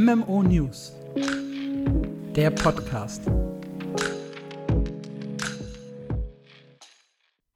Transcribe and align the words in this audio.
MMO 0.00 0.44
News, 0.44 0.92
der 2.36 2.50
Podcast. 2.50 3.22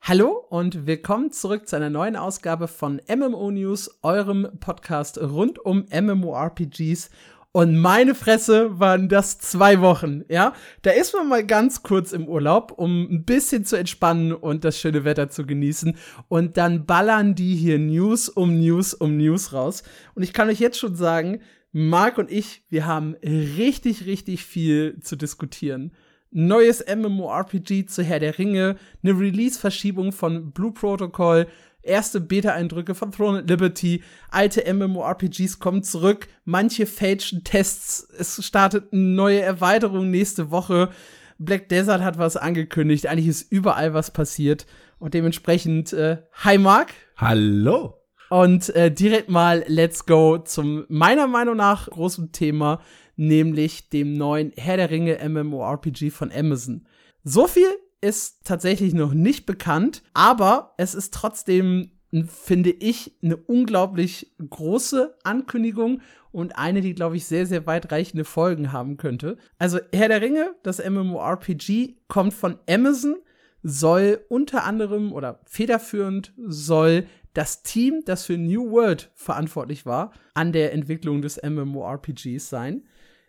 Hallo 0.00 0.45
und 0.48 0.86
willkommen 0.86 1.30
zurück 1.30 1.68
zu 1.68 1.77
einer 1.77 1.91
neuen 1.91 2.16
Ausgabe 2.16 2.66
von 2.66 3.00
MMO 3.07 3.52
News, 3.52 3.96
eurem 4.02 4.48
Podcast 4.59 5.18
rund 5.18 5.61
um 5.61 5.86
MMORPGs 5.93 7.11
und 7.52 7.77
meine 7.77 8.14
Fresse 8.14 8.80
waren 8.80 9.11
das 9.11 9.38
zwei 9.38 9.80
Wochen, 9.82 10.24
ja. 10.29 10.54
Da 10.80 10.90
ist 10.90 11.14
man 11.14 11.29
mal 11.29 11.46
ganz 11.46 11.82
kurz 11.82 12.12
im 12.12 12.27
Urlaub, 12.27 12.72
um 12.72 13.06
ein 13.11 13.24
bisschen 13.24 13.66
zu 13.66 13.77
entspannen 13.77 14.32
und 14.32 14.64
das 14.64 14.80
schöne 14.80 15.04
Wetter 15.04 15.29
zu 15.29 15.45
genießen. 15.45 15.96
Und 16.29 16.56
dann 16.56 16.86
ballern 16.86 17.34
die 17.34 17.54
hier 17.54 17.79
News 17.79 18.30
um 18.30 18.59
News 18.59 18.95
um 18.95 19.18
News 19.18 19.52
raus. 19.52 19.82
Und 20.14 20.22
ich 20.22 20.32
kann 20.32 20.49
euch 20.49 20.61
jetzt 20.61 20.79
schon 20.79 20.96
sagen, 20.96 21.40
Marc 21.72 22.18
und 22.18 22.31
ich, 22.31 22.64
wir 22.68 22.86
haben 22.86 23.17
richtig, 23.25 24.04
richtig 24.04 24.44
viel 24.44 25.00
zu 25.00 25.17
diskutieren. 25.17 25.93
Neues 26.31 26.85
MMORPG 26.86 27.86
zu 27.86 28.03
Herr 28.03 28.21
der 28.21 28.39
Ringe, 28.39 28.76
eine 29.03 29.18
Release-Verschiebung 29.18 30.12
von 30.12 30.53
Blue 30.53 30.72
Protocol, 30.72 31.46
erste 31.82 32.20
Beta-Eindrücke 32.20 32.95
von 32.95 33.11
Throne 33.11 33.41
and 33.41 33.50
Liberty, 33.50 34.03
alte 34.31 34.72
MMORPGs 34.72 35.58
kommen 35.58 35.83
zurück, 35.83 36.28
manche 36.45 36.86
fälschen 36.86 37.42
Tests, 37.42 38.06
es 38.19 38.45
startet 38.45 38.92
eine 38.92 39.03
neue 39.03 39.41
Erweiterung 39.41 40.11
nächste 40.11 40.50
Woche. 40.50 40.91
Black 41.39 41.69
Desert 41.70 42.03
hat 42.03 42.19
was 42.19 42.36
angekündigt, 42.36 43.06
eigentlich 43.06 43.28
ist 43.28 43.50
überall 43.50 43.95
was 43.95 44.11
passiert 44.11 44.67
und 44.98 45.14
dementsprechend, 45.14 45.92
äh, 45.92 46.19
hi 46.33 46.59
Mark. 46.59 46.92
Hallo. 47.17 48.02
Und 48.33 48.75
äh, 48.75 48.91
direkt 48.91 49.28
mal 49.28 49.62
let's 49.67 50.06
go 50.06 50.39
zum 50.39 50.86
meiner 50.89 51.27
Meinung 51.27 51.55
nach 51.55 51.91
großen 51.91 52.33
Thema, 52.33 52.81
nämlich 53.15 53.91
dem 53.91 54.15
neuen 54.15 54.53
Herr 54.56 54.79
der 54.79 54.89
Ringe 54.89 55.19
MMORPG 55.29 56.09
von 56.09 56.33
Amazon. 56.33 56.87
So 57.25 57.47
viel 57.47 57.69
ist 58.01 58.39
tatsächlich 58.45 58.95
noch 58.95 59.12
nicht 59.12 59.45
bekannt, 59.45 60.03
aber 60.15 60.73
es 60.79 60.95
ist 60.95 61.12
trotzdem, 61.12 61.91
finde 62.27 62.71
ich, 62.71 63.19
eine 63.23 63.37
unglaublich 63.37 64.33
große 64.49 65.15
Ankündigung 65.25 66.01
und 66.31 66.56
eine, 66.56 66.81
die, 66.81 66.95
glaube 66.95 67.19
ich, 67.19 67.27
sehr, 67.27 67.45
sehr 67.45 67.67
weitreichende 67.67 68.25
Folgen 68.25 68.73
haben 68.73 68.97
könnte. 68.97 69.37
Also 69.59 69.78
Herr 69.93 70.09
der 70.09 70.23
Ringe, 70.23 70.55
das 70.62 70.83
MMORPG, 70.83 71.97
kommt 72.09 72.33
von 72.33 72.59
Amazon, 72.67 73.17
soll 73.62 74.25
unter 74.28 74.65
anderem 74.65 75.12
oder 75.12 75.41
federführend 75.45 76.33
soll 76.39 77.06
das 77.34 77.62
Team, 77.62 78.02
das 78.05 78.27
für 78.27 78.36
New 78.36 78.70
World 78.70 79.11
verantwortlich 79.14 79.86
war, 79.86 80.12
an 80.34 80.52
der 80.52 80.72
Entwicklung 80.72 81.22
des 81.22 81.41
MMORPGs 81.42 82.48
sein. 82.48 82.84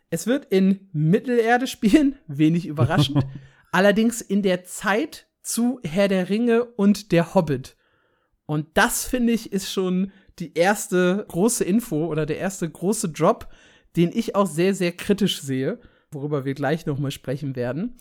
Es 0.09 0.27
wird 0.27 0.45
in 0.45 0.89
Mittelerde 0.91 1.67
spielen, 1.67 2.15
wenig 2.27 2.65
überraschend. 2.65 3.25
allerdings 3.71 4.21
in 4.21 4.41
der 4.41 4.63
Zeit 4.63 5.27
zu 5.41 5.79
Herr 5.83 6.07
der 6.07 6.29
Ringe 6.29 6.63
und 6.63 7.11
der 7.11 7.33
Hobbit. 7.33 7.75
Und 8.45 8.67
das 8.75 9.05
finde 9.05 9.33
ich 9.33 9.51
ist 9.51 9.71
schon 9.71 10.11
die 10.39 10.53
erste 10.53 11.25
große 11.27 11.63
Info 11.63 12.05
oder 12.05 12.25
der 12.25 12.37
erste 12.37 12.69
große 12.69 13.09
Drop, 13.09 13.47
den 13.95 14.11
ich 14.13 14.35
auch 14.35 14.47
sehr, 14.47 14.73
sehr 14.73 14.91
kritisch 14.91 15.41
sehe, 15.41 15.79
worüber 16.11 16.45
wir 16.45 16.53
gleich 16.53 16.85
nochmal 16.85 17.11
sprechen 17.11 17.55
werden. 17.55 17.95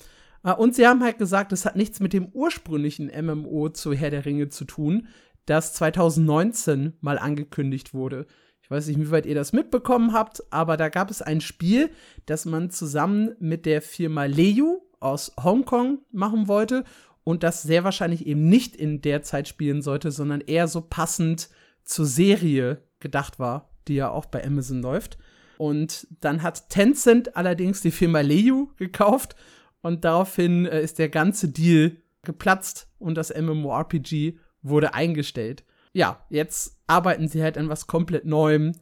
Äh, 0.44 0.52
und 0.52 0.74
sie 0.74 0.86
haben 0.86 1.02
halt 1.02 1.18
gesagt, 1.18 1.52
es 1.52 1.64
hat 1.64 1.76
nichts 1.76 2.00
mit 2.00 2.12
dem 2.12 2.28
ursprünglichen 2.32 3.10
MMO 3.24 3.70
zu 3.70 3.92
Herr 3.92 4.10
der 4.10 4.24
Ringe 4.24 4.48
zu 4.48 4.64
tun, 4.64 5.08
das 5.46 5.74
2019 5.74 6.94
mal 7.00 7.18
angekündigt 7.18 7.94
wurde. 7.94 8.26
Ich 8.62 8.70
weiß 8.70 8.86
nicht, 8.86 9.00
wie 9.00 9.10
weit 9.10 9.26
ihr 9.26 9.34
das 9.34 9.52
mitbekommen 9.52 10.12
habt, 10.12 10.42
aber 10.52 10.76
da 10.76 10.88
gab 10.88 11.10
es 11.10 11.20
ein 11.20 11.40
Spiel, 11.40 11.90
das 12.26 12.44
man 12.44 12.70
zusammen 12.70 13.34
mit 13.38 13.66
der 13.66 13.82
Firma 13.82 14.24
Leyu 14.24 14.80
aus 15.00 15.32
Hongkong 15.42 15.98
machen 16.12 16.48
wollte 16.48 16.84
und 17.24 17.42
das 17.42 17.62
sehr 17.62 17.84
wahrscheinlich 17.84 18.26
eben 18.26 18.48
nicht 18.48 18.76
in 18.76 19.00
der 19.02 19.22
Zeit 19.22 19.48
spielen 19.48 19.82
sollte, 19.82 20.10
sondern 20.10 20.40
eher 20.40 20.68
so 20.68 20.80
passend 20.80 21.50
zur 21.84 22.06
Serie 22.06 22.82
gedacht 23.00 23.38
war, 23.38 23.70
die 23.88 23.94
ja 23.96 24.10
auch 24.10 24.26
bei 24.26 24.44
Amazon 24.44 24.80
läuft. 24.80 25.18
Und 25.58 26.06
dann 26.20 26.42
hat 26.42 26.70
Tencent 26.70 27.36
allerdings 27.36 27.80
die 27.80 27.90
Firma 27.90 28.20
Leyu 28.20 28.68
gekauft 28.76 29.36
und 29.80 30.04
daraufhin 30.04 30.66
äh, 30.66 30.82
ist 30.82 30.98
der 30.98 31.08
ganze 31.08 31.48
Deal 31.48 31.96
geplatzt 32.22 32.88
und 32.98 33.16
das 33.16 33.32
MMORPG 33.34 34.38
wurde 34.62 34.94
eingestellt. 34.94 35.64
Ja, 35.92 36.24
jetzt 36.30 36.80
arbeiten 36.86 37.28
sie 37.28 37.42
halt 37.42 37.58
an 37.58 37.68
was 37.68 37.86
komplett 37.86 38.24
Neuem 38.24 38.72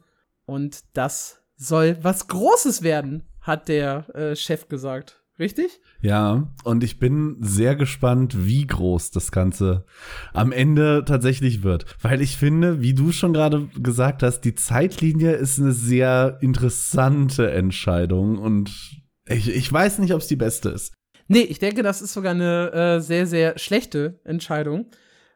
und 0.45 0.83
das 0.93 1.41
soll 1.55 1.97
was 2.01 2.27
Großes 2.27 2.83
werden, 2.83 3.23
hat 3.41 3.67
der 3.67 4.15
äh, 4.15 4.35
Chef 4.35 4.67
gesagt. 4.67 5.21
Richtig? 5.39 5.79
Ja, 6.01 6.53
und 6.65 6.83
ich 6.83 6.99
bin 6.99 7.37
sehr 7.39 7.75
gespannt, 7.75 8.45
wie 8.45 8.67
groß 8.67 9.09
das 9.09 9.31
Ganze 9.31 9.85
am 10.33 10.51
Ende 10.51 11.03
tatsächlich 11.03 11.63
wird. 11.63 11.85
Weil 11.99 12.21
ich 12.21 12.37
finde, 12.37 12.81
wie 12.81 12.93
du 12.93 13.11
schon 13.11 13.33
gerade 13.33 13.67
gesagt 13.81 14.21
hast, 14.21 14.41
die 14.41 14.53
Zeitlinie 14.53 15.31
ist 15.31 15.59
eine 15.59 15.71
sehr 15.71 16.37
interessante 16.41 17.49
Entscheidung 17.49 18.37
und 18.37 19.01
ich, 19.25 19.49
ich 19.49 19.73
weiß 19.73 19.97
nicht, 19.97 20.13
ob 20.13 20.21
es 20.21 20.27
die 20.27 20.35
beste 20.35 20.69
ist. 20.69 20.93
Nee, 21.27 21.41
ich 21.41 21.57
denke, 21.57 21.81
das 21.81 22.03
ist 22.03 22.13
sogar 22.13 22.33
eine 22.33 22.71
äh, 22.71 22.99
sehr, 22.99 23.25
sehr 23.25 23.57
schlechte 23.57 24.19
Entscheidung, 24.23 24.91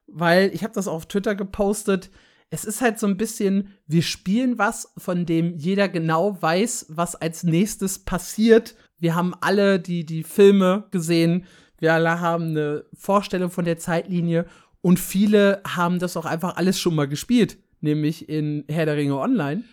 weil 0.08 0.54
ich 0.54 0.64
habe 0.64 0.74
das 0.74 0.88
auf 0.88 1.08
Twitter 1.08 1.36
gepostet. 1.36 2.10
Es 2.50 2.64
ist 2.64 2.82
halt 2.82 3.00
so 3.00 3.08
ein 3.08 3.18
bisschen, 3.18 3.70
wir 3.88 4.02
spielen 4.02 4.58
was, 4.58 4.94
von 4.98 5.26
dem 5.26 5.56
jeder 5.58 5.90
genau 5.90 6.42
weiß, 6.42 6.88
was 6.90 7.16
als 7.16 7.44
nächstes 7.44 8.00
passiert 8.00 8.76
wir 9.00 9.16
haben 9.16 9.34
alle 9.42 9.80
die, 9.80 10.06
die 10.06 10.24
Filme 10.24 10.86
gesehen. 10.92 11.46
Wir 11.80 11.94
alle 11.94 12.22
haben 12.22 12.50
eine 12.50 12.86
Vorstellung 12.94 13.52
von 13.52 13.66
der 13.66 13.78
Zeitlinie. 13.78 14.46
Und 14.82 15.00
viele 15.00 15.62
haben 15.68 16.00
das 16.00 16.16
auch 16.16 16.26
einfach 16.26 16.56
alles 16.58 16.80
schon 16.80 16.96
mal 16.96 17.08
gespielt. 17.08 17.58
Nämlich 17.82 18.30
in 18.30 18.64
Herr 18.70 18.86
der 18.86 18.96
Ringe 18.96 19.18
Online. 19.18 19.64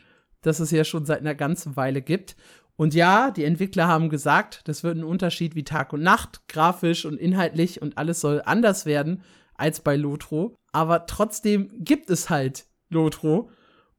Das 0.43 0.59
es 0.59 0.71
ja 0.71 0.85
schon 0.85 1.07
seit 1.07 1.21
einer 1.21 1.35
ganzen 1.35 1.77
Weile 1.77 2.03
gibt. 2.03 2.37
Und 2.75 2.95
ja, 2.95 3.31
die 3.31 3.45
Entwickler 3.45 3.87
haben 3.87 4.09
gesagt, 4.09 4.63
das 4.65 4.83
wird 4.83 4.97
ein 4.97 5.05
Unterschied 5.05 5.55
wie 5.55 5.63
Tag 5.63 5.93
und 5.93 6.03
Nacht, 6.03 6.49
grafisch 6.49 7.05
und 7.05 7.19
inhaltlich 7.19 7.81
und 7.81 7.97
alles 7.97 8.21
soll 8.21 8.43
anders 8.45 8.87
werden 8.87 9.23
als 9.63 9.81
bei 9.81 9.97
Lotro. 9.97 10.57
Aber 10.73 11.07
trotzdem 11.07 11.71
gibt 11.85 12.11
es 12.11 12.29
halt 12.29 12.67
Lotro 12.91 13.51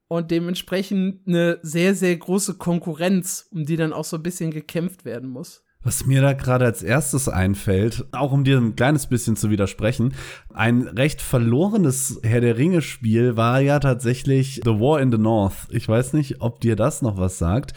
und 0.07 0.29
dementsprechend 0.29 1.27
eine 1.27 1.59
sehr, 1.61 1.95
sehr 1.95 2.15
große 2.15 2.55
Konkurrenz, 2.55 3.47
um 3.51 3.65
die 3.65 3.77
dann 3.77 3.93
auch 3.93 4.05
so 4.05 4.17
ein 4.17 4.23
bisschen 4.23 4.51
gekämpft 4.51 5.05
werden 5.05 5.29
muss. 5.29 5.62
Was 5.83 6.05
mir 6.05 6.21
da 6.21 6.31
gerade 6.31 6.63
als 6.63 6.81
erstes 6.81 7.27
einfällt, 7.27 8.05
auch 8.13 8.31
um 8.31 8.45
dir 8.45 8.57
ein 8.57 8.75
kleines 8.75 9.07
bisschen 9.07 9.35
zu 9.35 9.49
widersprechen, 9.49 10.13
ein 10.53 10.83
recht 10.83 11.21
verlorenes 11.21 12.19
Herr 12.23 12.39
der 12.39 12.57
Ringe 12.57 12.81
Spiel 12.81 13.35
war 13.35 13.59
ja 13.59 13.79
tatsächlich 13.79 14.61
The 14.63 14.79
War 14.79 15.01
in 15.01 15.11
the 15.11 15.17
North. 15.17 15.67
Ich 15.71 15.89
weiß 15.89 16.13
nicht, 16.13 16.41
ob 16.41 16.61
dir 16.61 16.75
das 16.75 17.01
noch 17.01 17.17
was 17.17 17.37
sagt. 17.37 17.73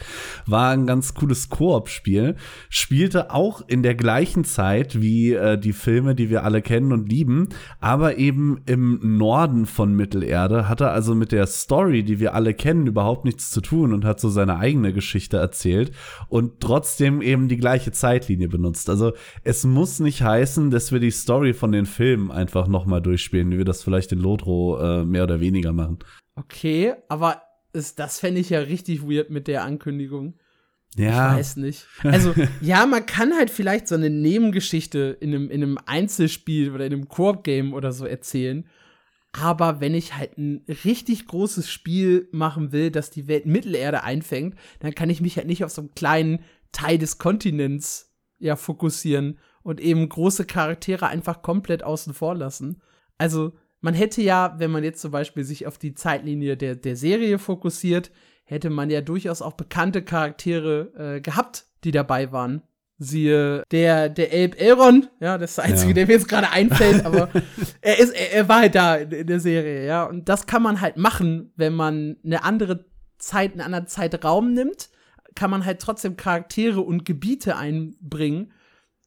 War 0.46 0.70
ein 0.70 0.86
ganz 0.86 1.14
cooles 1.14 1.48
Koop-Spiel. 1.48 2.36
Spielte 2.68 3.32
auch 3.32 3.62
in 3.66 3.82
der 3.82 3.94
gleichen 3.94 4.44
Zeit 4.44 5.00
wie 5.00 5.32
äh, 5.32 5.58
die 5.58 5.72
Filme, 5.72 6.14
die 6.14 6.30
wir 6.30 6.44
alle 6.44 6.62
kennen 6.62 6.92
und 6.92 7.08
lieben, 7.08 7.48
aber 7.80 8.18
eben 8.18 8.60
im 8.66 9.16
Norden 9.16 9.66
von 9.66 9.94
Mittelerde. 9.94 10.68
Hatte 10.68 10.90
also 10.90 11.14
mit 11.14 11.32
der 11.32 11.46
Story, 11.46 12.04
die 12.04 12.20
wir 12.20 12.34
alle 12.34 12.54
kennen, 12.54 12.86
überhaupt 12.86 13.24
nichts 13.24 13.50
zu 13.50 13.60
tun 13.60 13.92
und 13.92 14.04
hat 14.04 14.20
so 14.20 14.28
seine 14.28 14.58
eigene 14.58 14.92
Geschichte 14.92 15.38
erzählt 15.38 15.92
und 16.28 16.60
trotzdem 16.60 17.22
eben 17.22 17.48
die 17.48 17.56
gleiche 17.56 17.90
Zeitlinie 17.98 18.48
benutzt. 18.48 18.88
Also 18.90 19.12
es 19.42 19.64
muss 19.64 20.00
nicht 20.00 20.22
heißen, 20.22 20.70
dass 20.70 20.92
wir 20.92 21.00
die 21.00 21.10
Story 21.10 21.54
von 21.54 21.72
den 21.72 21.86
Filmen 21.86 22.30
einfach 22.30 22.68
noch 22.68 22.86
mal 22.86 23.00
durchspielen, 23.00 23.50
wie 23.50 23.58
wir 23.58 23.64
das 23.64 23.82
vielleicht 23.82 24.12
in 24.12 24.18
Lotro 24.18 24.78
äh, 24.80 25.04
mehr 25.04 25.24
oder 25.24 25.40
weniger 25.40 25.72
machen. 25.72 25.98
Okay, 26.36 26.94
aber 27.08 27.42
ist, 27.72 27.98
das 27.98 28.20
fände 28.20 28.40
ich 28.40 28.50
ja 28.50 28.60
richtig 28.60 29.02
weird 29.02 29.30
mit 29.30 29.48
der 29.48 29.64
Ankündigung. 29.64 30.34
Ja. 30.96 31.32
Ich 31.32 31.38
weiß 31.38 31.56
nicht. 31.56 31.86
Also, 32.02 32.34
ja, 32.60 32.86
man 32.86 33.04
kann 33.06 33.34
halt 33.34 33.50
vielleicht 33.50 33.88
so 33.88 33.94
eine 33.94 34.10
Nebengeschichte 34.10 35.16
in 35.20 35.34
einem, 35.34 35.50
in 35.50 35.62
einem 35.62 35.78
Einzelspiel 35.84 36.72
oder 36.72 36.86
in 36.86 36.92
einem 36.92 37.08
Koop-Game 37.08 37.74
oder 37.74 37.92
so 37.92 38.06
erzählen. 38.06 38.66
Aber 39.32 39.80
wenn 39.80 39.94
ich 39.94 40.16
halt 40.16 40.38
ein 40.38 40.64
richtig 40.84 41.26
großes 41.26 41.70
Spiel 41.70 42.28
machen 42.32 42.72
will, 42.72 42.90
das 42.90 43.10
die 43.10 43.28
Welt 43.28 43.44
Mittelerde 43.44 44.02
einfängt, 44.02 44.56
dann 44.80 44.94
kann 44.94 45.10
ich 45.10 45.20
mich 45.20 45.36
halt 45.36 45.46
nicht 45.46 45.62
auf 45.62 45.70
so 45.70 45.82
einen 45.82 45.94
kleinen 45.94 46.38
Teil 46.76 46.98
des 46.98 47.16
Kontinents 47.16 48.14
ja 48.38 48.54
fokussieren 48.54 49.38
und 49.62 49.80
eben 49.80 50.06
große 50.06 50.44
Charaktere 50.44 51.06
einfach 51.06 51.40
komplett 51.40 51.82
außen 51.82 52.12
vor 52.12 52.34
lassen. 52.34 52.82
Also, 53.16 53.54
man 53.80 53.94
hätte 53.94 54.20
ja, 54.20 54.56
wenn 54.58 54.70
man 54.70 54.84
jetzt 54.84 55.00
zum 55.00 55.10
Beispiel 55.10 55.42
sich 55.42 55.66
auf 55.66 55.78
die 55.78 55.94
Zeitlinie 55.94 56.56
der, 56.58 56.76
der 56.76 56.96
Serie 56.96 57.38
fokussiert, 57.38 58.10
hätte 58.44 58.68
man 58.68 58.90
ja 58.90 59.00
durchaus 59.00 59.40
auch 59.40 59.54
bekannte 59.54 60.02
Charaktere 60.02 61.16
äh, 61.16 61.20
gehabt, 61.22 61.64
die 61.84 61.92
dabei 61.92 62.30
waren. 62.30 62.62
Siehe 62.98 63.62
der, 63.70 64.10
der 64.10 64.32
Elb 64.32 64.60
Elrond, 64.60 65.10
ja, 65.20 65.38
das 65.38 65.50
ist 65.50 65.56
der 65.58 65.64
einzige, 65.64 65.88
ja. 65.90 65.94
der 65.94 66.06
mir 66.06 66.12
jetzt 66.12 66.28
gerade 66.28 66.50
einfällt, 66.50 67.04
aber 67.06 67.30
er 67.80 67.98
ist, 67.98 68.14
er, 68.14 68.32
er, 68.32 68.48
war 68.48 68.60
halt 68.60 68.74
da 68.74 68.96
in, 68.96 69.10
in 69.10 69.26
der 69.26 69.40
Serie, 69.40 69.86
ja. 69.86 70.04
Und 70.04 70.28
das 70.28 70.46
kann 70.46 70.62
man 70.62 70.80
halt 70.80 70.98
machen, 70.98 71.52
wenn 71.56 71.74
man 71.74 72.16
eine 72.22 72.44
andere 72.44 72.84
Zeit, 73.18 73.52
einen 73.52 73.62
anderen 73.62 73.86
Zeitraum 73.86 74.52
nimmt 74.52 74.90
kann 75.36 75.50
man 75.50 75.64
halt 75.64 75.80
trotzdem 75.80 76.16
Charaktere 76.16 76.80
und 76.80 77.04
Gebiete 77.04 77.56
einbringen, 77.56 78.52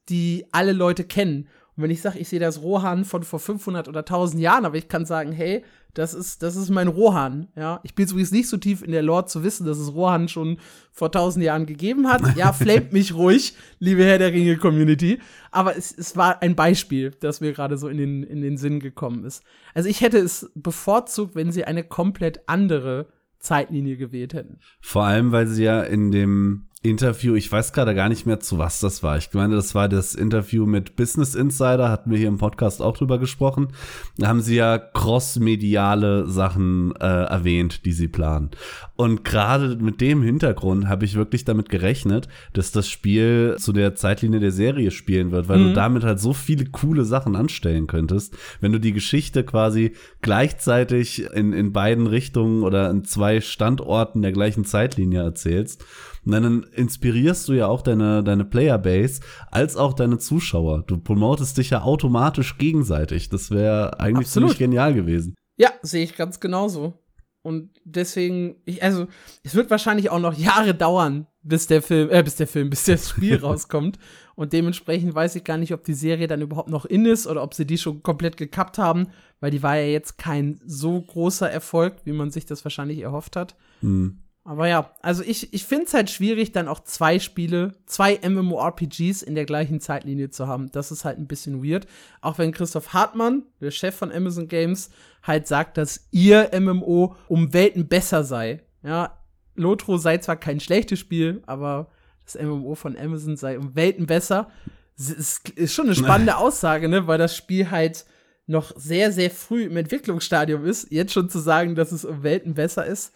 die 0.08 0.46
alle 0.52 0.72
Leute 0.72 1.04
kennen. 1.04 1.48
Und 1.76 1.84
wenn 1.84 1.90
ich 1.90 2.00
sage, 2.00 2.18
ich 2.18 2.28
sehe 2.28 2.40
das 2.40 2.62
Rohan 2.62 3.04
von 3.04 3.22
vor 3.22 3.38
500 3.38 3.88
oder 3.88 4.00
1000 4.00 4.42
Jahren, 4.42 4.64
aber 4.64 4.76
ich 4.76 4.88
kann 4.88 5.06
sagen, 5.06 5.32
hey, 5.32 5.64
das 5.94 6.14
ist, 6.14 6.42
das 6.42 6.54
ist 6.56 6.70
mein 6.70 6.88
Rohan, 6.88 7.48
ja. 7.56 7.80
Ich 7.82 7.94
bin 7.94 8.06
übrigens 8.06 8.30
nicht 8.30 8.48
so 8.48 8.56
tief 8.56 8.82
in 8.82 8.92
der 8.92 9.02
Lore 9.02 9.26
zu 9.26 9.42
wissen, 9.42 9.66
dass 9.66 9.78
es 9.78 9.92
Rohan 9.92 10.28
schon 10.28 10.58
vor 10.92 11.08
1000 11.08 11.44
Jahren 11.44 11.66
gegeben 11.66 12.08
hat. 12.08 12.36
Ja, 12.36 12.52
flamet 12.52 12.92
mich 12.92 13.14
ruhig, 13.14 13.54
liebe 13.78 14.04
Herr 14.04 14.18
der 14.18 14.32
Ringe 14.32 14.56
Community. 14.56 15.20
Aber 15.50 15.76
es, 15.76 15.96
es 15.96 16.16
war 16.16 16.42
ein 16.42 16.54
Beispiel, 16.54 17.12
das 17.20 17.40
mir 17.40 17.52
gerade 17.52 17.76
so 17.76 17.88
in 17.88 17.96
den, 17.96 18.22
in 18.22 18.40
den 18.40 18.56
Sinn 18.56 18.78
gekommen 18.78 19.24
ist. 19.24 19.42
Also 19.74 19.88
ich 19.88 20.00
hätte 20.00 20.18
es 20.18 20.50
bevorzugt, 20.54 21.34
wenn 21.34 21.50
sie 21.50 21.64
eine 21.64 21.82
komplett 21.82 22.42
andere 22.46 23.06
Zeitlinie 23.40 23.96
gewählt 23.96 24.34
hätten. 24.34 24.58
Vor 24.80 25.04
allem, 25.04 25.32
weil 25.32 25.46
sie 25.46 25.64
ja 25.64 25.82
in 25.82 26.10
dem 26.12 26.68
Interview, 26.82 27.34
ich 27.34 27.52
weiß 27.52 27.74
gerade 27.74 27.94
gar 27.94 28.08
nicht 28.08 28.24
mehr, 28.24 28.40
zu 28.40 28.56
was 28.56 28.80
das 28.80 29.02
war. 29.02 29.18
Ich 29.18 29.34
meine, 29.34 29.54
das 29.54 29.74
war 29.74 29.86
das 29.86 30.14
Interview 30.14 30.64
mit 30.64 30.96
Business 30.96 31.34
Insider, 31.34 31.90
hatten 31.90 32.10
wir 32.10 32.16
hier 32.16 32.28
im 32.28 32.38
Podcast 32.38 32.80
auch 32.80 32.96
drüber 32.96 33.18
gesprochen. 33.18 33.68
Da 34.16 34.28
haben 34.28 34.40
sie 34.40 34.56
ja 34.56 34.78
crossmediale 34.78 36.26
Sachen 36.26 36.94
äh, 36.96 37.04
erwähnt, 37.04 37.84
die 37.84 37.92
sie 37.92 38.08
planen. 38.08 38.50
Und 38.96 39.24
gerade 39.24 39.76
mit 39.76 40.00
dem 40.00 40.22
Hintergrund 40.22 40.88
habe 40.88 41.04
ich 41.04 41.16
wirklich 41.16 41.44
damit 41.44 41.68
gerechnet, 41.68 42.28
dass 42.54 42.72
das 42.72 42.88
Spiel 42.88 43.56
zu 43.58 43.74
der 43.74 43.94
Zeitlinie 43.94 44.40
der 44.40 44.52
Serie 44.52 44.90
spielen 44.90 45.32
wird, 45.32 45.48
weil 45.48 45.58
mhm. 45.58 45.68
du 45.68 45.74
damit 45.74 46.02
halt 46.02 46.18
so 46.18 46.32
viele 46.32 46.64
coole 46.64 47.04
Sachen 47.04 47.36
anstellen 47.36 47.88
könntest, 47.88 48.38
wenn 48.62 48.72
du 48.72 48.80
die 48.80 48.94
Geschichte 48.94 49.44
quasi 49.44 49.92
gleichzeitig 50.22 51.24
in, 51.34 51.52
in 51.52 51.74
beiden 51.74 52.06
Richtungen 52.06 52.62
oder 52.62 52.88
in 52.88 53.04
zwei 53.04 53.42
Standorten 53.42 54.22
der 54.22 54.32
gleichen 54.32 54.64
Zeitlinie 54.64 55.22
erzählst. 55.22 55.84
Und 56.24 56.32
dann 56.32 56.62
inspirierst 56.74 57.48
du 57.48 57.54
ja 57.54 57.66
auch 57.66 57.82
deine, 57.82 58.22
deine 58.22 58.44
Playerbase 58.44 59.20
als 59.50 59.76
auch 59.76 59.94
deine 59.94 60.18
Zuschauer. 60.18 60.84
Du 60.86 60.98
promotest 60.98 61.56
dich 61.56 61.70
ja 61.70 61.82
automatisch 61.82 62.58
gegenseitig. 62.58 63.28
Das 63.30 63.50
wäre 63.50 63.98
eigentlich 64.00 64.26
Absolut. 64.28 64.50
ziemlich 64.50 64.58
genial 64.58 64.94
gewesen. 64.94 65.34
Ja, 65.56 65.70
sehe 65.82 66.04
ich 66.04 66.16
ganz 66.16 66.40
genauso. 66.40 66.94
Und 67.42 67.70
deswegen, 67.84 68.56
ich, 68.66 68.82
also, 68.82 69.06
es 69.42 69.54
wird 69.54 69.70
wahrscheinlich 69.70 70.10
auch 70.10 70.18
noch 70.18 70.36
Jahre 70.36 70.74
dauern, 70.74 71.26
bis 71.42 71.66
der 71.66 71.80
Film, 71.80 72.10
äh, 72.10 72.22
bis 72.22 72.36
der 72.36 72.46
Film, 72.46 72.68
bis 72.68 72.84
das 72.84 73.08
Spiel 73.08 73.36
rauskommt. 73.42 73.98
Und 74.34 74.52
dementsprechend 74.52 75.14
weiß 75.14 75.36
ich 75.36 75.44
gar 75.44 75.56
nicht, 75.56 75.72
ob 75.72 75.84
die 75.84 75.94
Serie 75.94 76.26
dann 76.26 76.42
überhaupt 76.42 76.68
noch 76.68 76.84
in 76.84 77.06
ist 77.06 77.26
oder 77.26 77.42
ob 77.42 77.54
sie 77.54 77.66
die 77.66 77.78
schon 77.78 78.02
komplett 78.02 78.36
gekappt 78.36 78.78
haben, 78.78 79.08
weil 79.40 79.50
die 79.50 79.62
war 79.62 79.76
ja 79.76 79.86
jetzt 79.86 80.18
kein 80.18 80.60
so 80.66 81.00
großer 81.00 81.50
Erfolg, 81.50 81.96
wie 82.04 82.12
man 82.12 82.30
sich 82.30 82.44
das 82.44 82.64
wahrscheinlich 82.64 83.00
erhofft 83.00 83.36
hat. 83.36 83.56
Mhm. 83.80 84.18
Aber 84.50 84.66
ja, 84.66 84.90
also 85.00 85.22
ich, 85.22 85.54
ich 85.54 85.64
finde 85.64 85.84
es 85.84 85.94
halt 85.94 86.10
schwierig, 86.10 86.50
dann 86.50 86.66
auch 86.66 86.80
zwei 86.80 87.20
Spiele, 87.20 87.76
zwei 87.86 88.18
MMORPGs 88.28 89.22
in 89.22 89.36
der 89.36 89.44
gleichen 89.44 89.78
Zeitlinie 89.78 90.30
zu 90.30 90.48
haben. 90.48 90.72
Das 90.72 90.90
ist 90.90 91.04
halt 91.04 91.18
ein 91.18 91.28
bisschen 91.28 91.64
weird. 91.64 91.86
Auch 92.20 92.36
wenn 92.38 92.50
Christoph 92.50 92.92
Hartmann, 92.92 93.44
der 93.60 93.70
Chef 93.70 93.94
von 93.94 94.10
Amazon 94.10 94.48
Games, 94.48 94.90
halt 95.22 95.46
sagt, 95.46 95.76
dass 95.76 96.08
ihr 96.10 96.50
MMO 96.52 97.14
um 97.28 97.52
Welten 97.52 97.86
besser 97.86 98.24
sei. 98.24 98.64
Ja, 98.82 99.20
Lotro 99.54 99.98
sei 99.98 100.18
zwar 100.18 100.34
kein 100.34 100.58
schlechtes 100.58 100.98
Spiel, 100.98 101.44
aber 101.46 101.86
das 102.24 102.34
MMO 102.34 102.74
von 102.74 102.98
Amazon 102.98 103.36
sei 103.36 103.56
um 103.56 103.76
Welten 103.76 104.06
besser. 104.06 104.50
Ist, 104.98 105.48
ist 105.50 105.74
schon 105.74 105.86
eine 105.86 105.94
spannende 105.94 106.38
Aussage, 106.38 106.88
ne, 106.88 107.06
weil 107.06 107.18
das 107.18 107.36
Spiel 107.36 107.70
halt 107.70 108.04
noch 108.48 108.72
sehr, 108.74 109.12
sehr 109.12 109.30
früh 109.30 109.66
im 109.66 109.76
Entwicklungsstadium 109.76 110.64
ist. 110.64 110.90
Jetzt 110.90 111.12
schon 111.12 111.28
zu 111.28 111.38
sagen, 111.38 111.76
dass 111.76 111.92
es 111.92 112.04
um 112.04 112.24
Welten 112.24 112.54
besser 112.54 112.84
ist 112.84 113.12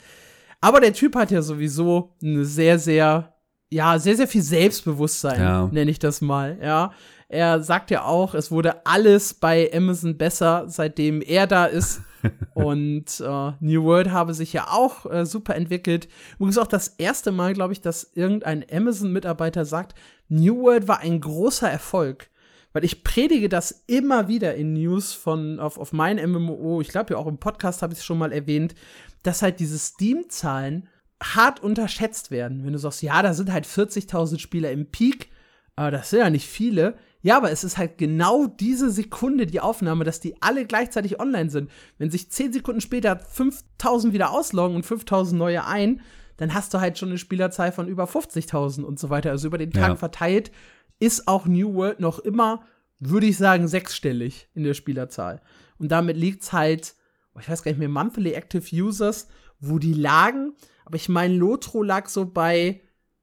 aber 0.65 0.81
der 0.81 0.95
Typ 0.95 1.15
hat 1.15 1.31
ja 1.31 1.43
sowieso 1.43 2.15
eine 2.23 2.47
sehr, 2.47 2.79
sehr, 2.79 3.35
ja, 3.69 3.99
sehr, 3.99 4.17
sehr 4.17 4.27
viel 4.27 4.41
Selbstbewusstsein, 4.41 5.39
ja. 5.39 5.69
nenne 5.71 5.91
ich 5.91 5.99
das 5.99 6.23
mal, 6.23 6.59
ja. 6.63 6.93
Er 7.29 7.63
sagt 7.63 7.91
ja 7.91 8.05
auch, 8.05 8.35
es 8.35 8.51
wurde 8.51 8.87
alles 8.87 9.35
bei 9.35 9.71
Amazon 9.75 10.17
besser, 10.17 10.65
seitdem 10.69 11.21
er 11.21 11.47
da 11.47 11.67
ist. 11.67 12.01
und 12.55 13.21
äh, 13.21 13.53
New 13.61 13.85
World 13.85 14.11
habe 14.11 14.33
sich 14.33 14.55
ja 14.55 14.69
auch 14.71 15.05
äh, 15.05 15.27
super 15.27 15.55
entwickelt. 15.55 16.09
Übrigens 16.37 16.57
auch 16.57 16.67
das 16.67 16.89
erste 16.89 17.31
Mal, 17.31 17.53
glaube 17.53 17.75
ich, 17.75 17.83
dass 17.83 18.13
irgendein 18.15 18.65
Amazon-Mitarbeiter 18.73 19.67
sagt, 19.67 19.95
New 20.29 20.63
World 20.63 20.89
war 20.89 21.01
ein 21.01 21.21
großer 21.21 21.69
Erfolg. 21.69 22.31
Weil 22.73 22.85
ich 22.85 23.05
predige 23.05 23.49
das 23.49 23.85
immer 23.87 24.29
wieder 24.29 24.55
in 24.55 24.73
News 24.73 25.13
von 25.13 25.61
auf, 25.61 25.79
auf 25.79 25.93
mein 25.93 26.17
MMO. 26.17 26.81
Ich 26.81 26.89
glaube 26.89 27.15
ja 27.15 27.21
auch 27.21 27.27
im 27.27 27.39
Podcast 27.39 27.83
habe 27.83 27.93
ich 27.93 28.01
es 28.01 28.05
schon 28.05 28.19
mal 28.19 28.33
erwähnt, 28.33 28.75
dass 29.25 29.43
halt 29.43 29.59
diese 29.59 29.79
Steam-Zahlen 29.79 30.89
hart 31.21 31.61
unterschätzt 31.61 32.31
werden. 32.31 32.65
Wenn 32.65 32.75
du 32.75 32.79
sagst, 32.79 33.03
ja, 33.03 33.21
da 33.23 33.35
sind 33.35 33.51
halt 33.53 33.67
40.000 33.67 34.39
Spieler 34.39 34.71
im 34.71 34.91
Peak, 34.91 35.31
aber 35.75 35.91
das 35.91 36.11
sind 36.11 36.21
ja 36.21 36.31
nicht 36.31 36.47
viele. 36.47 36.97
Ja, 37.23 37.39
aber 37.39 37.51
es 37.51 37.65
ist 37.65 37.79
halt 37.79 37.97
genau 37.97 38.47
diese 38.47 38.91
Sekunde 38.91 39.47
die 39.47 39.61
Aufnahme, 39.61 40.05
dass 40.05 40.21
die 40.21 40.41
alle 40.43 40.67
gleichzeitig 40.67 41.19
online 41.19 41.51
sind. 41.51 41.71
Wenn 41.97 42.11
sich 42.11 42.31
10 42.31 42.53
Sekunden 42.53 42.83
später 42.83 43.19
5000 43.19 44.13
wieder 44.13 44.31
ausloggen 44.31 44.77
und 44.77 44.85
5000 44.85 45.39
neue 45.39 45.65
ein, 45.67 46.03
dann 46.37 46.53
hast 46.53 46.75
du 46.75 46.81
halt 46.81 46.99
schon 46.99 47.09
eine 47.09 47.19
Spielerzahl 47.19 47.73
von 47.73 47.89
über 47.89 48.05
50.000 48.05 48.83
und 48.83 48.99
so 48.99 49.09
weiter. 49.09 49.31
Also 49.31 49.47
über 49.47 49.59
den 49.59 49.71
Tag 49.71 49.89
ja. 49.89 49.97
verteilt 49.97 50.53
ist 51.01 51.27
auch 51.27 51.47
New 51.47 51.75
World 51.75 52.01
noch 52.01 52.19
immer, 52.19 52.63
würde 52.99 53.27
ich 53.27 53.39
sagen, 53.39 53.69
sechsstellig 53.69 54.49
in 54.55 54.65
der 54.65 54.75
Spielerzahl. 54.75 55.41
Und 55.79 55.89
damit 55.91 56.17
liegt 56.17 56.43
es 56.43 56.53
halt 56.53 56.95
ich 57.41 57.49
weiß 57.49 57.63
gar 57.63 57.71
nicht 57.71 57.79
mehr, 57.79 57.89
Monthly 57.89 58.33
Active 58.33 58.65
Users, 58.75 59.29
wo 59.61 59.79
die 59.79 59.95
lagen. 59.95 60.53
Aber 60.85 60.97
ich 60.97 61.09
meine, 61.09 61.35
Lotro 61.35 61.83
lag 61.83 62.09
so 62.09 62.27
bei, 62.27 62.81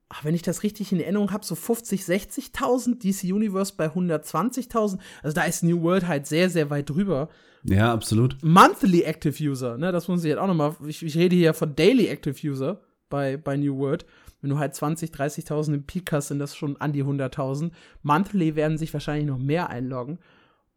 ach, 0.08 0.24
wenn 0.24 0.34
ich 0.34 0.42
das 0.42 0.62
richtig 0.62 0.92
in 0.92 1.00
Erinnerung 1.00 1.32
habe, 1.32 1.44
so 1.44 1.54
50, 1.54 2.02
60.000, 2.02 2.98
DC 2.98 3.32
Universe 3.32 3.74
bei 3.76 3.86
120.000. 3.86 4.98
Also 5.22 5.34
da 5.34 5.44
ist 5.44 5.62
New 5.62 5.82
World 5.82 6.06
halt 6.06 6.26
sehr, 6.26 6.50
sehr 6.50 6.70
weit 6.70 6.90
drüber. 6.90 7.28
Ja, 7.64 7.92
absolut. 7.92 8.36
Monthly 8.42 9.02
Active 9.02 9.42
User, 9.42 9.78
ne, 9.78 9.92
das 9.92 10.08
muss 10.08 10.24
ich 10.24 10.30
jetzt 10.30 10.38
auch 10.38 10.48
nochmal, 10.48 10.74
ich, 10.86 11.02
ich 11.04 11.16
rede 11.16 11.36
hier 11.36 11.54
von 11.54 11.76
Daily 11.76 12.08
Active 12.08 12.36
User 12.46 12.80
bei, 13.08 13.36
bei 13.36 13.56
New 13.56 13.78
World. 13.78 14.04
Wenn 14.40 14.50
du 14.50 14.58
halt 14.58 14.74
20, 14.74 15.10
30.000 15.10 15.74
im 15.74 15.84
Peak 15.84 16.10
hast, 16.10 16.28
sind 16.28 16.40
das 16.40 16.56
schon 16.56 16.76
an 16.80 16.92
die 16.92 17.04
100.000. 17.04 17.70
Monthly 18.02 18.56
werden 18.56 18.76
sich 18.76 18.92
wahrscheinlich 18.92 19.26
noch 19.26 19.38
mehr 19.38 19.70
einloggen. 19.70 20.18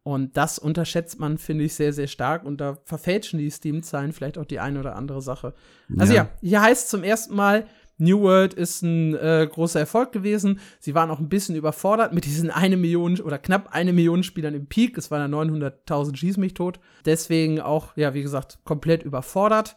Und 0.06 0.36
das 0.36 0.60
unterschätzt 0.60 1.18
man, 1.18 1.36
finde 1.36 1.64
ich, 1.64 1.74
sehr, 1.74 1.92
sehr 1.92 2.06
stark. 2.06 2.44
Und 2.44 2.60
da 2.60 2.78
verfälschen 2.84 3.40
die 3.40 3.50
Steam-Zahlen 3.50 4.12
vielleicht 4.12 4.38
auch 4.38 4.44
die 4.44 4.60
eine 4.60 4.78
oder 4.78 4.94
andere 4.94 5.20
Sache. 5.20 5.52
Also 5.98 6.12
ja, 6.12 6.22
ja 6.22 6.48
hier 6.48 6.62
heißt 6.62 6.88
zum 6.88 7.02
ersten 7.02 7.34
Mal, 7.34 7.66
New 7.98 8.20
World 8.20 8.54
ist 8.54 8.82
ein 8.82 9.16
äh, 9.16 9.48
großer 9.50 9.80
Erfolg 9.80 10.12
gewesen. 10.12 10.60
Sie 10.78 10.94
waren 10.94 11.10
auch 11.10 11.18
ein 11.18 11.28
bisschen 11.28 11.56
überfordert 11.56 12.12
mit 12.12 12.24
diesen 12.24 12.52
eine 12.52 12.76
Million 12.76 13.18
oder 13.20 13.36
knapp 13.36 13.70
eine 13.72 13.92
Million 13.92 14.22
Spielern 14.22 14.54
im 14.54 14.68
Peak. 14.68 14.96
Es 14.96 15.10
waren 15.10 15.28
ja 15.28 15.38
900.000 15.38 16.14
Schieß 16.14 16.36
mich 16.36 16.54
tot. 16.54 16.78
Deswegen 17.04 17.60
auch, 17.60 17.96
ja, 17.96 18.14
wie 18.14 18.22
gesagt, 18.22 18.60
komplett 18.62 19.02
überfordert. 19.02 19.76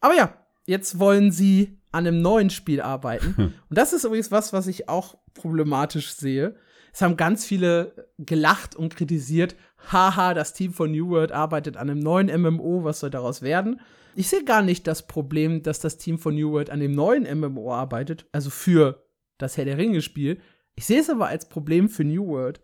Aber 0.00 0.16
ja, 0.16 0.34
jetzt 0.66 0.98
wollen 0.98 1.30
sie 1.30 1.78
an 1.92 2.04
einem 2.04 2.20
neuen 2.20 2.50
Spiel 2.50 2.80
arbeiten. 2.80 3.36
Hm. 3.36 3.44
Und 3.68 3.78
das 3.78 3.92
ist 3.92 4.02
übrigens 4.02 4.32
was, 4.32 4.52
was 4.52 4.66
ich 4.66 4.88
auch 4.88 5.18
problematisch 5.34 6.14
sehe. 6.14 6.56
Es 6.98 7.02
haben 7.02 7.16
ganz 7.16 7.46
viele 7.46 8.08
gelacht 8.18 8.74
und 8.74 8.96
kritisiert, 8.96 9.54
haha, 9.92 10.34
das 10.34 10.52
Team 10.52 10.72
von 10.72 10.90
New 10.90 11.10
World 11.10 11.30
arbeitet 11.30 11.76
an 11.76 11.88
einem 11.88 12.00
neuen 12.00 12.26
MMO, 12.26 12.82
was 12.82 12.98
soll 12.98 13.10
daraus 13.10 13.40
werden? 13.40 13.80
Ich 14.16 14.26
sehe 14.26 14.42
gar 14.42 14.62
nicht 14.62 14.84
das 14.88 15.06
Problem, 15.06 15.62
dass 15.62 15.78
das 15.78 15.98
Team 15.98 16.18
von 16.18 16.34
New 16.34 16.50
World 16.50 16.70
an 16.70 16.80
dem 16.80 16.90
neuen 16.90 17.22
MMO 17.38 17.72
arbeitet, 17.72 18.26
also 18.32 18.50
für 18.50 19.06
das 19.38 19.56
Herr 19.56 19.64
der 19.64 19.78
Ringe-Spiel. 19.78 20.40
Ich 20.74 20.86
sehe 20.86 20.98
es 20.98 21.08
aber 21.08 21.28
als 21.28 21.48
Problem 21.48 21.88
für 21.88 22.02
New 22.02 22.26
World, 22.26 22.60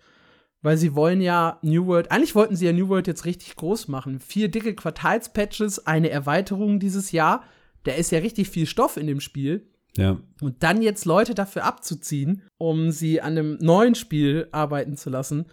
weil 0.62 0.78
sie 0.78 0.96
wollen 0.96 1.20
ja 1.20 1.60
New 1.62 1.86
World, 1.86 2.10
eigentlich 2.10 2.34
wollten 2.34 2.56
sie 2.56 2.66
ja 2.66 2.72
New 2.72 2.88
World 2.88 3.06
jetzt 3.06 3.26
richtig 3.26 3.54
groß 3.54 3.86
machen. 3.86 4.18
Vier 4.18 4.48
dicke 4.48 4.74
Quartalspatches, 4.74 5.86
eine 5.86 6.10
Erweiterung 6.10 6.80
dieses 6.80 7.12
Jahr. 7.12 7.44
Da 7.84 7.92
ist 7.92 8.10
ja 8.10 8.18
richtig 8.18 8.50
viel 8.50 8.66
Stoff 8.66 8.96
in 8.96 9.06
dem 9.06 9.20
Spiel. 9.20 9.70
Ja. 9.96 10.18
Und 10.40 10.62
dann 10.62 10.82
jetzt 10.82 11.04
Leute 11.04 11.34
dafür 11.34 11.64
abzuziehen, 11.64 12.42
um 12.58 12.90
sie 12.90 13.20
an 13.20 13.38
einem 13.38 13.58
neuen 13.60 13.94
Spiel 13.94 14.48
arbeiten 14.52 14.96
zu 14.96 15.10
lassen, 15.10 15.46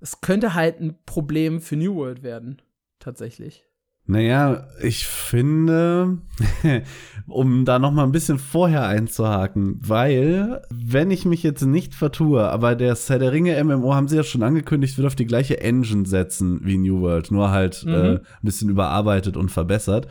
es 0.00 0.20
könnte 0.20 0.54
halt 0.54 0.80
ein 0.80 0.96
Problem 1.06 1.60
für 1.60 1.76
New 1.76 1.94
World 1.94 2.22
werden, 2.22 2.60
tatsächlich. 2.98 3.64
Naja, 4.08 4.68
ich 4.80 5.04
finde, 5.04 6.18
um 7.26 7.64
da 7.64 7.80
noch 7.80 7.90
mal 7.90 8.04
ein 8.04 8.12
bisschen 8.12 8.38
vorher 8.38 8.86
einzuhaken, 8.86 9.80
weil, 9.80 10.62
wenn 10.70 11.10
ich 11.10 11.24
mich 11.24 11.42
jetzt 11.42 11.62
nicht 11.62 11.92
vertue, 11.92 12.48
aber 12.48 12.76
der 12.76 12.94
Herr 12.94 13.18
der 13.18 13.32
Ringe 13.32 13.62
MMO 13.64 13.94
haben 13.94 14.06
sie 14.06 14.14
ja 14.14 14.22
schon 14.22 14.44
angekündigt, 14.44 14.96
wird 14.96 15.08
auf 15.08 15.16
die 15.16 15.26
gleiche 15.26 15.60
Engine 15.60 16.06
setzen 16.06 16.60
wie 16.62 16.78
New 16.78 17.00
World, 17.00 17.32
nur 17.32 17.50
halt 17.50 17.84
mhm. 17.84 17.92
äh, 17.92 18.10
ein 18.14 18.20
bisschen 18.42 18.70
überarbeitet 18.70 19.36
und 19.36 19.50
verbessert. 19.50 20.06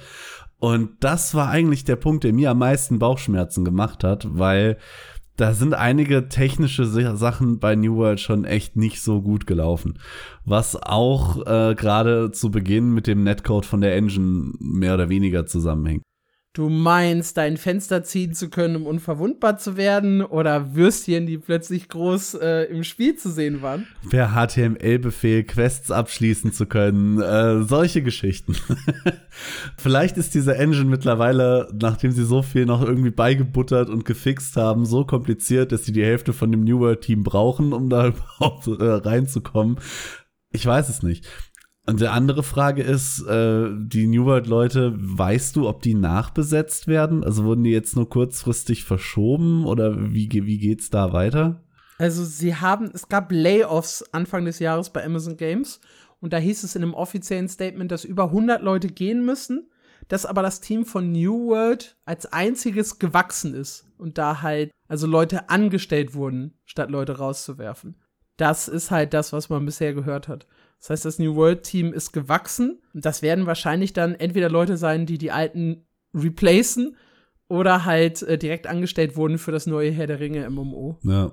Und 0.60 0.92
das 1.02 1.36
war 1.36 1.50
eigentlich 1.50 1.84
der 1.84 1.96
Punkt, 1.96 2.24
der 2.24 2.34
mir 2.34 2.52
am 2.52 2.60
meisten 2.60 3.00
Bauchschmerzen 3.00 3.66
gemacht 3.66 4.04
hat, 4.04 4.28
weil 4.38 4.78
da 5.38 5.54
sind 5.54 5.74
einige 5.74 6.30
technische 6.30 6.86
Sachen 6.86 7.60
bei 7.60 7.76
New 7.76 7.98
World 7.98 8.22
schon 8.22 8.46
echt 8.46 8.78
nicht 8.78 9.02
so 9.02 9.22
gut 9.22 9.46
gelaufen. 9.46 10.00
Was 10.46 10.82
auch 10.82 11.46
äh, 11.46 11.76
gerade 11.76 12.32
zu 12.32 12.52
Beginn 12.52 12.94
mit 12.94 13.06
dem 13.06 13.24
Netcode 13.24 13.66
von 13.66 13.82
der 13.82 13.96
Engine 13.96 14.54
mehr 14.60 14.94
oder 14.94 15.10
weniger 15.10 15.46
zusammenhängt. 15.46 16.04
Du 16.56 16.70
meinst, 16.70 17.38
dein 17.38 17.58
Fenster 17.58 18.04
ziehen 18.04 18.34
zu 18.34 18.50
können, 18.50 18.78
um 18.78 18.88
unverwundbar 18.88 19.58
zu 19.58 19.78
werden, 19.78 20.24
oder 20.24 20.74
Würstchen, 20.74 21.28
die 21.28 21.38
plötzlich 21.38 21.90
groß 21.90 22.36
äh, 22.36 22.64
im 22.64 22.84
Spiel 22.84 23.16
zu 23.16 23.30
sehen 23.30 23.62
waren. 23.62 23.86
Per 24.10 24.30
HTML-Befehl 24.30 25.44
Quests 25.44 25.92
abschließen 25.92 26.52
zu 26.54 26.66
können, 26.66 27.22
äh, 27.22 27.64
solche 27.64 28.02
Geschichten. 28.02 28.56
Vielleicht 29.78 30.18
ist 30.18 30.34
diese 30.34 30.56
Engine 30.56 30.90
mittlerweile, 30.90 31.70
nachdem 31.80 32.12
sie 32.12 32.24
so 32.24 32.42
viel 32.42 32.66
noch 32.66 32.82
irgendwie 32.82 33.12
beigebuttert 33.12 33.90
und 33.90 34.06
gefixt 34.06 34.56
haben, 34.56 34.86
so 34.86 35.06
kompliziert, 35.06 35.72
dass 35.72 35.86
sie 35.86 35.92
die 35.92 36.04
Hälfte 36.04 36.34
von 36.34 36.52
dem 36.52 36.64
New 36.64 36.80
World-Team 36.80 37.24
brauchen, 37.24 37.74
um 37.74 37.90
da 37.90 38.08
überhaupt 38.40 38.68
äh, 38.68 38.84
reinzukommen. 38.84 39.78
Ich 40.52 40.66
weiß 40.66 40.88
es 40.90 41.04
nicht. 41.04 41.28
Und 41.88 42.02
die 42.02 42.08
andere 42.08 42.42
Frage 42.42 42.82
ist, 42.82 43.22
äh, 43.28 43.70
die 43.72 44.08
New 44.08 44.26
World-Leute, 44.26 44.94
weißt 44.96 45.56
du, 45.56 45.68
ob 45.68 45.84
die 45.84 45.94
nachbesetzt 45.94 46.88
werden? 46.88 47.24
Also 47.24 47.44
wurden 47.44 47.64
die 47.64 47.72
jetzt 47.72 47.96
nur 47.96 48.10
kurzfristig 48.10 48.84
verschoben 48.84 49.66
oder 49.66 50.12
wie, 50.14 50.30
wie 50.32 50.58
geht's 50.58 50.90
da 50.90 51.14
weiter? 51.14 51.64
Also 51.98 52.24
sie 52.26 52.56
haben, 52.56 52.90
es 52.94 53.08
gab 53.08 53.32
Layoffs 53.32 54.04
Anfang 54.12 54.46
des 54.46 54.60
Jahres 54.60 54.90
bei 54.90 55.06
Amazon 55.06 55.38
Games 55.38 55.80
und 56.20 56.34
da 56.34 56.38
hieß 56.38 56.64
es 56.64 56.76
in 56.76 56.82
einem 56.82 56.94
offiziellen 56.94 57.48
Statement, 57.48 57.92
dass 57.92 58.04
über 58.04 58.26
100 58.26 58.62
Leute 58.62 58.88
gehen 58.88 59.24
müssen, 59.24 59.70
dass 60.08 60.26
aber 60.26 60.42
das 60.42 60.62
Team 60.62 60.86
von 60.86 61.12
New 61.12 61.50
World 61.50 61.98
als 62.06 62.26
einziges 62.26 63.00
gewachsen 63.00 63.54
ist 63.54 63.88
und 63.98 64.18
da 64.18 64.42
halt 64.42 64.72
also 64.88 65.08
Leute 65.08 65.50
angestellt 65.50 66.16
wurden, 66.16 66.58
statt 66.66 66.90
Leute 66.90 67.18
rauszuwerfen. 67.18 67.96
Das 68.38 68.68
ist 68.68 68.92
halt 68.92 69.14
das, 69.14 69.32
was 69.34 69.50
man 69.50 69.66
bisher 69.66 69.94
gehört 69.94 70.28
hat. 70.28 70.48
Das 70.86 70.92
heißt, 70.92 71.06
das 71.06 71.18
New 71.18 71.36
World 71.36 71.64
Team 71.64 71.94
ist 71.94 72.12
gewachsen. 72.12 72.80
Und 72.94 73.06
das 73.06 73.24
werden 73.24 73.48
wahrscheinlich 73.48 73.94
dann 73.94 74.14
entweder 74.14 74.50
Leute 74.50 74.78
sein, 74.78 75.08
die 75.08 75.18
die 75.18 75.32
alten 75.32 75.88
replacen 76.14 76.96
oder 77.48 77.86
halt 77.86 78.22
äh, 78.22 78.38
direkt 78.38 78.68
angestellt 78.68 79.16
wurden 79.16 79.40
für 79.40 79.52
das 79.52 79.66
neue 79.66 79.90
Herr 79.90 80.06
der 80.06 80.20
Ringe 80.20 80.48
MMO. 80.48 81.00
Ja. 81.02 81.32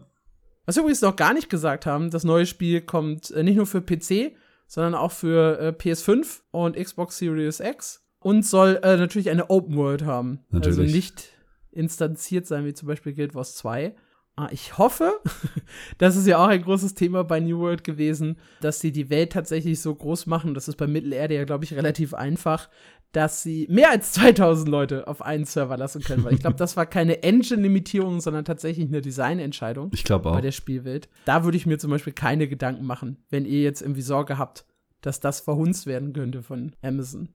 Was 0.65 0.77
wir 0.77 0.81
übrigens 0.81 1.03
noch 1.03 1.17
gar 1.17 1.35
nicht 1.35 1.51
gesagt 1.51 1.85
haben, 1.85 2.09
das 2.09 2.25
neue 2.25 2.47
Spiel 2.47 2.81
kommt 2.81 3.31
äh, 3.31 3.43
nicht 3.43 3.57
nur 3.57 3.67
für 3.67 3.83
PC, 3.83 4.35
sondern 4.67 4.95
auch 4.95 5.13
für 5.13 5.61
äh, 5.61 5.69
PS5 5.69 6.41
und 6.51 6.75
Xbox 6.75 7.19
Series 7.19 7.61
X 7.61 8.03
und 8.21 8.47
soll 8.47 8.81
äh, 8.83 8.97
natürlich 8.97 9.29
eine 9.29 9.51
Open 9.51 9.77
World 9.77 10.05
haben. 10.05 10.39
Also 10.51 10.71
Natürlich. 10.71 10.79
Also 10.79 10.97
nicht 10.97 11.29
instanziert 11.73 12.47
sein, 12.47 12.65
wie 12.65 12.73
zum 12.73 12.89
Beispiel 12.89 13.13
Guild 13.13 13.35
Wars 13.35 13.55
2. 13.57 13.95
Ah, 14.37 14.49
Ich 14.51 14.79
hoffe, 14.79 15.21
das 15.99 16.17
ist 16.17 16.27
ja 16.27 16.39
auch 16.43 16.49
ein 16.49 16.63
großes 16.63 16.95
Thema 16.95 17.23
bei 17.23 17.39
New 17.39 17.59
World 17.59 17.85
gewesen, 17.85 18.39
dass 18.63 18.81
sie 18.81 18.91
die 18.91 19.11
Welt 19.11 19.33
tatsächlich 19.33 19.81
so 19.81 19.95
groß 19.95 20.27
machen. 20.27 20.55
Das 20.55 20.69
ist 20.69 20.77
bei 20.77 20.87
Mittelerde 20.87 21.35
ja, 21.35 21.45
glaube 21.45 21.65
ich, 21.65 21.75
relativ 21.75 22.15
einfach, 22.15 22.71
dass 23.13 23.43
sie 23.43 23.67
mehr 23.71 23.91
als 23.91 24.13
2000 24.13 24.69
Leute 24.71 25.07
auf 25.07 25.21
einen 25.21 25.45
Server 25.45 25.77
lassen 25.77 26.03
können. 26.03 26.25
Weil 26.25 26.33
ich 26.33 26.41
glaube, 26.41 26.57
das 26.59 26.79
war 26.79 26.87
keine 26.87 27.23
Engine-Limitierung, 27.23 28.23
sondern 28.23 28.47
tatsächlich 28.47 28.89
eine 28.89 29.03
Designentscheidung 29.03 29.91
Ich 29.93 30.03
glaube 30.05 30.31
auch. 30.31 30.35
bei 30.35 30.41
der 30.41 30.53
Spielwelt. 30.53 31.11
Da 31.27 31.45
würde 31.45 31.59
ich 31.59 31.67
mir 31.67 31.79
zum 31.79 31.91
Beispiel 31.91 32.15
keine 32.15 32.49
Gedanken 32.49 32.87
machen, 32.87 33.19
wenn 33.29 33.45
ihr 33.45 33.61
jetzt 33.61 33.83
irgendwie 33.83 34.01
Sorge 34.01 34.39
habt, 34.39 34.65
dass 35.03 35.21
das 35.21 35.41
verhunzt 35.41 35.87
werden 35.87 36.15
könnte 36.15 36.43
von 36.43 36.75
Amazon. 36.81 37.29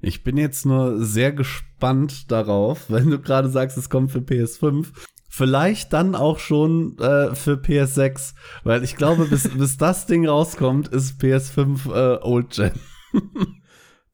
Ich 0.00 0.22
bin 0.22 0.36
jetzt 0.36 0.64
nur 0.66 1.02
sehr 1.04 1.32
gespannt 1.32 2.30
darauf, 2.30 2.88
wenn 2.90 3.10
du 3.10 3.18
gerade 3.18 3.48
sagst, 3.48 3.76
es 3.78 3.90
kommt 3.90 4.12
für 4.12 4.18
PS5. 4.20 4.88
Vielleicht 5.36 5.92
dann 5.92 6.14
auch 6.14 6.38
schon 6.38 6.96
äh, 6.98 7.34
für 7.34 7.56
PS6, 7.56 8.32
weil 8.64 8.82
ich 8.82 8.96
glaube, 8.96 9.26
bis, 9.26 9.46
bis 9.58 9.76
das 9.76 10.06
Ding 10.06 10.26
rauskommt, 10.26 10.88
ist 10.88 11.20
PS5 11.20 11.90
äh, 11.90 12.22
Old 12.22 12.52
Gen. 12.52 12.72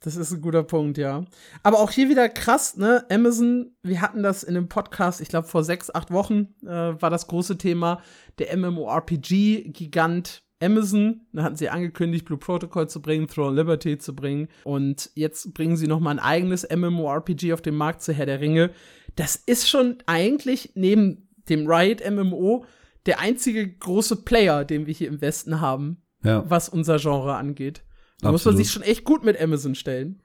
Das 0.00 0.16
ist 0.16 0.32
ein 0.32 0.40
guter 0.40 0.64
Punkt, 0.64 0.98
ja. 0.98 1.24
Aber 1.62 1.78
auch 1.78 1.92
hier 1.92 2.08
wieder 2.08 2.28
krass, 2.28 2.76
ne? 2.76 3.06
Amazon, 3.08 3.70
wir 3.84 4.00
hatten 4.00 4.24
das 4.24 4.42
in 4.42 4.56
einem 4.56 4.68
Podcast, 4.68 5.20
ich 5.20 5.28
glaube 5.28 5.46
vor 5.46 5.62
sechs, 5.62 5.94
acht 5.94 6.10
Wochen 6.10 6.48
äh, 6.64 7.00
war 7.00 7.08
das 7.08 7.28
große 7.28 7.56
Thema, 7.56 8.02
der 8.40 8.56
MMORPG-Gigant 8.56 10.42
Amazon. 10.62 11.22
Da 11.32 11.42
hatten 11.42 11.56
sie 11.56 11.68
angekündigt, 11.68 12.24
Blue 12.24 12.38
Protocol 12.38 12.88
zu 12.88 13.02
bringen, 13.02 13.26
Throne 13.26 13.56
Liberty 13.56 13.98
zu 13.98 14.14
bringen. 14.14 14.48
Und 14.64 15.10
jetzt 15.14 15.52
bringen 15.54 15.76
sie 15.76 15.88
noch 15.88 16.00
mal 16.00 16.10
ein 16.10 16.18
eigenes 16.18 16.66
MMORPG 16.68 17.52
auf 17.52 17.62
den 17.62 17.74
Markt 17.74 18.02
zu 18.02 18.12
Herr 18.12 18.26
der 18.26 18.40
Ringe. 18.40 18.70
Das 19.16 19.36
ist 19.36 19.68
schon 19.68 19.98
eigentlich 20.06 20.72
neben 20.74 21.28
dem 21.48 21.66
Riot 21.66 22.02
MMO 22.08 22.64
der 23.06 23.20
einzige 23.20 23.68
große 23.68 24.16
Player, 24.16 24.64
den 24.64 24.86
wir 24.86 24.94
hier 24.94 25.08
im 25.08 25.20
Westen 25.20 25.60
haben, 25.60 26.02
Ja, 26.22 26.48
was 26.48 26.68
unser 26.68 26.98
Genre 26.98 27.34
angeht. 27.34 27.82
Da 28.20 28.30
muss 28.30 28.44
man 28.44 28.54
Absolut. 28.54 28.58
sich 28.58 28.70
schon 28.70 28.82
echt 28.82 29.04
gut 29.04 29.24
mit 29.24 29.40
Amazon 29.40 29.74
stellen. 29.74 30.22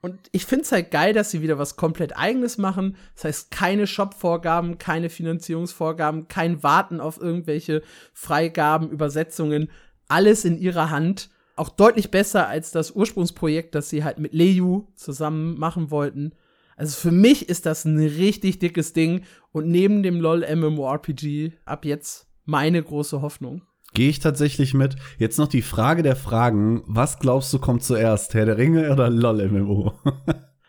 Und 0.00 0.18
ich 0.32 0.44
finde 0.44 0.64
es 0.64 0.72
halt 0.72 0.90
geil, 0.90 1.14
dass 1.14 1.30
sie 1.30 1.40
wieder 1.40 1.58
was 1.58 1.76
komplett 1.76 2.16
eigenes 2.16 2.58
machen. 2.58 2.96
Das 3.14 3.24
heißt, 3.24 3.50
keine 3.50 3.86
Shop-Vorgaben, 3.86 4.76
keine 4.76 5.08
Finanzierungsvorgaben, 5.08 6.28
kein 6.28 6.62
Warten 6.62 7.00
auf 7.00 7.18
irgendwelche 7.20 7.82
Freigaben, 8.12 8.90
Übersetzungen. 8.90 9.70
Alles 10.08 10.44
in 10.44 10.58
ihrer 10.58 10.90
Hand. 10.90 11.30
Auch 11.56 11.70
deutlich 11.70 12.10
besser 12.10 12.48
als 12.48 12.70
das 12.70 12.90
Ursprungsprojekt, 12.90 13.74
das 13.74 13.88
sie 13.88 14.04
halt 14.04 14.18
mit 14.18 14.34
Leyu 14.34 14.88
zusammen 14.94 15.58
machen 15.58 15.90
wollten. 15.90 16.32
Also 16.76 16.96
für 16.96 17.10
mich 17.10 17.48
ist 17.48 17.66
das 17.66 17.84
ein 17.84 17.98
richtig 17.98 18.58
dickes 18.58 18.92
Ding 18.92 19.22
und 19.52 19.68
neben 19.68 20.02
dem 20.02 20.20
LOL 20.20 20.44
MMORPG 20.54 21.52
ab 21.64 21.84
jetzt 21.84 22.26
meine 22.44 22.82
große 22.82 23.22
Hoffnung. 23.22 23.62
gehe 23.94 24.10
ich 24.10 24.18
tatsächlich 24.18 24.74
mit. 24.74 24.96
Jetzt 25.18 25.38
noch 25.38 25.48
die 25.48 25.62
Frage 25.62 26.02
der 26.02 26.16
Fragen. 26.16 26.82
Was 26.86 27.18
glaubst 27.20 27.52
du 27.52 27.58
kommt 27.58 27.82
zuerst? 27.84 28.34
Herr 28.34 28.44
der 28.44 28.58
Ringe 28.58 28.90
oder 28.92 29.08
LOL 29.08 29.48
MMO? 29.48 29.94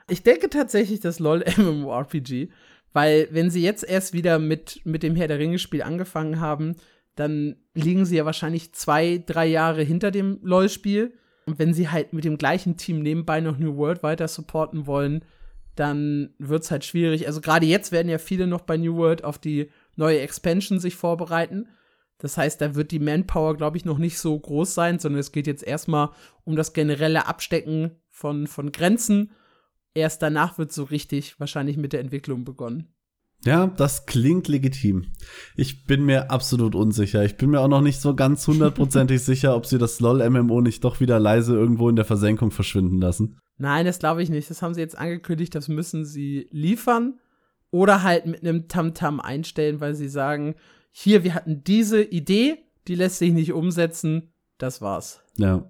Ich 0.08 0.22
denke 0.22 0.52
tatsächlich 0.52 1.00
das 1.00 1.18
LOL 1.18 1.44
MMORPG, 1.58 2.50
weil 2.94 3.28
wenn 3.32 3.50
sie 3.50 3.64
jetzt 3.64 3.84
erst 3.84 4.14
wieder 4.14 4.38
mit, 4.38 4.82
mit 4.84 5.02
dem 5.02 5.16
Herr 5.16 5.28
der 5.28 5.40
Ringe-Spiel 5.40 5.82
angefangen 5.82 6.40
haben, 6.40 6.76
dann 7.16 7.56
liegen 7.74 8.06
sie 8.06 8.18
ja 8.18 8.26
wahrscheinlich 8.26 8.74
zwei, 8.74 9.24
drei 9.26 9.48
Jahre 9.48 9.82
hinter 9.82 10.12
dem 10.12 10.38
LOL-Spiel. 10.44 11.14
Und 11.48 11.58
wenn 11.58 11.74
sie 11.74 11.90
halt 11.90 12.14
mit 12.14 12.24
dem 12.24 12.38
gleichen 12.38 12.78
Team 12.78 13.00
nebenbei 13.00 13.42
noch 13.42 13.58
New 13.58 13.78
World 13.78 14.04
weiter 14.04 14.28
supporten 14.28 14.86
wollen, 14.86 15.26
dann 15.76 16.34
wird's 16.40 16.72
halt 16.72 16.86
schwierig. 16.86 17.28
Also 17.28 17.42
gerade 17.42 17.66
jetzt 17.66 17.92
werden 17.92 18.10
ja 18.10 18.18
viele 18.18 18.48
noch 18.48 18.62
bei 18.62 18.78
New 18.78 18.96
World 18.96 19.24
auf 19.24 19.38
die 19.38 19.70
neue 19.96 20.20
Expansion 20.20 20.80
sich 20.80 20.96
vorbereiten. 20.96 21.68
Das 22.18 22.38
heißt, 22.38 22.62
da 22.62 22.76
wird 22.76 22.92
die 22.92 23.00
Manpower, 23.00 23.58
glaube 23.58 23.78
ich, 23.78 23.86
noch 23.86 23.98
nicht 23.98 24.18
so 24.18 24.40
groß 24.40 24.74
sein, 24.74 25.00
sondern 25.00 25.20
es 25.20 25.32
geht 25.32 25.48
jetzt 25.48 25.64
erstmal 25.64 26.10
um 26.46 26.56
das 26.56 26.74
generelle 26.74 27.28
Abstecken 27.28 27.92
von, 28.10 28.48
von 28.48 28.72
Grenzen. 28.72 29.32
Erst 29.94 30.22
danach 30.22 30.58
wird 30.58 30.72
so 30.72 30.84
richtig 30.84 31.40
wahrscheinlich 31.40 31.78
mit 31.78 31.94
der 31.94 32.00
Entwicklung 32.00 32.46
begonnen. 32.46 32.96
Ja, 33.44 33.68
das 33.68 34.06
klingt 34.06 34.48
legitim. 34.48 35.12
Ich 35.56 35.86
bin 35.86 36.06
mir 36.06 36.32
absolut 36.32 36.74
unsicher. 36.74 37.24
Ich 37.24 37.38
bin 37.38 37.52
mir 37.52 37.60
auch 37.60 37.68
noch 37.68 37.82
nicht 37.82 38.02
so 38.02 38.16
ganz 38.16 38.48
hundertprozentig 38.48 39.22
sicher, 39.24 39.56
ob 39.56 39.66
sie 39.66 39.78
das 39.78 40.00
LOL-MMO 40.00 40.62
nicht 40.62 40.84
doch 40.84 41.00
wieder 41.00 41.20
leise 41.20 41.54
irgendwo 41.54 41.90
in 41.90 41.96
der 41.96 42.06
Versenkung 42.06 42.50
verschwinden 42.50 43.00
lassen. 43.00 43.38
Nein, 43.58 43.86
das 43.86 44.00
glaube 44.00 44.22
ich 44.22 44.30
nicht. 44.30 44.50
Das 44.50 44.62
haben 44.62 44.74
sie 44.74 44.82
jetzt 44.82 44.98
angekündigt, 44.98 45.56
das 45.56 45.68
müssen 45.68 46.06
sie 46.06 46.48
liefern 46.52 47.20
oder 47.72 48.04
halt 48.04 48.26
mit 48.26 48.42
einem 48.42 48.68
Tamtam 48.68 49.20
einstellen, 49.20 49.80
weil 49.80 49.96
sie 49.96 50.10
sagen, 50.10 50.56
hier, 50.92 51.24
wir 51.24 51.34
hatten 51.34 51.64
diese 51.64 52.02
Idee, 52.02 52.58
die 52.88 52.96
lässt 52.96 53.20
sich 53.20 53.34
nicht 53.34 53.54
umsetzen, 53.54 54.34
das 54.58 54.82
war's. 54.82 55.22
Ja. 55.38 55.70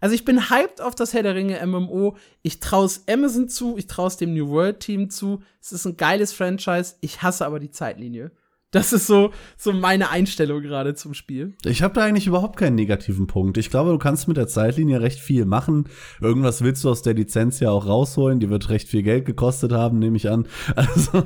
Also 0.00 0.14
ich 0.14 0.24
bin 0.24 0.50
hyped 0.50 0.80
auf 0.80 0.94
das 0.94 1.14
Herr 1.14 1.22
der 1.22 1.34
Ringe 1.34 1.64
MMO. 1.66 2.16
Ich 2.42 2.60
traue 2.60 2.84
es 2.86 3.08
Amazon 3.08 3.48
zu, 3.48 3.78
ich 3.78 3.86
traue 3.86 4.08
es 4.08 4.16
dem 4.16 4.34
New 4.34 4.48
World 4.48 4.80
Team 4.80 5.08
zu. 5.08 5.42
Es 5.60 5.72
ist 5.72 5.86
ein 5.86 5.96
geiles 5.96 6.32
Franchise. 6.32 6.96
Ich 7.00 7.22
hasse 7.22 7.46
aber 7.46 7.58
die 7.58 7.70
Zeitlinie. 7.70 8.32
Das 8.72 8.92
ist 8.92 9.06
so, 9.06 9.30
so 9.56 9.72
meine 9.72 10.10
Einstellung 10.10 10.60
gerade 10.60 10.94
zum 10.94 11.14
Spiel. 11.14 11.54
Ich 11.64 11.82
habe 11.82 11.94
da 11.94 12.02
eigentlich 12.02 12.26
überhaupt 12.26 12.58
keinen 12.58 12.74
negativen 12.74 13.28
Punkt. 13.28 13.58
Ich 13.58 13.70
glaube, 13.70 13.90
du 13.92 13.98
kannst 13.98 14.26
mit 14.26 14.36
der 14.36 14.48
Zeitlinie 14.48 15.00
recht 15.00 15.20
viel 15.20 15.44
machen. 15.44 15.84
Irgendwas 16.20 16.62
willst 16.62 16.82
du 16.82 16.90
aus 16.90 17.02
der 17.02 17.14
Lizenz 17.14 17.60
ja 17.60 17.70
auch 17.70 17.86
rausholen. 17.86 18.40
Die 18.40 18.50
wird 18.50 18.68
recht 18.68 18.88
viel 18.88 19.04
Geld 19.04 19.24
gekostet 19.24 19.70
haben, 19.72 19.98
nehme 19.98 20.16
ich 20.16 20.28
an. 20.28 20.46
Also, 20.76 21.24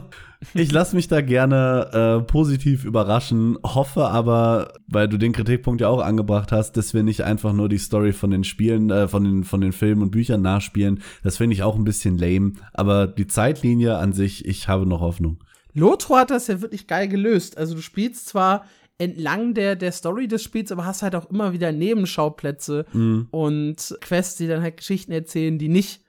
ich 0.54 0.72
lasse 0.72 0.96
mich 0.96 1.08
da 1.08 1.20
gerne 1.20 2.20
äh, 2.20 2.24
positiv 2.24 2.84
überraschen. 2.84 3.58
Hoffe 3.62 4.08
aber, 4.08 4.72
weil 4.86 5.08
du 5.08 5.18
den 5.18 5.32
Kritikpunkt 5.32 5.80
ja 5.80 5.88
auch 5.88 6.00
angebracht 6.00 6.52
hast, 6.52 6.76
dass 6.76 6.94
wir 6.94 7.02
nicht 7.02 7.24
einfach 7.24 7.52
nur 7.52 7.68
die 7.68 7.78
Story 7.78 8.12
von 8.12 8.30
den 8.30 8.44
Spielen, 8.44 8.90
äh, 8.90 9.08
von 9.08 9.24
den, 9.24 9.44
von 9.44 9.60
den 9.60 9.72
Filmen 9.72 10.02
und 10.02 10.10
Büchern 10.10 10.40
nachspielen. 10.40 11.02
Das 11.22 11.38
finde 11.38 11.54
ich 11.54 11.62
auch 11.62 11.76
ein 11.76 11.84
bisschen 11.84 12.16
lame. 12.16 12.52
Aber 12.72 13.06
die 13.06 13.26
Zeitlinie 13.26 13.98
an 13.98 14.12
sich, 14.12 14.46
ich 14.46 14.68
habe 14.68 14.86
noch 14.86 15.00
Hoffnung. 15.00 15.38
Lotro 15.74 16.16
hat 16.16 16.30
das 16.30 16.46
ja 16.46 16.60
wirklich 16.60 16.86
geil 16.86 17.08
gelöst. 17.08 17.56
Also 17.58 17.74
du 17.74 17.80
spielst 17.80 18.26
zwar 18.26 18.64
entlang 18.98 19.54
der, 19.54 19.76
der 19.76 19.92
Story 19.92 20.28
des 20.28 20.42
Spiels, 20.42 20.70
aber 20.70 20.84
hast 20.84 21.02
halt 21.02 21.14
auch 21.14 21.30
immer 21.30 21.52
wieder 21.52 21.72
Nebenschauplätze 21.72 22.84
und 23.30 23.96
Quests, 24.02 24.36
die 24.36 24.46
dann 24.46 24.62
halt 24.62 24.76
Geschichten 24.76 25.12
erzählen, 25.12 25.58
die 25.58 25.68
nicht 25.68 26.04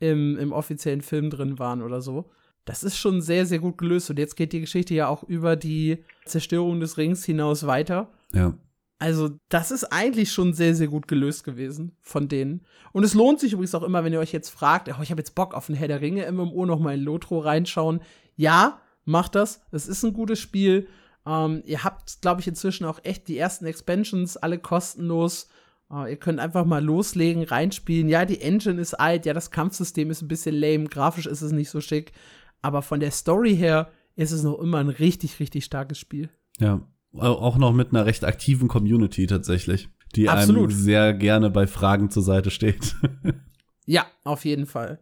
im, 0.00 0.36
im 0.36 0.52
offiziellen 0.52 1.02
Film 1.02 1.30
drin 1.30 1.60
waren 1.60 1.82
oder 1.82 2.00
so. 2.00 2.30
Das 2.64 2.82
ist 2.82 2.96
schon 2.96 3.20
sehr, 3.22 3.46
sehr 3.46 3.60
gut 3.60 3.78
gelöst. 3.78 4.10
Und 4.10 4.18
jetzt 4.18 4.36
geht 4.36 4.52
die 4.52 4.60
Geschichte 4.60 4.94
ja 4.94 5.08
auch 5.08 5.22
über 5.22 5.54
die 5.54 6.04
Zerstörung 6.26 6.80
des 6.80 6.96
Rings 6.96 7.24
hinaus 7.24 7.66
weiter. 7.66 8.12
Ja. 8.32 8.54
Also, 8.98 9.30
das 9.48 9.72
ist 9.72 9.84
eigentlich 9.92 10.30
schon 10.30 10.52
sehr, 10.52 10.76
sehr 10.76 10.86
gut 10.86 11.08
gelöst 11.08 11.42
gewesen 11.42 11.96
von 12.00 12.28
denen. 12.28 12.64
Und 12.92 13.02
es 13.02 13.14
lohnt 13.14 13.40
sich 13.40 13.52
übrigens 13.52 13.74
auch 13.74 13.82
immer, 13.82 14.04
wenn 14.04 14.12
ihr 14.12 14.20
euch 14.20 14.32
jetzt 14.32 14.50
fragt, 14.50 14.88
oh, 14.88 15.02
ich 15.02 15.10
habe 15.10 15.20
jetzt 15.20 15.34
Bock 15.34 15.54
auf 15.54 15.68
ein 15.68 15.74
Herr 15.74 15.88
der 15.88 16.00
Ringe 16.00 16.30
MMO 16.30 16.66
noch 16.66 16.78
mal 16.78 16.94
in 16.94 17.02
Lotro 17.02 17.40
reinschauen. 17.40 18.00
Ja, 18.36 18.80
macht 19.04 19.34
das. 19.34 19.60
Es 19.70 19.88
ist 19.88 20.04
ein 20.04 20.12
gutes 20.12 20.38
Spiel. 20.38 20.88
Ähm, 21.26 21.62
ihr 21.66 21.84
habt, 21.84 22.20
glaube 22.20 22.40
ich, 22.40 22.48
inzwischen 22.48 22.84
auch 22.84 23.00
echt 23.04 23.28
die 23.28 23.38
ersten 23.38 23.66
Expansions, 23.66 24.36
alle 24.36 24.58
kostenlos. 24.58 25.48
Uh, 25.90 26.06
ihr 26.06 26.16
könnt 26.16 26.40
einfach 26.40 26.64
mal 26.64 26.82
loslegen, 26.82 27.42
reinspielen. 27.44 28.08
Ja, 28.08 28.24
die 28.24 28.40
Engine 28.40 28.80
ist 28.80 28.94
alt, 28.94 29.26
ja, 29.26 29.34
das 29.34 29.50
Kampfsystem 29.50 30.10
ist 30.10 30.22
ein 30.22 30.28
bisschen 30.28 30.54
lame, 30.54 30.84
grafisch 30.84 31.26
ist 31.26 31.42
es 31.42 31.52
nicht 31.52 31.68
so 31.68 31.82
schick, 31.82 32.12
aber 32.62 32.80
von 32.80 32.98
der 32.98 33.10
Story 33.10 33.54
her 33.54 33.90
ist 34.16 34.32
es 34.32 34.42
noch 34.42 34.58
immer 34.58 34.78
ein 34.78 34.88
richtig, 34.88 35.38
richtig 35.38 35.66
starkes 35.66 35.98
Spiel. 35.98 36.30
Ja, 36.58 36.80
auch 37.14 37.58
noch 37.58 37.74
mit 37.74 37.90
einer 37.90 38.06
recht 38.06 38.24
aktiven 38.24 38.68
Community 38.68 39.26
tatsächlich, 39.26 39.90
die 40.14 40.30
Absolut. 40.30 40.70
einem 40.70 40.78
sehr 40.78 41.12
gerne 41.12 41.50
bei 41.50 41.66
Fragen 41.66 42.08
zur 42.08 42.22
Seite 42.22 42.50
steht. 42.50 42.96
ja, 43.84 44.06
auf 44.24 44.46
jeden 44.46 44.64
Fall. 44.64 44.98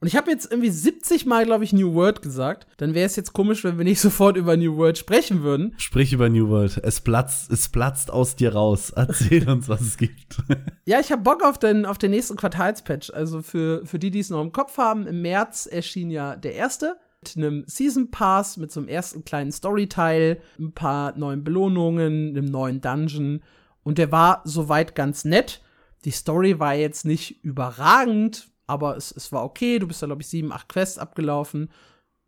Und 0.00 0.06
ich 0.06 0.16
habe 0.16 0.30
jetzt 0.30 0.50
irgendwie 0.50 0.70
70 0.70 1.26
Mal, 1.26 1.44
glaube 1.44 1.62
ich, 1.62 1.74
New 1.74 1.92
World 1.92 2.22
gesagt. 2.22 2.66
Dann 2.78 2.94
wäre 2.94 3.04
es 3.04 3.16
jetzt 3.16 3.34
komisch, 3.34 3.64
wenn 3.64 3.76
wir 3.76 3.84
nicht 3.84 4.00
sofort 4.00 4.36
über 4.38 4.56
New 4.56 4.76
World 4.76 4.96
sprechen 4.96 5.42
würden. 5.42 5.74
Sprich 5.76 6.14
über 6.14 6.30
New 6.30 6.48
World. 6.48 6.80
Es 6.82 7.02
platzt, 7.02 7.50
es 7.50 7.68
platzt 7.68 8.10
aus 8.10 8.34
dir 8.34 8.54
raus. 8.54 8.90
Erzähl 8.96 9.48
uns, 9.48 9.68
was 9.68 9.82
es 9.82 9.98
gibt. 9.98 10.38
ja, 10.86 11.00
ich 11.00 11.12
habe 11.12 11.22
Bock 11.22 11.44
auf 11.44 11.58
den, 11.58 11.84
auf 11.84 11.98
den 11.98 12.12
nächsten 12.12 12.36
Quartalspatch. 12.36 13.12
Also 13.12 13.42
für, 13.42 13.84
für 13.84 13.98
die, 13.98 14.10
die 14.10 14.20
es 14.20 14.30
noch 14.30 14.40
im 14.40 14.52
Kopf 14.52 14.78
haben, 14.78 15.06
im 15.06 15.20
März 15.20 15.68
erschien 15.70 16.10
ja 16.10 16.34
der 16.34 16.54
erste 16.54 16.96
mit 17.22 17.36
einem 17.36 17.64
Season 17.66 18.10
Pass, 18.10 18.56
mit 18.56 18.72
so 18.72 18.80
einem 18.80 18.88
ersten 18.88 19.24
kleinen 19.26 19.52
Storyteil, 19.52 20.40
ein 20.58 20.72
paar 20.72 21.16
neuen 21.18 21.44
Belohnungen, 21.44 22.30
einem 22.30 22.46
neuen 22.46 22.80
Dungeon. 22.80 23.42
Und 23.82 23.98
der 23.98 24.10
war 24.10 24.40
soweit 24.44 24.94
ganz 24.94 25.26
nett. 25.26 25.60
Die 26.06 26.10
Story 26.10 26.58
war 26.58 26.74
jetzt 26.74 27.04
nicht 27.04 27.44
überragend, 27.44 28.48
aber 28.70 28.96
es, 28.96 29.10
es 29.10 29.32
war 29.32 29.44
okay. 29.44 29.80
Du 29.80 29.88
bist 29.88 30.00
da, 30.00 30.06
glaube 30.06 30.22
ich, 30.22 30.28
sieben, 30.28 30.52
acht 30.52 30.68
Quests 30.68 30.96
abgelaufen. 30.96 31.70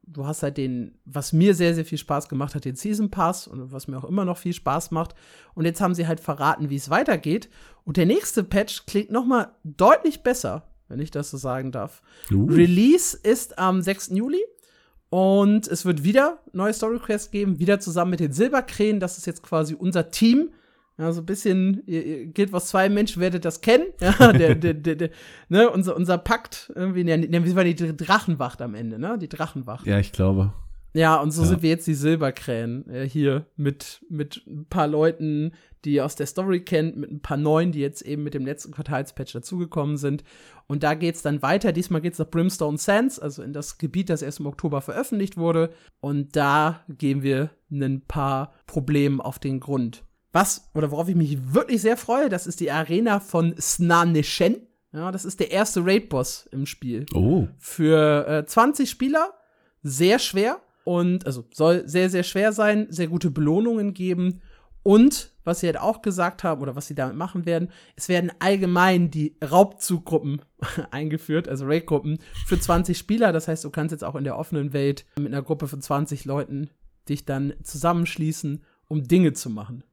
Du 0.02 0.26
hast 0.26 0.42
halt 0.42 0.56
den, 0.56 0.98
was 1.04 1.32
mir 1.32 1.54
sehr, 1.54 1.72
sehr 1.76 1.84
viel 1.84 1.98
Spaß 1.98 2.28
gemacht 2.28 2.56
hat, 2.56 2.64
den 2.64 2.74
Season 2.74 3.12
Pass 3.12 3.46
und 3.46 3.70
was 3.70 3.86
mir 3.86 3.96
auch 3.96 4.04
immer 4.04 4.24
noch 4.24 4.36
viel 4.36 4.52
Spaß 4.52 4.90
macht. 4.90 5.14
Und 5.54 5.64
jetzt 5.64 5.80
haben 5.80 5.94
sie 5.94 6.08
halt 6.08 6.18
verraten, 6.18 6.68
wie 6.68 6.76
es 6.76 6.90
weitergeht. 6.90 7.48
Und 7.84 7.96
der 7.96 8.06
nächste 8.06 8.42
Patch 8.42 8.86
klingt 8.86 9.12
noch 9.12 9.24
mal 9.24 9.54
deutlich 9.62 10.24
besser, 10.24 10.66
wenn 10.88 10.98
ich 10.98 11.12
das 11.12 11.30
so 11.30 11.36
sagen 11.36 11.70
darf. 11.70 12.02
Uh. 12.32 12.46
Release 12.46 13.16
ist 13.16 13.60
am 13.60 13.80
6. 13.80 14.08
Juli. 14.08 14.42
Und 15.08 15.68
es 15.68 15.84
wird 15.84 16.02
wieder 16.02 16.40
neue 16.52 16.72
Story 16.72 16.98
Quests 16.98 17.30
geben, 17.30 17.60
wieder 17.60 17.78
zusammen 17.78 18.10
mit 18.10 18.20
den 18.20 18.32
Silberkrähen. 18.32 18.98
Das 18.98 19.18
ist 19.18 19.26
jetzt 19.26 19.44
quasi 19.44 19.74
unser 19.74 20.10
Team. 20.10 20.50
Ja, 20.98 21.12
so 21.12 21.22
ein 21.22 21.26
bisschen, 21.26 21.82
ihr, 21.86 22.26
gilt 22.26 22.52
was 22.52 22.68
zwei 22.68 22.88
Menschen 22.88 23.20
werdet 23.20 23.44
das 23.44 23.60
kennen. 23.60 23.86
Ja, 24.00 24.32
der, 24.32 24.54
der, 24.54 24.74
der, 24.74 24.94
der, 24.94 25.10
ne, 25.48 25.70
unser, 25.70 25.96
unser 25.96 26.18
Pakt, 26.18 26.70
irgendwie, 26.74 27.04
ne, 27.04 27.44
wie 27.44 27.56
war 27.56 27.64
die 27.64 27.74
Drachenwacht 27.74 28.60
am 28.60 28.74
Ende, 28.74 28.98
ne? 28.98 29.18
Die 29.18 29.28
Drachenwacht. 29.28 29.86
Ja, 29.86 29.98
ich 29.98 30.12
glaube. 30.12 30.52
Ja, 30.94 31.16
und 31.20 31.30
so 31.30 31.42
ja. 31.42 31.48
sind 31.48 31.62
wir 31.62 31.70
jetzt 31.70 31.86
die 31.86 31.94
Silberkrähen 31.94 32.88
äh, 32.90 33.08
hier 33.08 33.46
mit, 33.56 34.04
mit 34.10 34.42
ein 34.46 34.66
paar 34.66 34.86
Leuten, 34.86 35.52
die 35.84 35.94
ihr 35.94 36.04
aus 36.04 36.16
der 36.16 36.26
Story 36.26 36.60
kennt, 36.60 36.96
mit 36.96 37.10
ein 37.10 37.22
paar 37.22 37.38
neuen, 37.38 37.72
die 37.72 37.80
jetzt 37.80 38.02
eben 38.02 38.22
mit 38.22 38.34
dem 38.34 38.44
letzten 38.44 38.72
Quartalspatch 38.72 39.32
dazugekommen 39.32 39.96
sind. 39.96 40.22
Und 40.66 40.82
da 40.82 40.94
geht's 40.94 41.22
dann 41.22 41.40
weiter. 41.40 41.72
Diesmal 41.72 42.02
geht's 42.02 42.18
nach 42.18 42.30
Brimstone 42.30 42.76
Sands, 42.76 43.18
also 43.18 43.42
in 43.42 43.54
das 43.54 43.78
Gebiet, 43.78 44.10
das 44.10 44.22
erst 44.22 44.40
im 44.40 44.46
Oktober 44.46 44.82
veröffentlicht 44.82 45.38
wurde. 45.38 45.72
Und 46.00 46.36
da 46.36 46.84
gehen 46.88 47.22
wir 47.22 47.50
ein 47.70 48.02
paar 48.06 48.52
Problemen 48.66 49.20
auf 49.20 49.38
den 49.38 49.60
Grund. 49.60 50.04
Was, 50.32 50.70
oder 50.74 50.90
worauf 50.90 51.08
ich 51.08 51.14
mich 51.14 51.52
wirklich 51.52 51.82
sehr 51.82 51.96
freue, 51.96 52.28
das 52.28 52.46
ist 52.46 52.60
die 52.60 52.70
Arena 52.70 53.20
von 53.20 53.54
Snaneshen. 53.60 54.66
Ja, 54.92 55.10
das 55.10 55.24
ist 55.24 55.40
der 55.40 55.50
erste 55.50 55.84
Raid-Boss 55.84 56.48
im 56.52 56.66
Spiel. 56.66 57.06
Oh. 57.14 57.48
Für 57.58 58.26
äh, 58.26 58.46
20 58.46 58.88
Spieler, 58.90 59.34
sehr 59.82 60.18
schwer 60.18 60.60
und 60.84 61.26
also 61.26 61.44
soll 61.52 61.86
sehr, 61.86 62.10
sehr 62.10 62.22
schwer 62.22 62.52
sein, 62.52 62.86
sehr 62.90 63.08
gute 63.08 63.30
Belohnungen 63.30 63.94
geben. 63.94 64.40
Und 64.82 65.32
was 65.44 65.60
sie 65.60 65.66
halt 65.66 65.78
auch 65.78 66.02
gesagt 66.02 66.44
haben 66.44 66.60
oder 66.60 66.76
was 66.76 66.86
sie 66.86 66.94
damit 66.94 67.16
machen 67.16 67.46
werden, 67.46 67.70
es 67.96 68.08
werden 68.08 68.32
allgemein 68.38 69.10
die 69.10 69.36
Raubzuggruppen 69.42 70.42
eingeführt, 70.90 71.48
also 71.48 71.66
Raid-Gruppen 71.66 72.18
für 72.46 72.58
20 72.58 72.96
Spieler. 72.98 73.32
Das 73.32 73.48
heißt, 73.48 73.64
du 73.64 73.70
kannst 73.70 73.92
jetzt 73.92 74.04
auch 74.04 74.16
in 74.16 74.24
der 74.24 74.38
offenen 74.38 74.72
Welt 74.72 75.04
mit 75.16 75.28
einer 75.28 75.42
Gruppe 75.42 75.68
von 75.68 75.80
20 75.80 76.24
Leuten 76.24 76.70
dich 77.08 77.24
dann 77.24 77.54
zusammenschließen, 77.62 78.64
um 78.88 79.04
Dinge 79.04 79.32
zu 79.32 79.50
machen. 79.50 79.84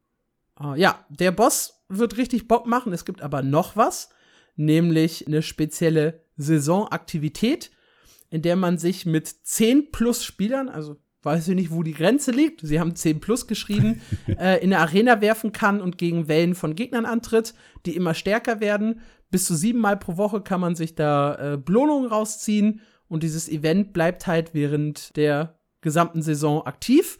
Uh, 0.61 0.75
ja, 0.75 1.05
der 1.09 1.31
Boss 1.31 1.83
wird 1.87 2.17
richtig 2.17 2.47
Bock 2.47 2.67
machen. 2.67 2.93
Es 2.93 3.05
gibt 3.05 3.21
aber 3.21 3.41
noch 3.41 3.75
was, 3.75 4.09
nämlich 4.55 5.25
eine 5.25 5.41
spezielle 5.41 6.21
Saisonaktivität 6.37 7.71
in 8.29 8.41
der 8.41 8.55
man 8.55 8.77
sich 8.77 9.05
mit 9.05 9.27
10 9.27 9.91
plus 9.91 10.23
Spielern, 10.23 10.69
also 10.69 10.97
weiß 11.23 11.49
ich 11.49 11.55
nicht, 11.55 11.71
wo 11.71 11.83
die 11.83 11.93
Grenze 11.93 12.31
liegt, 12.31 12.61
sie 12.61 12.79
haben 12.79 12.95
10 12.95 13.19
plus 13.19 13.47
geschrieben, 13.47 14.01
äh, 14.27 14.63
in 14.63 14.73
eine 14.73 14.79
Arena 14.79 15.21
werfen 15.21 15.51
kann 15.51 15.81
und 15.81 15.97
gegen 15.97 16.27
Wellen 16.27 16.55
von 16.55 16.75
Gegnern 16.75 17.05
antritt, 17.05 17.53
die 17.85 17.95
immer 17.95 18.13
stärker 18.13 18.59
werden. 18.59 19.01
Bis 19.31 19.45
zu 19.45 19.55
siebenmal 19.55 19.97
pro 19.97 20.17
Woche 20.17 20.41
kann 20.41 20.61
man 20.61 20.75
sich 20.75 20.95
da 20.95 21.53
äh, 21.53 21.57
Belohnungen 21.57 22.09
rausziehen 22.09 22.81
und 23.07 23.23
dieses 23.23 23.49
Event 23.49 23.93
bleibt 23.93 24.27
halt 24.27 24.53
während 24.53 25.15
der 25.17 25.59
gesamten 25.81 26.21
Saison 26.21 26.65
aktiv. 26.65 27.19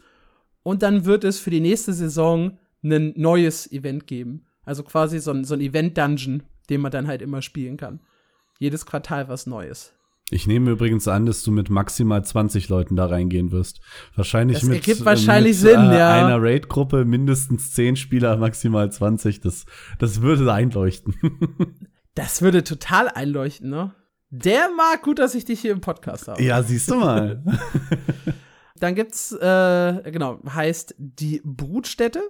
Und 0.62 0.82
dann 0.82 1.04
wird 1.04 1.24
es 1.24 1.40
für 1.40 1.50
die 1.50 1.60
nächste 1.60 1.92
Saison 1.92 2.58
ein 2.82 3.12
neues 3.16 3.70
Event 3.70 4.06
geben. 4.06 4.46
Also 4.64 4.82
quasi 4.82 5.18
so 5.18 5.32
ein, 5.32 5.44
so 5.44 5.54
ein 5.54 5.60
Event-Dungeon, 5.60 6.42
den 6.68 6.80
man 6.80 6.92
dann 6.92 7.06
halt 7.06 7.22
immer 7.22 7.42
spielen 7.42 7.76
kann. 7.76 8.00
Jedes 8.58 8.86
Quartal 8.86 9.28
was 9.28 9.46
Neues. 9.46 9.92
Ich 10.30 10.46
nehme 10.46 10.70
übrigens 10.70 11.08
an, 11.08 11.26
dass 11.26 11.42
du 11.42 11.50
mit 11.50 11.70
maximal 11.70 12.24
20 12.24 12.68
Leuten 12.68 12.94
da 12.94 13.06
reingehen 13.06 13.50
wirst. 13.50 13.80
Wahrscheinlich 14.14 14.60
das 14.60 14.68
mit, 14.68 14.86
ergibt 14.86 15.04
wahrscheinlich 15.04 15.60
mit, 15.60 15.70
Sinn, 15.70 15.90
äh, 15.90 15.98
ja. 15.98 16.24
einer 16.24 16.40
Raid-Gruppe 16.40 17.04
mindestens 17.04 17.72
10 17.72 17.96
Spieler, 17.96 18.36
maximal 18.36 18.90
20. 18.90 19.40
Das, 19.40 19.66
das 19.98 20.22
würde 20.22 20.52
einleuchten. 20.52 21.16
das 22.14 22.42
würde 22.42 22.62
total 22.62 23.08
einleuchten, 23.08 23.70
ne? 23.70 23.94
Der 24.30 24.68
mag 24.76 25.02
gut, 25.02 25.18
dass 25.18 25.34
ich 25.34 25.44
dich 25.44 25.60
hier 25.60 25.72
im 25.72 25.80
Podcast 25.80 26.28
habe. 26.28 26.40
Ja, 26.40 26.62
siehst 26.62 26.88
du 26.88 26.94
mal. 26.94 27.42
Dann 28.80 28.94
gibt's, 28.94 29.32
äh, 29.32 30.10
genau, 30.10 30.40
heißt 30.48 30.94
die 30.98 31.40
Brutstätte. 31.44 32.22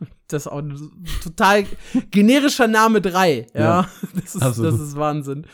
Das 0.28 0.46
ist 0.46 0.52
auch 0.52 0.60
ein 0.60 1.04
total 1.22 1.66
generischer 2.10 2.66
Name 2.66 3.02
3. 3.02 3.48
Ja, 3.52 3.60
ja 3.60 3.88
das, 4.14 4.34
ist, 4.34 4.40
das 4.40 4.80
ist 4.80 4.96
Wahnsinn. 4.96 5.46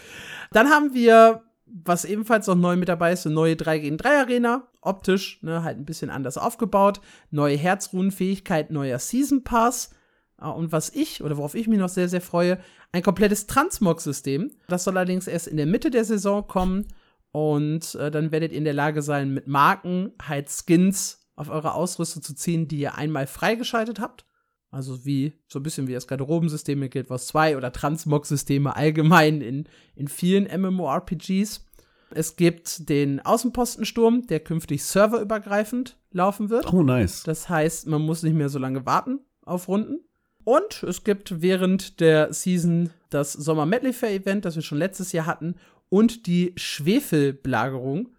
Dann 0.53 0.69
haben 0.69 0.95
wir 0.95 1.43
was 1.67 2.05
ebenfalls 2.05 2.47
noch 2.47 2.55
neu 2.55 2.77
mit 2.77 2.89
dabei 2.89 3.13
ist, 3.13 3.27
eine 3.27 3.35
neue 3.35 3.57
3 3.57 3.79
gegen 3.79 3.97
3 3.97 4.21
Arena. 4.21 4.69
Optisch, 4.81 5.43
ne, 5.43 5.63
halt 5.63 5.79
ein 5.79 5.85
bisschen 5.85 6.11
anders 6.11 6.39
aufgebaut. 6.39 7.01
Neue 7.31 7.57
Herzrunenfähigkeit, 7.57 8.71
neuer 8.71 8.99
Season 8.99 9.45
Pass. 9.45 9.91
Ah, 10.37 10.51
und 10.51 10.71
was 10.71 10.91
ich, 10.91 11.23
oder 11.23 11.37
worauf 11.37 11.55
ich 11.55 11.67
mich 11.67 11.79
noch 11.79 11.89
sehr, 11.89 12.09
sehr 12.09 12.21
freue, 12.21 12.59
ein 12.93 13.03
komplettes 13.03 13.47
Transmog-System. 13.47 14.53
Das 14.69 14.85
soll 14.85 14.97
allerdings 14.97 15.27
erst 15.27 15.49
in 15.49 15.57
der 15.57 15.67
Mitte 15.67 15.91
der 15.91 16.05
Saison 16.05 16.47
kommen. 16.47 16.87
Und 17.33 17.95
äh, 17.95 18.11
dann 18.11 18.33
werdet 18.33 18.53
ihr 18.53 18.59
in 18.59 18.65
der 18.65 18.75
Lage 18.75 19.03
sein, 19.03 19.35
mit 19.35 19.47
Marken 19.47 20.13
halt 20.23 20.49
Skins 20.51 21.21
auf 21.37 21.51
eure 21.51 21.75
Ausrüstung 21.75 22.23
zu 22.23 22.35
ziehen, 22.35 22.69
die 22.69 22.79
ihr 22.79 22.97
einmal 22.97 23.27
freigeschaltet 23.27 24.01
habt. 24.01 24.25
Also 24.71 25.05
wie, 25.05 25.33
so 25.47 25.59
ein 25.59 25.63
bisschen 25.63 25.87
wie 25.89 25.95
das 25.95 26.07
Garderobensystem 26.07 26.79
mit 26.79 26.93
Guild 26.93 27.09
Wars 27.09 27.27
2 27.29 27.57
oder 27.57 27.73
Transmog-Systeme 27.73 28.77
allgemein 28.77 29.41
in, 29.41 29.65
in 29.95 30.09
vielen 30.09 30.45
MMORPGs. 30.61 31.65
Es 32.11 32.37
gibt 32.37 32.89
den 32.89 33.21
Außenpostensturm, 33.21 34.27
der 34.27 34.41
künftig 34.41 34.85
serverübergreifend 34.85 35.97
laufen 36.11 36.51
wird. 36.51 36.73
Oh, 36.73 36.83
nice. 36.83 37.23
Das 37.23 37.49
heißt, 37.49 37.87
man 37.87 38.03
muss 38.03 38.23
nicht 38.23 38.35
mehr 38.35 38.49
so 38.49 38.59
lange 38.59 38.85
warten 38.85 39.21
auf 39.43 39.69
Runden. 39.69 40.01
Und 40.45 40.83
es 40.83 41.05
gibt 41.05 41.43
während 41.43 42.01
der 42.01 42.33
Season 42.33 42.91
das 43.11 43.33
Sommer 43.35 43.67
Medley 43.67 43.93
Fair 43.93 44.13
Event, 44.13 44.45
das 44.45 44.55
wir 44.55 44.63
schon 44.63 44.79
letztes 44.79 45.13
Jahr 45.13 45.27
hatten, 45.27 45.57
und 45.89 46.27
die 46.27 46.53
Schwefelbelagerung. 46.57 48.11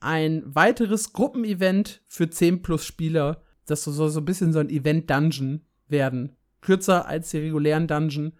Ein 0.00 0.42
weiteres 0.46 1.12
Gruppenevent 1.12 2.02
für 2.06 2.30
10 2.30 2.62
plus 2.62 2.84
Spieler. 2.84 3.42
Das 3.66 3.84
soll 3.84 4.10
so 4.10 4.20
ein 4.20 4.24
bisschen 4.24 4.52
so 4.52 4.60
ein 4.60 4.70
Event-Dungeon 4.70 5.62
werden. 5.88 6.36
Kürzer 6.60 7.06
als 7.06 7.30
die 7.30 7.38
regulären 7.38 7.86
Dungeon 7.86 8.32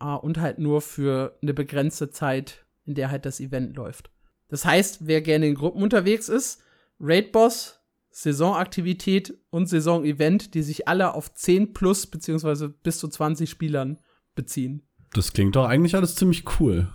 äh, 0.00 0.06
und 0.06 0.38
halt 0.38 0.58
nur 0.58 0.80
für 0.80 1.38
eine 1.42 1.54
begrenzte 1.54 2.10
Zeit, 2.10 2.64
in 2.84 2.94
der 2.94 3.10
halt 3.10 3.26
das 3.26 3.40
Event 3.40 3.76
läuft. 3.76 4.10
Das 4.48 4.64
heißt, 4.64 5.06
wer 5.06 5.20
gerne 5.20 5.46
in 5.46 5.54
Gruppen 5.54 5.82
unterwegs 5.82 6.28
ist, 6.28 6.62
Raid-Boss, 7.00 7.80
Saisonaktivität 8.10 9.38
und 9.50 9.68
Saison-Event, 9.68 10.54
die 10.54 10.62
sich 10.62 10.88
alle 10.88 11.14
auf 11.14 11.32
10 11.32 11.72
plus 11.72 12.06
beziehungsweise 12.06 12.68
bis 12.68 12.98
zu 12.98 13.08
20 13.08 13.48
Spielern 13.48 13.98
beziehen. 14.34 14.82
Das 15.12 15.32
klingt 15.32 15.56
doch 15.56 15.66
eigentlich 15.66 15.94
alles 15.94 16.16
ziemlich 16.16 16.44
cool. 16.58 16.88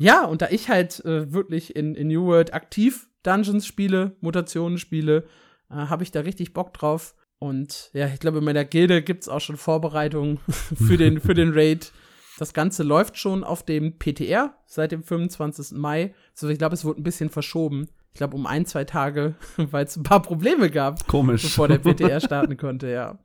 Ja, 0.00 0.24
und 0.24 0.40
da 0.40 0.48
ich 0.48 0.70
halt 0.70 1.04
äh, 1.04 1.30
wirklich 1.30 1.76
in, 1.76 1.94
in 1.94 2.08
New 2.08 2.24
World 2.24 2.54
aktiv 2.54 3.06
Dungeons 3.22 3.66
spiele, 3.66 4.16
Mutationen 4.22 4.78
spiele, 4.78 5.24
äh, 5.70 5.74
habe 5.74 6.02
ich 6.02 6.10
da 6.10 6.20
richtig 6.20 6.54
Bock 6.54 6.72
drauf. 6.72 7.14
Und 7.38 7.90
ja, 7.92 8.06
ich 8.06 8.18
glaube, 8.18 8.38
in 8.38 8.44
meiner 8.44 8.64
Gilde 8.64 9.02
gibt 9.02 9.24
es 9.24 9.28
auch 9.28 9.42
schon 9.42 9.58
Vorbereitungen 9.58 10.38
für 10.86 10.96
den, 10.96 11.20
für 11.20 11.34
den 11.34 11.52
Raid. 11.52 11.92
Das 12.38 12.54
Ganze 12.54 12.82
läuft 12.82 13.18
schon 13.18 13.44
auf 13.44 13.62
dem 13.62 13.98
PTR 13.98 14.54
seit 14.64 14.92
dem 14.92 15.02
25. 15.02 15.76
Mai. 15.76 16.14
Also 16.32 16.48
ich 16.48 16.58
glaube, 16.58 16.74
es 16.74 16.84
wurde 16.86 17.02
ein 17.02 17.04
bisschen 17.04 17.28
verschoben. 17.28 17.88
Ich 18.14 18.16
glaube, 18.16 18.36
um 18.36 18.46
ein, 18.46 18.64
zwei 18.64 18.84
Tage, 18.84 19.34
weil 19.58 19.84
es 19.84 19.96
ein 19.98 20.02
paar 20.02 20.22
Probleme 20.22 20.70
gab. 20.70 21.06
Komisch. 21.08 21.42
Bevor 21.42 21.68
der 21.68 21.78
PTR 21.78 22.20
starten 22.20 22.56
konnte, 22.56 22.88
ja. 22.88 23.18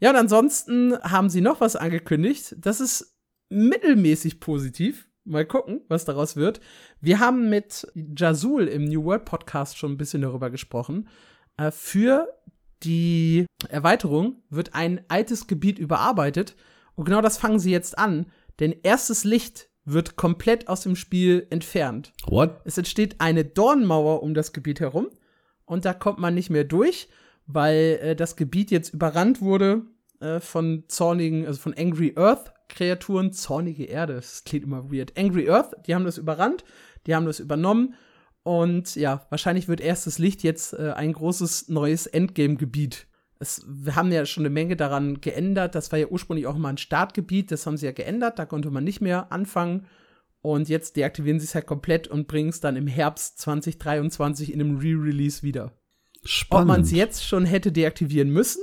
Ja, 0.00 0.10
und 0.10 0.16
ansonsten 0.16 0.98
haben 1.02 1.28
sie 1.28 1.42
noch 1.42 1.60
was 1.60 1.76
angekündigt. 1.76 2.56
Das 2.58 2.80
ist 2.80 3.18
mittelmäßig 3.50 4.40
positiv. 4.40 5.06
Mal 5.26 5.44
gucken, 5.44 5.80
was 5.88 6.04
daraus 6.04 6.36
wird. 6.36 6.60
Wir 7.00 7.18
haben 7.18 7.50
mit 7.50 7.86
Jazul 8.16 8.68
im 8.68 8.84
New 8.84 9.04
World 9.04 9.24
Podcast 9.24 9.76
schon 9.76 9.92
ein 9.92 9.98
bisschen 9.98 10.22
darüber 10.22 10.50
gesprochen. 10.50 11.08
Äh, 11.56 11.72
für 11.72 12.28
die 12.84 13.46
Erweiterung 13.68 14.42
wird 14.50 14.74
ein 14.74 15.00
altes 15.08 15.48
Gebiet 15.48 15.80
überarbeitet. 15.80 16.54
Und 16.94 17.06
genau 17.06 17.20
das 17.20 17.38
fangen 17.38 17.58
sie 17.58 17.72
jetzt 17.72 17.98
an. 17.98 18.26
Denn 18.60 18.74
erstes 18.84 19.24
Licht 19.24 19.68
wird 19.84 20.14
komplett 20.14 20.68
aus 20.68 20.82
dem 20.82 20.94
Spiel 20.94 21.48
entfernt. 21.50 22.12
What? 22.26 22.60
Es 22.64 22.78
entsteht 22.78 23.20
eine 23.20 23.44
Dornmauer 23.44 24.22
um 24.22 24.32
das 24.32 24.52
Gebiet 24.52 24.78
herum. 24.78 25.08
Und 25.64 25.84
da 25.84 25.92
kommt 25.92 26.20
man 26.20 26.34
nicht 26.34 26.50
mehr 26.50 26.64
durch, 26.64 27.08
weil 27.46 27.98
äh, 28.00 28.16
das 28.16 28.36
Gebiet 28.36 28.70
jetzt 28.70 28.94
überrannt 28.94 29.40
wurde 29.40 29.82
äh, 30.20 30.38
von 30.38 30.84
zornigen, 30.86 31.46
also 31.46 31.60
von 31.60 31.74
Angry 31.74 32.14
Earth 32.16 32.52
Kreaturen, 32.68 33.32
zornige 33.32 33.84
Erde, 33.84 34.14
das 34.14 34.44
klingt 34.44 34.64
immer 34.64 34.90
weird. 34.92 35.16
Angry 35.16 35.48
Earth, 35.48 35.74
die 35.86 35.94
haben 35.94 36.04
das 36.04 36.18
überrannt, 36.18 36.64
die 37.06 37.14
haben 37.14 37.26
das 37.26 37.40
übernommen 37.40 37.94
und 38.46 38.94
ja, 38.94 39.26
wahrscheinlich 39.30 39.66
wird 39.66 39.80
erstes 39.80 40.18
Licht 40.18 40.44
jetzt 40.44 40.72
äh, 40.72 40.92
ein 40.92 41.12
großes 41.12 41.68
neues 41.68 42.06
Endgame-Gebiet. 42.06 43.08
Wir 43.66 43.96
haben 43.96 44.12
ja 44.12 44.24
schon 44.24 44.42
eine 44.42 44.54
Menge 44.54 44.76
daran 44.76 45.20
geändert. 45.20 45.74
Das 45.74 45.90
war 45.90 45.98
ja 45.98 46.06
ursprünglich 46.06 46.46
auch 46.46 46.56
mal 46.56 46.68
ein 46.68 46.78
Startgebiet, 46.78 47.50
das 47.50 47.66
haben 47.66 47.76
sie 47.76 47.86
ja 47.86 47.92
geändert, 47.92 48.38
da 48.38 48.46
konnte 48.46 48.70
man 48.70 48.84
nicht 48.84 49.00
mehr 49.00 49.32
anfangen. 49.32 49.86
Und 50.42 50.68
jetzt 50.68 50.94
deaktivieren 50.94 51.40
sie 51.40 51.46
es 51.46 51.56
halt 51.56 51.66
komplett 51.66 52.06
und 52.06 52.28
bringen 52.28 52.50
es 52.50 52.60
dann 52.60 52.76
im 52.76 52.86
Herbst 52.86 53.40
2023 53.40 54.52
in 54.52 54.60
einem 54.60 54.76
Re-Release 54.76 55.42
wieder. 55.42 55.72
Spannend. 56.24 56.70
Ob 56.70 56.76
man 56.76 56.80
es 56.82 56.92
jetzt 56.92 57.26
schon 57.26 57.46
hätte 57.46 57.72
deaktivieren 57.72 58.30
müssen? 58.30 58.62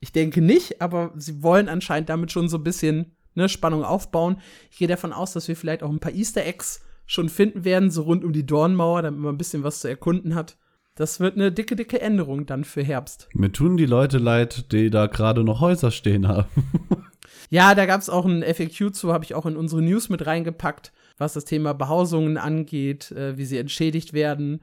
Ich 0.00 0.10
denke 0.10 0.42
nicht, 0.42 0.82
aber 0.82 1.12
sie 1.14 1.40
wollen 1.40 1.68
anscheinend 1.68 2.08
damit 2.08 2.32
schon 2.32 2.48
so 2.48 2.56
ein 2.56 2.64
bisschen 2.64 3.14
ne, 3.34 3.48
Spannung 3.48 3.84
aufbauen. 3.84 4.40
Ich 4.70 4.78
gehe 4.78 4.88
davon 4.88 5.12
aus, 5.12 5.32
dass 5.32 5.48
wir 5.48 5.56
vielleicht 5.56 5.82
auch 5.82 5.90
ein 5.90 6.00
paar 6.00 6.12
Easter 6.12 6.44
Eggs 6.44 6.82
schon 7.06 7.28
finden 7.28 7.64
werden, 7.64 7.90
so 7.90 8.02
rund 8.02 8.24
um 8.24 8.32
die 8.32 8.46
Dornmauer, 8.46 9.02
damit 9.02 9.20
man 9.20 9.34
ein 9.34 9.38
bisschen 9.38 9.64
was 9.64 9.80
zu 9.80 9.88
erkunden 9.88 10.34
hat. 10.34 10.56
Das 10.94 11.18
wird 11.18 11.36
eine 11.36 11.50
dicke, 11.50 11.76
dicke 11.76 12.00
Änderung 12.00 12.46
dann 12.46 12.64
für 12.64 12.82
Herbst. 12.82 13.28
Mir 13.32 13.50
tun 13.50 13.76
die 13.76 13.86
Leute 13.86 14.18
leid, 14.18 14.70
die 14.72 14.90
da 14.90 15.06
gerade 15.06 15.44
noch 15.44 15.60
Häuser 15.60 15.90
stehen 15.90 16.28
haben. 16.28 16.48
ja, 17.50 17.74
da 17.74 17.86
gab 17.86 18.00
es 18.00 18.10
auch 18.10 18.26
ein 18.26 18.42
FAQ 18.42 18.94
zu, 18.94 19.12
habe 19.12 19.24
ich 19.24 19.34
auch 19.34 19.46
in 19.46 19.56
unsere 19.56 19.82
News 19.82 20.08
mit 20.08 20.26
reingepackt, 20.26 20.92
was 21.16 21.32
das 21.32 21.44
Thema 21.44 21.74
Behausungen 21.74 22.36
angeht, 22.36 23.12
äh, 23.12 23.36
wie 23.38 23.44
sie 23.44 23.58
entschädigt 23.58 24.12
werden, 24.12 24.60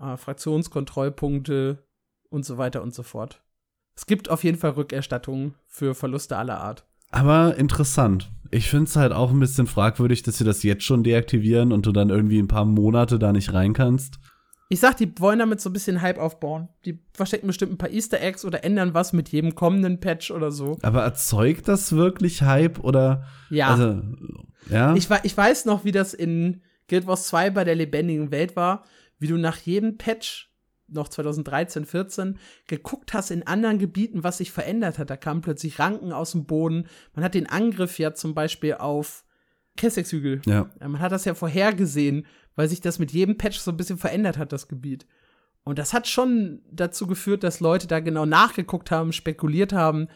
äh, 0.00 0.16
Fraktionskontrollpunkte 0.16 1.78
und 2.28 2.44
so 2.44 2.58
weiter 2.58 2.82
und 2.82 2.94
so 2.94 3.02
fort. 3.02 3.42
Es 3.96 4.06
gibt 4.06 4.30
auf 4.30 4.44
jeden 4.44 4.58
Fall 4.58 4.70
Rückerstattungen 4.72 5.54
für 5.66 5.94
Verluste 5.94 6.36
aller 6.36 6.60
Art. 6.60 6.87
Aber 7.10 7.56
interessant. 7.56 8.30
Ich 8.50 8.70
finde 8.70 8.84
es 8.84 8.96
halt 8.96 9.12
auch 9.12 9.30
ein 9.30 9.40
bisschen 9.40 9.66
fragwürdig, 9.66 10.22
dass 10.22 10.38
sie 10.38 10.44
das 10.44 10.62
jetzt 10.62 10.84
schon 10.84 11.02
deaktivieren 11.02 11.72
und 11.72 11.86
du 11.86 11.92
dann 11.92 12.10
irgendwie 12.10 12.38
ein 12.38 12.48
paar 12.48 12.64
Monate 12.64 13.18
da 13.18 13.32
nicht 13.32 13.52
rein 13.52 13.74
kannst. 13.74 14.18
Ich 14.70 14.80
sag, 14.80 14.98
die 14.98 15.10
wollen 15.18 15.38
damit 15.38 15.60
so 15.60 15.70
ein 15.70 15.72
bisschen 15.72 16.02
Hype 16.02 16.18
aufbauen. 16.18 16.68
Die 16.84 16.98
verstecken 17.14 17.46
bestimmt 17.46 17.72
ein 17.72 17.78
paar 17.78 17.90
Easter 17.90 18.20
Eggs 18.20 18.44
oder 18.44 18.64
ändern 18.64 18.92
was 18.92 19.14
mit 19.14 19.30
jedem 19.30 19.54
kommenden 19.54 20.00
Patch 20.00 20.30
oder 20.30 20.50
so. 20.50 20.78
Aber 20.82 21.02
erzeugt 21.02 21.68
das 21.68 21.92
wirklich 21.92 22.42
Hype 22.42 22.78
oder? 22.80 23.24
Ja. 23.48 23.68
Also, 23.68 24.02
ja. 24.68 24.94
Ich, 24.94 25.08
ich 25.22 25.36
weiß 25.36 25.64
noch, 25.64 25.84
wie 25.84 25.92
das 25.92 26.12
in 26.12 26.62
Guild 26.88 27.06
Wars 27.06 27.28
2 27.28 27.50
bei 27.50 27.64
der 27.64 27.76
lebendigen 27.76 28.30
Welt 28.30 28.56
war, 28.56 28.84
wie 29.18 29.28
du 29.28 29.38
nach 29.38 29.56
jedem 29.56 29.96
Patch 29.96 30.47
noch 30.88 31.08
2013, 31.08 31.84
14 31.84 32.38
geguckt 32.66 33.14
hast 33.14 33.30
in 33.30 33.46
anderen 33.46 33.78
Gebieten, 33.78 34.24
was 34.24 34.38
sich 34.38 34.52
verändert 34.52 34.98
hat. 34.98 35.10
Da 35.10 35.16
kamen 35.16 35.40
plötzlich 35.40 35.78
Ranken 35.78 36.12
aus 36.12 36.32
dem 36.32 36.46
Boden. 36.46 36.86
Man 37.14 37.24
hat 37.24 37.34
den 37.34 37.48
Angriff 37.48 37.98
ja 37.98 38.14
zum 38.14 38.34
Beispiel 38.34 38.74
auf 38.74 39.24
Kessex-Hügel. 39.76 40.42
Ja. 40.46 40.70
Man 40.80 40.98
hat 40.98 41.12
das 41.12 41.24
ja 41.24 41.34
vorhergesehen, 41.34 42.26
weil 42.56 42.68
sich 42.68 42.80
das 42.80 42.98
mit 42.98 43.12
jedem 43.12 43.38
Patch 43.38 43.58
so 43.58 43.70
ein 43.70 43.76
bisschen 43.76 43.98
verändert 43.98 44.38
hat, 44.38 44.52
das 44.52 44.68
Gebiet. 44.68 45.06
Und 45.64 45.78
das 45.78 45.92
hat 45.92 46.08
schon 46.08 46.62
dazu 46.70 47.06
geführt, 47.06 47.44
dass 47.44 47.60
Leute 47.60 47.86
da 47.86 48.00
genau 48.00 48.26
nachgeguckt 48.26 48.90
haben, 48.90 49.12
spekuliert 49.12 49.72
haben. 49.72 50.08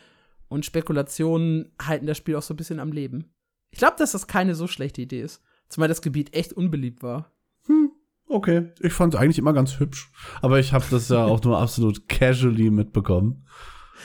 Und 0.49 0.67
Spekulationen 0.67 1.73
halten 1.81 2.07
das 2.07 2.19
Spiel 2.19 2.37
auch 2.37 2.43
so 2.43 2.55
ein 2.55 2.57
bisschen 2.57 2.81
am 2.81 2.93
Leben. 2.93 3.33
Ich 3.71 3.79
glaube, 3.79 3.97
dass 3.99 4.13
das 4.13 4.27
keine 4.27 4.55
so 4.55 4.67
schlechte 4.67 5.03
Idee 5.03 5.23
ist. 5.23 5.43
Zumal 5.69 5.89
das 5.89 6.03
Gebiet 6.03 6.35
echt 6.35 6.53
unbeliebt 6.53 7.03
war. 7.03 7.33
Hm. 7.67 7.92
Okay, 8.33 8.71
ich 8.81 8.95
fand 8.95 9.13
es 9.13 9.21
eigentlich 9.21 9.39
immer 9.39 9.53
ganz 9.53 9.79
hübsch, 9.79 10.11
aber 10.41 10.59
ich 10.59 10.73
habe 10.73 10.87
das 10.91 11.11
ja 11.11 11.25
auch 11.25 11.43
nur 11.43 11.59
absolut 11.59 12.09
casually 12.09 12.71
mitbekommen. 12.71 13.45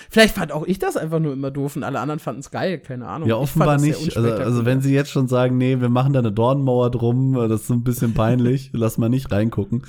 Vielleicht 0.10 0.36
fand 0.36 0.52
auch 0.52 0.66
ich 0.66 0.80
das 0.80 0.98
einfach 0.98 1.20
nur 1.20 1.32
immer 1.32 1.50
doof 1.50 1.78
und 1.78 1.84
alle 1.84 2.02
anderen 2.02 2.20
fanden 2.20 2.42
es 2.42 2.52
geil, 2.52 2.80
keine 2.80 3.08
Ahnung. 3.08 3.30
Ja, 3.30 3.36
offenbar 3.36 3.80
nicht. 3.80 4.18
Also, 4.18 4.32
also, 4.32 4.66
wenn 4.66 4.82
sie 4.82 4.94
jetzt 4.94 5.12
schon 5.12 5.30
sagen, 5.30 5.58
nee, 5.58 5.80
wir 5.80 5.88
machen 5.88 6.12
da 6.12 6.20
eine 6.20 6.34
Dornmauer 6.34 6.92
drum, 6.92 7.34
das 7.34 7.62
ist 7.62 7.68
so 7.68 7.74
ein 7.74 7.84
bisschen 7.84 8.14
peinlich, 8.14 8.72
lass 8.74 8.98
mal 8.98 9.10
nicht 9.10 9.32
reingucken. 9.32 9.86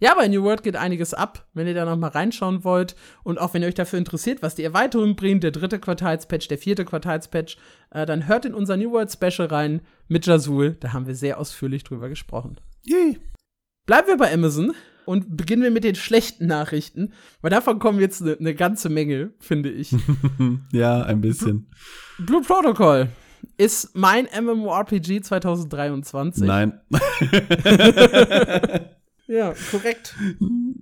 Ja, 0.00 0.14
bei 0.14 0.28
New 0.28 0.42
World 0.42 0.62
geht 0.62 0.76
einiges 0.76 1.12
ab, 1.12 1.46
wenn 1.52 1.66
ihr 1.66 1.74
da 1.74 1.84
noch 1.84 1.96
mal 1.96 2.08
reinschauen 2.08 2.64
wollt. 2.64 2.96
Und 3.22 3.38
auch 3.38 3.52
wenn 3.52 3.62
ihr 3.62 3.68
euch 3.68 3.74
dafür 3.74 3.98
interessiert, 3.98 4.42
was 4.42 4.54
die 4.54 4.64
Erweiterung 4.64 5.14
bringt, 5.14 5.44
der 5.44 5.50
dritte 5.50 5.78
Quartalspatch, 5.78 6.48
der 6.48 6.56
vierte 6.56 6.86
Quartalspatch, 6.86 7.58
äh, 7.90 8.06
dann 8.06 8.26
hört 8.26 8.46
in 8.46 8.54
unser 8.54 8.78
New 8.78 8.92
World 8.92 9.12
Special 9.12 9.48
rein 9.48 9.82
mit 10.08 10.26
Jazul. 10.26 10.76
Da 10.80 10.94
haben 10.94 11.06
wir 11.06 11.14
sehr 11.14 11.38
ausführlich 11.38 11.84
drüber 11.84 12.08
gesprochen. 12.08 12.56
Yay. 12.84 13.18
Bleiben 13.84 14.08
wir 14.08 14.16
bei 14.16 14.32
Amazon 14.32 14.72
und 15.04 15.36
beginnen 15.36 15.62
wir 15.62 15.70
mit 15.70 15.84
den 15.84 15.96
schlechten 15.96 16.46
Nachrichten, 16.46 17.12
weil 17.42 17.50
davon 17.50 17.78
kommen 17.78 18.00
jetzt 18.00 18.22
eine 18.22 18.36
ne 18.38 18.54
ganze 18.54 18.88
Menge, 18.88 19.34
finde 19.38 19.70
ich. 19.70 19.94
ja, 20.72 21.02
ein 21.02 21.20
bisschen. 21.20 21.70
Blue 22.18 22.42
Protocol 22.42 23.08
ist 23.58 23.94
mein 23.94 24.26
MMORPG 24.26 25.20
2023. 25.20 26.46
Nein. 26.46 26.80
Ja, 29.30 29.54
korrekt. 29.70 30.16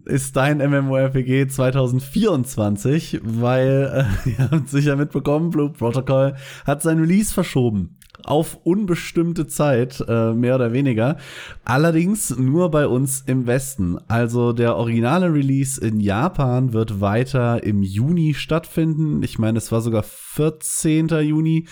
Ist 0.07 0.35
dein 0.35 0.59
MMORPG 0.59 1.49
2024, 1.49 3.21
weil 3.23 4.07
äh, 4.25 4.31
ihr 4.39 4.51
habt 4.51 4.71
sicher 4.71 4.97
mitbekommen, 4.97 5.51
Blue 5.51 5.69
Protocol 5.69 6.35
hat 6.65 6.81
sein 6.81 6.99
Release 6.99 7.35
verschoben. 7.35 7.99
Auf 8.25 8.59
unbestimmte 8.65 9.49
Zeit, 9.49 10.03
äh, 10.09 10.33
mehr 10.33 10.55
oder 10.55 10.73
weniger. 10.73 11.19
Allerdings 11.67 12.39
nur 12.39 12.71
bei 12.71 12.87
uns 12.87 13.21
im 13.27 13.47
Westen. 13.47 13.99
Also 14.09 14.55
der 14.55 14.77
originale 14.77 15.31
Release 15.31 15.79
in 15.79 16.01
Japan 16.01 16.73
wird 16.73 17.03
weiter 17.03 17.63
im 17.63 17.83
Juni 17.83 18.33
stattfinden. 18.33 19.23
Ich 19.23 19.39
meine, 19.39 19.59
es 19.59 19.71
war 19.73 19.83
sogar 19.83 20.05
14. 20.05 21.09
Juni. 21.21 21.69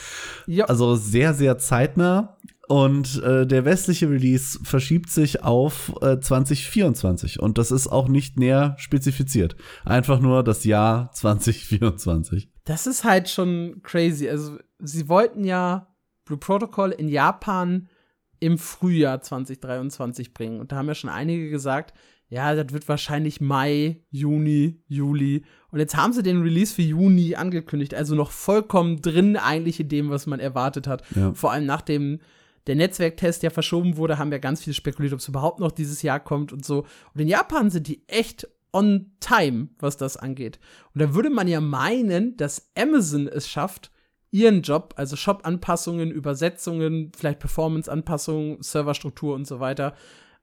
Ja. 0.47 0.67
Also 0.67 0.95
sehr, 0.95 1.33
sehr 1.33 1.57
zeitnah. 1.57 2.37
Und 2.69 3.23
äh, 3.23 3.47
der 3.47 3.65
westliche 3.65 4.11
Release 4.11 4.59
verschiebt 4.63 5.09
sich 5.11 5.43
auf 5.45 5.95
äh, 6.01 6.19
2024 6.19 7.39
und 7.41 7.59
das 7.59 7.71
ist 7.71 7.87
auch 7.87 8.09
nicht 8.09 8.39
näher 8.39 8.75
spezifiziert. 8.79 9.57
Einfach 9.85 10.19
nur 10.19 10.43
das 10.43 10.65
Jahr 10.65 11.13
2024. 11.13 12.51
Das 12.65 12.89
ist 12.89 13.05
halt 13.05 13.29
schon 13.29 13.83
crazy. 13.85 14.29
Also 14.29 14.59
sie 14.81 15.09
wollten 15.09 15.45
ja 15.45 15.95
Blue 16.25 16.39
Protocol 16.39 16.91
in 16.91 17.09
Japan 17.09 17.89
im 18.41 18.59
Frühjahr 18.59 19.21
2023 19.21 20.35
bringen 20.35 20.61
und 20.61 20.73
da 20.73 20.77
haben 20.77 20.89
ja 20.89 20.95
schon 20.95 21.11
einige 21.11 21.49
gesagt, 21.51 21.95
ja, 22.29 22.55
das 22.57 22.73
wird 22.73 22.89
wahrscheinlich 22.89 23.41
Mai, 23.41 24.03
Juni, 24.11 24.83
Juli. 24.89 25.45
Und 25.71 25.79
jetzt 25.79 25.97
haben 25.97 26.13
sie 26.13 26.25
den 26.25 26.43
Release 26.43 26.75
für 26.75 26.83
Juni 26.83 27.37
angekündigt, 27.37 27.95
also 27.95 28.17
noch 28.17 28.33
vollkommen 28.33 29.01
drin 29.01 29.37
eigentlich 29.37 29.79
in 29.79 29.89
dem, 29.89 30.11
was 30.11 30.27
man 30.27 30.41
erwartet 30.41 30.89
hat. 30.89 31.05
Ja. 31.15 31.33
Vor 31.35 31.53
allem 31.53 31.67
nach 31.67 31.83
dem 31.83 32.19
der 32.67 32.75
Netzwerktest 32.75 33.43
ja 33.43 33.51
verschoben 33.51 33.97
wurde, 33.97 34.19
haben 34.19 34.31
wir 34.31 34.39
ganz 34.39 34.63
viel 34.63 34.75
spekuliert, 34.75 35.13
ob 35.13 35.21
es 35.21 35.29
überhaupt 35.29 35.61
noch 35.61 35.73
dieses 35.73 36.03
Jahr 36.03 36.21
kommt 36.21 36.53
und 36.53 36.65
so. 36.65 36.87
Und 37.15 37.21
in 37.21 37.29
Japan 37.29 37.71
sind 37.71 37.87
die 37.87 38.07
echt 38.09 38.49
on 38.73 39.13
time, 39.21 39.69
was 39.79 39.97
das 39.97 40.17
angeht. 40.17 40.59
Und 40.95 41.01
da 41.01 41.15
würde 41.15 41.31
man 41.31 41.49
ja 41.49 41.61
meinen, 41.61 42.37
dass 42.37 42.71
Amazon 42.77 43.29
es 43.29 43.49
schafft, 43.49 43.91
ihren 44.31 44.63
Job, 44.63 44.95
also 44.97 45.17
Shop-Anpassungen, 45.17 46.11
Übersetzungen, 46.11 47.13
vielleicht 47.17 47.39
Performance-Anpassungen, 47.39 48.61
Serverstruktur 48.61 49.35
und 49.35 49.47
so 49.47 49.61
weiter, 49.61 49.95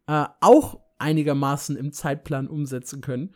äh, 0.07 0.25
auch 0.41 0.79
einigermaßen 0.97 1.75
im 1.75 1.91
Zeitplan 1.91 2.47
umsetzen 2.47 3.01
können. 3.01 3.35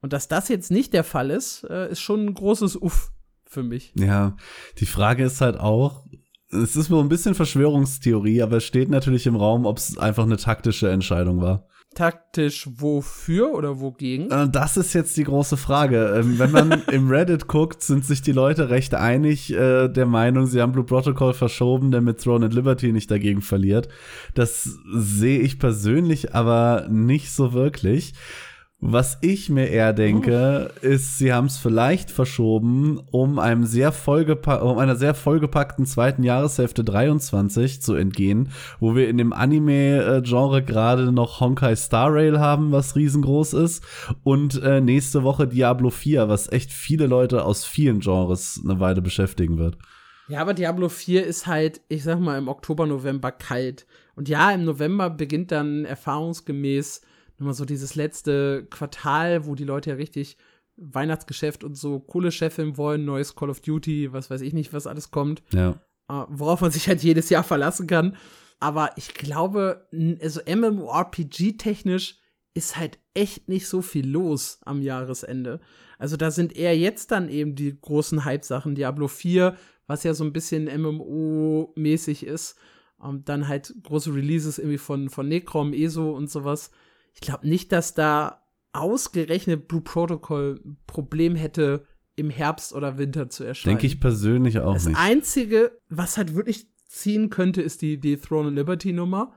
Und 0.00 0.12
dass 0.12 0.28
das 0.28 0.48
jetzt 0.48 0.70
nicht 0.70 0.94
der 0.94 1.04
Fall 1.04 1.30
ist, 1.30 1.64
äh, 1.64 1.90
ist 1.90 2.00
schon 2.00 2.24
ein 2.24 2.34
großes 2.34 2.76
Uff 2.76 3.12
für 3.44 3.62
mich. 3.62 3.92
Ja, 3.96 4.36
die 4.78 4.86
Frage 4.86 5.24
ist 5.24 5.40
halt 5.40 5.58
auch, 5.58 6.06
es 6.52 6.76
ist 6.76 6.90
nur 6.90 7.02
ein 7.02 7.08
bisschen 7.08 7.34
Verschwörungstheorie, 7.34 8.42
aber 8.42 8.58
es 8.58 8.64
steht 8.64 8.88
natürlich 8.88 9.26
im 9.26 9.36
Raum, 9.36 9.66
ob 9.66 9.78
es 9.78 9.96
einfach 9.98 10.24
eine 10.24 10.36
taktische 10.36 10.90
Entscheidung 10.90 11.40
war. 11.40 11.66
taktisch 11.94 12.68
wofür 12.76 13.52
oder 13.52 13.80
wogegen? 13.80 14.30
Äh, 14.30 14.48
das 14.48 14.76
ist 14.76 14.92
jetzt 14.92 15.16
die 15.16 15.24
große 15.24 15.56
Frage. 15.56 16.14
Ähm, 16.16 16.38
wenn 16.38 16.50
man 16.50 16.82
im 16.92 17.08
Reddit 17.08 17.46
guckt, 17.46 17.82
sind 17.82 18.04
sich 18.04 18.22
die 18.22 18.32
Leute 18.32 18.70
recht 18.70 18.94
einig 18.94 19.52
äh, 19.52 19.88
der 19.88 20.06
Meinung, 20.06 20.46
sie 20.46 20.60
haben 20.60 20.72
Blue 20.72 20.84
Protocol 20.84 21.34
verschoben, 21.34 21.90
damit 21.90 22.22
Throne 22.22 22.46
and 22.46 22.54
Liberty 22.54 22.92
nicht 22.92 23.10
dagegen 23.10 23.42
verliert. 23.42 23.88
Das 24.34 24.78
sehe 24.92 25.40
ich 25.40 25.58
persönlich 25.58 26.34
aber 26.34 26.86
nicht 26.88 27.32
so 27.32 27.52
wirklich. 27.52 28.14
Was 28.82 29.18
ich 29.20 29.50
mir 29.50 29.68
eher 29.68 29.92
denke, 29.92 30.72
ist, 30.80 31.18
sie 31.18 31.34
haben 31.34 31.48
es 31.48 31.58
vielleicht 31.58 32.10
verschoben, 32.10 32.98
um 33.10 33.38
einem 33.38 33.64
sehr 33.64 33.92
um 34.62 34.78
einer 34.78 34.96
sehr 34.96 35.12
vollgepackten 35.12 35.84
zweiten 35.84 36.22
Jahreshälfte 36.22 36.82
23 36.82 37.82
zu 37.82 37.94
entgehen, 37.94 38.48
wo 38.78 38.96
wir 38.96 39.10
in 39.10 39.18
dem 39.18 39.34
Anime-Genre 39.34 40.62
gerade 40.62 41.12
noch 41.12 41.40
Honkai 41.40 41.76
Star 41.76 42.10
Rail 42.10 42.40
haben, 42.40 42.72
was 42.72 42.96
riesengroß 42.96 43.52
ist, 43.52 43.84
und 44.22 44.62
äh, 44.62 44.80
nächste 44.80 45.24
Woche 45.24 45.46
Diablo 45.46 45.90
4, 45.90 46.30
was 46.30 46.50
echt 46.50 46.72
viele 46.72 47.06
Leute 47.06 47.44
aus 47.44 47.66
vielen 47.66 48.00
Genres 48.00 48.62
eine 48.64 48.80
Weile 48.80 49.02
beschäftigen 49.02 49.58
wird. 49.58 49.76
Ja, 50.28 50.40
aber 50.40 50.54
Diablo 50.54 50.88
4 50.88 51.26
ist 51.26 51.46
halt, 51.46 51.82
ich 51.88 52.02
sag 52.02 52.18
mal, 52.18 52.38
im 52.38 52.48
Oktober, 52.48 52.86
November 52.86 53.30
kalt. 53.30 53.84
Und 54.14 54.30
ja, 54.30 54.50
im 54.52 54.64
November 54.64 55.10
beginnt 55.10 55.52
dann 55.52 55.84
erfahrungsgemäß 55.84 57.02
immer 57.40 57.54
so 57.54 57.64
dieses 57.64 57.94
letzte 57.94 58.66
Quartal, 58.70 59.46
wo 59.46 59.54
die 59.54 59.64
Leute 59.64 59.90
ja 59.90 59.96
richtig 59.96 60.36
Weihnachtsgeschäft 60.76 61.64
und 61.64 61.76
so 61.76 62.00
Kohle 62.00 62.32
scheffeln 62.32 62.76
wollen, 62.76 63.04
neues 63.04 63.34
Call 63.34 63.50
of 63.50 63.60
Duty, 63.60 64.12
was 64.12 64.30
weiß 64.30 64.40
ich 64.42 64.52
nicht, 64.52 64.72
was 64.72 64.86
alles 64.86 65.10
kommt. 65.10 65.42
Ja. 65.52 65.70
Äh, 66.08 66.24
worauf 66.28 66.60
man 66.60 66.70
sich 66.70 66.88
halt 66.88 67.02
jedes 67.02 67.30
Jahr 67.30 67.44
verlassen 67.44 67.86
kann. 67.86 68.16
Aber 68.60 68.90
ich 68.96 69.14
glaube, 69.14 69.88
also 70.20 70.40
MMORPG-technisch 70.46 72.18
ist 72.52 72.76
halt 72.76 72.98
echt 73.14 73.48
nicht 73.48 73.68
so 73.68 73.80
viel 73.80 74.06
los 74.06 74.58
am 74.64 74.82
Jahresende. 74.82 75.60
Also 75.98 76.16
da 76.16 76.30
sind 76.30 76.56
eher 76.56 76.76
jetzt 76.76 77.10
dann 77.10 77.28
eben 77.28 77.54
die 77.54 77.78
großen 77.78 78.24
Hype-Sachen. 78.24 78.74
Diablo 78.74 79.08
4, 79.08 79.56
was 79.86 80.02
ja 80.02 80.14
so 80.14 80.24
ein 80.24 80.32
bisschen 80.32 80.68
MMO-mäßig 80.68 82.24
ist. 82.24 82.56
Und 82.98 83.30
dann 83.30 83.48
halt 83.48 83.74
große 83.82 84.14
Releases 84.14 84.58
irgendwie 84.58 84.78
von, 84.78 85.08
von 85.08 85.26
Necrom, 85.28 85.72
ESO 85.72 86.10
und 86.10 86.30
sowas 86.30 86.70
ich 87.14 87.20
glaube 87.20 87.48
nicht, 87.48 87.72
dass 87.72 87.94
da 87.94 88.42
ausgerechnet 88.72 89.68
Blue 89.68 89.80
Protocol 89.80 90.60
ein 90.64 90.76
Problem 90.86 91.34
hätte, 91.34 91.86
im 92.16 92.30
Herbst 92.30 92.74
oder 92.74 92.98
Winter 92.98 93.30
zu 93.30 93.44
erscheinen. 93.44 93.76
Denke 93.76 93.86
ich 93.86 94.00
persönlich 94.00 94.60
auch 94.60 94.74
das 94.74 94.86
nicht. 94.86 94.96
Das 94.96 95.04
Einzige, 95.04 95.78
was 95.88 96.18
halt 96.18 96.34
wirklich 96.34 96.66
ziehen 96.86 97.30
könnte, 97.30 97.62
ist 97.62 97.82
die, 97.82 97.98
die 97.98 98.16
Throne 98.16 98.48
and 98.48 98.56
Liberty 98.56 98.92
Nummer. 98.92 99.32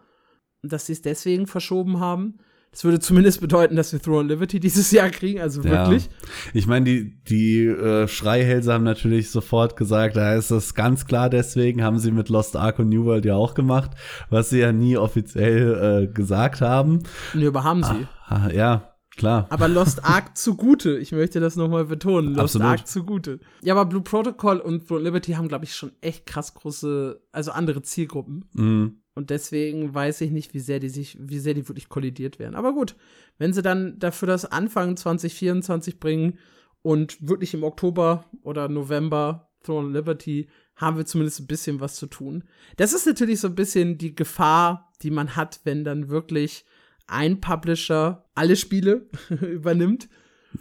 Und 0.61 0.71
dass 0.71 0.85
sie 0.85 0.93
es 0.93 1.01
deswegen 1.01 1.47
verschoben 1.47 1.99
haben. 1.99 2.39
Das 2.73 2.83
würde 2.83 2.99
zumindest 2.99 3.39
bedeuten, 3.39 3.75
dass 3.75 3.93
wir 3.93 4.01
Throne 4.01 4.27
Liberty 4.27 4.59
dieses 4.59 4.89
Jahr 4.89 5.11
kriegen, 5.11 5.39
also 5.39 5.63
wirklich. 5.63 6.05
Ja. 6.05 6.11
Ich 6.55 6.65
meine, 6.65 6.85
die, 6.85 7.23
die 7.29 7.65
äh, 7.67 8.07
Schreihälse 8.07 8.73
haben 8.73 8.83
natürlich 8.83 9.29
sofort 9.29 9.77
gesagt, 9.77 10.15
da 10.15 10.33
ist 10.33 10.49
das 10.49 10.73
ganz 10.73 11.05
klar 11.05 11.29
deswegen, 11.29 11.83
haben 11.83 11.99
sie 11.99 12.11
mit 12.11 12.29
Lost 12.29 12.55
Ark 12.55 12.79
und 12.79 12.89
New 12.89 13.05
World 13.05 13.25
ja 13.25 13.35
auch 13.35 13.53
gemacht, 13.53 13.91
was 14.31 14.49
sie 14.49 14.59
ja 14.59 14.71
nie 14.71 14.97
offiziell 14.97 16.07
äh, 16.09 16.11
gesagt 16.11 16.61
haben. 16.61 17.03
Nö, 17.35 17.49
aber 17.49 17.63
haben 17.63 17.83
sie. 17.83 18.07
Ah, 18.25 18.47
ah, 18.47 18.51
ja, 18.51 18.89
Klar. 19.15 19.45
Aber 19.51 19.67
Lost 19.67 20.03
Ark 20.03 20.35
zugute. 20.37 20.97
Ich 20.97 21.11
möchte 21.11 21.39
das 21.39 21.55
nochmal 21.55 21.85
betonen. 21.85 22.29
Lost 22.29 22.55
Absolut. 22.55 22.67
Ark 22.67 22.87
zugute. 22.87 23.39
Ja, 23.61 23.75
aber 23.75 23.85
Blue 23.85 24.01
Protocol 24.01 24.57
und 24.57 24.87
Throne 24.87 25.03
Liberty 25.03 25.33
haben, 25.33 25.47
glaube 25.47 25.65
ich, 25.65 25.75
schon 25.75 25.91
echt 26.01 26.25
krass 26.25 26.55
große, 26.55 27.21
also 27.31 27.51
andere 27.51 27.83
Zielgruppen. 27.83 28.45
Mhm. 28.53 29.02
Und 29.15 29.29
deswegen 29.29 29.93
weiß 29.93 30.21
ich 30.21 30.31
nicht, 30.31 30.53
wie 30.53 30.59
sehr 30.59 30.79
die 30.79 30.89
sich, 30.89 31.17
wie 31.19 31.39
sehr 31.39 31.53
die 31.53 31.67
wirklich 31.67 31.89
kollidiert 31.89 32.39
werden. 32.39 32.55
Aber 32.55 32.73
gut, 32.73 32.95
wenn 33.37 33.53
sie 33.53 33.61
dann 33.61 33.99
dafür 33.99 34.27
das 34.27 34.45
Anfang 34.45 34.97
2024 34.97 35.99
bringen 35.99 36.39
und 36.81 37.27
wirklich 37.27 37.53
im 37.53 37.63
Oktober 37.63 38.25
oder 38.41 38.69
November 38.69 39.49
Throne 39.63 39.91
Liberty, 39.91 40.49
haben 40.75 40.97
wir 40.97 41.05
zumindest 41.05 41.39
ein 41.39 41.47
bisschen 41.47 41.79
was 41.79 41.95
zu 41.95 42.07
tun. 42.07 42.43
Das 42.77 42.93
ist 42.93 43.05
natürlich 43.05 43.39
so 43.39 43.47
ein 43.47 43.55
bisschen 43.55 43.97
die 43.97 44.15
Gefahr, 44.15 44.91
die 45.01 45.11
man 45.11 45.35
hat, 45.35 45.61
wenn 45.63 45.83
dann 45.83 46.09
wirklich 46.09 46.65
ein 47.07 47.39
Publisher 47.39 48.25
alle 48.35 48.55
Spiele 48.55 49.07
übernimmt. 49.29 50.09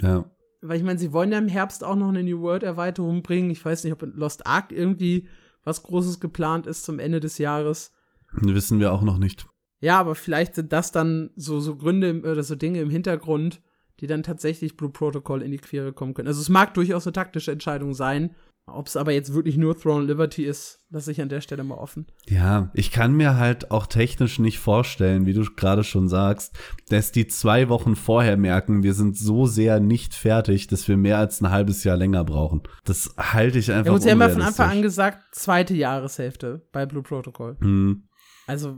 Ja. 0.01 0.31
Weil 0.61 0.77
ich 0.77 0.85
meine, 0.85 0.99
sie 0.99 1.13
wollen 1.13 1.33
ja 1.33 1.39
im 1.39 1.49
Herbst 1.49 1.83
auch 1.83 1.97
noch 1.97 2.09
eine 2.09 2.23
New 2.23 2.41
World 2.41 2.63
Erweiterung 2.63 3.23
bringen. 3.23 3.51
Ich 3.51 3.65
weiß 3.65 3.83
nicht, 3.85 3.93
ob 3.93 4.03
in 4.03 4.13
Lost 4.13 4.47
Ark 4.47 4.71
irgendwie 4.71 5.29
was 5.65 5.83
Großes 5.83 6.21
geplant 6.21 6.67
ist 6.67 6.85
zum 6.85 6.99
Ende 6.99 7.21
des 7.21 7.39
Jahres. 7.39 7.93
Wissen 8.35 8.81
wir 8.81 8.93
auch 8.93 9.03
noch 9.03 9.19
nicht. 9.19 9.47
Ja, 9.81 9.99
aber 9.99 10.15
vielleicht 10.15 10.55
sind 10.55 10.73
das 10.73 10.93
dann 10.93 11.31
so, 11.37 11.61
so 11.61 11.77
Gründe 11.77 12.21
oder 12.21 12.43
so 12.43 12.55
Dinge 12.55 12.81
im 12.81 12.91
Hintergrund, 12.91 13.61
die 14.01 14.07
dann 14.07 14.23
tatsächlich 14.23 14.77
Blue 14.77 14.91
Protocol 14.91 15.43
in 15.43 15.51
die 15.51 15.59
Quere 15.59 15.93
kommen 15.93 16.15
können. 16.15 16.29
Also 16.29 16.41
es 16.41 16.49
mag 16.49 16.75
durchaus 16.75 17.07
eine 17.07 17.13
taktische 17.13 17.53
Entscheidung 17.53 17.93
sein, 17.93 18.35
ob 18.67 18.87
es 18.87 18.97
aber 18.97 19.11
jetzt 19.13 19.35
wirklich 19.35 19.57
nur 19.57 19.77
Throne 19.77 20.07
Liberty 20.07 20.45
ist, 20.45 20.81
lasse 20.89 21.11
ich 21.11 21.21
an 21.21 21.29
der 21.29 21.41
Stelle 21.41 21.65
mal 21.65 21.75
offen. 21.75 22.07
Ja, 22.29 22.71
ich 22.75 22.93
kann 22.93 23.13
mir 23.13 23.37
halt 23.37 23.73
auch 23.73 23.87
technisch 23.87 24.39
nicht 24.39 24.61
vorstellen, 24.61 25.27
wie 25.27 25.33
du 25.33 25.45
gerade 25.57 25.83
schon 25.83 26.09
sagst, 26.09 26.57
dass 26.89 27.11
die 27.11 27.27
zwei 27.27 27.69
Wochen 27.69 27.97
vorher 27.97 28.37
merken, 28.37 28.85
wir 28.85 28.95
sind 28.95 29.17
so 29.17 29.47
sehr 29.47 29.81
nicht 29.81 30.15
fertig, 30.15 30.69
dass 30.69 30.87
wir 30.87 30.97
mehr 30.97 31.19
als 31.19 31.41
ein 31.41 31.51
halbes 31.51 31.83
Jahr 31.83 31.97
länger 31.97 32.25
brauchen. 32.25 32.63
Das 32.85 33.15
halte 33.19 33.59
ich 33.59 33.73
einfach 33.73 34.01
für. 34.01 34.07
Ja, 34.07 34.13
haben 34.13 34.21
ja 34.21 34.29
von 34.29 34.43
Anfang 34.43 34.71
an 34.71 34.83
gesagt, 34.83 35.35
zweite 35.35 35.75
Jahreshälfte 35.75 36.65
bei 36.71 36.87
Blue 36.87 37.03
Protocol. 37.03 37.57
Mhm. 37.59 38.05
Also 38.53 38.77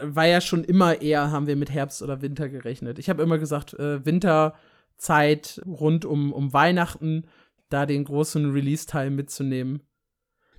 war 0.00 0.26
ja 0.26 0.40
schon 0.40 0.62
immer 0.62 1.02
eher, 1.02 1.32
haben 1.32 1.48
wir 1.48 1.56
mit 1.56 1.68
Herbst 1.68 2.00
oder 2.00 2.22
Winter 2.22 2.48
gerechnet. 2.48 3.00
Ich 3.00 3.10
habe 3.10 3.24
immer 3.24 3.38
gesagt, 3.38 3.74
äh, 3.74 4.06
Winterzeit 4.06 5.60
rund 5.66 6.04
um, 6.04 6.32
um 6.32 6.52
Weihnachten 6.52 7.24
da 7.68 7.84
den 7.84 8.04
großen 8.04 8.52
Release-Teil 8.52 9.10
mitzunehmen. 9.10 9.80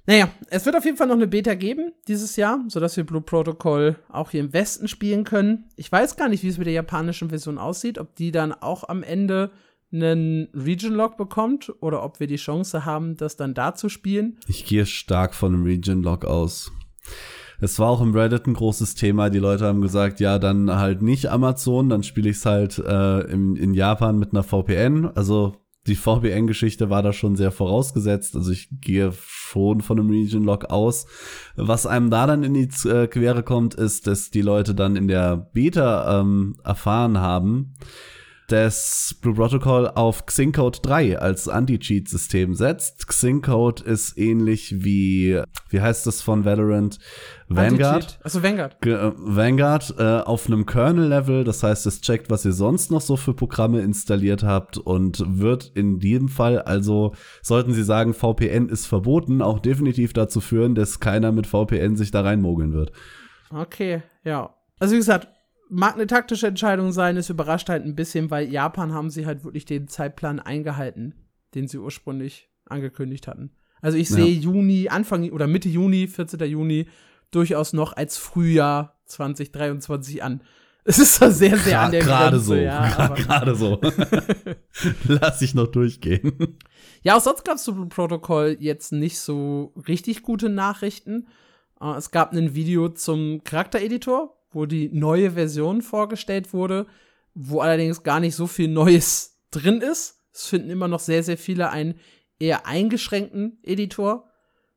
Naja, 0.05 0.29
es 0.49 0.65
wird 0.65 0.75
auf 0.75 0.83
jeden 0.83 0.97
Fall 0.97 1.07
noch 1.07 1.15
eine 1.15 1.27
Beta 1.27 1.53
geben 1.53 1.93
dieses 2.09 2.35
Jahr, 2.35 2.65
sodass 2.67 2.97
wir 2.97 3.05
Blue 3.05 3.21
Protocol 3.21 3.95
auch 4.09 4.31
hier 4.31 4.41
im 4.41 4.51
Westen 4.51 4.89
spielen 4.89 5.23
können. 5.23 5.69
Ich 5.77 5.89
weiß 5.89 6.17
gar 6.17 6.27
nicht, 6.27 6.43
wie 6.43 6.49
es 6.49 6.57
mit 6.57 6.67
der 6.67 6.73
japanischen 6.73 7.29
Version 7.29 7.57
aussieht, 7.57 7.99
ob 7.99 8.15
die 8.15 8.31
dann 8.31 8.51
auch 8.51 8.89
am 8.89 9.01
Ende 9.01 9.51
einen 9.93 10.49
Region-Lock 10.53 11.15
bekommt 11.15 11.71
oder 11.79 12.03
ob 12.03 12.19
wir 12.19 12.27
die 12.27 12.35
Chance 12.35 12.83
haben, 12.83 13.15
das 13.15 13.37
dann 13.37 13.53
da 13.53 13.75
zu 13.75 13.87
spielen. 13.87 14.39
Ich 14.47 14.65
gehe 14.65 14.85
stark 14.85 15.33
von 15.33 15.53
einem 15.53 15.63
Region-Lock 15.63 16.25
aus. 16.25 16.71
Es 17.61 17.79
war 17.79 17.89
auch 17.89 18.01
im 18.01 18.13
Reddit 18.13 18.47
ein 18.47 18.53
großes 18.53 18.95
Thema. 18.95 19.29
Die 19.29 19.39
Leute 19.39 19.65
haben 19.65 19.81
gesagt, 19.81 20.19
ja, 20.19 20.39
dann 20.39 20.73
halt 20.75 21.01
nicht 21.01 21.27
Amazon, 21.29 21.89
dann 21.89 22.03
spiele 22.03 22.29
ich 22.29 22.37
es 22.37 22.45
halt 22.45 22.79
äh, 22.79 23.21
in, 23.31 23.55
in 23.55 23.73
Japan 23.73 24.17
mit 24.17 24.31
einer 24.31 24.43
VPN. 24.43 25.11
Also 25.15 25.55
die 25.87 25.95
VPN-Geschichte 25.95 26.89
war 26.89 27.01
da 27.01 27.13
schon 27.13 27.35
sehr 27.35 27.51
vorausgesetzt. 27.51 28.35
Also 28.35 28.51
ich 28.51 28.69
gehe 28.79 29.11
schon 29.17 29.81
von 29.81 29.99
einem 29.99 30.09
Region 30.09 30.43
Lock 30.43 30.65
aus. 30.65 31.05
Was 31.55 31.85
einem 31.85 32.09
da 32.09 32.27
dann 32.27 32.43
in 32.43 32.53
die 32.53 32.69
äh, 32.87 33.07
Quere 33.07 33.43
kommt, 33.43 33.75
ist, 33.75 34.07
dass 34.07 34.29
die 34.29 34.41
Leute 34.41 34.75
dann 34.75 34.95
in 34.95 35.07
der 35.07 35.35
Beta 35.37 36.19
ähm, 36.19 36.55
erfahren 36.63 37.19
haben, 37.19 37.75
dass 38.51 39.15
Blue 39.21 39.35
Protocol 39.35 39.87
auf 39.87 40.25
Xingcode 40.25 40.85
3 40.85 41.19
als 41.19 41.47
Anti-Cheat-System 41.47 42.53
setzt. 42.55 43.07
Xingcode 43.07 43.81
ist 43.81 44.17
ähnlich 44.17 44.83
wie, 44.83 45.41
wie 45.69 45.81
heißt 45.81 46.05
das 46.07 46.21
von 46.21 46.45
Valorant? 46.45 46.99
Vanguard. 47.47 48.19
Also 48.23 48.43
Vanguard. 48.43 48.85
Äh, 48.85 49.11
Vanguard 49.15 49.95
äh, 49.97 50.03
auf 50.21 50.47
einem 50.47 50.65
Kernel-Level, 50.65 51.43
das 51.43 51.63
heißt, 51.63 51.85
es 51.85 52.01
checkt, 52.01 52.29
was 52.29 52.45
ihr 52.45 52.53
sonst 52.53 52.91
noch 52.91 53.01
so 53.01 53.17
für 53.17 53.33
Programme 53.33 53.81
installiert 53.81 54.43
habt 54.43 54.77
und 54.77 55.23
wird 55.25 55.71
in 55.75 55.99
diesem 55.99 56.29
Fall, 56.29 56.61
also 56.61 57.13
sollten 57.41 57.73
Sie 57.73 57.83
sagen, 57.83 58.13
VPN 58.13 58.69
ist 58.69 58.85
verboten, 58.85 59.41
auch 59.41 59.59
definitiv 59.59 60.13
dazu 60.13 60.41
führen, 60.41 60.75
dass 60.75 60.99
keiner 60.99 61.31
mit 61.31 61.47
VPN 61.47 61.95
sich 61.95 62.11
da 62.11 62.21
reinmogeln 62.21 62.73
wird. 62.73 62.91
Okay, 63.51 64.03
ja. 64.23 64.53
Also 64.79 64.93
wie 64.93 64.99
gesagt, 64.99 65.27
mag 65.69 65.95
eine 65.95 66.07
taktische 66.07 66.47
Entscheidung 66.47 66.91
sein, 66.91 67.17
es 67.17 67.29
überrascht 67.29 67.69
halt 67.69 67.85
ein 67.85 67.95
bisschen, 67.95 68.31
weil 68.31 68.51
Japan 68.51 68.93
haben 68.93 69.09
sie 69.09 69.25
halt 69.25 69.43
wirklich 69.43 69.65
den 69.65 69.87
Zeitplan 69.87 70.39
eingehalten, 70.39 71.15
den 71.55 71.67
sie 71.67 71.77
ursprünglich 71.77 72.49
angekündigt 72.65 73.27
hatten. 73.27 73.51
Also 73.81 73.97
ich 73.97 74.09
sehe 74.09 74.27
ja. 74.27 74.41
Juni, 74.41 74.89
Anfang 74.89 75.29
oder 75.31 75.47
Mitte 75.47 75.69
Juni, 75.69 76.07
14. 76.07 76.39
Juni, 76.41 76.89
durchaus 77.31 77.73
noch 77.73 77.93
als 77.93 78.17
Frühjahr 78.17 78.99
2023 79.05 80.21
an. 80.23 80.41
Es 80.83 80.97
ist 80.97 81.15
zwar 81.15 81.31
sehr, 81.31 81.57
sehr 81.57 81.77
Gra 81.77 81.85
an 81.85 81.91
der 81.91 82.01
Gerade 82.01 82.39
so, 82.39 82.55
ja, 82.55 83.09
gerade 83.13 83.55
so. 83.55 83.79
Lass 85.07 85.41
ich 85.41 85.53
noch 85.53 85.67
durchgehen. 85.67 86.57
Ja, 87.03 87.15
auch 87.15 87.21
sonst 87.21 87.45
gab 87.45 87.55
es 87.55 87.63
zu 87.63 87.87
Protokoll 87.87 88.57
jetzt 88.59 88.91
nicht 88.91 89.19
so 89.19 89.73
richtig 89.87 90.23
gute 90.23 90.49
Nachrichten. 90.49 91.27
Uh, 91.81 91.93
es 91.93 92.11
gab 92.11 92.33
ein 92.33 92.55
Video 92.55 92.89
zum 92.89 93.43
Charaktereditor, 93.43 94.38
wo 94.51 94.65
die 94.65 94.89
neue 94.89 95.31
Version 95.31 95.81
vorgestellt 95.81 96.53
wurde, 96.53 96.87
wo 97.33 97.59
allerdings 97.61 98.03
gar 98.03 98.19
nicht 98.19 98.35
so 98.35 98.47
viel 98.47 98.67
Neues 98.67 99.37
drin 99.51 99.81
ist. 99.81 100.19
Es 100.33 100.47
finden 100.47 100.69
immer 100.69 100.87
noch 100.87 100.99
sehr, 100.99 101.23
sehr 101.23 101.37
viele 101.37 101.69
einen 101.69 101.95
eher 102.39 102.65
eingeschränkten 102.65 103.59
Editor, 103.63 104.29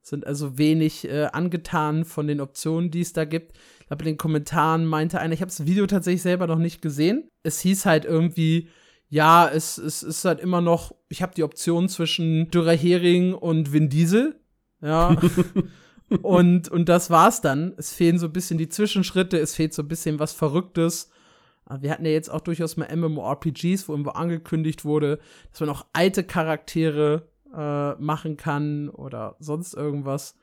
sind 0.03 0.27
also 0.27 0.59
wenig 0.59 1.09
äh, 1.09 1.29
angetan 1.33 2.05
von 2.05 2.27
den 2.27 2.41
Optionen, 2.41 2.91
die 2.91 3.01
es 3.01 3.13
da 3.13 3.25
gibt. 3.25 3.57
Aber 3.89 4.01
in 4.01 4.13
den 4.13 4.17
Kommentaren 4.17 4.85
meinte 4.85 5.21
einer, 5.21 5.35
ich 5.35 5.41
habe 5.41 5.51
das 5.51 5.67
Video 5.67 5.87
tatsächlich 5.87 6.23
selber 6.23 6.47
noch 6.47 6.59
nicht 6.59 6.83
gesehen. 6.83 7.29
Es 7.43 7.61
hieß 7.61 7.87
halt 7.87 8.05
irgendwie, 8.05 8.69
ja, 9.09 9.49
es, 9.49 9.79
es 9.79 10.03
ist 10.03 10.25
halt 10.25 10.41
immer 10.41 10.61
noch, 10.61 10.95
ich 11.09 11.23
habe 11.23 11.35
die 11.35 11.45
Option 11.45 11.89
zwischen 11.89 12.51
Dürrer 12.51 12.73
Hering 12.73 13.35
und 13.35 13.73
Vin 13.73 13.89
Diesel. 13.91 14.41
Ja. 14.81 15.17
und, 16.23 16.69
und 16.69 16.89
das 16.89 17.11
war's 17.11 17.41
dann. 17.41 17.75
Es 17.77 17.93
fehlen 17.93 18.19
so 18.19 18.27
ein 18.27 18.33
bisschen 18.33 18.59
die 18.59 18.69
Zwischenschritte, 18.69 19.39
es 19.39 19.55
fehlt 19.55 19.73
so 19.75 19.83
ein 19.83 19.89
bisschen 19.89 20.19
was 20.19 20.33
Verrücktes. 20.33 21.11
Wir 21.81 21.91
hatten 21.91 22.05
ja 22.05 22.11
jetzt 22.11 22.31
auch 22.31 22.41
durchaus 22.41 22.77
mal 22.77 22.95
MMORPGs, 22.95 23.89
wo 23.89 23.93
irgendwo 23.93 24.11
angekündigt 24.11 24.85
wurde, 24.85 25.21
dass 25.51 25.61
man 25.61 25.71
auch 25.71 25.87
alte 25.93 26.25
Charaktere 26.25 27.29
äh, 27.57 27.95
machen 27.95 28.37
kann 28.37 28.89
oder 28.89 29.37
sonst 29.39 29.75
irgendwas 29.75 30.35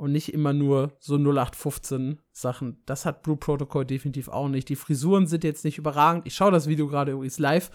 und 0.00 0.12
nicht 0.12 0.32
immer 0.32 0.54
nur 0.54 0.92
so 0.98 1.16
0815 1.16 2.20
Sachen. 2.32 2.82
Das 2.86 3.04
hat 3.04 3.22
Blue 3.22 3.36
Protocol 3.36 3.84
definitiv 3.84 4.28
auch 4.28 4.48
nicht. 4.48 4.70
Die 4.70 4.76
Frisuren 4.76 5.26
sind 5.26 5.44
jetzt 5.44 5.62
nicht 5.62 5.76
überragend. 5.76 6.26
Ich 6.26 6.34
schaue 6.34 6.50
das 6.50 6.68
Video 6.68 6.88
gerade 6.88 7.12
übrigens 7.12 7.38
live. 7.38 7.70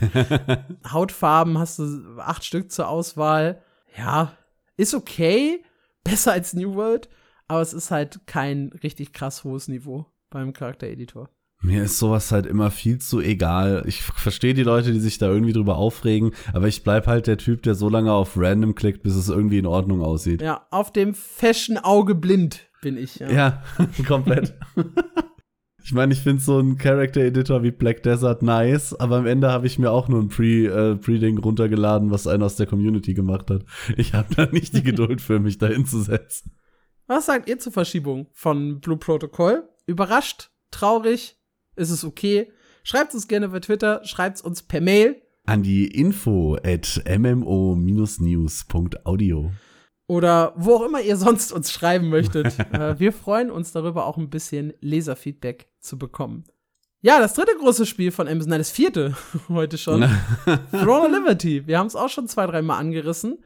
Hautfarben 0.90 1.58
hast 1.58 1.78
du 1.78 2.18
acht 2.18 2.42
Stück 2.42 2.72
zur 2.72 2.88
Auswahl. 2.88 3.60
Ja, 3.98 4.32
ist 4.78 4.94
okay. 4.94 5.62
Besser 6.06 6.32
als 6.32 6.54
New 6.54 6.74
World. 6.74 7.08
Aber 7.48 7.60
es 7.60 7.72
ist 7.72 7.90
halt 7.90 8.20
kein 8.26 8.70
richtig 8.82 9.12
krass 9.12 9.44
hohes 9.44 9.68
Niveau 9.68 10.06
beim 10.30 10.52
Charaktereditor. 10.52 11.30
Mir 11.62 11.84
ist 11.84 11.98
sowas 11.98 12.32
halt 12.32 12.44
immer 12.44 12.70
viel 12.70 12.98
zu 12.98 13.20
egal. 13.20 13.82
Ich 13.86 14.02
verstehe 14.02 14.52
die 14.52 14.62
Leute, 14.62 14.92
die 14.92 15.00
sich 15.00 15.18
da 15.18 15.26
irgendwie 15.28 15.54
drüber 15.54 15.76
aufregen, 15.76 16.32
aber 16.52 16.68
ich 16.68 16.84
bleib 16.84 17.06
halt 17.06 17.26
der 17.26 17.38
Typ, 17.38 17.62
der 17.62 17.74
so 17.74 17.88
lange 17.88 18.12
auf 18.12 18.36
Random 18.36 18.74
klickt, 18.74 19.02
bis 19.02 19.14
es 19.14 19.28
irgendwie 19.28 19.58
in 19.58 19.66
Ordnung 19.66 20.02
aussieht. 20.02 20.42
Ja, 20.42 20.66
auf 20.70 20.92
dem 20.92 21.14
Fashion-Auge 21.14 22.14
blind 22.14 22.68
bin 22.82 22.98
ich. 22.98 23.16
Ja, 23.16 23.30
ja 23.30 23.62
komplett. 24.06 24.54
ich 25.86 25.92
meine, 25.92 26.12
ich 26.12 26.18
finde 26.18 26.42
so 26.42 26.58
einen 26.58 26.76
Character-Editor 26.78 27.62
wie 27.62 27.70
Black 27.70 28.02
Desert 28.02 28.42
nice, 28.42 28.92
aber 28.92 29.18
am 29.18 29.26
Ende 29.26 29.52
habe 29.52 29.68
ich 29.68 29.78
mir 29.78 29.92
auch 29.92 30.08
nur 30.08 30.20
ein 30.20 30.26
äh, 30.26 30.96
Pre-Ding 30.96 31.36
äh, 31.36 31.40
Pre 31.40 31.44
runtergeladen, 31.44 32.10
was 32.10 32.26
einer 32.26 32.46
aus 32.46 32.56
der 32.56 32.66
Community 32.66 33.14
gemacht 33.14 33.50
hat. 33.50 33.64
Ich 33.96 34.12
habe 34.12 34.34
da 34.34 34.46
nicht 34.46 34.76
die 34.76 34.82
Geduld 34.82 35.20
für 35.20 35.38
mich, 35.38 35.58
da 35.58 35.68
hinzusetzen. 35.68 36.50
Was 37.06 37.26
sagt 37.26 37.48
ihr 37.48 37.60
zur 37.60 37.72
Verschiebung 37.72 38.26
von 38.32 38.80
Blue 38.80 38.96
Protocol? 38.96 39.68
Überrascht? 39.86 40.50
Traurig? 40.72 41.38
ist 41.76 41.90
es 41.90 42.04
okay. 42.04 42.50
Schreibt 42.82 43.14
uns 43.14 43.28
gerne 43.28 43.50
bei 43.50 43.60
Twitter, 43.60 44.00
schreibt 44.04 44.40
uns 44.40 44.62
per 44.62 44.80
Mail. 44.80 45.22
An 45.44 45.62
die 45.62 45.86
info 45.86 46.56
at 46.64 47.00
mmo-news.audio. 47.06 49.52
Oder 50.08 50.52
wo 50.56 50.74
auch 50.74 50.82
immer 50.84 51.00
ihr 51.00 51.16
sonst 51.16 51.52
uns 51.52 51.72
schreiben 51.72 52.08
möchtet. 52.08 52.56
Äh, 52.72 52.98
wir 52.98 53.12
freuen 53.12 53.50
uns 53.50 53.72
darüber, 53.72 54.06
auch 54.06 54.16
ein 54.18 54.28
bisschen 54.28 54.72
Leserfeedback 54.80 55.68
zu 55.80 55.98
bekommen. 55.98 56.44
Ja, 57.00 57.20
das 57.20 57.34
dritte 57.34 57.52
große 57.58 57.86
Spiel 57.86 58.10
von 58.10 58.26
Amazon, 58.26 58.50
nein, 58.50 58.58
das 58.58 58.70
vierte 58.70 59.16
heute 59.48 59.78
schon. 59.78 60.02
Throne 60.72 61.06
of 61.06 61.12
Liberty. 61.12 61.66
Wir 61.66 61.78
haben 61.78 61.86
es 61.86 61.96
auch 61.96 62.08
schon 62.08 62.28
zwei, 62.28 62.46
dreimal 62.46 62.80
angerissen. 62.80 63.38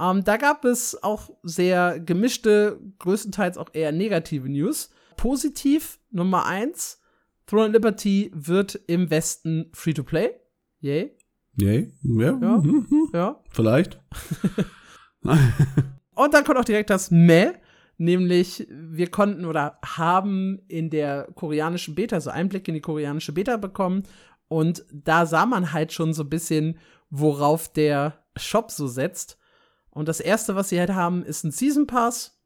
Ähm, 0.00 0.24
da 0.24 0.36
gab 0.36 0.64
es 0.64 1.02
auch 1.02 1.30
sehr 1.42 1.98
gemischte, 1.98 2.78
größtenteils 3.00 3.58
auch 3.58 3.70
eher 3.72 3.92
negative 3.92 4.48
News. 4.48 4.90
Positiv 5.16 5.98
Nummer 6.10 6.46
eins, 6.46 7.00
Throne 7.46 7.66
of 7.68 7.72
Liberty 7.72 8.30
wird 8.34 8.76
im 8.86 9.10
Westen 9.10 9.70
Free-to-Play. 9.72 10.30
Yay. 10.80 11.16
Yay. 11.56 11.92
Ja. 12.02 12.38
Ja. 12.40 12.58
Mhm. 12.58 13.10
ja. 13.12 13.42
Vielleicht. 13.50 13.98
Und 16.18 16.34
dann 16.34 16.42
kommt 16.42 16.58
auch 16.58 16.64
direkt 16.64 16.90
das 16.90 17.12
Meh. 17.12 17.52
Nämlich, 17.96 18.66
wir 18.70 19.08
konnten 19.08 19.44
oder 19.44 19.78
haben 19.84 20.60
in 20.66 20.90
der 20.90 21.28
koreanischen 21.34 21.94
Beta 21.94 22.20
so 22.20 22.30
Einblick 22.30 22.66
in 22.66 22.74
die 22.74 22.80
koreanische 22.80 23.32
Beta 23.32 23.56
bekommen. 23.56 24.02
Und 24.48 24.84
da 24.92 25.26
sah 25.26 25.46
man 25.46 25.72
halt 25.72 25.92
schon 25.92 26.12
so 26.12 26.24
ein 26.24 26.28
bisschen, 26.28 26.78
worauf 27.08 27.72
der 27.72 28.24
Shop 28.36 28.72
so 28.72 28.88
setzt. 28.88 29.38
Und 29.90 30.08
das 30.08 30.18
erste, 30.18 30.56
was 30.56 30.70
sie 30.70 30.80
halt 30.80 30.90
haben, 30.90 31.24
ist 31.24 31.44
ein 31.44 31.52
Season 31.52 31.86
Pass. 31.86 32.40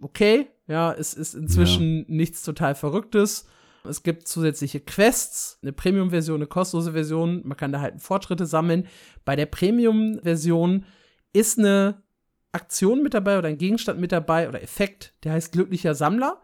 Okay, 0.00 0.48
ja, 0.66 0.92
es 0.92 1.14
ist 1.14 1.34
inzwischen 1.34 1.98
ja. 2.00 2.04
nichts 2.08 2.42
total 2.42 2.74
Verrücktes. 2.74 3.46
Es 3.84 4.02
gibt 4.02 4.26
zusätzliche 4.26 4.80
Quests, 4.80 5.58
eine 5.62 5.72
Premium-Version, 5.72 6.36
eine 6.36 6.46
kostenlose 6.46 6.92
Version. 6.92 7.42
Man 7.44 7.56
kann 7.56 7.72
da 7.72 7.80
halt 7.80 8.00
Fortschritte 8.00 8.46
sammeln. 8.46 8.88
Bei 9.24 9.36
der 9.36 9.46
Premium-Version 9.46 10.86
ist 11.32 11.58
eine 11.58 12.02
Aktion 12.52 13.02
mit 13.02 13.14
dabei 13.14 13.38
oder 13.38 13.48
ein 13.48 13.58
Gegenstand 13.58 13.98
mit 13.98 14.12
dabei 14.12 14.48
oder 14.48 14.62
Effekt, 14.62 15.14
der 15.24 15.32
heißt 15.32 15.52
glücklicher 15.52 15.94
Sammler. 15.94 16.40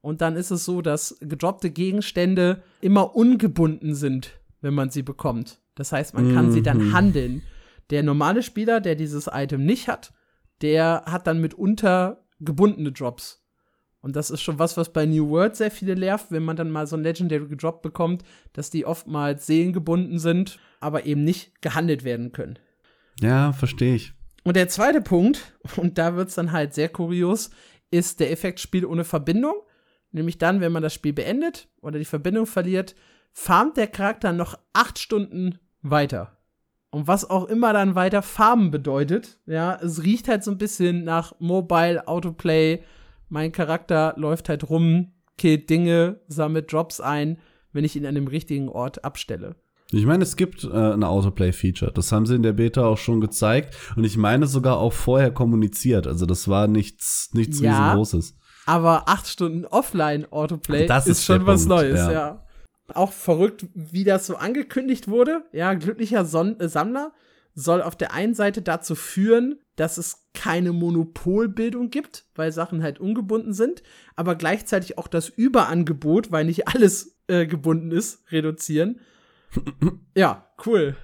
Und 0.00 0.20
dann 0.20 0.34
ist 0.34 0.50
es 0.50 0.64
so, 0.64 0.82
dass 0.82 1.16
gedroppte 1.20 1.70
Gegenstände 1.70 2.62
immer 2.80 3.14
ungebunden 3.14 3.94
sind, 3.94 4.40
wenn 4.60 4.74
man 4.74 4.90
sie 4.90 5.02
bekommt. 5.02 5.60
Das 5.76 5.92
heißt, 5.92 6.14
man 6.14 6.34
kann 6.34 6.46
mhm. 6.46 6.52
sie 6.52 6.62
dann 6.62 6.88
mhm. 6.88 6.92
handeln. 6.92 7.42
Der 7.90 8.02
normale 8.02 8.42
Spieler, 8.42 8.80
der 8.80 8.96
dieses 8.96 9.30
Item 9.32 9.64
nicht 9.64 9.88
hat, 9.88 10.12
der 10.60 11.04
hat 11.06 11.26
dann 11.26 11.40
mitunter 11.40 12.24
gebundene 12.40 12.90
Drops. 12.90 13.42
Und 14.00 14.16
das 14.16 14.30
ist 14.30 14.42
schon 14.42 14.58
was, 14.58 14.76
was 14.76 14.92
bei 14.92 15.06
New 15.06 15.28
World 15.30 15.54
sehr 15.54 15.70
viele 15.70 15.94
nervt, 15.94 16.26
wenn 16.30 16.42
man 16.44 16.56
dann 16.56 16.70
mal 16.70 16.88
so 16.88 16.96
ein 16.96 17.04
Legendary 17.04 17.46
gedroppt 17.46 17.82
bekommt, 17.82 18.24
dass 18.52 18.68
die 18.68 18.84
oftmals 18.84 19.46
seelengebunden 19.46 20.18
sind, 20.18 20.58
aber 20.80 21.06
eben 21.06 21.22
nicht 21.22 21.62
gehandelt 21.62 22.02
werden 22.02 22.32
können. 22.32 22.58
Ja, 23.20 23.52
verstehe 23.52 23.94
ich. 23.94 24.12
Und 24.44 24.56
der 24.56 24.68
zweite 24.68 25.00
Punkt, 25.00 25.56
und 25.76 25.98
da 25.98 26.16
wird 26.16 26.28
es 26.28 26.34
dann 26.34 26.52
halt 26.52 26.74
sehr 26.74 26.88
kurios, 26.88 27.50
ist 27.90 28.20
der 28.20 28.30
Effekt 28.30 28.60
Spiel 28.60 28.84
ohne 28.84 29.04
Verbindung. 29.04 29.54
Nämlich 30.10 30.38
dann, 30.38 30.60
wenn 30.60 30.72
man 30.72 30.82
das 30.82 30.92
Spiel 30.92 31.12
beendet 31.12 31.68
oder 31.80 31.98
die 31.98 32.04
Verbindung 32.04 32.46
verliert, 32.46 32.94
farmt 33.32 33.76
der 33.76 33.86
Charakter 33.86 34.32
noch 34.32 34.58
acht 34.72 34.98
Stunden 34.98 35.58
weiter. 35.80 36.36
Und 36.90 37.08
was 37.08 37.28
auch 37.28 37.46
immer 37.46 37.72
dann 37.72 37.94
weiter 37.94 38.20
farmen 38.20 38.70
bedeutet, 38.70 39.38
ja, 39.46 39.76
es 39.76 40.02
riecht 40.02 40.28
halt 40.28 40.44
so 40.44 40.50
ein 40.50 40.58
bisschen 40.58 41.04
nach 41.04 41.34
Mobile 41.38 42.06
Autoplay, 42.06 42.82
mein 43.30 43.50
Charakter 43.50 44.12
läuft 44.18 44.50
halt 44.50 44.68
rum, 44.68 45.12
killt 45.38 45.70
Dinge, 45.70 46.20
sammelt 46.28 46.70
Drops 46.70 47.00
ein, 47.00 47.38
wenn 47.72 47.84
ich 47.84 47.96
ihn 47.96 48.04
an 48.04 48.14
dem 48.14 48.26
richtigen 48.26 48.68
Ort 48.68 49.04
abstelle. 49.04 49.56
Ich 49.92 50.06
meine, 50.06 50.22
es 50.22 50.36
gibt 50.36 50.64
äh, 50.64 50.68
ein 50.68 51.04
Autoplay-Feature. 51.04 51.92
Das 51.92 52.12
haben 52.12 52.24
sie 52.26 52.34
in 52.34 52.42
der 52.42 52.54
Beta 52.54 52.84
auch 52.84 52.98
schon 52.98 53.20
gezeigt. 53.20 53.76
Und 53.94 54.04
ich 54.04 54.16
meine 54.16 54.46
sogar 54.46 54.78
auch 54.78 54.92
vorher 54.92 55.30
kommuniziert. 55.30 56.06
Also 56.06 56.24
das 56.24 56.48
war 56.48 56.66
nichts, 56.66 57.30
nichts 57.34 57.60
ja, 57.60 57.70
riesengroßes. 57.70 58.36
Aber 58.64 59.08
acht 59.08 59.28
Stunden 59.28 59.66
Offline-Autoplay 59.66 60.86
ist, 60.86 61.06
ist 61.06 61.24
schon 61.24 61.46
was 61.46 61.66
Punkt, 61.66 61.82
Neues, 61.82 61.98
ja. 61.98 62.12
ja. 62.12 62.46
Auch 62.94 63.12
verrückt, 63.12 63.66
wie 63.74 64.04
das 64.04 64.26
so 64.26 64.36
angekündigt 64.36 65.08
wurde. 65.08 65.44
Ja, 65.52 65.74
glücklicher 65.74 66.24
Son 66.24 66.58
äh, 66.58 66.68
Sammler 66.68 67.12
soll 67.54 67.82
auf 67.82 67.96
der 67.96 68.14
einen 68.14 68.34
Seite 68.34 68.62
dazu 68.62 68.94
führen, 68.94 69.58
dass 69.76 69.98
es 69.98 70.28
keine 70.32 70.72
Monopolbildung 70.72 71.90
gibt, 71.90 72.24
weil 72.34 72.50
Sachen 72.50 72.82
halt 72.82 72.98
ungebunden 72.98 73.52
sind, 73.52 73.82
aber 74.16 74.36
gleichzeitig 74.36 74.96
auch 74.96 75.08
das 75.08 75.28
Überangebot, 75.28 76.32
weil 76.32 76.46
nicht 76.46 76.68
alles 76.68 77.18
äh, 77.26 77.46
gebunden 77.46 77.90
ist, 77.90 78.22
reduzieren. 78.30 79.00
Ja, 80.16 80.46
cool. 80.66 80.96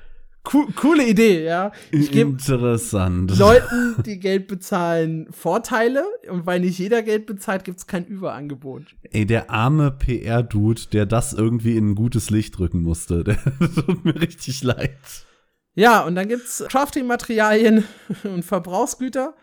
Co 0.48 0.66
coole 0.76 1.06
Idee, 1.06 1.44
ja. 1.44 1.72
Ich 1.90 2.14
Interessant. 2.14 3.36
Leuten, 3.36 4.02
die 4.06 4.18
Geld 4.18 4.46
bezahlen, 4.46 5.26
Vorteile 5.30 6.04
und 6.30 6.46
weil 6.46 6.60
nicht 6.60 6.78
jeder 6.78 7.02
Geld 7.02 7.26
bezahlt, 7.26 7.64
gibt 7.64 7.78
es 7.78 7.86
kein 7.86 8.06
Überangebot. 8.06 8.96
Ey, 9.10 9.26
der 9.26 9.50
arme 9.50 9.90
PR-Dude, 9.90 10.82
der 10.92 11.04
das 11.04 11.34
irgendwie 11.34 11.76
in 11.76 11.90
ein 11.90 11.94
gutes 11.94 12.30
Licht 12.30 12.58
rücken 12.58 12.82
musste, 12.82 13.24
der 13.24 13.36
tut 13.36 14.04
mir 14.06 14.18
richtig 14.18 14.62
leid. 14.62 14.96
Ja, 15.74 16.00
und 16.04 16.14
dann 16.14 16.28
gibt's 16.28 16.64
Crafting-Materialien 16.68 17.84
und 18.24 18.42
Verbrauchsgüter, 18.42 19.34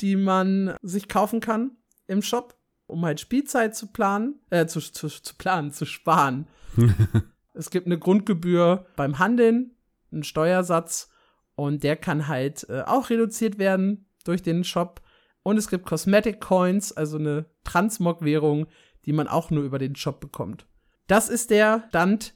die 0.00 0.16
man 0.16 0.76
sich 0.80 1.08
kaufen 1.08 1.40
kann 1.40 1.72
im 2.06 2.22
Shop, 2.22 2.56
um 2.86 3.04
halt 3.04 3.20
Spielzeit 3.20 3.76
zu 3.76 3.88
planen, 3.88 4.40
äh, 4.48 4.64
zu, 4.66 4.80
zu, 4.80 5.08
zu 5.08 5.34
planen, 5.36 5.72
zu 5.72 5.84
sparen. 5.84 6.46
es 7.54 7.70
gibt 7.70 7.86
eine 7.86 7.98
Grundgebühr 7.98 8.86
beim 8.96 9.18
Handeln, 9.18 9.76
einen 10.12 10.24
Steuersatz 10.24 11.10
und 11.54 11.82
der 11.84 11.96
kann 11.96 12.28
halt 12.28 12.68
äh, 12.68 12.82
auch 12.82 13.10
reduziert 13.10 13.58
werden 13.58 14.06
durch 14.24 14.42
den 14.42 14.64
Shop. 14.64 15.00
Und 15.42 15.56
es 15.56 15.68
gibt 15.68 15.86
Cosmetic 15.86 16.40
Coins, 16.40 16.92
also 16.92 17.18
eine 17.18 17.46
Transmog-Währung, 17.64 18.66
die 19.04 19.12
man 19.12 19.28
auch 19.28 19.50
nur 19.50 19.62
über 19.62 19.78
den 19.78 19.94
Shop 19.94 20.20
bekommt. 20.20 20.66
Das 21.06 21.28
ist 21.28 21.50
der 21.50 21.84
Stand, 21.88 22.34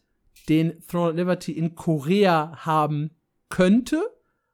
den 0.49 0.81
Throne 0.87 1.11
of 1.11 1.17
Liberty 1.17 1.53
in 1.53 1.75
Korea 1.75 2.65
haben 2.65 3.11
könnte, 3.49 4.03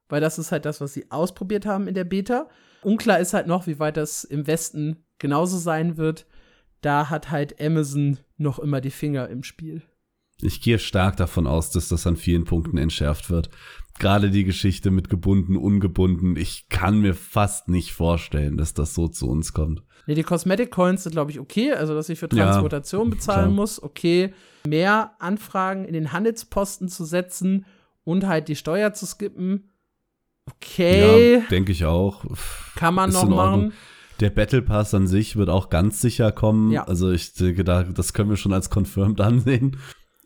weil 0.08 0.20
das 0.20 0.38
ist 0.38 0.52
halt 0.52 0.64
das, 0.64 0.80
was 0.80 0.94
sie 0.94 1.10
ausprobiert 1.10 1.66
haben 1.66 1.88
in 1.88 1.94
der 1.94 2.04
Beta. 2.04 2.48
Unklar 2.82 3.18
ist 3.18 3.34
halt 3.34 3.46
noch, 3.46 3.66
wie 3.66 3.78
weit 3.78 3.96
das 3.96 4.24
im 4.24 4.46
Westen 4.46 5.04
genauso 5.18 5.58
sein 5.58 5.96
wird. 5.96 6.26
Da 6.80 7.10
hat 7.10 7.30
halt 7.30 7.60
Amazon 7.60 8.18
noch 8.36 8.58
immer 8.58 8.80
die 8.80 8.90
Finger 8.90 9.28
im 9.28 9.42
Spiel. 9.42 9.82
Ich 10.42 10.60
gehe 10.60 10.78
stark 10.78 11.16
davon 11.16 11.46
aus, 11.46 11.70
dass 11.70 11.88
das 11.88 12.06
an 12.06 12.16
vielen 12.16 12.44
Punkten 12.44 12.78
entschärft 12.78 13.30
wird. 13.30 13.50
Gerade 13.98 14.30
die 14.30 14.44
Geschichte 14.44 14.90
mit 14.90 15.08
gebunden, 15.08 15.56
ungebunden. 15.56 16.36
Ich 16.36 16.68
kann 16.68 17.00
mir 17.00 17.14
fast 17.14 17.68
nicht 17.68 17.92
vorstellen, 17.92 18.56
dass 18.56 18.74
das 18.74 18.94
so 18.94 19.06
zu 19.06 19.28
uns 19.28 19.52
kommt. 19.52 19.84
Nee, 20.06 20.14
die 20.14 20.24
Cosmetic 20.24 20.70
Coins 20.70 21.04
sind, 21.04 21.12
glaube 21.12 21.30
ich, 21.30 21.38
okay. 21.38 21.72
Also, 21.72 21.94
dass 21.94 22.08
ich 22.08 22.18
für 22.18 22.28
Transportation 22.28 23.08
ja, 23.08 23.14
bezahlen 23.14 23.44
klar. 23.46 23.54
muss, 23.54 23.82
okay. 23.82 24.34
Mehr 24.66 25.12
Anfragen 25.18 25.84
in 25.84 25.94
den 25.94 26.12
Handelsposten 26.12 26.88
zu 26.88 27.04
setzen 27.04 27.64
und 28.02 28.26
halt 28.26 28.48
die 28.48 28.56
Steuer 28.56 28.92
zu 28.92 29.06
skippen. 29.06 29.70
Okay. 30.46 31.36
Ja, 31.36 31.40
denke 31.48 31.72
ich 31.72 31.84
auch. 31.84 32.24
Kann 32.74 32.94
man 32.94 33.10
Ist 33.10 33.14
noch 33.14 33.28
machen. 33.28 33.72
Der 34.20 34.30
Battle 34.30 34.62
Pass 34.62 34.94
an 34.94 35.06
sich 35.06 35.36
wird 35.36 35.48
auch 35.48 35.70
ganz 35.70 36.00
sicher 36.00 36.32
kommen. 36.32 36.70
Ja. 36.70 36.84
Also 36.84 37.10
ich 37.10 37.34
denke, 37.34 37.64
da, 37.64 37.82
das 37.82 38.12
können 38.12 38.30
wir 38.30 38.36
schon 38.36 38.52
als 38.52 38.70
confirmed 38.70 39.20
ansehen. 39.22 39.76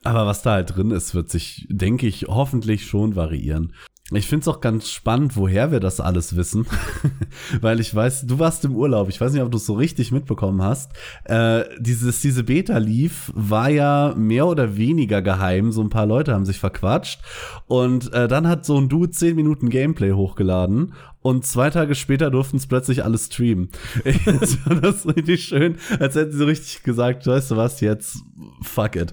Aber 0.05 0.26
was 0.26 0.42
da 0.42 0.53
halt 0.53 0.76
drin 0.76 0.90
ist, 0.90 1.14
wird 1.14 1.30
sich, 1.30 1.66
denke 1.68 2.07
ich, 2.07 2.26
hoffentlich 2.28 2.86
schon 2.86 3.16
variieren. 3.16 3.72
Ich 4.11 4.26
finde 4.26 4.40
es 4.40 4.49
auch 4.49 4.62
ganz 4.62 4.88
spannend, 4.88 5.36
woher 5.36 5.70
wir 5.70 5.80
das 5.80 6.01
alles 6.01 6.34
wissen. 6.34 6.66
Weil 7.61 7.78
ich 7.78 7.94
weiß, 7.94 8.26
du 8.26 8.38
warst 8.38 8.64
im 8.64 8.74
Urlaub, 8.74 9.11
ich 9.11 9.20
weiß 9.20 9.32
nicht, 9.32 9.42
ob 9.42 9.51
du 9.51 9.59
es 9.59 9.66
so 9.66 9.74
richtig 9.74 10.12
mitbekommen 10.12 10.62
hast. 10.62 10.92
Äh, 11.24 11.64
dieses, 11.78 12.22
diese 12.22 12.44
Beta 12.44 12.78
lief, 12.78 13.30
war 13.34 13.68
ja 13.68 14.14
mehr 14.16 14.46
oder 14.46 14.78
weniger 14.78 15.20
geheim. 15.20 15.72
So 15.72 15.82
ein 15.82 15.90
paar 15.90 16.07
Leute 16.07 16.32
haben 16.32 16.46
sich 16.46 16.59
verquatscht. 16.59 17.20
Und 17.66 18.11
äh, 18.14 18.28
dann 18.28 18.49
hat 18.49 18.64
so 18.64 18.78
ein 18.78 18.88
Dude 18.88 19.11
10 19.11 19.36
Minuten 19.36 19.68
Gameplay 19.68 20.12
hochgeladen. 20.12 20.94
Und 21.20 21.44
zwei 21.44 21.68
Tage 21.68 21.94
später 21.94 22.30
durften 22.30 22.57
es 22.57 22.66
plötzlich 22.66 23.05
alle 23.05 23.18
streamen. 23.18 23.68
das 24.24 24.64
war 24.64 24.76
das 24.76 25.07
richtig 25.07 25.44
schön, 25.44 25.76
als 26.01 26.14
hätten 26.14 26.32
sie 26.32 26.38
so 26.38 26.46
richtig 26.46 26.82
gesagt, 26.82 27.26
weißt 27.26 27.51
du 27.51 27.57
was, 27.59 27.82
jetzt 27.82 28.22
fuck 28.62 28.96
it. 28.96 29.12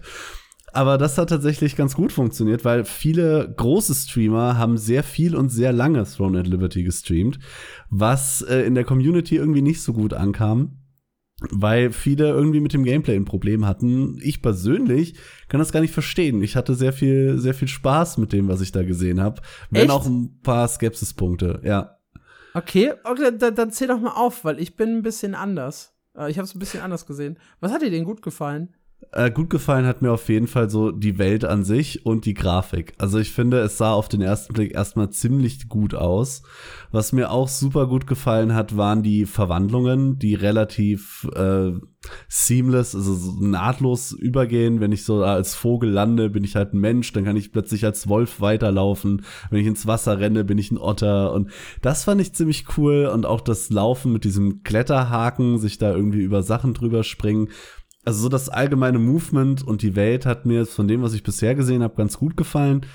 Aber 0.76 0.98
das 0.98 1.18
hat 1.18 1.30
tatsächlich 1.30 1.76
ganz 1.76 1.96
gut 1.96 2.12
funktioniert, 2.12 2.66
weil 2.66 2.84
viele 2.84 3.54
große 3.56 3.96
Streamer 3.96 4.58
haben 4.58 4.78
sehr 4.78 5.04
viel 5.04 5.36
und 5.36 5.50
sehr 5.50 5.72
lange 5.72 6.04
Throne 6.04 6.40
at 6.40 6.48
Liberty 6.48 6.84
gestreamt, 6.84 7.40
was 7.90 8.42
äh, 8.42 8.62
in 8.62 8.76
der 8.76 8.84
Community 8.84 9.38
irgendwie 9.38 9.62
nicht 9.62 9.82
so 9.82 9.94
gut 9.94 10.14
ankam 10.14 10.80
weil 11.52 11.92
viele 11.92 12.30
irgendwie 12.30 12.62
mit 12.62 12.74
dem 12.74 12.84
Gameplay 12.84 13.16
ein 13.16 13.26
Problem 13.26 13.66
hatten. 13.66 14.20
Ich 14.24 14.42
persönlich 14.42 15.16
kann 15.50 15.60
das 15.60 15.74
gar 15.74 15.82
nicht 15.82 15.94
verstehen. 15.94 16.42
Ich 16.42 16.56
hatte 16.56 16.76
sehr 16.76 16.94
viel, 16.94 17.38
sehr 17.40 17.54
viel 17.54 17.68
Spaß 17.68 18.18
mit 18.18 18.32
dem, 18.32 18.48
was 18.48 18.62
ich 18.62 18.72
da 18.72 18.84
gesehen 18.84 19.20
habe. 19.20 19.42
Wenn 19.70 19.92
auch 19.92 20.06
ein 20.06 20.40
paar 20.42 20.68
Skepsispunkte, 20.68 21.62
ja. 21.64 21.98
Okay, 22.54 22.94
okay 23.04 23.32
dann, 23.38 23.54
dann 23.54 23.72
zähl 23.72 23.90
doch 23.90 24.00
mal 24.00 24.14
auf, 24.14 24.46
weil 24.46 24.60
ich 24.60 24.78
bin 24.78 24.98
ein 24.98 25.02
bisschen 25.02 25.36
anders. 25.36 25.94
Äh, 26.18 26.32
ich 26.32 26.38
habe 26.38 26.46
es 26.46 26.56
ein 26.56 26.60
bisschen 26.60 26.82
anders 26.82 27.06
gesehen. 27.06 27.38
Was 27.60 27.74
hat 27.74 27.82
dir 27.82 27.92
denn 27.92 28.06
gut 28.06 28.22
gefallen? 28.22 28.74
Äh, 29.16 29.32
gut 29.32 29.50
gefallen 29.50 29.86
hat 29.86 30.02
mir 30.02 30.12
auf 30.12 30.28
jeden 30.28 30.48
Fall 30.48 30.70
so 30.70 30.92
die 30.92 31.18
Welt 31.18 31.46
an 31.46 31.64
sich 31.64 32.06
und 32.06 32.26
die 32.26 32.34
Grafik. 32.34 32.94
Also 32.98 33.18
ich 33.18 33.32
finde, 33.32 33.60
es 33.60 33.78
sah 33.78 33.94
auf 33.94 34.10
den 34.10 34.22
ersten 34.22 34.54
Blick 34.54 34.74
erstmal 34.74 35.10
ziemlich 35.10 35.70
gut 35.70 35.96
aus. 35.96 36.44
Was 36.92 37.14
mir 37.14 37.32
auch 37.32 37.48
super 37.48 37.88
gut 37.88 38.08
gefallen 38.08 38.54
hat, 38.54 38.76
waren 38.76 39.04
die 39.04 39.26
Verwandlungen, 39.26 40.20
die 40.20 40.36
relativ 40.36 41.30
äh, 41.34 41.72
seamless, 42.28 42.94
also 42.94 43.14
so 43.14 43.40
nahtlos 43.40 44.12
übergehen. 44.12 44.82
Wenn 44.82 44.92
ich 44.92 45.06
so 45.06 45.24
als 45.24 45.56
Vogel 45.56 45.92
lande, 45.92 46.30
bin 46.30 46.44
ich 46.44 46.58
halt 46.58 46.74
ein 46.74 46.80
Mensch, 46.80 47.14
dann 47.14 47.24
kann 47.24 47.38
ich 47.38 47.54
plötzlich 47.54 47.86
als 47.86 48.10
Wolf 48.10 48.42
weiterlaufen. 48.42 49.24
Wenn 49.50 49.62
ich 49.62 49.68
ins 49.68 49.88
Wasser 49.88 50.20
renne, 50.20 50.44
bin 50.44 50.58
ich 50.58 50.72
ein 50.72 50.78
Otter. 50.78 51.32
Und 51.32 51.52
das 51.82 52.04
fand 52.04 52.20
ich 52.20 52.34
ziemlich 52.34 52.66
cool. 52.78 53.06
Und 53.06 53.26
auch 53.26 53.40
das 53.40 53.70
Laufen 53.70 54.12
mit 54.12 54.26
diesem 54.26 54.64
Kletterhaken, 54.64 55.58
sich 55.58 55.78
da 55.78 55.96
irgendwie 55.96 56.24
über 56.24 56.44
Sachen 56.44 56.74
drüber 56.74 57.06
springen 57.06 57.48
also 58.06 58.22
so 58.22 58.30
das 58.30 58.50
allgemeine 58.50 59.00
Movement 59.00 59.64
und 59.64 59.82
die 59.82 59.96
Welt 59.96 60.26
hat 60.26 60.46
mir 60.46 60.66
von 60.66 60.88
dem, 60.88 61.02
was 61.02 61.14
ich 61.14 61.24
bisher 61.24 61.56
gesehen 61.56 61.84
habe, 61.84 61.96
ganz 61.96 62.18
gut 62.18 62.38
gefallen. 62.38 62.86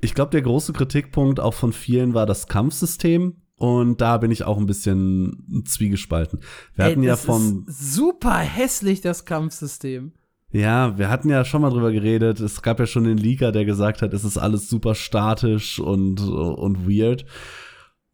Ich 0.00 0.14
glaube, 0.14 0.30
der 0.30 0.42
große 0.42 0.72
Kritikpunkt 0.72 1.40
auch 1.40 1.54
von 1.54 1.72
vielen 1.72 2.14
war 2.14 2.26
das 2.26 2.48
Kampfsystem. 2.48 3.42
Und 3.56 4.00
da 4.00 4.18
bin 4.18 4.30
ich 4.30 4.44
auch 4.44 4.56
ein 4.56 4.66
bisschen 4.66 5.64
zwiegespalten. 5.66 6.40
Wir 6.76 6.84
Ey, 6.84 6.90
hatten 6.92 7.02
ja 7.02 7.16
vom. 7.16 7.66
super 7.66 8.38
hässlich, 8.38 9.00
das 9.00 9.24
Kampfsystem. 9.24 10.12
Ja, 10.50 10.96
wir 10.96 11.10
hatten 11.10 11.28
ja 11.28 11.44
schon 11.44 11.62
mal 11.62 11.70
drüber 11.70 11.90
geredet. 11.90 12.38
Es 12.40 12.62
gab 12.62 12.78
ja 12.78 12.86
schon 12.86 13.04
den 13.04 13.18
Leaker, 13.18 13.50
der 13.50 13.64
gesagt 13.64 14.00
hat, 14.00 14.14
es 14.14 14.24
ist 14.24 14.38
alles 14.38 14.68
super 14.68 14.94
statisch 14.94 15.80
und, 15.80 16.20
und 16.20 16.88
weird. 16.88 17.26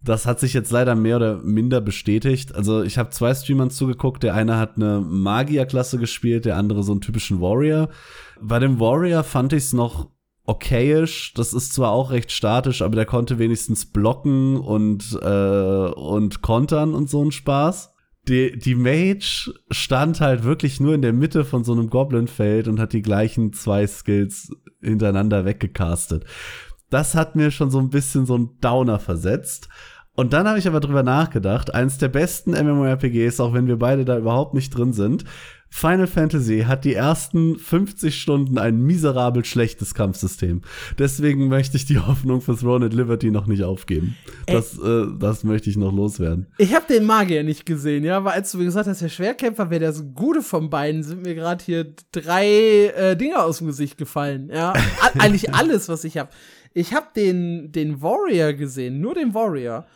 Das 0.05 0.27
hat 0.27 0.39
sich 0.39 0.53
jetzt 0.53 0.71
leider 0.71 0.95
mehr 0.95 1.17
oder 1.17 1.39
minder 1.39 1.81
bestätigt. 1.81 2.55
Also 2.55 2.83
ich 2.83 2.99
habe 2.99 3.11
zwei 3.11 3.35
Streamern 3.35 3.71
zugeguckt. 3.71 4.23
Der 4.23 4.35
eine 4.35 4.59
hat 4.59 4.77
eine 4.77 5.01
Magierklasse 5.01 5.99
gespielt, 5.99 6.45
der 6.45 6.57
andere 6.57 6.83
so 6.83 6.93
einen 6.93 7.01
typischen 7.01 7.41
Warrior. 7.41 7.89
Bei 8.41 8.59
dem 8.59 8.79
Warrior 8.79 9.25
fand 9.25 9.55
ich 9.55 9.65
es 9.65 9.73
noch 9.73 10.11
okayisch. 10.45 11.33
Das 11.35 11.55
ist 11.55 11.73
zwar 11.73 11.91
auch 11.91 12.11
recht 12.11 12.31
statisch, 12.33 12.83
aber 12.83 12.97
der 12.97 13.07
konnte 13.07 13.39
wenigstens 13.39 13.87
blocken 13.87 14.59
und, 14.59 15.19
äh, 15.23 15.89
und 15.95 16.43
kontern 16.43 16.95
und 16.95 17.09
so 17.09 17.25
ein 17.25 17.33
Spaß. 17.33 17.95
Die, 18.29 18.59
die 18.59 18.75
Mage 18.75 19.53
stand 19.71 20.21
halt 20.21 20.45
wirklich 20.45 20.81
nur 20.81 20.95
in 20.95 21.03
der 21.03 21.13
Mitte 21.13 21.45
von 21.45 21.65
so 21.65 21.73
einem 21.73 21.91
Goblin-Feld 21.91 22.69
und 22.69 22.79
hat 22.79 22.93
die 22.93 23.03
gleichen 23.03 23.53
zwei 23.53 23.87
Skills 23.87 24.51
hintereinander 24.81 25.45
weggecastet. 25.45 26.25
Das 26.91 27.15
hat 27.15 27.37
mir 27.37 27.51
schon 27.51 27.71
so 27.71 27.79
ein 27.79 27.91
bisschen 27.91 28.25
so 28.25 28.37
ein 28.37 28.51
Downer 28.61 28.99
versetzt. 28.99 29.69
Und 30.15 30.33
dann 30.33 30.47
habe 30.47 30.59
ich 30.59 30.69
aber 30.69 30.81
drüber 30.81 31.03
nachgedacht, 31.03 31.75
eins 31.75 31.99
der 31.99 32.09
besten 32.09 32.53
MMORPGs, 32.53 33.41
auch 33.41 33.53
wenn 33.53 33.67
wir 33.67 33.79
beide 33.79 34.05
da 34.05 34.17
überhaupt 34.17 34.55
nicht 34.55 34.71
drin 34.71 34.93
sind, 34.93 35.25
Final 35.77 36.07
Fantasy 36.07 36.67
hat 36.69 36.85
die 36.85 36.95
ersten 36.95 37.59
50 37.59 38.15
Stunden 38.15 38.59
ein 38.59 38.81
miserabel 38.83 39.45
schlechtes 39.45 39.93
Kampfsystem. 39.93 40.63
Deswegen 41.01 41.49
möchte 41.49 41.77
ich 41.77 41.85
die 41.85 41.99
Hoffnung 41.99 42.43
für 42.43 42.57
Throne 42.57 42.87
at 42.87 42.95
Liberty 42.95 43.33
noch 43.33 43.49
nicht 43.49 43.65
aufgeben. 43.65 44.17
Das, 44.47 44.79
äh, 44.79 45.07
das 45.19 45.43
möchte 45.43 45.69
ich 45.69 45.77
noch 45.77 45.93
loswerden. 45.93 46.47
Ich 46.59 46.77
habe 46.77 46.87
den 46.89 47.03
Magier 47.03 47.43
nicht 47.43 47.67
gesehen, 47.67 48.05
ja, 48.05 48.23
weil 48.23 48.35
als 48.35 48.53
du 48.53 48.59
gesagt 48.59 48.87
hast, 48.87 49.03
der 49.03 49.09
Schwerkämpfer 49.09 49.69
wäre 49.69 49.87
das 49.87 50.05
Gute 50.15 50.43
von 50.43 50.71
beiden, 50.71 51.03
sind 51.03 51.23
mir 51.23 51.35
gerade 51.35 51.65
hier 51.65 51.93
drei 52.13 52.93
äh, 52.97 53.17
Dinge 53.17 53.43
aus 53.43 53.59
dem 53.59 53.67
Gesicht 53.67 53.99
gefallen. 53.99 54.51
Ja, 54.55 54.75
eigentlich 55.19 55.55
alles, 55.57 55.89
was 55.89 56.05
ich 56.05 56.19
habe. 56.19 56.31
Ich 56.73 56.95
habe 56.95 57.07
den, 57.17 57.73
den 57.73 58.01
Warrior 58.01 58.53
gesehen, 58.53 59.01
nur 59.01 59.15
den 59.15 59.35
Warrior. 59.35 59.87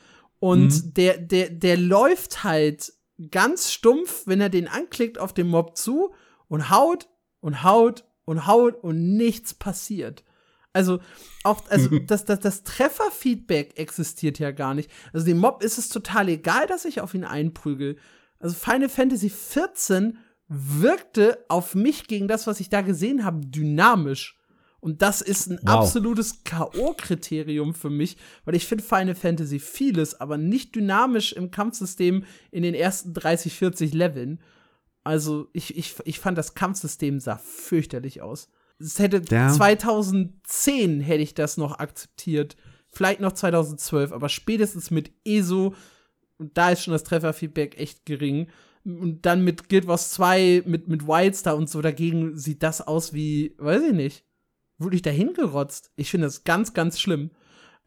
Und 0.40 0.68
mhm. 0.68 0.94
der, 0.94 1.18
der, 1.18 1.50
der 1.50 1.76
läuft 1.76 2.44
halt 2.44 2.92
ganz 3.30 3.72
stumpf, 3.72 4.26
wenn 4.26 4.40
er 4.40 4.48
den 4.48 4.68
anklickt, 4.68 5.18
auf 5.18 5.32
den 5.32 5.48
Mob 5.48 5.76
zu 5.76 6.14
und 6.46 6.70
haut 6.70 7.08
und 7.40 7.62
haut 7.62 8.04
und 8.24 8.46
haut 8.46 8.76
und 8.82 9.16
nichts 9.16 9.54
passiert. 9.54 10.24
Also 10.72 11.00
auch, 11.42 11.68
also 11.68 11.98
das, 12.06 12.24
das, 12.24 12.40
das 12.40 12.62
Trefferfeedback 12.62 13.78
existiert 13.78 14.38
ja 14.38 14.52
gar 14.52 14.74
nicht. 14.74 14.90
Also 15.12 15.26
dem 15.26 15.38
Mob 15.38 15.62
ist 15.62 15.78
es 15.78 15.88
total 15.88 16.28
egal, 16.28 16.66
dass 16.66 16.84
ich 16.84 17.00
auf 17.00 17.14
ihn 17.14 17.24
einprügel. 17.24 17.96
Also 18.38 18.54
Final 18.54 18.88
Fantasy 18.88 19.30
14 19.30 20.18
wirkte 20.46 21.44
auf 21.48 21.74
mich 21.74 22.06
gegen 22.06 22.28
das, 22.28 22.46
was 22.46 22.60
ich 22.60 22.70
da 22.70 22.80
gesehen 22.80 23.24
habe, 23.24 23.44
dynamisch. 23.46 24.37
Und 24.88 25.02
das 25.02 25.20
ist 25.20 25.50
ein 25.50 25.58
wow. 25.64 25.80
absolutes 25.80 26.44
K.O.-Kriterium 26.44 27.74
für 27.74 27.90
mich, 27.90 28.16
weil 28.46 28.54
ich 28.54 28.66
finde 28.66 28.82
Final 28.82 29.14
Fantasy 29.14 29.58
vieles, 29.58 30.18
aber 30.18 30.38
nicht 30.38 30.74
dynamisch 30.74 31.34
im 31.34 31.50
Kampfsystem 31.50 32.24
in 32.50 32.62
den 32.62 32.72
ersten 32.72 33.12
30, 33.12 33.52
40 33.52 33.92
Leveln. 33.92 34.40
Also, 35.04 35.48
ich, 35.52 35.76
ich, 35.76 35.96
ich 36.06 36.20
fand 36.20 36.38
das 36.38 36.54
Kampfsystem 36.54 37.20
sah 37.20 37.36
fürchterlich 37.36 38.22
aus. 38.22 38.48
Es 38.78 38.98
hätte 38.98 39.20
ja. 39.28 39.50
2010 39.50 41.02
hätte 41.02 41.22
ich 41.22 41.34
das 41.34 41.58
noch 41.58 41.78
akzeptiert. 41.78 42.56
Vielleicht 42.88 43.20
noch 43.20 43.32
2012, 43.32 44.12
aber 44.12 44.30
spätestens 44.30 44.90
mit 44.90 45.12
ESO, 45.26 45.74
und 46.38 46.56
da 46.56 46.70
ist 46.70 46.84
schon 46.84 46.92
das 46.92 47.04
Trefferfeedback 47.04 47.78
echt 47.78 48.06
gering. 48.06 48.48
Und 48.86 49.26
dann 49.26 49.44
mit 49.44 49.68
Guild 49.68 49.86
Wars 49.86 50.12
2, 50.12 50.62
mit, 50.64 50.88
mit 50.88 51.06
Wildstar 51.06 51.58
und 51.58 51.68
so 51.68 51.82
dagegen 51.82 52.38
sieht 52.38 52.62
das 52.62 52.80
aus 52.80 53.12
wie, 53.12 53.54
weiß 53.58 53.82
ich 53.82 53.92
nicht 53.92 54.24
wirklich 54.78 55.02
dahin 55.02 55.34
gerotzt. 55.34 55.90
Ich 55.96 56.10
finde 56.10 56.26
das 56.26 56.44
ganz, 56.44 56.74
ganz 56.74 57.00
schlimm. 57.00 57.30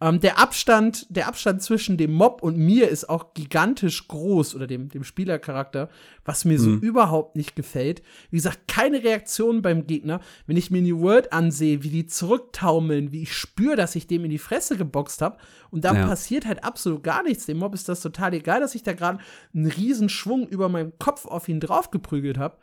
Ähm, 0.01 0.19
der 0.19 0.39
Abstand, 0.39 1.05
der 1.15 1.27
Abstand 1.27 1.61
zwischen 1.61 1.95
dem 1.95 2.11
Mob 2.11 2.41
und 2.41 2.57
mir 2.57 2.89
ist 2.89 3.07
auch 3.07 3.35
gigantisch 3.35 4.07
groß 4.07 4.55
oder 4.55 4.65
dem, 4.65 4.89
dem 4.89 5.03
Spielercharakter, 5.03 5.89
was 6.25 6.43
mir 6.43 6.57
mhm. 6.57 6.63
so 6.63 6.71
überhaupt 6.71 7.35
nicht 7.35 7.55
gefällt. 7.55 8.01
Wie 8.31 8.37
gesagt, 8.37 8.67
keine 8.67 9.03
Reaktion 9.03 9.61
beim 9.61 9.85
Gegner. 9.85 10.19
Wenn 10.47 10.57
ich 10.57 10.71
mir 10.71 10.81
New 10.81 11.01
World 11.01 11.31
ansehe, 11.31 11.83
wie 11.83 11.89
die 11.89 12.07
zurücktaumeln, 12.07 13.11
wie 13.11 13.21
ich 13.21 13.33
spüre, 13.33 13.75
dass 13.75 13.95
ich 13.95 14.07
dem 14.07 14.25
in 14.25 14.31
die 14.31 14.39
Fresse 14.39 14.75
geboxt 14.75 15.21
habe 15.21 15.37
und 15.69 15.85
dann 15.85 15.97
ja. 15.97 16.07
passiert 16.07 16.47
halt 16.47 16.63
absolut 16.63 17.03
gar 17.03 17.21
nichts. 17.21 17.45
Dem 17.45 17.59
Mob 17.59 17.75
ist 17.75 17.87
das 17.87 18.01
total 18.01 18.33
egal, 18.33 18.59
dass 18.59 18.73
ich 18.73 18.81
da 18.81 18.93
gerade 18.93 19.19
einen 19.53 19.67
Riesenschwung 19.67 20.47
über 20.47 20.67
meinem 20.67 20.93
Kopf 20.97 21.27
auf 21.27 21.47
ihn 21.47 21.59
draufgeprügelt 21.59 22.39
habe 22.39 22.57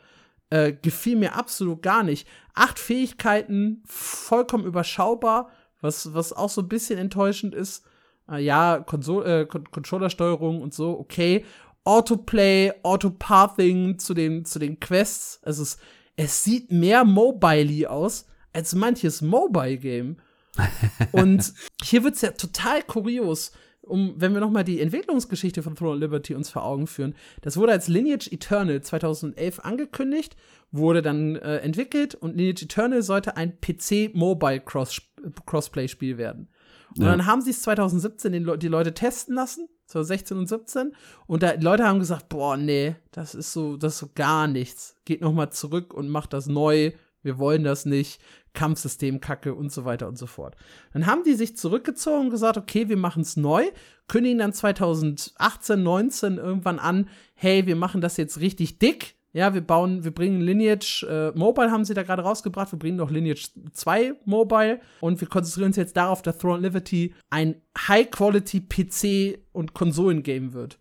äh, 0.49 0.73
gefiel 0.73 1.15
mir 1.15 1.35
absolut 1.35 1.81
gar 1.81 2.03
nicht. 2.03 2.27
Acht 2.53 2.79
Fähigkeiten, 2.79 3.83
vollkommen 3.85 4.65
überschaubar, 4.65 5.49
was, 5.81 6.13
was 6.13 6.33
auch 6.33 6.49
so 6.49 6.61
ein 6.61 6.69
bisschen 6.69 6.99
enttäuschend 6.99 7.55
ist. 7.55 7.85
Äh, 8.29 8.43
ja, 8.43 8.79
Konsol 8.79 9.25
äh, 9.25 9.45
Controllersteuerung 9.45 10.61
und 10.61 10.73
so, 10.73 10.97
okay. 10.99 11.45
Autoplay, 11.83 12.73
Autopathing 12.83 13.99
zu 13.99 14.13
den, 14.13 14.45
zu 14.45 14.59
den 14.59 14.79
Quests. 14.79 15.39
Also 15.43 15.63
es, 15.63 15.77
es 16.15 16.43
sieht 16.43 16.71
mehr 16.71 17.05
mobile 17.05 17.89
aus, 17.89 18.27
als 18.53 18.75
manches 18.75 19.21
Mobile-Game. 19.21 20.17
Und 21.13 21.53
hier 21.81 22.03
wird's 22.03 22.21
ja 22.21 22.31
total 22.31 22.83
kurios 22.83 23.53
um, 23.89 24.13
wenn 24.17 24.33
wir 24.33 24.39
nochmal 24.39 24.63
die 24.63 24.79
Entwicklungsgeschichte 24.79 25.61
von 25.63 25.75
Throne 25.75 25.95
of 25.95 25.99
Liberty 25.99 26.35
uns 26.35 26.49
vor 26.49 26.63
Augen 26.63 26.87
führen, 26.87 27.15
das 27.41 27.57
wurde 27.57 27.73
als 27.73 27.87
Lineage 27.87 28.31
Eternal 28.31 28.81
2011 28.81 29.59
angekündigt, 29.59 30.35
wurde 30.71 31.01
dann 31.01 31.35
äh, 31.35 31.57
entwickelt 31.57 32.15
und 32.15 32.37
Lineage 32.37 32.63
Eternal 32.63 33.01
sollte 33.01 33.35
ein 33.37 33.59
PC-Mobile-Crossplay-Spiel 33.59 36.17
werden. 36.17 36.47
Und 36.95 37.03
ja. 37.03 37.11
dann 37.11 37.25
haben 37.25 37.41
sie 37.41 37.51
es 37.51 37.61
2017 37.61 38.31
den 38.31 38.45
Le 38.45 38.57
die 38.57 38.67
Leute 38.67 38.93
testen 38.93 39.35
lassen, 39.35 39.67
2016 39.87 40.37
und 40.37 40.47
17, 40.47 40.95
und 41.27 41.43
da, 41.43 41.55
die 41.55 41.63
Leute 41.63 41.85
haben 41.85 41.99
gesagt, 41.99 42.29
boah, 42.29 42.57
nee, 42.57 42.95
das 43.11 43.35
ist 43.35 43.53
so, 43.53 43.77
das 43.77 43.93
ist 43.93 43.99
so 43.99 44.09
gar 44.15 44.47
nichts. 44.47 44.95
Geht 45.05 45.21
nochmal 45.21 45.51
zurück 45.51 45.93
und 45.93 46.09
macht 46.09 46.33
das 46.33 46.47
neu, 46.47 46.91
wir 47.21 47.37
wollen 47.37 47.63
das 47.63 47.85
nicht. 47.85 48.19
Kampfsystem 48.53 49.21
kacke 49.21 49.53
und 49.53 49.71
so 49.71 49.85
weiter 49.85 50.07
und 50.07 50.17
so 50.17 50.25
fort. 50.25 50.55
Dann 50.93 51.05
haben 51.05 51.23
die 51.23 51.33
sich 51.33 51.57
zurückgezogen 51.57 52.25
und 52.25 52.29
gesagt, 52.29 52.57
okay, 52.57 52.89
wir 52.89 52.97
machen 52.97 53.21
es 53.21 53.37
neu, 53.37 53.65
kündigen 54.07 54.39
dann 54.39 54.53
2018, 54.53 55.81
19 55.81 56.37
irgendwann 56.37 56.79
an, 56.79 57.09
hey, 57.35 57.65
wir 57.65 57.75
machen 57.75 58.01
das 58.01 58.17
jetzt 58.17 58.39
richtig 58.39 58.79
dick. 58.79 59.15
Ja, 59.31 59.53
wir 59.53 59.61
bauen, 59.61 60.03
wir 60.03 60.11
bringen 60.11 60.41
Lineage 60.41 61.05
äh, 61.07 61.31
Mobile 61.37 61.69
haben 61.69 61.85
sie 61.85 61.93
da 61.93 62.01
gerade 62.01 62.23
rausgebracht, 62.23 62.71
wir 62.71 62.79
bringen 62.79 62.97
noch 62.97 63.11
Lineage 63.11 63.49
2 63.73 64.15
Mobile 64.25 64.81
und 65.01 65.21
wir 65.21 65.27
konzentrieren 65.27 65.67
uns 65.67 65.75
jetzt 65.75 65.95
darauf, 65.95 66.23
dass 66.23 66.39
Throne 66.39 66.63
Liberty 66.63 67.13
ein 67.29 67.61
High-Quality 67.77 68.61
PC 68.61 69.39
und 69.51 69.75
Konsolen-Game 69.75 70.53
wird. 70.53 70.79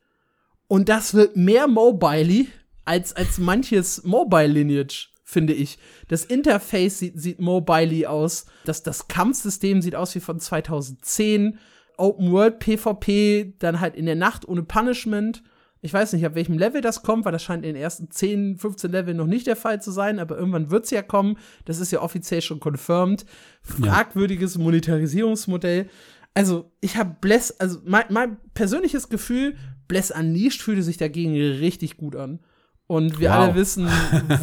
Und 0.66 0.88
das 0.88 1.12
wird 1.12 1.36
mehr 1.36 1.68
mobile 1.68 2.46
als, 2.86 3.14
als 3.14 3.38
manches 3.38 4.02
Mobile 4.04 4.46
Lineage 4.46 5.08
finde 5.29 5.53
ich. 5.53 5.79
Das 6.09 6.24
Interface 6.24 7.01
sieht, 7.01 7.20
sieht 7.20 7.39
mobile 7.39 8.09
aus. 8.09 8.47
Das, 8.64 8.83
das 8.83 9.09
Kampfsystem 9.09 9.83
sieht 9.83 9.95
aus 9.95 10.14
wie 10.14 10.20
von 10.20 10.41
2010. 10.41 11.59
Open 11.99 12.33
World 12.33 12.61
PvP, 12.61 13.53
dann 13.59 13.81
halt 13.81 13.95
in 13.95 14.07
der 14.07 14.14
Nacht 14.14 14.49
ohne 14.49 14.62
Punishment. 14.62 15.43
Ich 15.83 15.93
weiß 15.93 16.14
nicht, 16.14 16.24
ab 16.24 16.35
welchem 16.35 16.57
Level 16.57 16.81
das 16.81 17.03
kommt, 17.03 17.26
weil 17.26 17.33
das 17.33 17.43
scheint 17.43 17.66
in 17.66 17.74
den 17.74 17.83
ersten 17.83 18.11
10, 18.11 18.57
15 18.57 18.91
Leveln 18.91 19.18
noch 19.18 19.26
nicht 19.26 19.47
der 19.47 19.57
Fall 19.57 19.83
zu 19.83 19.91
sein, 19.91 20.18
aber 20.18 20.39
irgendwann 20.39 20.70
wird 20.70 20.87
es 20.87 20.91
ja 20.93 21.03
kommen. 21.03 21.37
Das 21.66 21.79
ist 21.79 21.93
ja 21.93 22.01
offiziell 22.01 22.41
schon 22.41 22.61
confirmed. 22.61 23.26
Fragwürdiges 23.61 24.55
ja. 24.55 24.62
Monetarisierungsmodell. 24.62 25.91
Also, 26.33 26.70
ich 26.81 26.97
habe 26.97 27.16
Bless, 27.20 27.51
also 27.61 27.81
mein, 27.85 28.05
mein 28.09 28.39
persönliches 28.55 29.11
Gefühl, 29.11 29.57
Bless 29.89 30.11
Unleashed 30.11 30.62
fühlte 30.62 30.83
sich 30.83 30.97
dagegen 30.97 31.35
richtig 31.35 31.99
gut 31.99 32.16
an. 32.16 32.41
Und 32.89 33.20
wir 33.20 33.28
wow. 33.28 33.36
alle 33.36 33.55
wissen, 33.55 33.89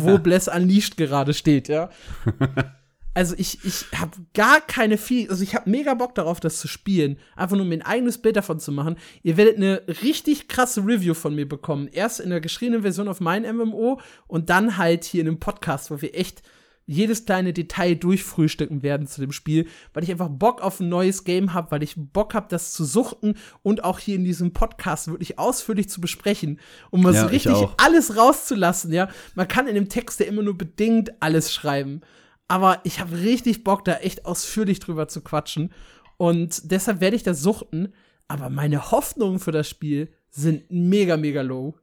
wo 0.01 0.17
Bless 0.19 0.47
Unleashed 0.47 0.95
gerade 0.95 1.33
steht, 1.33 1.67
ja. 1.67 1.89
Also 3.17 3.33
ich, 3.37 3.63
ich 3.63 3.85
habe 3.97 4.11
gar 4.33 4.59
keine 4.59 4.97
viel, 4.97 5.29
also 5.29 5.41
ich 5.41 5.55
habe 5.55 5.69
mega 5.69 5.93
Bock 5.93 6.15
darauf, 6.15 6.41
das 6.41 6.59
zu 6.59 6.67
spielen. 6.67 7.17
Einfach 7.37 7.55
nur 7.55 7.65
mir 7.65 7.75
ein 7.75 7.81
eigenes 7.81 8.17
Bild 8.17 8.35
davon 8.35 8.59
zu 8.59 8.73
machen. 8.73 8.97
Ihr 9.23 9.37
werdet 9.37 9.55
eine 9.55 9.83
richtig 10.03 10.49
krasse 10.49 10.81
Review 10.81 11.13
von 11.13 11.33
mir 11.33 11.47
bekommen. 11.47 11.87
Erst 11.87 12.19
in 12.19 12.29
der 12.29 12.41
geschriebenen 12.41 12.81
Version 12.81 13.07
auf 13.07 13.21
mein 13.21 13.43
MMO 13.43 14.01
und 14.27 14.49
dann 14.49 14.75
halt 14.75 15.05
hier 15.05 15.21
in 15.21 15.29
einem 15.29 15.39
Podcast, 15.39 15.91
wo 15.91 16.01
wir 16.01 16.13
echt 16.13 16.43
jedes 16.87 17.25
kleine 17.25 17.53
Detail 17.53 17.95
durchfrühstücken 17.95 18.83
werden 18.83 19.07
zu 19.07 19.21
dem 19.21 19.31
Spiel, 19.31 19.67
weil 19.93 20.03
ich 20.03 20.11
einfach 20.11 20.29
Bock 20.29 20.61
auf 20.61 20.79
ein 20.79 20.89
neues 20.89 21.23
Game 21.23 21.53
habe, 21.53 21.71
weil 21.71 21.83
ich 21.83 21.95
Bock 21.97 22.33
habe, 22.33 22.47
das 22.49 22.73
zu 22.73 22.85
suchten 22.85 23.35
und 23.63 23.83
auch 23.83 23.99
hier 23.99 24.15
in 24.15 24.23
diesem 24.23 24.53
Podcast 24.53 25.07
wirklich 25.07 25.39
ausführlich 25.39 25.89
zu 25.89 25.99
besprechen, 25.99 26.59
um 26.91 27.01
mal 27.01 27.13
ja, 27.13 27.21
so 27.21 27.27
richtig 27.27 27.55
alles 27.77 28.17
rauszulassen, 28.17 28.93
ja. 28.93 29.09
Man 29.33 29.47
kann 29.47 29.67
in 29.67 29.75
dem 29.75 29.89
Text 29.89 30.19
ja 30.19 30.27
immer 30.27 30.43
nur 30.43 30.57
bedingt 30.57 31.11
alles 31.21 31.53
schreiben, 31.53 32.01
aber 32.47 32.81
ich 32.83 32.99
habe 32.99 33.19
richtig 33.19 33.63
Bock, 33.63 33.83
da 33.85 33.95
echt 33.97 34.25
ausführlich 34.25 34.79
drüber 34.79 35.07
zu 35.07 35.21
quatschen 35.21 35.73
und 36.17 36.71
deshalb 36.71 37.01
werde 37.01 37.15
ich 37.15 37.23
das 37.23 37.41
suchten, 37.41 37.93
aber 38.27 38.49
meine 38.49 38.91
Hoffnungen 38.91 39.39
für 39.39 39.51
das 39.51 39.67
Spiel 39.67 40.09
sind 40.29 40.69
mega, 40.69 41.17
mega 41.17 41.41
low. 41.41 41.75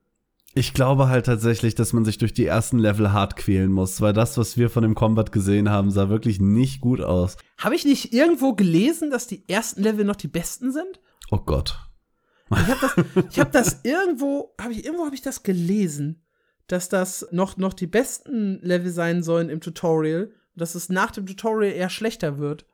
Ich 0.54 0.74
glaube 0.74 1.08
halt 1.08 1.26
tatsächlich, 1.26 1.74
dass 1.74 1.94
man 1.94 2.04
sich 2.04 2.18
durch 2.18 2.34
die 2.34 2.44
ersten 2.44 2.78
Level 2.78 3.12
hart 3.12 3.36
quälen 3.36 3.72
muss, 3.72 4.02
weil 4.02 4.12
das, 4.12 4.36
was 4.36 4.58
wir 4.58 4.68
von 4.68 4.82
dem 4.82 4.94
Combat 4.94 5.32
gesehen 5.32 5.70
haben, 5.70 5.90
sah 5.90 6.10
wirklich 6.10 6.40
nicht 6.40 6.82
gut 6.82 7.00
aus. 7.00 7.38
Habe 7.58 7.74
ich 7.74 7.86
nicht 7.86 8.12
irgendwo 8.12 8.52
gelesen, 8.52 9.10
dass 9.10 9.26
die 9.26 9.48
ersten 9.48 9.82
Level 9.82 10.04
noch 10.04 10.16
die 10.16 10.28
besten 10.28 10.70
sind? 10.70 11.00
Oh 11.30 11.38
Gott. 11.38 11.78
Ich 12.50 12.68
habe 12.68 12.80
das, 12.80 13.38
hab 13.38 13.52
das 13.52 13.80
irgendwo, 13.82 14.54
habe 14.60 14.74
ich 14.74 14.84
irgendwo 14.84 15.06
habe 15.06 15.14
ich 15.14 15.22
das 15.22 15.42
gelesen, 15.42 16.22
dass 16.66 16.90
das 16.90 17.26
noch 17.30 17.56
noch 17.56 17.72
die 17.72 17.86
besten 17.86 18.60
Level 18.60 18.90
sein 18.90 19.22
sollen 19.22 19.48
im 19.48 19.62
Tutorial, 19.62 20.32
dass 20.54 20.74
es 20.74 20.90
nach 20.90 21.12
dem 21.12 21.24
Tutorial 21.24 21.72
eher 21.72 21.88
schlechter 21.88 22.36
wird. 22.36 22.66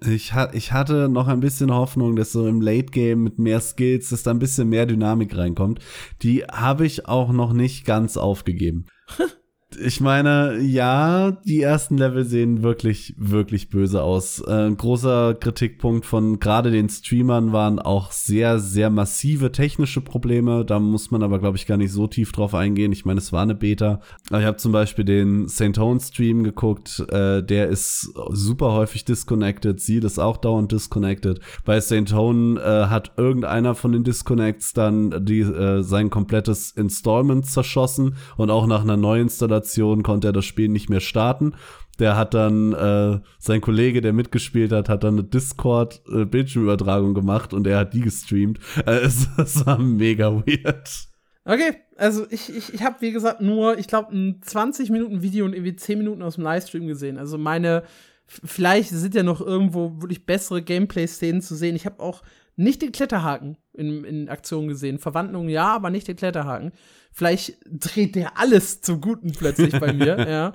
Ich, 0.00 0.32
ich 0.52 0.72
hatte 0.72 1.08
noch 1.08 1.28
ein 1.28 1.40
bisschen 1.40 1.72
Hoffnung, 1.72 2.16
dass 2.16 2.32
so 2.32 2.46
im 2.46 2.60
Late 2.60 2.86
Game 2.86 3.22
mit 3.22 3.38
mehr 3.38 3.60
Skills, 3.60 4.10
dass 4.10 4.22
da 4.22 4.32
ein 4.32 4.38
bisschen 4.38 4.68
mehr 4.68 4.86
Dynamik 4.86 5.36
reinkommt. 5.36 5.80
Die 6.22 6.44
habe 6.44 6.84
ich 6.84 7.06
auch 7.06 7.32
noch 7.32 7.52
nicht 7.52 7.84
ganz 7.84 8.16
aufgegeben. 8.16 8.86
ich 9.76 10.00
meine, 10.00 10.60
ja, 10.60 11.32
die 11.32 11.60
ersten 11.60 11.98
Level 11.98 12.24
sehen 12.24 12.62
wirklich, 12.62 13.14
wirklich 13.16 13.68
böse 13.70 14.02
aus. 14.02 14.40
Äh, 14.40 14.70
großer 14.70 15.34
Kritikpunkt 15.34 16.06
von 16.06 16.38
gerade 16.38 16.70
den 16.70 16.88
Streamern 16.88 17.52
waren 17.52 17.78
auch 17.78 18.12
sehr, 18.12 18.58
sehr 18.58 18.90
massive 18.90 19.52
technische 19.52 20.00
Probleme. 20.00 20.64
Da 20.64 20.78
muss 20.78 21.10
man 21.10 21.22
aber, 21.22 21.38
glaube 21.38 21.56
ich, 21.56 21.66
gar 21.66 21.76
nicht 21.76 21.92
so 21.92 22.06
tief 22.06 22.32
drauf 22.32 22.54
eingehen. 22.54 22.92
Ich 22.92 23.04
meine, 23.04 23.18
es 23.18 23.32
war 23.32 23.42
eine 23.42 23.54
Beta. 23.54 24.00
Aber 24.28 24.40
ich 24.40 24.46
habe 24.46 24.58
zum 24.58 24.72
Beispiel 24.72 25.04
den 25.04 25.48
St. 25.48 25.76
Hone 25.78 26.00
Stream 26.00 26.44
geguckt. 26.44 27.04
Äh, 27.10 27.42
der 27.42 27.68
ist 27.68 28.12
super 28.30 28.72
häufig 28.72 29.04
disconnected. 29.04 29.80
Sie 29.80 29.96
ist 29.96 30.18
auch 30.18 30.36
dauernd 30.36 30.70
disconnected. 30.70 31.40
Bei 31.64 31.80
St. 31.80 32.12
Hone 32.12 32.60
äh, 32.60 32.86
hat 32.86 33.12
irgendeiner 33.16 33.74
von 33.74 33.92
den 33.92 34.04
Disconnects 34.04 34.72
dann 34.72 35.24
die, 35.24 35.40
äh, 35.40 35.82
sein 35.82 36.10
komplettes 36.10 36.70
Installment 36.70 37.46
zerschossen 37.46 38.16
und 38.36 38.50
auch 38.50 38.66
nach 38.66 38.82
einer 38.82 38.96
Neuinstallation 38.96 39.63
Station 39.64 40.02
konnte 40.02 40.28
er 40.28 40.32
das 40.32 40.44
Spiel 40.44 40.68
nicht 40.68 40.90
mehr 40.90 41.00
starten. 41.00 41.54
Der 41.98 42.16
hat 42.16 42.34
dann, 42.34 42.72
äh, 42.72 43.20
sein 43.38 43.60
Kollege, 43.60 44.00
der 44.00 44.12
mitgespielt 44.12 44.72
hat, 44.72 44.88
hat 44.88 45.04
dann 45.04 45.14
eine 45.14 45.24
Discord-Bildschirmübertragung 45.24 47.12
äh, 47.12 47.14
gemacht 47.14 47.54
und 47.54 47.66
er 47.66 47.78
hat 47.78 47.94
die 47.94 48.00
gestreamt. 48.00 48.58
Äh, 48.84 48.90
es, 49.04 49.28
es 49.38 49.64
war 49.64 49.78
mega 49.78 50.32
weird. 50.32 51.08
Okay, 51.44 51.76
also 51.96 52.26
ich, 52.30 52.54
ich, 52.54 52.74
ich 52.74 52.82
habe, 52.82 52.96
wie 53.00 53.12
gesagt, 53.12 53.40
nur, 53.40 53.78
ich 53.78 53.86
glaube, 53.86 54.14
ein 54.14 54.40
20 54.42 54.90
Minuten 54.90 55.22
Video 55.22 55.44
und 55.44 55.52
irgendwie 55.52 55.76
10 55.76 55.98
Minuten 55.98 56.22
aus 56.22 56.34
dem 56.34 56.44
Livestream 56.44 56.86
gesehen. 56.86 57.18
Also 57.18 57.38
meine, 57.38 57.84
vielleicht 58.26 58.90
sind 58.90 59.14
ja 59.14 59.22
noch 59.22 59.40
irgendwo 59.40 60.00
wirklich 60.00 60.26
bessere 60.26 60.62
Gameplay-Szenen 60.62 61.42
zu 61.42 61.54
sehen. 61.54 61.76
Ich 61.76 61.86
habe 61.86 62.00
auch 62.00 62.22
nicht 62.56 62.82
den 62.82 62.92
Kletterhaken 62.92 63.56
in, 63.74 64.04
in 64.04 64.28
Aktion 64.28 64.68
gesehen. 64.68 64.98
Verwandlung 64.98 65.48
ja, 65.48 65.74
aber 65.74 65.90
nicht 65.90 66.08
den 66.08 66.16
Kletterhaken. 66.16 66.72
Vielleicht 67.12 67.58
dreht 67.66 68.14
der 68.14 68.38
alles 68.38 68.80
zum 68.80 69.00
Guten 69.00 69.32
plötzlich 69.32 69.78
bei 69.78 69.92
mir, 69.92 70.18
ja. 70.28 70.52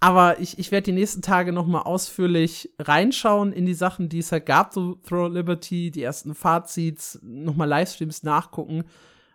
Aber 0.00 0.38
ich, 0.40 0.58
ich 0.58 0.70
werde 0.70 0.86
die 0.86 0.92
nächsten 0.92 1.22
Tage 1.22 1.52
noch 1.52 1.66
mal 1.66 1.82
ausführlich 1.82 2.70
reinschauen 2.78 3.52
in 3.52 3.64
die 3.64 3.74
Sachen, 3.74 4.10
die 4.10 4.18
es 4.18 4.32
halt 4.32 4.44
gab, 4.44 4.74
so 4.74 4.96
Throw 4.96 5.32
Liberty, 5.32 5.90
die 5.90 6.02
ersten 6.02 6.34
Fazits, 6.34 7.18
noch 7.22 7.56
mal 7.56 7.64
Livestreams 7.64 8.22
nachgucken. 8.22 8.84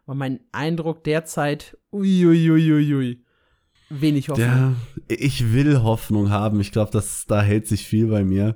Aber 0.05 0.15
mein 0.15 0.41
Eindruck 0.51 1.03
derzeit, 1.03 1.77
uiuiuiui. 1.91 2.71
Ui, 2.71 2.71
ui, 2.71 2.93
ui 2.93 3.23
wenig 3.89 4.29
Hoffnung. 4.29 4.47
Ja, 4.47 4.73
ich 5.07 5.53
will 5.53 5.81
Hoffnung 5.81 6.29
haben. 6.29 6.59
Ich 6.59 6.71
glaube, 6.71 7.01
da 7.27 7.41
hält 7.41 7.67
sich 7.67 7.85
viel 7.85 8.07
bei 8.07 8.23
mir. 8.23 8.55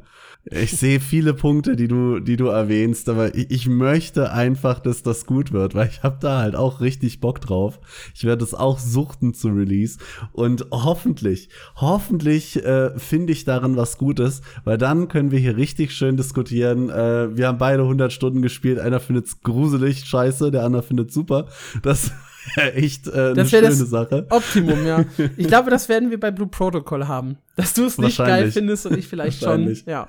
Ich 0.52 0.72
sehe 0.72 1.00
viele 1.00 1.34
Punkte, 1.34 1.78
die 1.78 1.88
du, 1.88 2.20
die 2.20 2.36
du 2.36 2.48
erwähnst, 2.48 3.08
aber 3.08 3.34
ich, 3.34 3.50
ich 3.50 3.68
möchte 3.68 4.34
einfach, 4.34 4.80
dass 4.80 5.02
das 5.02 5.26
gut 5.26 5.54
wird, 5.54 5.74
weil 5.74 5.88
ich 5.88 6.04
habe 6.04 6.18
da 6.20 6.40
halt 6.40 6.54
auch 6.54 6.82
richtig 6.82 7.22
Bock 7.22 7.40
drauf. 7.40 7.80
Ich 8.14 8.26
werde 8.26 8.44
es 8.44 8.54
auch 8.54 8.78
suchten 8.78 9.34
zu 9.34 9.48
Release 9.48 10.00
und 10.34 10.66
hoffentlich, 10.70 11.48
hoffentlich 11.78 12.62
äh, 12.62 12.98
finde 13.00 13.32
ich 13.32 13.46
darin 13.46 13.78
was 13.78 13.98
Gutes, 13.98 14.42
weil 14.66 14.78
dann 14.78 15.08
können 15.08 15.32
wir 15.32 15.40
hier 15.40 15.56
richtig 15.56 15.94
schön 15.94 16.18
diskutieren. 16.18 16.90
Äh, 16.90 17.38
wir 17.38 17.48
haben 17.48 17.58
beide 17.58 17.84
100 17.84 18.12
Stunden 18.12 18.42
gespielt. 18.42 18.80
Einer 18.80 19.00
findet's 19.00 19.44
gruselig, 19.44 20.04
scheiße, 20.04 20.52
der 20.52 20.66
andere 20.66 20.84
findet 20.84 21.14
super. 21.14 21.48
Das 21.84 22.12
echt 22.56 23.08
äh, 23.08 23.32
eine 23.32 23.46
schöne 23.46 23.70
das 23.70 23.80
Sache. 23.80 24.26
Optimum, 24.30 24.86
ja. 24.86 25.06
Ich 25.38 25.48
glaube, 25.48 25.70
das 25.70 25.90
werden 25.90 26.10
wir 26.10 26.20
bei 26.20 26.32
Blue 26.32 26.48
Protocol 26.48 27.08
haben. 27.08 27.38
Dass 27.56 27.74
du 27.74 27.86
es 27.86 27.98
nicht 27.98 28.18
geil 28.18 28.52
findest 28.52 28.86
und 28.86 28.98
ich 28.98 29.08
vielleicht 29.08 29.44
schon. 29.44 29.76
Ja. 29.86 30.08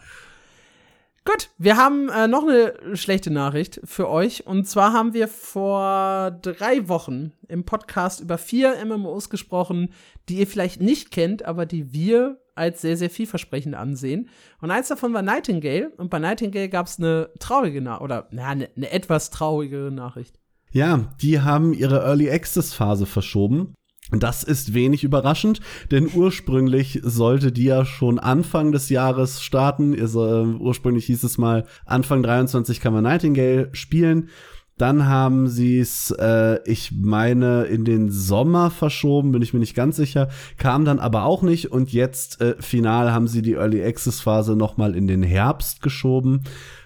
Gut, 1.26 1.48
wir 1.56 1.78
haben 1.78 2.10
äh, 2.10 2.28
noch 2.28 2.46
eine 2.46 2.74
schlechte 2.96 3.30
Nachricht 3.30 3.80
für 3.84 4.10
euch. 4.10 4.46
Und 4.46 4.68
zwar 4.68 4.92
haben 4.92 5.14
wir 5.14 5.26
vor 5.26 6.38
drei 6.42 6.86
Wochen 6.88 7.32
im 7.48 7.64
Podcast 7.64 8.20
über 8.20 8.36
vier 8.36 8.76
MMOs 8.84 9.30
gesprochen, 9.30 9.88
die 10.28 10.36
ihr 10.36 10.46
vielleicht 10.46 10.82
nicht 10.82 11.10
kennt, 11.10 11.46
aber 11.46 11.64
die 11.64 11.94
wir 11.94 12.40
als 12.54 12.82
sehr, 12.82 12.98
sehr 12.98 13.08
vielversprechend 13.08 13.74
ansehen. 13.74 14.28
Und 14.60 14.70
eins 14.70 14.88
davon 14.88 15.14
war 15.14 15.22
Nightingale. 15.22 15.90
Und 15.96 16.10
bei 16.10 16.18
Nightingale 16.18 16.68
gab 16.68 16.86
es 16.86 16.98
eine 16.98 17.30
traurige 17.38 17.80
Nachricht, 17.80 18.02
oder 18.02 18.28
na, 18.30 18.48
eine, 18.48 18.68
eine 18.76 18.90
etwas 18.90 19.30
traurigere 19.30 19.90
Nachricht. 19.90 20.38
Ja, 20.74 21.14
die 21.22 21.40
haben 21.40 21.72
ihre 21.72 22.00
Early 22.00 22.28
Access 22.28 22.74
Phase 22.74 23.06
verschoben. 23.06 23.74
Das 24.10 24.42
ist 24.42 24.74
wenig 24.74 25.04
überraschend, 25.04 25.60
denn 25.92 26.10
ursprünglich 26.12 27.00
sollte 27.04 27.52
die 27.52 27.64
ja 27.64 27.84
schon 27.84 28.18
Anfang 28.18 28.72
des 28.72 28.88
Jahres 28.90 29.40
starten. 29.40 29.98
Also, 29.98 30.56
ursprünglich 30.58 31.06
hieß 31.06 31.22
es 31.22 31.38
mal, 31.38 31.64
Anfang 31.86 32.24
23 32.24 32.80
kann 32.80 32.92
man 32.92 33.04
Nightingale 33.04 33.70
spielen. 33.72 34.30
Dann 34.76 35.06
haben 35.06 35.46
sie 35.46 35.78
es, 35.78 36.10
äh, 36.10 36.58
ich 36.66 36.90
meine, 36.92 37.64
in 37.64 37.84
den 37.84 38.10
Sommer 38.10 38.72
verschoben, 38.72 39.30
bin 39.30 39.42
ich 39.42 39.54
mir 39.54 39.60
nicht 39.60 39.76
ganz 39.76 39.94
sicher, 39.94 40.28
kam 40.58 40.84
dann 40.84 40.98
aber 40.98 41.22
auch 41.22 41.42
nicht 41.42 41.70
und 41.70 41.92
jetzt 41.92 42.40
äh, 42.40 42.56
final 42.58 43.12
haben 43.12 43.28
sie 43.28 43.42
die 43.42 43.52
Early 43.52 43.84
Access 43.84 44.20
Phase 44.20 44.56
noch 44.56 44.76
mal 44.76 44.96
in 44.96 45.06
den 45.06 45.22
Herbst 45.22 45.80
geschoben. 45.80 46.42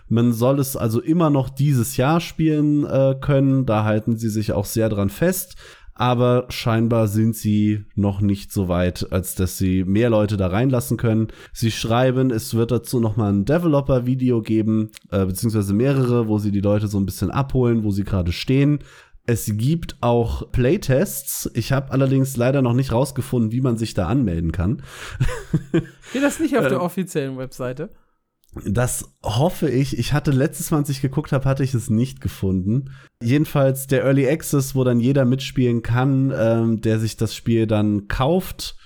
Man 0.09 0.32
soll 0.32 0.59
es 0.59 0.76
also 0.76 1.00
immer 1.00 1.30
noch 1.30 1.48
dieses 1.48 1.96
Jahr 1.96 2.20
spielen 2.20 2.84
äh, 2.84 3.14
können, 3.20 3.66
da 3.66 3.84
halten 3.84 4.16
sie 4.16 4.30
sich 4.30 4.52
auch 4.52 4.64
sehr 4.64 4.88
dran 4.88 5.11
fest 5.11 5.56
aber 5.98 6.46
scheinbar 6.48 7.09
sind 7.09 7.34
sie 7.34 7.84
noch 7.96 8.20
nicht 8.20 8.52
so 8.52 8.68
weit, 8.68 9.09
als 9.11 9.34
dass 9.34 9.59
sie 9.59 9.82
mehr 9.82 10.11
Leute 10.11 10.36
da 10.36 10.46
reinlassen 10.46 10.96
können. 10.96 11.26
Sie 11.52 11.72
schreiben, 11.72 12.30
es 12.30 12.54
wird 12.54 12.70
dazu 12.70 13.00
noch 13.00 13.16
mal 13.16 13.32
ein 13.32 13.44
Developer-Video 13.44 14.40
geben, 14.40 14.92
äh, 15.11 15.26
beziehungsweise 15.26 15.74
mehrere, 15.74 16.28
wo 16.28 16.38
sie 16.38 16.52
die 16.52 16.61
Leute 16.61 16.86
so 16.86 16.98
ein 16.98 17.04
bisschen 17.04 17.32
abholen, 17.32 17.82
wo 17.82 17.90
sie 17.90 18.04
gerade 18.04 18.30
stehen. 18.30 18.78
Es 19.26 19.50
gibt 19.56 19.96
auch 20.00 20.52
Playtests. 20.52 21.50
Ich 21.54 21.72
habe 21.72 21.90
allerdings 21.90 22.36
leider 22.36 22.62
noch 22.62 22.74
nicht 22.74 22.92
rausgefunden, 22.92 23.50
wie 23.50 23.61
man 23.61 23.76
sich 23.76 23.92
da 23.92 24.06
anmelden 24.06 24.52
kann. 24.52 24.82
Geht 26.12 26.22
das 26.22 26.38
nicht 26.38 26.56
auf 26.56 26.68
der 26.68 26.80
offiziellen 26.80 27.36
Webseite? 27.38 27.90
Das 28.64 29.14
hoffe 29.22 29.68
ich. 29.68 29.99
Ich 29.99 30.12
hatte 30.12 30.30
letztes 30.30 30.70
Mal, 30.70 30.78
als 30.78 30.88
ich 30.88 31.03
geguckt 31.03 31.32
habe, 31.32 31.44
hatte 31.44 31.62
ich 31.62 31.74
es 31.74 31.90
nicht 31.90 32.20
gefunden. 32.20 32.90
Jedenfalls 33.22 33.86
der 33.86 34.05
Early 34.05 34.28
Access, 34.28 34.74
wo 34.74 34.84
dann 34.84 35.01
jeder 35.01 35.24
mitspielen 35.24 35.82
kann, 35.82 36.32
ähm, 36.36 36.80
der 36.80 36.99
sich 36.99 37.16
das 37.16 37.34
Spiel 37.34 37.66
dann 37.66 38.09
kauft, 38.09 38.76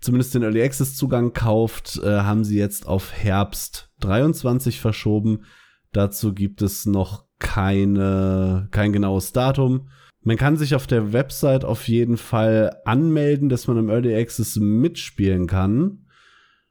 zumindest 0.00 0.34
den 0.34 0.42
Early 0.42 0.62
Access 0.62 0.96
Zugang 0.96 1.32
kauft, 1.32 1.98
äh, 2.02 2.20
haben 2.20 2.44
sie 2.44 2.58
jetzt 2.58 2.86
auf 2.86 3.12
Herbst 3.12 3.90
23 4.00 4.80
verschoben. 4.80 5.44
Dazu 5.92 6.34
gibt 6.34 6.60
es 6.62 6.84
noch 6.84 7.24
keine, 7.38 8.68
kein 8.70 8.92
genaues 8.92 9.32
Datum. 9.32 9.88
Man 10.22 10.36
kann 10.36 10.56
sich 10.56 10.74
auf 10.74 10.86
der 10.86 11.12
Website 11.12 11.64
auf 11.64 11.88
jeden 11.88 12.16
Fall 12.16 12.76
anmelden, 12.84 13.48
dass 13.48 13.66
man 13.66 13.78
im 13.78 13.88
Early 13.88 14.14
Access 14.14 14.56
mitspielen 14.56 15.46
kann. 15.46 16.06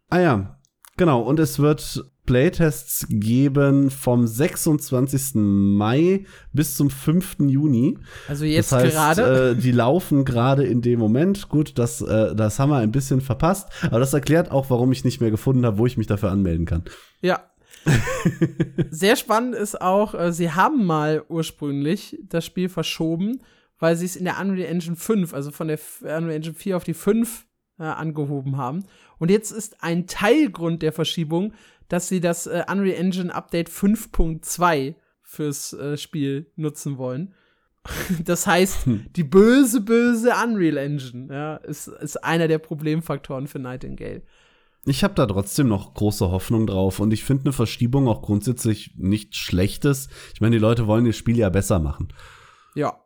Ah 0.09 0.19
ja, 0.19 0.59
genau. 0.97 1.21
Und 1.21 1.39
es 1.39 1.59
wird 1.59 2.05
Playtests 2.25 3.07
geben 3.09 3.89
vom 3.89 4.27
26. 4.27 5.35
Mai 5.35 6.25
bis 6.53 6.75
zum 6.75 6.89
5. 6.89 7.37
Juni. 7.47 7.97
Also 8.27 8.45
jetzt 8.45 8.71
das 8.71 8.83
heißt, 8.83 8.95
gerade. 8.95 9.51
Äh, 9.51 9.55
die 9.55 9.71
laufen 9.71 10.25
gerade 10.25 10.65
in 10.65 10.81
dem 10.81 10.99
Moment. 10.99 11.49
Gut, 11.49 11.77
das, 11.77 12.01
äh, 12.01 12.35
das 12.35 12.59
haben 12.59 12.69
wir 12.69 12.77
ein 12.77 12.91
bisschen 12.91 13.21
verpasst. 13.21 13.69
Aber 13.83 13.99
das 13.99 14.13
erklärt 14.13 14.51
auch, 14.51 14.69
warum 14.69 14.91
ich 14.91 15.03
nicht 15.03 15.21
mehr 15.21 15.31
gefunden 15.31 15.65
habe, 15.65 15.77
wo 15.77 15.85
ich 15.85 15.97
mich 15.97 16.07
dafür 16.07 16.31
anmelden 16.31 16.65
kann. 16.65 16.83
Ja. 17.21 17.51
Sehr 18.89 19.15
spannend 19.15 19.55
ist 19.55 19.79
auch, 19.79 20.15
äh, 20.15 20.31
sie 20.31 20.51
haben 20.51 20.85
mal 20.85 21.23
ursprünglich 21.29 22.17
das 22.23 22.45
Spiel 22.45 22.69
verschoben, 22.69 23.41
weil 23.77 23.95
sie 23.95 24.05
es 24.05 24.15
in 24.15 24.25
der 24.25 24.39
Unreal 24.39 24.67
Engine 24.67 24.95
5, 24.95 25.33
also 25.33 25.51
von 25.51 25.67
der 25.67 25.79
Unreal 26.01 26.31
Engine 26.31 26.55
4 26.55 26.77
auf 26.77 26.83
die 26.83 26.95
5 26.95 27.45
äh, 27.77 27.83
angehoben 27.83 28.57
haben. 28.57 28.85
Und 29.17 29.31
jetzt 29.31 29.51
ist 29.51 29.81
ein 29.83 30.07
Teilgrund 30.07 30.81
der 30.81 30.91
Verschiebung, 30.91 31.53
dass 31.87 32.07
sie 32.07 32.19
das 32.19 32.47
äh, 32.47 32.63
Unreal 32.69 32.97
Engine 32.97 33.33
Update 33.33 33.69
5.2 33.69 34.95
fürs 35.21 35.73
äh, 35.73 35.97
Spiel 35.97 36.51
nutzen 36.55 36.97
wollen. 36.97 37.33
Das 38.23 38.47
heißt, 38.47 38.87
hm. 38.87 39.05
die 39.15 39.23
böse, 39.23 39.79
böse 39.79 40.31
Unreal 40.43 40.77
Engine 40.77 41.31
ja, 41.31 41.55
ist, 41.57 41.87
ist 41.87 42.23
einer 42.23 42.47
der 42.47 42.57
Problemfaktoren 42.57 43.47
für 43.47 43.59
Nightingale. 43.59 44.23
Ich 44.87 45.03
habe 45.03 45.15
da 45.15 45.25
trotzdem 45.25 45.67
noch 45.67 45.95
große 45.95 46.29
Hoffnung 46.29 46.67
drauf 46.67 46.99
und 46.99 47.11
ich 47.11 47.23
finde 47.23 47.45
eine 47.45 47.53
Verschiebung 47.53 48.07
auch 48.07 48.21
grundsätzlich 48.21 48.93
nichts 48.97 49.37
Schlechtes. 49.37 50.09
Ich 50.33 50.41
meine, 50.41 50.55
die 50.55 50.61
Leute 50.61 50.85
wollen 50.85 51.05
das 51.05 51.15
Spiel 51.15 51.37
ja 51.37 51.49
besser 51.49 51.79
machen. 51.79 52.13
Ja. 52.75 52.99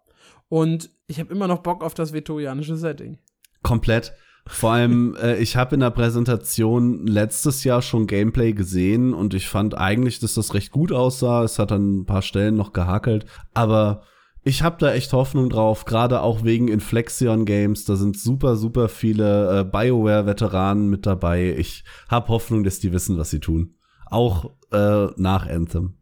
Und 0.50 0.90
ich 1.08 1.20
habe 1.20 1.34
immer 1.34 1.48
noch 1.48 1.60
Bock 1.60 1.84
auf 1.84 1.94
das 1.94 2.12
viktorianische 2.12 2.76
Setting. 2.76 3.18
Komplett. 3.64 4.14
Vor 4.50 4.72
allem, 4.72 5.16
äh, 5.22 5.38
ich 5.38 5.56
habe 5.56 5.76
in 5.76 5.82
der 5.82 5.92
Präsentation 5.92 7.06
letztes 7.06 7.64
Jahr 7.64 7.82
schon 7.82 8.08
Gameplay 8.08 8.54
gesehen 8.54 9.14
und 9.14 9.34
ich 9.34 9.48
fand 9.48 9.78
eigentlich, 9.78 10.20
dass 10.20 10.34
das 10.34 10.54
recht 10.54 10.72
gut 10.72 10.92
aussah. 10.92 11.44
Es 11.44 11.60
hat 11.60 11.72
an 11.72 12.00
ein 12.00 12.06
paar 12.06 12.24
Stellen 12.24 12.56
noch 12.56 12.74
gehakelt, 12.74 13.26
aber 13.54 14.02
ich 14.44 14.64
habe 14.64 14.78
da 14.80 14.94
echt 14.94 15.14
Hoffnung 15.14 15.50
drauf, 15.50 15.86
gerade 15.86 16.22
auch 16.22 16.44
wegen 16.44 16.70
Inflexion 16.70 17.46
Games. 17.46 17.86
Da 17.86 17.96
sind 17.96 18.18
super, 18.18 18.56
super 18.56 18.90
viele 18.90 19.60
äh, 19.60 19.64
BioWare-Veteranen 19.64 20.90
mit 20.90 21.06
dabei. 21.06 21.56
Ich 21.58 21.84
habe 22.10 22.30
Hoffnung, 22.30 22.64
dass 22.64 22.80
die 22.80 22.92
wissen, 22.92 23.18
was 23.18 23.30
sie 23.30 23.40
tun. 23.40 23.76
Auch 24.08 24.52
äh, 24.72 25.08
nach 25.18 25.48
Anthem. 25.48 25.98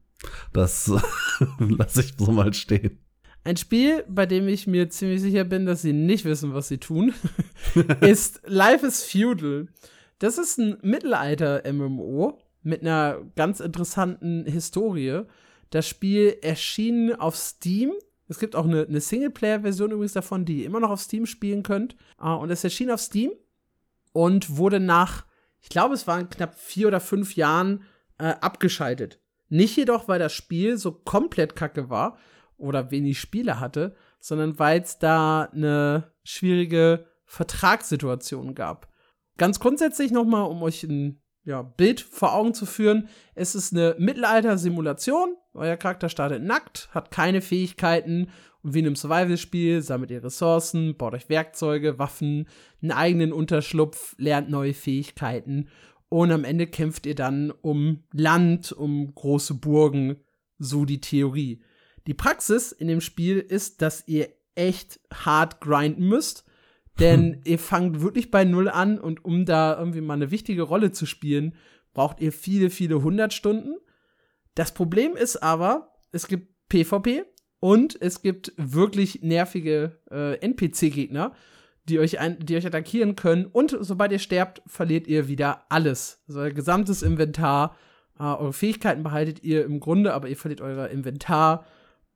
Das 0.53 0.91
lasse 1.59 2.01
ich 2.01 2.13
so 2.17 2.31
mal 2.31 2.53
stehen. 2.53 2.99
Ein 3.43 3.57
Spiel, 3.57 4.03
bei 4.09 4.25
dem 4.25 4.47
ich 4.47 4.67
mir 4.67 4.89
ziemlich 4.89 5.21
sicher 5.21 5.43
bin, 5.43 5.65
dass 5.65 5.81
sie 5.81 5.93
nicht 5.93 6.25
wissen, 6.25 6.53
was 6.53 6.67
sie 6.67 6.79
tun, 6.79 7.13
ist 8.01 8.41
Life 8.45 8.85
is 8.85 9.03
Feudal. 9.03 9.67
Das 10.19 10.37
ist 10.37 10.57
ein 10.57 10.77
Mittelalter-MMO 10.81 12.39
mit 12.63 12.81
einer 12.81 13.21
ganz 13.35 13.59
interessanten 13.59 14.45
Historie. 14.45 15.21
Das 15.69 15.87
Spiel 15.87 16.37
erschien 16.41 17.13
auf 17.15 17.35
Steam. 17.35 17.93
Es 18.27 18.39
gibt 18.39 18.55
auch 18.55 18.65
eine, 18.65 18.85
eine 18.85 18.99
Singleplayer-Version 18.99 19.91
übrigens 19.91 20.13
davon, 20.13 20.43
die 20.43 20.61
ihr 20.61 20.65
immer 20.65 20.79
noch 20.79 20.89
auf 20.89 21.01
Steam 21.01 21.25
spielen 21.25 21.63
könnt. 21.63 21.95
Uh, 22.21 22.35
und 22.35 22.49
es 22.49 22.63
erschien 22.63 22.91
auf 22.91 22.99
Steam 22.99 23.31
und 24.11 24.57
wurde 24.57 24.79
nach, 24.79 25.25
ich 25.61 25.69
glaube, 25.69 25.93
es 25.93 26.07
waren 26.07 26.29
knapp 26.29 26.59
vier 26.59 26.87
oder 26.87 26.99
fünf 26.99 27.35
Jahren 27.35 27.83
äh, 28.17 28.33
abgeschaltet. 28.41 29.19
Nicht 29.49 29.77
jedoch, 29.77 30.07
weil 30.07 30.19
das 30.19 30.33
Spiel 30.33 30.77
so 30.77 30.91
komplett 30.91 31.55
kacke 31.55 31.89
war, 31.89 32.17
oder 32.57 32.91
wenig 32.91 33.19
Spiele 33.19 33.59
hatte, 33.59 33.95
sondern 34.19 34.59
weil 34.59 34.81
es 34.81 34.99
da 34.99 35.43
eine 35.53 36.11
schwierige 36.23 37.05
Vertragssituation 37.25 38.55
gab. 38.55 38.87
Ganz 39.37 39.59
grundsätzlich 39.59 40.11
nochmal, 40.11 40.49
um 40.49 40.63
euch 40.63 40.83
ein 40.83 41.21
ja, 41.43 41.61
Bild 41.61 42.01
vor 42.01 42.33
Augen 42.33 42.53
zu 42.53 42.65
führen, 42.65 43.07
es 43.35 43.55
ist 43.55 43.73
eine 43.73 43.95
Mittelalter-Simulation. 43.99 45.35
Euer 45.53 45.77
Charakter 45.77 46.09
startet 46.09 46.43
nackt, 46.43 46.89
hat 46.91 47.11
keine 47.11 47.41
Fähigkeiten 47.41 48.29
und 48.63 48.73
wie 48.73 48.79
in 48.79 48.85
einem 48.85 48.95
Survival-Spiel 48.95 49.81
sammelt 49.81 50.11
ihr 50.11 50.23
Ressourcen, 50.23 50.97
baut 50.97 51.13
euch 51.13 51.29
Werkzeuge, 51.29 51.99
Waffen, 51.99 52.47
einen 52.81 52.91
eigenen 52.91 53.31
Unterschlupf, 53.31 54.15
lernt 54.17 54.49
neue 54.49 54.73
Fähigkeiten 54.73 55.69
und 56.09 56.31
am 56.31 56.43
Ende 56.43 56.67
kämpft 56.67 57.05
ihr 57.05 57.15
dann 57.15 57.51
um 57.61 58.03
Land, 58.11 58.71
um 58.71 59.13
große 59.13 59.53
Burgen, 59.53 60.17
so 60.57 60.85
die 60.85 60.99
Theorie. 60.99 61.61
Die 62.07 62.13
Praxis 62.13 62.71
in 62.71 62.87
dem 62.87 63.01
Spiel 63.01 63.39
ist, 63.39 63.81
dass 63.81 64.07
ihr 64.07 64.29
echt 64.55 64.99
hart 65.13 65.61
grinden 65.61 66.07
müsst. 66.07 66.45
Denn 66.99 67.33
hm. 67.33 67.41
ihr 67.43 67.59
fangt 67.59 68.01
wirklich 68.01 68.31
bei 68.31 68.43
Null 68.43 68.69
an 68.69 68.99
und 68.99 69.23
um 69.23 69.45
da 69.45 69.77
irgendwie 69.77 70.01
mal 70.01 70.15
eine 70.15 70.31
wichtige 70.31 70.63
Rolle 70.63 70.91
zu 70.91 71.05
spielen, 71.05 71.53
braucht 71.93 72.21
ihr 72.21 72.31
viele, 72.31 72.69
viele 72.69 73.03
hundert 73.03 73.33
Stunden. 73.33 73.75
Das 74.55 74.73
Problem 74.73 75.15
ist 75.15 75.37
aber, 75.43 75.93
es 76.11 76.27
gibt 76.27 76.47
PvP 76.69 77.23
und 77.59 78.01
es 78.01 78.21
gibt 78.21 78.53
wirklich 78.57 79.21
nervige 79.21 79.99
äh, 80.09 80.39
NPC-Gegner, 80.39 81.33
die 81.87 81.99
euch, 81.99 82.19
ein, 82.19 82.39
die 82.39 82.55
euch 82.55 82.65
attackieren 82.65 83.15
können. 83.15 83.45
Und 83.45 83.77
sobald 83.79 84.11
ihr 84.11 84.19
sterbt, 84.19 84.63
verliert 84.65 85.07
ihr 85.07 85.27
wieder 85.27 85.65
alles. 85.69 86.23
Also 86.27 86.39
euer 86.39 86.51
gesamtes 86.51 87.03
Inventar. 87.03 87.75
Äh, 88.19 88.23
eure 88.23 88.53
Fähigkeiten 88.53 89.03
behaltet 89.03 89.43
ihr 89.43 89.65
im 89.65 89.79
Grunde, 89.79 90.13
aber 90.13 90.29
ihr 90.29 90.37
verliert 90.37 90.61
euer 90.61 90.87
Inventar 90.87 91.65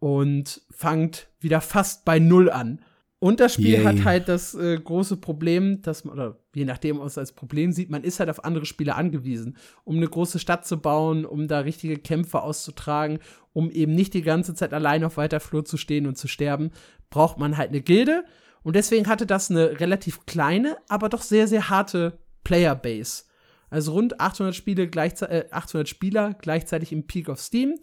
und 0.01 0.61
fangt 0.71 1.27
wieder 1.39 1.61
fast 1.61 2.05
bei 2.05 2.17
Null 2.17 2.49
an. 2.49 2.81
Und 3.19 3.39
das 3.39 3.53
Spiel 3.53 3.75
Yay. 3.75 3.83
hat 3.83 4.03
halt 4.03 4.27
das 4.27 4.55
äh, 4.55 4.79
große 4.79 5.17
Problem, 5.17 5.83
dass 5.83 6.05
man, 6.05 6.15
oder 6.15 6.39
je 6.55 6.65
nachdem, 6.65 6.99
was 6.99 7.19
als 7.19 7.33
Problem 7.33 7.71
sieht, 7.71 7.91
man 7.91 8.03
ist 8.03 8.19
halt 8.19 8.31
auf 8.31 8.43
andere 8.43 8.65
Spieler 8.65 8.97
angewiesen, 8.97 9.57
um 9.83 9.97
eine 9.97 10.07
große 10.07 10.39
Stadt 10.39 10.65
zu 10.65 10.77
bauen, 10.77 11.23
um 11.23 11.47
da 11.47 11.59
richtige 11.59 11.97
Kämpfe 11.97 12.41
auszutragen, 12.41 13.19
um 13.53 13.69
eben 13.69 13.93
nicht 13.93 14.15
die 14.15 14.23
ganze 14.23 14.55
Zeit 14.55 14.73
allein 14.73 15.03
auf 15.03 15.17
weiter 15.17 15.39
Flur 15.39 15.65
zu 15.65 15.77
stehen 15.77 16.07
und 16.07 16.17
zu 16.17 16.27
sterben, 16.27 16.71
braucht 17.11 17.37
man 17.37 17.57
halt 17.57 17.69
eine 17.69 17.81
Gilde. 17.81 18.25
Und 18.63 18.75
deswegen 18.75 19.05
hatte 19.05 19.27
das 19.27 19.51
eine 19.51 19.79
relativ 19.79 20.25
kleine, 20.25 20.77
aber 20.89 21.07
doch 21.07 21.21
sehr, 21.21 21.47
sehr 21.47 21.69
harte 21.69 22.17
Playerbase. 22.43 23.25
Also 23.69 23.91
rund 23.91 24.19
800, 24.19 24.55
Spiele 24.55 24.85
äh, 24.85 25.45
800 25.51 25.87
Spieler 25.87 26.33
gleichzeitig 26.41 26.91
im 26.91 27.05
Peak 27.05 27.29
of 27.29 27.39
Steam 27.39 27.75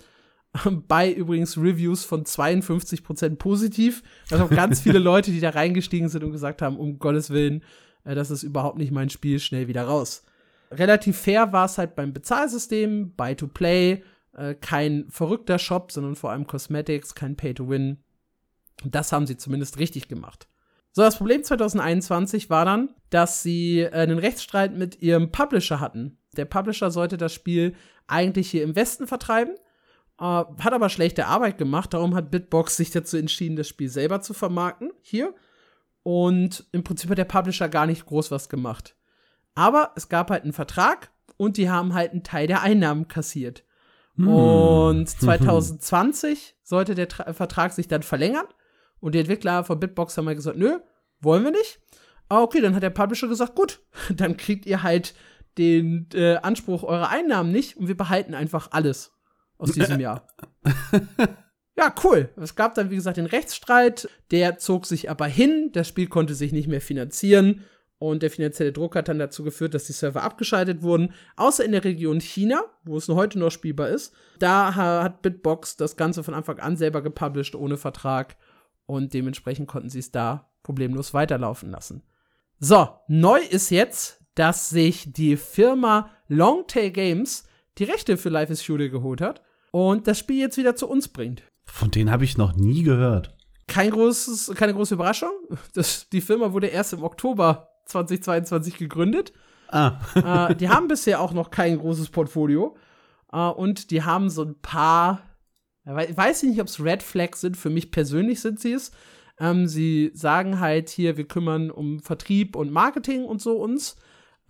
bei 0.89 1.13
übrigens 1.13 1.57
Reviews 1.57 2.05
von 2.05 2.25
52% 2.25 3.37
positiv. 3.37 4.03
Also 4.31 4.45
auch 4.45 4.51
ganz 4.51 4.81
viele 4.81 4.99
Leute, 4.99 5.31
die 5.31 5.41
da 5.41 5.51
reingestiegen 5.51 6.09
sind 6.09 6.25
und 6.25 6.33
gesagt 6.33 6.63
haben, 6.63 6.79
um 6.79 6.99
Gottes 6.99 7.31
Willen, 7.31 7.63
äh, 8.05 8.15
das 8.15 8.31
ist 8.31 8.43
überhaupt 8.43 8.79
nicht 8.79 8.93
mein 8.93 9.11
Spiel, 9.11 9.39
schnell 9.41 9.69
wieder 9.69 9.85
raus. 9.85 10.25
Relativ 10.71 11.19
fair 11.19 11.53
war 11.53 11.67
es 11.67 11.79
halt 11.79 11.95
beim 11.95 12.13
Bezahlsystem, 12.13 13.15
Buy 13.15 13.35
to 13.35 13.47
Play, 13.47 14.03
äh, 14.37 14.55
kein 14.55 15.07
verrückter 15.09 15.59
Shop, 15.59 15.93
sondern 15.93 16.15
vor 16.15 16.31
allem 16.31 16.47
Cosmetics, 16.47 17.15
kein 17.15 17.37
Pay 17.37 17.55
to 17.55 17.69
Win. 17.69 17.99
Das 18.85 19.13
haben 19.13 19.27
sie 19.27 19.37
zumindest 19.37 19.79
richtig 19.79 20.09
gemacht. 20.09 20.49
So, 20.93 21.03
das 21.03 21.17
Problem 21.17 21.45
2021 21.45 22.51
war 22.51 22.65
dann, 22.65 22.91
dass 23.11 23.43
sie 23.43 23.81
äh, 23.81 23.91
einen 23.91 24.19
Rechtsstreit 24.19 24.77
mit 24.77 25.01
ihrem 25.01 25.31
Publisher 25.31 25.81
hatten. 25.81 26.19
Der 26.37 26.45
Publisher 26.45 26.91
sollte 26.91 27.17
das 27.17 27.33
Spiel 27.33 27.75
eigentlich 28.07 28.51
hier 28.51 28.63
im 28.63 28.77
Westen 28.77 29.07
vertreiben, 29.07 29.55
äh, 30.19 30.25
hat 30.25 30.73
aber 30.73 30.89
schlechte 30.89 31.27
Arbeit 31.27 31.59
gemacht. 31.59 31.95
Darum 31.95 32.15
hat 32.15 32.31
Bitbox 32.31 32.77
sich 32.77 32.91
dazu 32.91 33.17
entschieden, 33.17 33.57
das 33.57 33.69
Spiel 33.69 33.89
selber 33.89 34.21
zu 34.21 34.35
vermarkten 34.35 34.93
hier. 35.01 35.35
Und 36.03 36.67
im 36.73 36.85
Prinzip 36.85 37.11
hat 37.11 37.19
der 37.19 37.25
Publisher 37.25 37.69
gar 37.69 37.87
nicht 37.87 38.07
groß 38.07 38.31
was 38.31 38.49
gemacht. 38.49 38.97
Aber 39.55 39.93
es 39.97 40.09
gab 40.09 40.31
halt 40.31 40.45
einen 40.45 40.53
Vertrag 40.53 41.11
und 41.37 41.57
die 41.57 41.71
haben 41.71 41.95
halt 41.95 42.13
einen 42.13 42.23
Teil 42.23 42.47
der 42.47 42.63
Einnahmen 42.63 43.09
kassiert. 43.09 43.65
Hm. 44.17 44.29
Und 44.29 45.09
2020 45.21 46.57
sollte 46.63 46.95
der 46.95 47.09
Tra 47.09 47.33
Vertrag 47.33 47.73
sich 47.73 47.89
dann 47.89 48.03
verlängern. 48.03 48.47
Und 49.01 49.15
die 49.15 49.21
Entwickler 49.21 49.65
von 49.65 49.79
Bitbox 49.79 50.17
haben 50.17 50.27
halt 50.27 50.39
gesagt, 50.39 50.59
nö, 50.59 50.79
wollen 51.21 51.45
wir 51.45 51.53
nicht. 51.53 51.81
Ah, 52.29 52.43
okay, 52.43 52.61
dann 52.61 52.75
hat 52.75 52.83
der 52.83 52.91
Publisher 52.91 53.29
gesagt, 53.29 53.55
gut, 53.55 53.81
dann 54.15 54.37
kriegt 54.37 54.67
ihr 54.67 54.83
halt 54.83 55.15
den 55.57 56.09
äh, 56.15 56.37
Anspruch 56.37 56.85
eurer 56.85 57.09
Einnahmen 57.09 57.51
nicht 57.51 57.77
und 57.77 57.89
wir 57.89 57.97
behalten 57.97 58.35
einfach 58.35 58.69
alles 58.71 59.18
aus 59.59 59.73
diesem 59.73 60.01
Jahr. 60.01 60.27
ja, 61.77 61.95
cool. 62.05 62.31
Es 62.37 62.55
gab 62.55 62.75
dann, 62.75 62.91
wie 62.91 62.97
gesagt, 62.97 63.17
den 63.17 63.27
Rechtsstreit, 63.27 64.09
der 64.31 64.59
zog 64.59 64.87
sich 64.87 65.11
aber 65.11 65.27
hin, 65.27 65.71
das 65.73 65.89
Spiel 65.89 66.09
konnte 66.09 66.35
sich 66.35 66.53
nicht 66.53 66.69
mehr 66.69 66.81
finanzieren 66.81 67.65
und 67.99 68.23
der 68.23 68.31
finanzielle 68.31 68.73
Druck 68.73 68.95
hat 68.95 69.09
dann 69.09 69.19
dazu 69.19 69.43
geführt, 69.43 69.75
dass 69.75 69.87
die 69.87 69.93
Server 69.93 70.23
abgeschaltet 70.23 70.83
wurden, 70.83 71.13
außer 71.37 71.65
in 71.65 71.73
der 71.73 71.85
Region 71.85 72.21
China, 72.21 72.63
wo 72.85 72.97
es 72.97 73.09
noch 73.09 73.17
heute 73.17 73.39
noch 73.41 73.51
spielbar 73.51 73.89
ist. 73.89 74.15
Da 74.39 74.75
hat 74.75 75.23
Bitbox 75.23 75.77
das 75.77 75.97
Ganze 75.97 76.23
von 76.23 76.35
Anfang 76.35 76.61
an 76.61 76.77
selber 76.77 77.03
gepublished, 77.03 77.57
ohne 77.57 77.77
Vertrag. 77.77 78.37
Und 78.87 79.15
dementsprechend 79.15 79.69
konnten 79.69 79.91
sie 79.91 79.99
es 79.99 80.13
da 80.13 80.49
problemlos 80.63 81.13
weiterlaufen 81.13 81.71
lassen. 81.71 82.03
So, 82.61 82.89
neu 83.09 83.41
ist 83.41 83.71
jetzt, 83.71 84.25
dass 84.35 84.71
sich 84.71 85.13
die 85.13 85.37
Firma 85.37 86.11
Longtail 86.29 86.91
Games 86.91 87.45
die 87.79 87.85
Rechte 87.85 88.17
für 88.17 88.29
Life 88.29 88.53
is 88.53 88.63
Fury 88.63 88.91
geholt 88.91 89.21
hat 89.21 89.43
und 89.87 90.07
das 90.07 90.19
Spiel 90.19 90.39
jetzt 90.39 90.57
wieder 90.57 90.77
zu 90.77 90.89
uns 90.89 91.09
bringt. 91.09 91.43
Von 91.65 91.91
denen 91.91 92.11
habe 92.11 92.25
ich 92.25 92.39
noch 92.39 92.57
nie 92.57 92.83
gehört. 92.83 93.37
Kein 93.67 93.91
großes, 93.91 94.53
keine 94.57 94.75
große 94.75 94.95
Überraschung. 94.95 95.31
Das, 95.75 96.09
die 96.09 96.21
Firma 96.21 96.53
wurde 96.53 96.69
erst 96.69 96.95
im 96.95 97.03
Oktober 97.03 97.69
2022 97.87 98.77
gegründet. 98.77 99.33
Ah. 99.69 100.01
äh, 100.51 100.57
die 100.57 100.71
haben 100.71 100.89
bisher 100.89 101.21
auch 101.21 101.33
noch 101.33 101.51
kein 101.51 101.79
großes 101.79 102.09
Portfolio. 102.09 102.77
Äh, 103.33 103.39
und 103.49 103.91
die 103.91 104.03
haben 104.03 104.31
so 104.31 104.43
ein 104.43 104.59
paar, 104.61 105.21
ich 105.85 106.17
weiß 106.17 106.45
nicht, 106.45 106.61
ob 106.61 106.69
es 106.69 106.83
Red 106.83 107.03
Flags 107.03 107.43
sind, 107.43 107.57
für 107.57 107.71
mich 107.71 107.91
persönlich 107.91 108.41
sind 108.41 108.59
sie 108.61 108.73
es. 108.73 108.91
Ähm, 109.39 109.69
sie 109.69 110.11
sagen 110.15 110.59
halt 110.59 110.89
hier, 110.89 111.17
wir 111.17 111.29
kümmern 111.29 111.71
um 111.71 112.01
Vertrieb 112.01 112.57
und 112.57 112.73
Marketing 112.73 113.25
und 113.25 113.41
so 113.41 113.59
uns. 113.59 113.97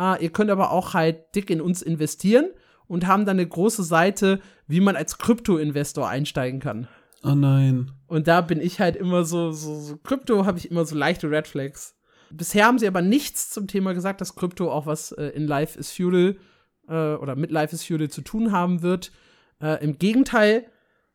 Äh, 0.00 0.22
ihr 0.22 0.30
könnt 0.30 0.50
aber 0.50 0.70
auch 0.70 0.94
halt 0.94 1.34
dick 1.34 1.50
in 1.50 1.60
uns 1.60 1.82
investieren 1.82 2.50
und 2.88 3.06
haben 3.06 3.26
dann 3.26 3.38
eine 3.38 3.46
große 3.46 3.84
Seite, 3.84 4.40
wie 4.66 4.80
man 4.80 4.96
als 4.96 5.18
Krypto-Investor 5.18 6.08
einsteigen 6.08 6.60
kann. 6.60 6.88
Oh 7.22 7.34
nein. 7.34 7.92
Und 8.06 8.26
da 8.26 8.40
bin 8.40 8.60
ich 8.60 8.80
halt 8.80 8.96
immer 8.96 9.24
so, 9.24 9.52
so, 9.52 9.78
so 9.78 9.96
Krypto 9.98 10.46
habe 10.46 10.58
ich 10.58 10.70
immer 10.70 10.84
so 10.84 10.96
leichte 10.96 11.30
Red 11.30 11.46
Flags. 11.46 11.96
Bisher 12.30 12.66
haben 12.66 12.78
sie 12.78 12.86
aber 12.86 13.02
nichts 13.02 13.50
zum 13.50 13.66
Thema 13.66 13.92
gesagt, 13.94 14.20
dass 14.20 14.34
Krypto 14.34 14.70
auch 14.70 14.86
was 14.86 15.12
äh, 15.12 15.28
in 15.28 15.46
Life 15.46 15.78
is 15.78 15.92
Feudal 15.92 16.36
äh, 16.88 17.14
oder 17.14 17.36
mit 17.36 17.50
Life 17.50 17.74
is 17.74 17.84
Feudal 17.84 18.08
zu 18.08 18.22
tun 18.22 18.52
haben 18.52 18.82
wird. 18.82 19.12
Äh, 19.60 19.82
Im 19.82 19.98
Gegenteil, 19.98 20.66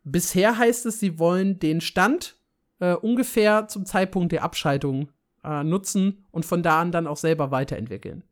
bisher 0.04 0.58
heißt 0.58 0.86
es, 0.86 1.00
sie 1.00 1.20
wollen 1.20 1.60
den 1.60 1.82
Stand 1.82 2.36
äh, 2.80 2.94
ungefähr 2.94 3.68
zum 3.68 3.86
Zeitpunkt 3.86 4.32
der 4.32 4.44
Abschaltung 4.44 5.10
äh, 5.44 5.64
nutzen 5.64 6.26
und 6.32 6.46
von 6.46 6.64
da 6.64 6.82
an 6.82 6.92
dann 6.92 7.08
auch 7.08 7.18
selber 7.18 7.52
weiterentwickeln. 7.52 8.24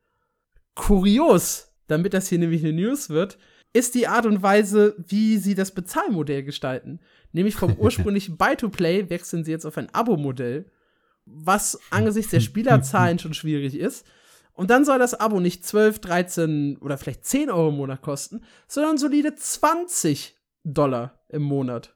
Kurios, 0.76 1.71
damit 1.88 2.14
das 2.14 2.28
hier 2.28 2.40
nämlich 2.40 2.64
eine 2.64 2.74
News 2.74 3.10
wird, 3.10 3.38
ist 3.74 3.96
die 3.96 4.08
Art 4.08 4.26
und 4.26 4.44
Weise, 4.44 4.96
wie 5.08 5.38
sie 5.38 5.56
das 5.56 5.72
Bezahlmodell 5.72 6.44
gestalten. 6.44 7.00
Nämlich 7.32 7.56
vom 7.56 7.76
ursprünglichen 7.78 8.38
Buy-to-Play 8.38 9.10
wechseln 9.10 9.44
sie 9.44 9.52
jetzt 9.52 9.66
auf 9.66 9.78
ein 9.78 9.94
Abo-Modell 9.94 10.66
was 11.26 11.80
angesichts 11.90 12.32
der 12.32 12.40
Spielerzahlen 12.40 13.20
schon 13.20 13.34
schwierig 13.34 13.76
ist. 13.76 14.06
Und 14.54 14.70
dann 14.70 14.86
soll 14.86 15.00
das 15.00 15.14
Abo 15.14 15.40
nicht 15.40 15.66
12, 15.66 16.00
13 16.00 16.78
oder 16.78 16.98
vielleicht 16.98 17.26
10 17.26 17.50
Euro 17.50 17.70
im 17.70 17.78
Monat 17.78 18.02
kosten, 18.02 18.42
sondern 18.68 18.98
solide 18.98 19.34
20 19.34 20.36
Dollar 20.64 21.20
im 21.30 21.42
Monat. 21.42 21.96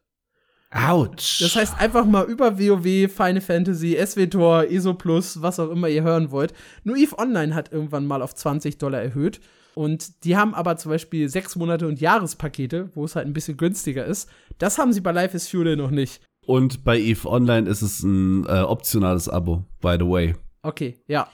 Autsch. 0.72 1.42
Das 1.42 1.56
heißt 1.56 1.80
einfach 1.80 2.06
mal 2.06 2.26
über 2.26 2.60
WoW, 2.60 3.12
Final 3.12 3.42
Fantasy, 3.42 3.98
SWTOR, 4.04 4.70
ESO 4.70 4.94
Plus, 4.94 5.42
was 5.42 5.60
auch 5.60 5.70
immer 5.70 5.88
ihr 5.90 6.04
hören 6.04 6.32
wollt. 6.32 6.54
Nur 6.84 6.98
EVE 6.98 7.18
Online 7.18 7.54
hat 7.54 7.72
irgendwann 7.72 8.06
mal 8.06 8.22
auf 8.22 8.34
20 8.34 8.78
Dollar 8.78 9.02
erhöht. 9.02 9.42
Und 9.76 10.24
die 10.24 10.38
haben 10.38 10.56
aber 10.56 10.78
zum 10.78 10.90
Beispiel 10.92 11.28
sechs 11.30 11.56
Monate 11.58 11.86
und 11.88 12.00
Jahrespakete, 12.00 12.90
wo 12.96 13.04
es 13.04 13.16
halt 13.16 13.28
ein 13.28 13.34
bisschen 13.34 13.58
günstiger 13.58 14.06
ist. 14.06 14.30
Das 14.58 14.78
haben 14.78 14.94
sie 14.94 15.02
bei 15.02 15.12
Life 15.12 15.36
is 15.36 15.50
Fuel 15.50 15.76
noch 15.76 15.92
nicht. 15.92 16.22
Und 16.46 16.84
bei 16.86 16.98
EVE 16.98 17.30
Online 17.30 17.70
ist 17.70 17.82
es 17.82 18.02
ein 18.02 18.46
äh, 18.46 18.62
optionales 18.62 19.28
Abo, 19.28 19.66
by 19.82 19.98
the 20.00 20.08
way. 20.08 20.34
Okay, 20.62 20.98
ja. 21.08 21.28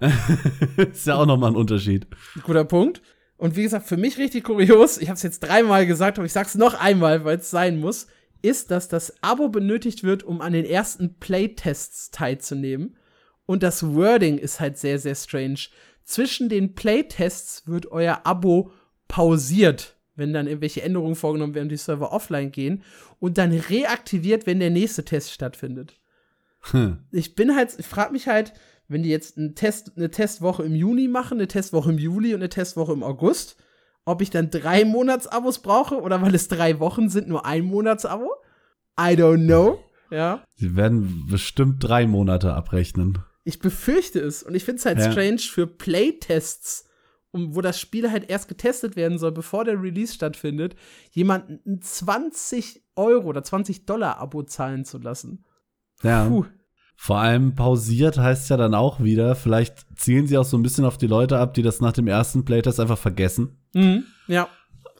ist 0.76 1.06
ja 1.06 1.16
auch 1.16 1.26
nochmal 1.26 1.52
ein 1.52 1.56
Unterschied. 1.56 2.06
Guter 2.42 2.64
Punkt. 2.64 3.00
Und 3.38 3.56
wie 3.56 3.62
gesagt, 3.62 3.86
für 3.86 3.96
mich 3.96 4.18
richtig 4.18 4.44
kurios, 4.44 4.98
ich 4.98 5.08
habe 5.08 5.16
es 5.16 5.22
jetzt 5.22 5.40
dreimal 5.40 5.86
gesagt, 5.86 6.18
aber 6.18 6.26
ich 6.26 6.32
sag's 6.32 6.54
noch 6.54 6.74
einmal, 6.74 7.24
weil 7.24 7.38
es 7.38 7.50
sein 7.50 7.80
muss, 7.80 8.06
ist, 8.42 8.70
dass 8.70 8.88
das 8.88 9.14
Abo 9.22 9.48
benötigt 9.48 10.04
wird, 10.04 10.24
um 10.24 10.40
an 10.40 10.52
den 10.52 10.64
ersten 10.64 11.18
Playtests 11.18 12.10
teilzunehmen. 12.10 12.96
Und 13.46 13.62
das 13.62 13.94
Wording 13.94 14.38
ist 14.38 14.60
halt 14.60 14.78
sehr, 14.78 14.98
sehr 14.98 15.14
strange. 15.14 15.58
Zwischen 16.04 16.48
den 16.48 16.74
Playtests 16.74 17.66
wird 17.66 17.86
euer 17.90 18.20
Abo 18.24 18.72
pausiert 19.08 19.96
wenn 20.14 20.32
dann 20.32 20.46
irgendwelche 20.46 20.82
Änderungen 20.82 21.14
vorgenommen 21.14 21.54
werden, 21.54 21.68
die 21.68 21.76
Server 21.76 22.12
offline 22.12 22.52
gehen 22.52 22.82
und 23.18 23.38
dann 23.38 23.52
reaktiviert, 23.52 24.46
wenn 24.46 24.60
der 24.60 24.70
nächste 24.70 25.04
Test 25.04 25.32
stattfindet. 25.32 25.98
Hm. 26.70 26.98
Ich 27.10 27.34
bin 27.34 27.56
halt, 27.56 27.74
ich 27.78 27.86
frage 27.86 28.12
mich 28.12 28.28
halt, 28.28 28.52
wenn 28.88 29.02
die 29.02 29.10
jetzt 29.10 29.38
einen 29.38 29.54
Test, 29.54 29.92
eine 29.96 30.10
Testwoche 30.10 30.64
im 30.64 30.74
Juni 30.74 31.08
machen, 31.08 31.38
eine 31.38 31.48
Testwoche 31.48 31.90
im 31.90 31.98
Juli 31.98 32.34
und 32.34 32.40
eine 32.40 32.50
Testwoche 32.50 32.92
im 32.92 33.02
August, 33.02 33.56
ob 34.04 34.20
ich 34.20 34.30
dann 34.30 34.50
drei 34.50 34.84
Monatsabos 34.84 35.60
brauche 35.60 36.00
oder 36.00 36.20
weil 36.20 36.34
es 36.34 36.48
drei 36.48 36.78
Wochen 36.78 37.08
sind, 37.08 37.28
nur 37.28 37.46
ein 37.46 37.64
Monatsabo? 37.64 38.34
I 39.00 39.14
don't 39.14 39.46
know. 39.46 39.78
Ja. 40.10 40.44
Sie 40.56 40.76
werden 40.76 41.26
bestimmt 41.30 41.76
drei 41.82 42.06
Monate 42.06 42.52
abrechnen. 42.52 43.18
Ich 43.44 43.58
befürchte 43.58 44.20
es. 44.20 44.42
Und 44.42 44.54
ich 44.54 44.64
finde 44.64 44.78
es 44.78 44.86
halt 44.86 44.98
ja. 44.98 45.10
strange 45.10 45.40
für 45.40 45.66
Playtests 45.66 46.86
um, 47.32 47.56
wo 47.56 47.60
das 47.62 47.80
Spiel 47.80 48.10
halt 48.10 48.30
erst 48.30 48.46
getestet 48.46 48.94
werden 48.94 49.18
soll, 49.18 49.32
bevor 49.32 49.64
der 49.64 49.82
Release 49.82 50.14
stattfindet, 50.14 50.76
jemanden 51.10 51.60
ein 51.66 51.80
20 51.80 52.84
Euro 52.94 53.28
oder 53.28 53.42
20 53.42 53.86
Dollar 53.86 54.18
Abo 54.18 54.42
zahlen 54.42 54.84
zu 54.84 54.98
lassen. 54.98 55.44
Ja. 56.02 56.28
Puh. 56.28 56.44
Vor 56.94 57.18
allem 57.18 57.56
pausiert 57.56 58.18
heißt 58.18 58.50
ja 58.50 58.56
dann 58.56 58.74
auch 58.74 59.00
wieder, 59.00 59.34
vielleicht 59.34 59.86
zielen 59.96 60.26
sie 60.26 60.38
auch 60.38 60.44
so 60.44 60.56
ein 60.56 60.62
bisschen 60.62 60.84
auf 60.84 60.98
die 60.98 61.08
Leute 61.08 61.38
ab, 61.38 61.54
die 61.54 61.62
das 61.62 61.80
nach 61.80 61.92
dem 61.92 62.06
ersten 62.06 62.44
Playtest 62.44 62.78
einfach 62.78 62.98
vergessen. 62.98 63.58
Mhm, 63.74 64.04
ja. 64.28 64.48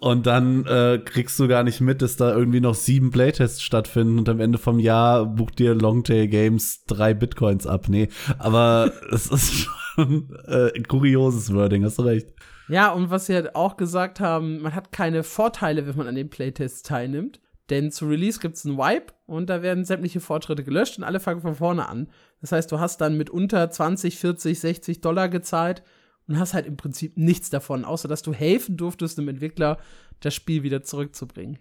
Und 0.02 0.26
dann 0.26 0.66
äh, 0.66 0.98
kriegst 0.98 1.38
du 1.38 1.46
gar 1.46 1.62
nicht 1.62 1.80
mit, 1.80 2.02
dass 2.02 2.16
da 2.16 2.34
irgendwie 2.34 2.58
noch 2.58 2.74
sieben 2.74 3.12
Playtests 3.12 3.62
stattfinden 3.62 4.18
und 4.18 4.28
am 4.28 4.40
Ende 4.40 4.58
vom 4.58 4.80
Jahr 4.80 5.24
bucht 5.24 5.60
dir 5.60 5.76
Longtail 5.76 6.26
Games 6.26 6.84
drei 6.86 7.14
Bitcoins 7.14 7.68
ab. 7.68 7.88
Nee, 7.88 8.08
aber 8.36 8.92
es 9.12 9.28
ist 9.28 9.68
schon 9.94 10.36
äh, 10.48 10.72
kurioses 10.88 11.54
Wording, 11.54 11.84
hast 11.84 12.00
du 12.00 12.02
recht. 12.02 12.26
Ja, 12.66 12.90
und 12.90 13.10
was 13.10 13.26
sie 13.26 13.34
halt 13.36 13.54
auch 13.54 13.76
gesagt 13.76 14.18
haben, 14.18 14.60
man 14.62 14.74
hat 14.74 14.90
keine 14.90 15.22
Vorteile, 15.22 15.86
wenn 15.86 15.96
man 15.96 16.08
an 16.08 16.16
den 16.16 16.30
Playtests 16.30 16.82
teilnimmt. 16.82 17.40
Denn 17.70 17.92
zu 17.92 18.06
Release 18.08 18.40
gibt 18.40 18.56
es 18.56 18.66
einen 18.66 18.78
Wipe 18.78 19.12
und 19.26 19.48
da 19.48 19.62
werden 19.62 19.84
sämtliche 19.84 20.18
Fortschritte 20.18 20.64
gelöscht 20.64 20.98
und 20.98 21.04
alle 21.04 21.20
fangen 21.20 21.42
von 21.42 21.54
vorne 21.54 21.88
an. 21.88 22.08
Das 22.40 22.50
heißt, 22.50 22.72
du 22.72 22.80
hast 22.80 23.00
dann 23.00 23.16
mit 23.16 23.30
unter 23.30 23.70
20, 23.70 24.18
40, 24.18 24.58
60 24.58 25.00
Dollar 25.00 25.28
gezahlt 25.28 25.84
und 26.32 26.38
hast 26.38 26.54
halt 26.54 26.66
im 26.66 26.78
Prinzip 26.78 27.18
nichts 27.18 27.50
davon, 27.50 27.84
außer 27.84 28.08
dass 28.08 28.22
du 28.22 28.32
helfen 28.32 28.78
durftest, 28.78 29.18
dem 29.18 29.28
Entwickler 29.28 29.78
das 30.20 30.34
Spiel 30.34 30.62
wieder 30.62 30.82
zurückzubringen. 30.82 31.58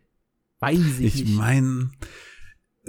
Weiß 0.60 0.80
ich, 0.80 0.86
ich 0.86 1.00
nicht. 1.00 1.22
Ich 1.24 1.36
meine, 1.36 1.92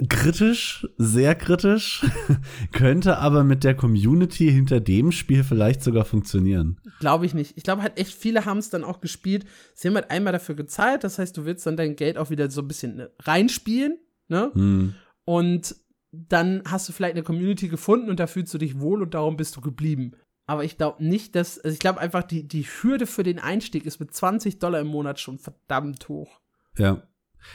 kritisch, 0.07 0.87
sehr 0.97 1.35
kritisch, 1.35 2.05
könnte 2.71 3.17
aber 3.17 3.43
mit 3.43 3.65
der 3.65 3.75
Community 3.75 4.49
hinter 4.49 4.79
dem 4.79 5.11
Spiel 5.11 5.43
vielleicht 5.43 5.83
sogar 5.83 6.05
funktionieren. 6.05 6.79
Glaube 7.01 7.25
ich 7.25 7.33
nicht. 7.33 7.57
Ich 7.57 7.63
glaube 7.63 7.81
halt 7.81 7.99
echt 7.99 8.13
viele 8.13 8.45
haben 8.45 8.59
es 8.59 8.69
dann 8.69 8.85
auch 8.85 9.01
gespielt. 9.01 9.45
Sie 9.73 9.89
haben 9.89 9.95
halt 9.95 10.09
einmal 10.09 10.31
dafür 10.31 10.55
gezahlt, 10.55 11.03
das 11.03 11.19
heißt, 11.19 11.35
du 11.35 11.43
willst 11.43 11.65
dann 11.65 11.75
dein 11.75 11.97
Geld 11.97 12.17
auch 12.17 12.29
wieder 12.29 12.49
so 12.49 12.61
ein 12.61 12.67
bisschen 12.69 12.95
ne, 12.95 13.11
reinspielen, 13.19 13.97
ne? 14.29 14.51
Hm. 14.53 14.95
Und 15.25 15.75
dann 16.13 16.61
hast 16.65 16.87
du 16.87 16.93
vielleicht 16.93 17.15
eine 17.15 17.23
Community 17.23 17.67
gefunden 17.67 18.09
und 18.09 18.19
da 18.19 18.27
fühlst 18.27 18.53
du 18.53 18.59
dich 18.59 18.79
wohl 18.79 19.01
und 19.01 19.15
darum 19.15 19.35
bist 19.35 19.57
du 19.57 19.61
geblieben. 19.61 20.13
Aber 20.45 20.63
ich 20.63 20.77
glaube 20.77 21.03
nicht, 21.03 21.35
dass. 21.35 21.59
Also 21.59 21.73
ich 21.73 21.79
glaube 21.79 21.99
einfach, 21.99 22.23
die, 22.23 22.47
die 22.47 22.63
Hürde 22.63 23.07
für 23.07 23.23
den 23.23 23.39
Einstieg 23.39 23.85
ist 23.85 23.99
mit 23.99 24.13
20 24.13 24.59
Dollar 24.59 24.81
im 24.81 24.87
Monat 24.87 25.19
schon 25.19 25.39
verdammt 25.39 26.09
hoch. 26.09 26.39
Ja. 26.77 27.03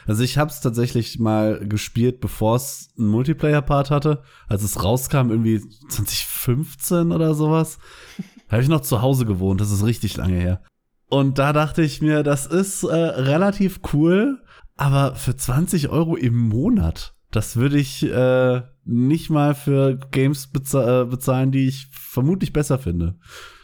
Also 0.06 0.22
ich 0.22 0.36
habe 0.36 0.50
es 0.50 0.60
tatsächlich 0.60 1.18
mal 1.18 1.66
gespielt, 1.66 2.20
bevor 2.20 2.56
es 2.56 2.90
einen 2.98 3.08
Multiplayer-Part 3.08 3.90
hatte. 3.90 4.22
Als 4.46 4.62
es 4.62 4.82
rauskam, 4.84 5.30
irgendwie 5.30 5.60
2015 5.60 7.12
oder 7.12 7.34
sowas. 7.34 7.78
habe 8.50 8.62
ich 8.62 8.68
noch 8.68 8.80
zu 8.80 9.02
Hause 9.02 9.26
gewohnt. 9.26 9.60
Das 9.60 9.70
ist 9.70 9.84
richtig 9.84 10.16
lange 10.16 10.36
her. 10.36 10.62
Und 11.08 11.38
da 11.38 11.52
dachte 11.52 11.82
ich 11.82 12.02
mir, 12.02 12.22
das 12.22 12.46
ist 12.46 12.82
äh, 12.82 12.94
relativ 12.94 13.80
cool, 13.92 14.42
aber 14.76 15.14
für 15.14 15.36
20 15.36 15.88
Euro 15.88 16.16
im 16.16 16.36
Monat, 16.36 17.14
das 17.30 17.56
würde 17.56 17.78
ich 17.78 18.02
äh, 18.02 18.62
nicht 18.84 19.30
mal 19.30 19.54
für 19.54 19.98
Games 20.10 20.46
beza 20.46 21.02
äh, 21.02 21.04
bezahlen, 21.04 21.52
die 21.52 21.68
ich 21.68 21.88
vermutlich 21.90 22.52
besser 22.52 22.78
finde. 22.78 23.18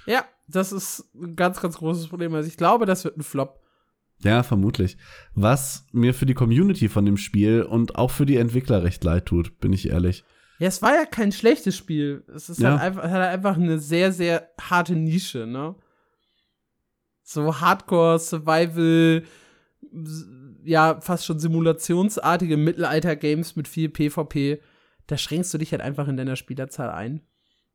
Ja, 0.06 0.24
das 0.46 0.72
ist 0.72 1.10
ein 1.14 1.34
ganz, 1.36 1.60
ganz 1.60 1.78
großes 1.78 2.08
Problem. 2.08 2.34
Also 2.34 2.48
ich 2.48 2.56
glaube, 2.56 2.86
das 2.86 3.04
wird 3.04 3.16
ein 3.16 3.22
Flop. 3.22 3.60
Ja, 4.18 4.42
vermutlich. 4.42 4.96
Was 5.34 5.86
mir 5.92 6.14
für 6.14 6.26
die 6.26 6.34
Community 6.34 6.88
von 6.88 7.04
dem 7.04 7.16
Spiel 7.16 7.62
und 7.62 7.96
auch 7.96 8.10
für 8.10 8.26
die 8.26 8.36
Entwickler 8.36 8.82
recht 8.82 9.02
leid 9.04 9.26
tut, 9.26 9.58
bin 9.60 9.72
ich 9.72 9.88
ehrlich. 9.88 10.24
Ja, 10.58 10.68
es 10.68 10.82
war 10.82 10.94
ja 10.94 11.04
kein 11.04 11.32
schlechtes 11.32 11.76
Spiel. 11.76 12.24
Es 12.32 12.48
ist 12.48 12.60
ja. 12.60 12.70
halt 12.70 12.80
einfach, 12.80 13.02
hat 13.02 13.22
einfach 13.22 13.56
eine 13.56 13.78
sehr, 13.78 14.12
sehr 14.12 14.50
harte 14.60 14.94
Nische, 14.94 15.46
ne? 15.46 15.74
So 17.22 17.60
Hardcore, 17.60 18.18
Survival, 18.18 19.24
ja, 20.64 21.00
fast 21.00 21.26
schon 21.26 21.38
simulationsartige 21.38 22.56
Mittelalter-Games 22.56 23.56
mit 23.56 23.68
viel 23.68 23.88
PvP. 23.88 24.60
Da 25.06 25.16
schränkst 25.16 25.52
du 25.52 25.58
dich 25.58 25.72
halt 25.72 25.82
einfach 25.82 26.08
in 26.08 26.16
deiner 26.16 26.36
Spielerzahl 26.36 26.90
ein. 26.90 27.20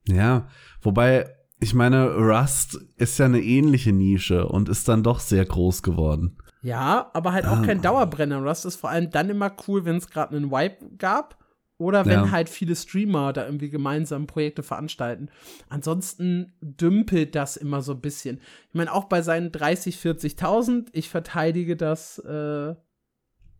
Ja, 0.07 0.47
wobei, 0.81 1.35
ich 1.59 1.73
meine, 1.73 2.15
Rust 2.15 2.79
ist 2.97 3.19
ja 3.19 3.25
eine 3.25 3.41
ähnliche 3.41 3.91
Nische 3.91 4.47
und 4.47 4.69
ist 4.69 4.87
dann 4.87 5.03
doch 5.03 5.19
sehr 5.19 5.45
groß 5.45 5.83
geworden. 5.83 6.37
Ja, 6.61 7.09
aber 7.13 7.33
halt 7.33 7.45
auch 7.45 7.59
ah. 7.59 7.65
kein 7.65 7.81
Dauerbrenner. 7.81 8.41
Rust 8.43 8.65
ist 8.65 8.77
vor 8.77 8.89
allem 8.89 9.09
dann 9.11 9.29
immer 9.29 9.51
cool, 9.67 9.85
wenn 9.85 9.97
es 9.97 10.09
gerade 10.09 10.35
einen 10.35 10.51
Wipe 10.51 10.89
gab 10.97 11.38
oder 11.79 12.05
wenn 12.05 12.25
ja. 12.25 12.31
halt 12.31 12.49
viele 12.49 12.75
Streamer 12.75 13.31
da 13.31 13.45
irgendwie 13.45 13.69
gemeinsam 13.69 14.27
Projekte 14.27 14.63
veranstalten. 14.63 15.29
Ansonsten 15.69 16.51
dümpelt 16.61 17.35
das 17.35 17.55
immer 17.55 17.81
so 17.81 17.93
ein 17.93 18.01
bisschen. 18.01 18.41
Ich 18.67 18.75
meine, 18.75 18.93
auch 18.93 19.05
bei 19.05 19.21
seinen 19.21 19.53
30, 19.53 19.95
40.000, 19.95 20.89
ich 20.91 21.09
verteidige 21.09 21.77
das 21.77 22.19
äh, 22.19 22.75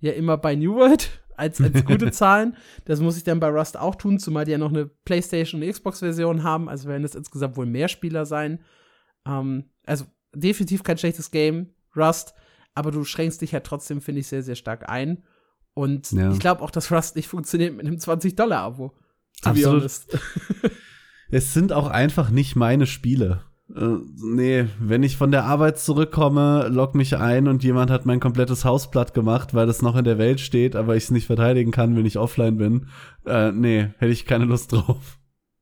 ja 0.02 0.12
immer 0.12 0.38
bei 0.38 0.56
New 0.56 0.76
World 0.76 1.10
als, 1.38 1.62
als 1.62 1.86
gute 1.86 2.12
Zahlen. 2.12 2.58
Das 2.84 3.00
muss 3.00 3.16
ich 3.16 3.24
dann 3.24 3.40
bei 3.40 3.48
Rust 3.48 3.78
auch 3.78 3.96
tun, 3.96 4.20
zumal 4.20 4.44
die 4.44 4.52
ja 4.52 4.58
noch 4.58 4.70
eine 4.70 4.86
PlayStation 4.86 5.64
und 5.64 5.70
Xbox-Version 5.70 6.44
haben. 6.44 6.68
Also 6.68 6.90
werden 6.90 7.06
es 7.06 7.16
insgesamt 7.16 7.56
wohl 7.56 7.68
mehr 7.68 7.88
Spieler 7.88 8.26
sein. 8.26 8.60
Ähm, 9.26 9.70
also 9.86 10.04
definitiv 10.36 10.84
kein 10.84 10.98
schlechtes 10.98 11.32
Game, 11.32 11.70
Rust. 11.96 12.34
Aber 12.76 12.92
du 12.92 13.06
schränkst 13.06 13.42
dich 13.42 13.54
ja 13.54 13.62
trotzdem, 13.62 14.02
finde 14.02 14.20
ich, 14.20 14.28
sehr, 14.28 14.44
sehr 14.44 14.56
stark 14.56 14.90
ein. 14.90 15.24
Und 15.80 16.12
ja. 16.12 16.30
ich 16.30 16.40
glaube 16.40 16.62
auch, 16.62 16.72
dass 16.72 16.92
Rust 16.92 17.16
nicht 17.16 17.30
funktioniert 17.30 17.74
mit 17.74 17.88
einem 17.88 17.96
20-Dollar-Abo. 17.96 18.92
Absolut. 19.44 19.84
es 21.32 21.54
sind 21.54 21.72
auch 21.72 21.88
einfach 21.88 22.32
nicht 22.32 22.58
meine 22.58 22.86
Spiele. 22.86 23.44
Äh, 23.74 24.00
nee, 24.22 24.66
wenn 24.78 25.04
ich 25.04 25.16
von 25.16 25.32
der 25.32 25.46
Arbeit 25.46 25.80
zurückkomme, 25.80 26.68
log 26.68 26.96
mich 26.96 27.16
ein 27.16 27.48
und 27.48 27.64
jemand 27.64 27.92
hat 27.92 28.06
mein 28.06 28.20
komplettes 28.20 28.66
Haus 28.66 28.92
platt 28.92 29.14
gemacht, 29.14 29.54
weil 29.54 29.70
es 29.70 29.82
noch 29.82 29.96
in 29.96 30.04
der 30.04 30.18
Welt 30.18 30.42
steht, 30.42 30.76
aber 30.76 30.98
ich 30.98 31.06
es 31.06 31.12
nicht 31.12 31.28
verteidigen 31.28 31.72
kann, 31.72 31.96
wenn 31.96 32.06
ich 32.06 32.18
offline 32.18 32.58
bin. 32.58 32.88
Äh, 33.26 33.54
nee, 33.54 33.88
hätte 34.00 34.12
ich 34.12 34.26
keine 34.26 34.44
Lust 34.44 34.74
drauf. 34.74 35.18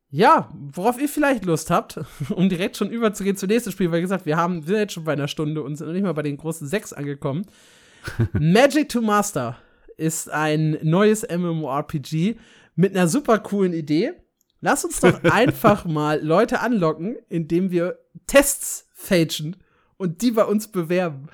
Ja, 0.10 0.50
worauf 0.72 1.00
ihr 1.00 1.10
vielleicht 1.10 1.46
Lust 1.46 1.70
habt, 1.70 2.00
um 2.30 2.50
direkt 2.50 2.76
schon 2.76 2.90
überzugehen 2.90 3.38
zum 3.38 3.50
nächsten 3.50 3.72
Spiel, 3.72 3.92
weil 3.92 4.02
gesagt, 4.02 4.26
wir 4.26 4.38
haben, 4.38 4.64
sind 4.64 4.78
jetzt 4.78 4.94
schon 4.94 5.04
bei 5.04 5.14
einer 5.14 5.28
Stunde 5.28 5.62
und 5.62 5.76
sind 5.76 5.86
noch 5.86 5.94
nicht 5.94 6.02
mal 6.02 6.14
bei 6.14 6.24
den 6.24 6.38
großen 6.38 6.68
sechs 6.68 6.92
angekommen. 6.92 7.46
Magic 8.34 8.90
to 8.90 9.00
Master 9.00 9.58
ist 9.98 10.32
ein 10.32 10.78
neues 10.82 11.28
MMORPG 11.28 12.36
mit 12.76 12.96
einer 12.96 13.08
super 13.08 13.40
coolen 13.40 13.74
Idee. 13.74 14.14
Lass 14.62 14.86
uns 14.86 15.00
doch 15.00 15.24
einfach 15.24 15.86
mal 15.86 16.24
Leute 16.24 16.62
anlocken, 16.62 17.18
indem 17.30 17.72
wir 17.72 18.00
Tests 18.28 18.88
fälschen 18.94 19.58
und 19.98 20.22
die 20.22 20.32
bei 20.32 20.46
uns 20.46 20.70
bewerben. 20.70 21.28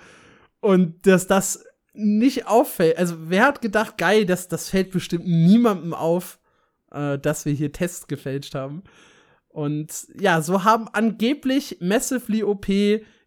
Und 0.60 1.06
dass 1.06 1.28
das 1.28 1.66
nicht 1.94 2.48
auffällt. 2.48 2.98
Also, 2.98 3.16
wer 3.30 3.46
hat 3.46 3.62
gedacht, 3.62 3.98
geil, 3.98 4.26
dass 4.26 4.48
das 4.48 4.70
fällt 4.70 4.92
bestimmt 4.92 5.28
niemandem 5.28 5.94
auf, 5.94 6.40
äh, 6.92 7.20
dass 7.20 7.46
wir 7.46 7.54
hier 7.54 7.72
Tests 7.72 8.08
gefälscht 8.08 8.56
haben. 8.56 8.84
Und 9.50 10.08
ja, 10.20 10.42
so 10.42 10.64
haben 10.64 10.88
angeblich 10.92 11.78
Massively 11.80 12.44
OP, 12.44 12.68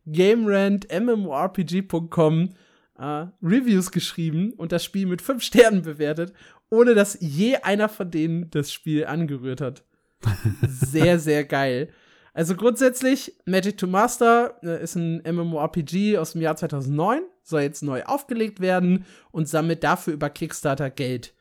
GameRant, 0.06 0.88
MMORPG.com 0.90 2.50
äh, 2.98 3.26
Reviews 3.42 3.90
geschrieben 3.90 4.52
und 4.52 4.72
das 4.72 4.84
Spiel 4.84 5.06
mit 5.06 5.22
fünf 5.22 5.42
Sternen 5.42 5.82
bewertet, 5.82 6.32
ohne 6.70 6.94
dass 6.94 7.18
je 7.20 7.56
einer 7.56 7.88
von 7.88 8.10
denen 8.10 8.50
das 8.50 8.72
Spiel 8.72 9.06
angerührt 9.06 9.60
hat. 9.60 9.84
sehr, 10.66 11.18
sehr 11.18 11.44
geil. 11.44 11.90
Also 12.32 12.54
grundsätzlich, 12.54 13.34
Magic 13.46 13.78
to 13.78 13.86
Master 13.86 14.58
äh, 14.62 14.82
ist 14.82 14.94
ein 14.94 15.22
MMORPG 15.24 16.18
aus 16.18 16.32
dem 16.32 16.42
Jahr 16.42 16.56
2009, 16.56 17.22
soll 17.42 17.62
jetzt 17.62 17.82
neu 17.82 18.02
aufgelegt 18.04 18.60
werden 18.60 19.06
und 19.30 19.48
sammelt 19.48 19.82
dafür 19.82 20.12
über 20.12 20.28
Kickstarter 20.28 20.90
Geld. 20.90 21.32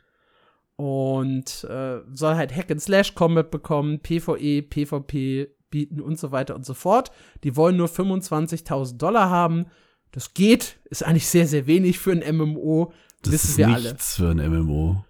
Und 0.78 1.66
äh, 1.70 2.00
soll 2.14 2.36
halt 2.36 2.56
Hack 2.56 2.72
and 2.72 2.82
Slash 2.82 3.14
Combat 3.16 3.50
bekommen, 3.50 4.00
PvE, 4.00 4.62
PvP 4.62 5.50
bieten 5.70 6.00
und 6.00 6.18
so 6.20 6.32
weiter 6.32 6.56
und 6.56 6.66
so 6.66 6.74
fort. 6.74 7.12
Die 7.44 7.56
wollen 7.56 7.76
nur 7.78 7.88
25.000 7.88 8.98
Dollar 8.98 9.30
haben 9.30 9.66
das 10.16 10.34
geht, 10.34 10.78
ist 10.86 11.04
eigentlich 11.04 11.28
sehr, 11.28 11.46
sehr 11.46 11.68
wenig 11.68 12.00
für 12.00 12.14
ein 12.14 12.38
MMO. 12.38 12.94
Das 13.22 13.34
wissen 13.34 13.50
ist 13.50 13.58
wir 13.58 13.68
nichts 13.68 14.18
alle. 14.18 14.36
für 14.38 14.42
ein 14.42 14.50
MMO. 14.50 15.04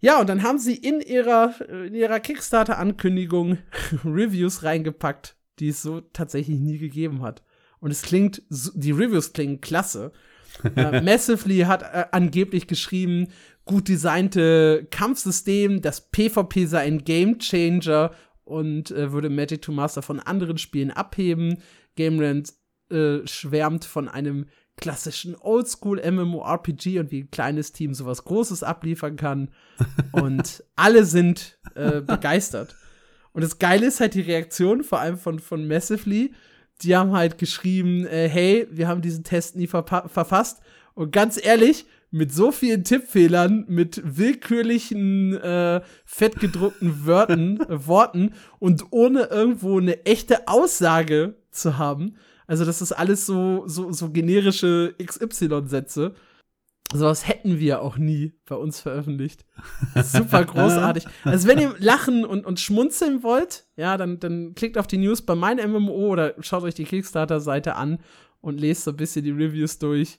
Ja, 0.00 0.18
und 0.18 0.26
dann 0.26 0.42
haben 0.42 0.58
sie 0.58 0.74
in 0.74 1.02
ihrer, 1.02 1.54
in 1.68 1.94
ihrer 1.94 2.18
Kickstarter-Ankündigung 2.18 3.58
Reviews 4.06 4.62
reingepackt, 4.62 5.36
die 5.58 5.68
es 5.68 5.82
so 5.82 6.00
tatsächlich 6.00 6.58
nie 6.58 6.78
gegeben 6.78 7.20
hat. 7.20 7.42
Und 7.78 7.90
es 7.90 8.00
klingt, 8.00 8.42
die 8.48 8.92
Reviews 8.92 9.34
klingen 9.34 9.60
klasse. 9.60 10.12
äh, 10.76 11.00
Massively 11.02 11.60
hat 11.60 11.82
äh, 11.82 12.06
angeblich 12.10 12.66
geschrieben, 12.66 13.28
gut 13.66 13.86
designte 13.88 14.88
Kampfsystem, 14.90 15.82
das 15.82 16.10
PvP 16.10 16.64
sei 16.64 16.80
ein 16.80 17.04
Gamechanger 17.04 18.12
und 18.44 18.92
äh, 18.92 19.12
würde 19.12 19.28
Magic 19.28 19.60
to 19.60 19.72
Master 19.72 20.00
von 20.00 20.20
anderen 20.20 20.56
Spielen 20.56 20.90
abheben. 20.90 21.58
Game 21.96 22.18
Rant 22.18 22.54
äh, 22.90 23.26
schwärmt 23.26 23.84
von 23.84 24.08
einem 24.08 24.46
klassischen 24.76 25.36
Oldschool 25.36 26.00
MMORPG 26.10 26.98
und 27.00 27.10
wie 27.10 27.22
ein 27.22 27.30
kleines 27.30 27.72
Team 27.72 27.94
sowas 27.94 28.24
Großes 28.24 28.62
abliefern 28.62 29.16
kann. 29.16 29.50
und 30.12 30.64
alle 30.76 31.04
sind 31.04 31.58
äh, 31.74 32.00
begeistert. 32.00 32.76
Und 33.32 33.42
das 33.42 33.58
Geile 33.58 33.86
ist 33.86 34.00
halt 34.00 34.14
die 34.14 34.22
Reaktion, 34.22 34.82
vor 34.82 35.00
allem 35.00 35.18
von, 35.18 35.38
von 35.38 35.68
Massively. 35.68 36.32
Die 36.82 36.96
haben 36.96 37.12
halt 37.12 37.38
geschrieben, 37.38 38.06
äh, 38.06 38.28
hey, 38.28 38.66
wir 38.70 38.88
haben 38.88 39.02
diesen 39.02 39.22
Test 39.22 39.54
nie 39.54 39.66
verfasst. 39.66 40.60
Und 40.94 41.12
ganz 41.12 41.42
ehrlich, 41.42 41.86
mit 42.10 42.32
so 42.32 42.50
vielen 42.50 42.82
Tippfehlern, 42.82 43.66
mit 43.68 44.02
willkürlichen, 44.04 45.36
äh, 45.36 45.80
fettgedruckten 46.04 47.06
Wörtern, 47.06 47.60
äh, 47.60 47.66
Worten 47.86 48.34
und 48.58 48.86
ohne 48.90 49.24
irgendwo 49.24 49.78
eine 49.78 50.04
echte 50.06 50.48
Aussage 50.48 51.36
zu 51.50 51.78
haben, 51.78 52.16
also, 52.50 52.64
das 52.64 52.82
ist 52.82 52.90
alles 52.90 53.26
so, 53.26 53.62
so, 53.68 53.92
so 53.92 54.10
generische 54.10 54.96
XY-Sätze. 55.00 56.16
Sowas 56.92 57.28
hätten 57.28 57.60
wir 57.60 57.80
auch 57.80 57.96
nie 57.96 58.32
bei 58.44 58.56
uns 58.56 58.80
veröffentlicht. 58.80 59.44
Super 59.94 60.44
großartig. 60.46 61.06
Also, 61.24 61.46
wenn 61.46 61.60
ihr 61.60 61.76
lachen 61.78 62.24
und, 62.24 62.44
und 62.44 62.58
schmunzeln 62.58 63.22
wollt, 63.22 63.66
ja, 63.76 63.96
dann, 63.96 64.18
dann 64.18 64.56
klickt 64.56 64.78
auf 64.78 64.88
die 64.88 64.98
News 64.98 65.22
bei 65.22 65.36
meinem 65.36 65.70
MMO 65.70 66.08
oder 66.08 66.34
schaut 66.40 66.64
euch 66.64 66.74
die 66.74 66.82
Kickstarter-Seite 66.82 67.76
an 67.76 68.00
und 68.40 68.58
lest 68.58 68.82
so 68.82 68.90
ein 68.90 68.96
bisschen 68.96 69.24
die 69.24 69.30
Reviews 69.30 69.78
durch. 69.78 70.18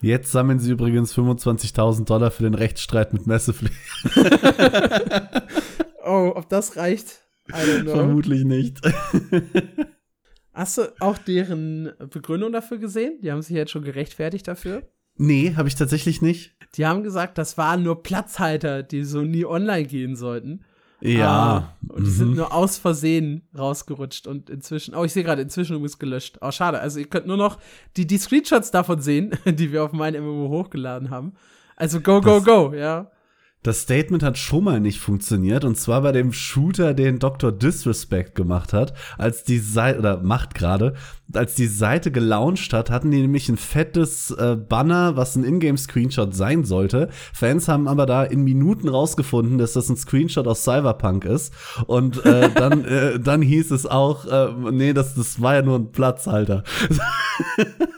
Jetzt 0.00 0.30
sammeln 0.30 0.60
sie 0.60 0.70
übrigens 0.70 1.12
25.000 1.12 2.04
Dollar 2.04 2.30
für 2.30 2.44
den 2.44 2.54
Rechtsstreit 2.54 3.12
mit 3.12 3.26
Massively. 3.26 3.72
oh, 6.04 6.34
ob 6.36 6.48
das 6.48 6.76
reicht? 6.76 7.22
I 7.48 7.54
don't 7.54 7.82
know. 7.82 7.94
Vermutlich 7.94 8.44
nicht. 8.44 8.80
Hast 10.54 10.78
du 10.78 10.82
auch 11.00 11.18
deren 11.18 11.92
Begründung 12.10 12.52
dafür 12.52 12.78
gesehen? 12.78 13.18
Die 13.22 13.32
haben 13.32 13.42
sich 13.42 13.56
jetzt 13.56 13.72
schon 13.72 13.82
gerechtfertigt 13.82 14.46
dafür. 14.46 14.82
Nee, 15.16 15.54
habe 15.56 15.68
ich 15.68 15.74
tatsächlich 15.74 16.22
nicht. 16.22 16.54
Die 16.76 16.86
haben 16.86 17.02
gesagt, 17.02 17.38
das 17.38 17.58
waren 17.58 17.82
nur 17.82 18.02
Platzhalter, 18.02 18.82
die 18.82 19.04
so 19.04 19.22
nie 19.22 19.44
online 19.44 19.86
gehen 19.86 20.16
sollten. 20.16 20.64
Ja. 21.00 21.28
Ah, 21.28 21.76
und 21.88 22.04
die 22.04 22.10
mhm. 22.10 22.14
sind 22.14 22.36
nur 22.36 22.54
aus 22.54 22.78
Versehen 22.78 23.42
rausgerutscht 23.56 24.26
und 24.26 24.48
inzwischen, 24.48 24.94
oh, 24.94 25.04
ich 25.04 25.12
sehe 25.12 25.22
gerade, 25.22 25.42
inzwischen 25.42 25.74
übrigens 25.74 25.98
gelöscht. 25.98 26.38
Oh, 26.40 26.50
schade. 26.50 26.80
Also 26.80 26.98
ihr 26.98 27.06
könnt 27.06 27.26
nur 27.26 27.36
noch 27.36 27.58
die, 27.96 28.06
die 28.06 28.16
Screenshots 28.16 28.70
davon 28.70 29.00
sehen, 29.00 29.32
die 29.44 29.70
wir 29.70 29.84
auf 29.84 29.92
meinem 29.92 30.24
MMO 30.24 30.48
hochgeladen 30.48 31.10
haben. 31.10 31.34
Also 31.76 32.00
go, 32.00 32.20
go, 32.20 32.36
das, 32.36 32.44
go, 32.44 32.72
ja. 32.74 33.10
Das 33.64 33.80
Statement 33.80 34.22
hat 34.22 34.36
schon 34.36 34.64
mal 34.64 34.78
nicht 34.78 35.00
funktioniert 35.00 35.64
und 35.64 35.78
zwar 35.78 36.02
bei 36.02 36.12
dem 36.12 36.34
Shooter, 36.34 36.92
den 36.92 37.18
Dr. 37.18 37.50
Disrespect 37.50 38.34
gemacht 38.34 38.74
hat, 38.74 38.92
als 39.16 39.42
die 39.42 39.58
Seite, 39.58 39.98
oder 40.00 40.22
macht 40.22 40.54
gerade, 40.54 40.92
als 41.32 41.54
die 41.54 41.66
Seite 41.66 42.12
gelauncht 42.12 42.74
hat, 42.74 42.90
hatten 42.90 43.10
die 43.10 43.22
nämlich 43.22 43.48
ein 43.48 43.56
fettes 43.56 44.30
äh, 44.32 44.54
Banner, 44.56 45.16
was 45.16 45.34
ein 45.34 45.44
Ingame-Screenshot 45.44 46.34
sein 46.34 46.64
sollte. 46.64 47.08
Fans 47.32 47.66
haben 47.66 47.88
aber 47.88 48.04
da 48.04 48.22
in 48.24 48.44
Minuten 48.44 48.86
rausgefunden, 48.86 49.56
dass 49.56 49.72
das 49.72 49.88
ein 49.88 49.96
Screenshot 49.96 50.46
aus 50.46 50.62
Cyberpunk 50.62 51.24
ist 51.24 51.54
und 51.86 52.22
äh, 52.26 52.50
dann, 52.54 52.84
äh, 52.84 53.18
dann 53.18 53.40
hieß 53.40 53.70
es 53.70 53.86
auch, 53.86 54.26
äh, 54.26 54.52
nee, 54.72 54.92
das, 54.92 55.14
das 55.14 55.40
war 55.40 55.54
ja 55.54 55.62
nur 55.62 55.78
ein 55.78 55.90
Platzhalter. 55.90 56.64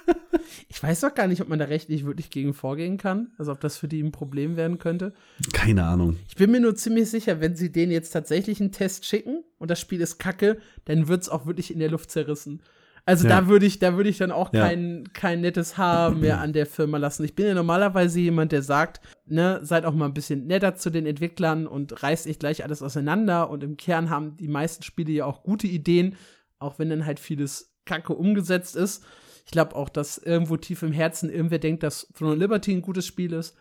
Ich 0.77 0.83
weiß 0.83 1.01
doch 1.01 1.15
gar 1.15 1.27
nicht, 1.27 1.41
ob 1.41 1.49
man 1.49 1.59
da 1.59 1.65
rechtlich 1.65 2.05
wirklich 2.05 2.29
gegen 2.29 2.53
vorgehen 2.53 2.99
kann. 2.99 3.29
Also 3.39 3.51
ob 3.51 3.61
das 3.61 3.79
für 3.79 3.89
die 3.89 4.03
ein 4.03 4.13
Problem 4.13 4.59
werden 4.59 4.77
könnte. 4.77 5.15
Keine 5.55 5.85
Ahnung. 5.85 6.19
Ich 6.29 6.35
bin 6.35 6.51
mir 6.51 6.61
nur 6.61 6.75
ziemlich 6.75 7.09
sicher, 7.09 7.41
wenn 7.41 7.57
sie 7.57 7.73
denen 7.73 7.91
jetzt 7.91 8.11
tatsächlich 8.11 8.61
einen 8.61 8.73
Test 8.73 9.07
schicken 9.07 9.43
und 9.57 9.71
das 9.71 9.81
Spiel 9.81 10.03
ist 10.03 10.19
kacke, 10.19 10.59
dann 10.85 11.09
wird 11.09 11.23
es 11.23 11.31
auch 11.31 11.47
wirklich 11.47 11.73
in 11.73 11.79
der 11.79 11.89
Luft 11.89 12.11
zerrissen. 12.11 12.61
Also 13.07 13.27
ja. 13.27 13.41
da 13.41 13.49
würde 13.49 13.65
ich, 13.65 13.79
da 13.79 13.97
würde 13.97 14.11
ich 14.11 14.19
dann 14.19 14.31
auch 14.31 14.53
ja. 14.53 14.69
kein, 14.69 15.09
kein 15.15 15.41
nettes 15.41 15.79
Haar 15.79 16.11
mehr 16.11 16.41
an 16.43 16.53
der 16.53 16.67
Firma 16.67 16.99
lassen. 16.99 17.25
Ich 17.25 17.35
bin 17.35 17.47
ja 17.47 17.55
normalerweise 17.55 18.21
jemand, 18.21 18.53
der 18.53 18.61
sagt, 18.61 19.01
ne, 19.25 19.61
seid 19.63 19.87
auch 19.87 19.95
mal 19.95 20.05
ein 20.05 20.15
bisschen 20.15 20.47
netter 20.47 20.75
zu 20.75 20.91
den 20.91 21.07
Entwicklern 21.07 21.67
und 21.67 22.03
reißt 22.03 22.27
nicht 22.27 22.41
gleich 22.41 22.65
alles 22.65 22.83
auseinander. 22.83 23.49
Und 23.49 23.65
im 23.65 23.79
Kern 23.79 24.11
haben 24.11 24.37
die 24.37 24.49
meisten 24.49 24.83
Spiele 24.83 25.13
ja 25.13 25.25
auch 25.25 25.43
gute 25.43 25.69
Ideen, 25.69 26.17
auch 26.59 26.79
wenn 26.79 26.91
dann 26.91 27.07
halt 27.07 27.19
vieles 27.19 27.73
Kacke 27.87 28.13
umgesetzt 28.13 28.77
ist. 28.77 29.07
Ich 29.47 29.53
glaube 29.53 29.77
auch, 29.77 29.89
dass 29.89 30.19
irgendwo 30.19 30.57
tief 30.57 30.83
im 30.83 30.93
Herzen 30.93 31.31
irgendwer 31.31 31.61
denkt, 31.61 31.83
dass 31.83 32.09
Throne 32.19 32.33
of 32.33 32.39
Liberty 32.39 32.73
ein 32.73 32.83
gutes 32.83 33.07
Spiel 33.07 33.33
ist. 33.33 33.57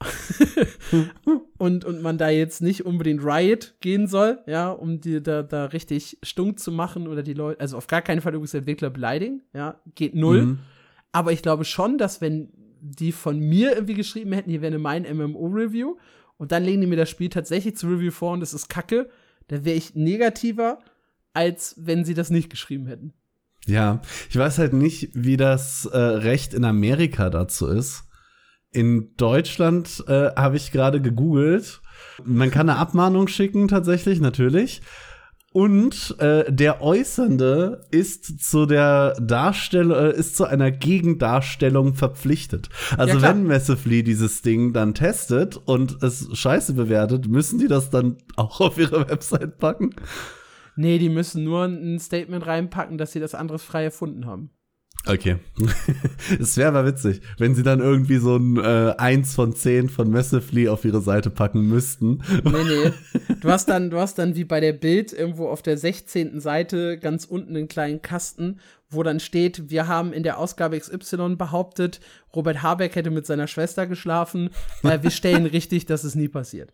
und, 1.58 1.84
und 1.84 2.02
man 2.02 2.18
da 2.18 2.28
jetzt 2.28 2.60
nicht 2.60 2.84
unbedingt 2.84 3.24
Riot 3.24 3.74
gehen 3.80 4.06
soll, 4.06 4.40
ja, 4.46 4.70
um 4.70 5.00
die 5.00 5.22
da, 5.22 5.42
da 5.42 5.66
richtig 5.66 6.18
stunk 6.22 6.58
zu 6.58 6.72
machen 6.72 7.08
oder 7.08 7.22
die 7.22 7.32
Leute, 7.32 7.60
also 7.60 7.76
auf 7.76 7.86
gar 7.86 8.02
keinen 8.02 8.20
Fall 8.20 8.34
übrigens 8.34 8.54
Entwickler 8.54 8.90
beleidigen, 8.90 9.42
ja, 9.52 9.80
geht 9.94 10.14
null. 10.14 10.42
Mhm. 10.42 10.58
Aber 11.12 11.32
ich 11.32 11.42
glaube 11.42 11.64
schon, 11.64 11.98
dass 11.98 12.20
wenn 12.20 12.50
die 12.80 13.12
von 13.12 13.38
mir 13.38 13.74
irgendwie 13.74 13.94
geschrieben 13.94 14.32
hätten, 14.32 14.50
hier 14.50 14.62
wäre 14.62 14.78
mein 14.78 15.02
MMO-Review 15.04 15.96
und 16.36 16.52
dann 16.52 16.64
legen 16.64 16.80
die 16.80 16.86
mir 16.86 16.96
das 16.96 17.10
Spiel 17.10 17.28
tatsächlich 17.28 17.76
zu 17.76 17.88
Review 17.88 18.10
vor 18.10 18.32
und 18.32 18.42
es 18.42 18.52
ist 18.52 18.68
kacke, 18.68 19.08
dann 19.48 19.64
wäre 19.64 19.76
ich 19.76 19.94
negativer, 19.94 20.80
als 21.32 21.76
wenn 21.78 22.04
sie 22.04 22.14
das 22.14 22.30
nicht 22.30 22.50
geschrieben 22.50 22.86
hätten. 22.86 23.14
Ja, 23.66 24.02
ich 24.28 24.36
weiß 24.36 24.58
halt 24.58 24.72
nicht, 24.72 25.10
wie 25.14 25.36
das 25.36 25.86
äh, 25.86 25.96
Recht 25.96 26.54
in 26.54 26.64
Amerika 26.64 27.30
dazu 27.30 27.66
ist. 27.66 28.04
In 28.70 29.14
Deutschland 29.16 30.04
äh, 30.08 30.30
habe 30.34 30.56
ich 30.56 30.72
gerade 30.72 31.00
gegoogelt. 31.00 31.80
Man 32.24 32.50
kann 32.50 32.68
eine 32.68 32.78
Abmahnung 32.78 33.28
schicken, 33.28 33.68
tatsächlich, 33.68 34.20
natürlich. 34.20 34.82
Und 35.54 36.16
äh, 36.18 36.52
der 36.52 36.82
Äußernde 36.82 37.86
ist 37.92 38.40
zu 38.40 38.66
der 38.66 39.12
Darstellung, 39.20 39.96
äh, 39.96 40.10
ist 40.10 40.36
zu 40.36 40.46
einer 40.46 40.72
Gegendarstellung 40.72 41.94
verpflichtet. 41.94 42.70
Also 42.98 43.18
ja, 43.18 43.22
wenn 43.22 43.46
Massively 43.46 44.02
dieses 44.02 44.42
Ding 44.42 44.72
dann 44.72 44.94
testet 44.94 45.56
und 45.56 46.02
es 46.02 46.26
scheiße 46.32 46.72
bewertet, 46.72 47.28
müssen 47.28 47.60
die 47.60 47.68
das 47.68 47.88
dann 47.88 48.16
auch 48.34 48.60
auf 48.60 48.78
ihre 48.78 49.08
Website 49.08 49.58
packen? 49.58 49.94
Nee, 50.76 50.98
die 50.98 51.08
müssen 51.08 51.44
nur 51.44 51.64
ein 51.64 51.98
Statement 51.98 52.46
reinpacken, 52.46 52.98
dass 52.98 53.12
sie 53.12 53.20
das 53.20 53.34
anderes 53.34 53.62
frei 53.62 53.84
erfunden 53.84 54.26
haben. 54.26 54.50
Okay. 55.06 55.36
Es 56.40 56.56
wäre 56.56 56.68
aber 56.68 56.86
witzig, 56.86 57.20
wenn 57.38 57.54
sie 57.54 57.62
dann 57.62 57.80
irgendwie 57.80 58.16
so 58.16 58.36
ein 58.36 58.56
äh, 58.56 58.94
1 58.96 59.34
von 59.34 59.54
10 59.54 59.90
von 59.90 60.10
Massively 60.10 60.68
auf 60.68 60.86
ihre 60.86 61.02
Seite 61.02 61.28
packen 61.28 61.68
müssten. 61.68 62.22
Nee, 62.44 62.64
nee. 62.64 62.92
Du 63.40 63.50
hast 63.50 63.68
dann, 63.68 63.90
du 63.90 63.98
hast 63.98 64.18
dann 64.18 64.36
wie 64.36 64.44
bei 64.44 64.60
der 64.60 64.72
Bild 64.72 65.12
irgendwo 65.12 65.48
auf 65.48 65.60
der 65.60 65.76
16. 65.76 66.40
Seite 66.40 66.98
ganz 66.98 67.26
unten 67.26 67.54
einen 67.54 67.68
kleinen 67.68 68.00
Kasten, 68.00 68.58
wo 68.88 69.02
dann 69.02 69.20
steht, 69.20 69.68
wir 69.68 69.86
haben 69.86 70.14
in 70.14 70.22
der 70.22 70.38
Ausgabe 70.38 70.78
XY 70.78 71.36
behauptet, 71.36 72.00
Robert 72.34 72.62
Habeck 72.62 72.96
hätte 72.96 73.10
mit 73.10 73.26
seiner 73.26 73.46
Schwester 73.46 73.86
geschlafen. 73.86 74.48
Äh, 74.82 75.02
wir 75.02 75.10
stellen 75.10 75.44
richtig, 75.52 75.84
dass 75.84 76.04
es 76.04 76.14
nie 76.14 76.28
passiert. 76.28 76.72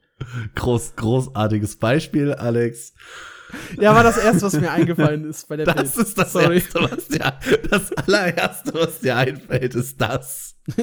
Groß, 0.55 0.95
großartiges 0.95 1.77
Beispiel, 1.77 2.35
Alex. 2.35 2.95
Ja, 3.79 3.95
war 3.95 4.03
das 4.03 4.19
erste, 4.19 4.43
was 4.43 4.61
mir 4.61 4.71
eingefallen 4.71 5.29
ist 5.29 5.49
bei 5.49 5.57
der 5.57 5.67
Das 5.67 5.95
Bild. 5.95 6.07
ist 6.07 6.19
das 6.19 6.33
Sorry. 6.33 6.57
erste, 6.57 6.81
was 6.81 7.09
dir, 7.09 7.33
das 7.71 7.93
allererste, 7.93 8.75
was 8.75 9.01
dir 9.01 9.17
einfällt, 9.17 9.75
ist 9.75 10.01
das. 10.01 10.57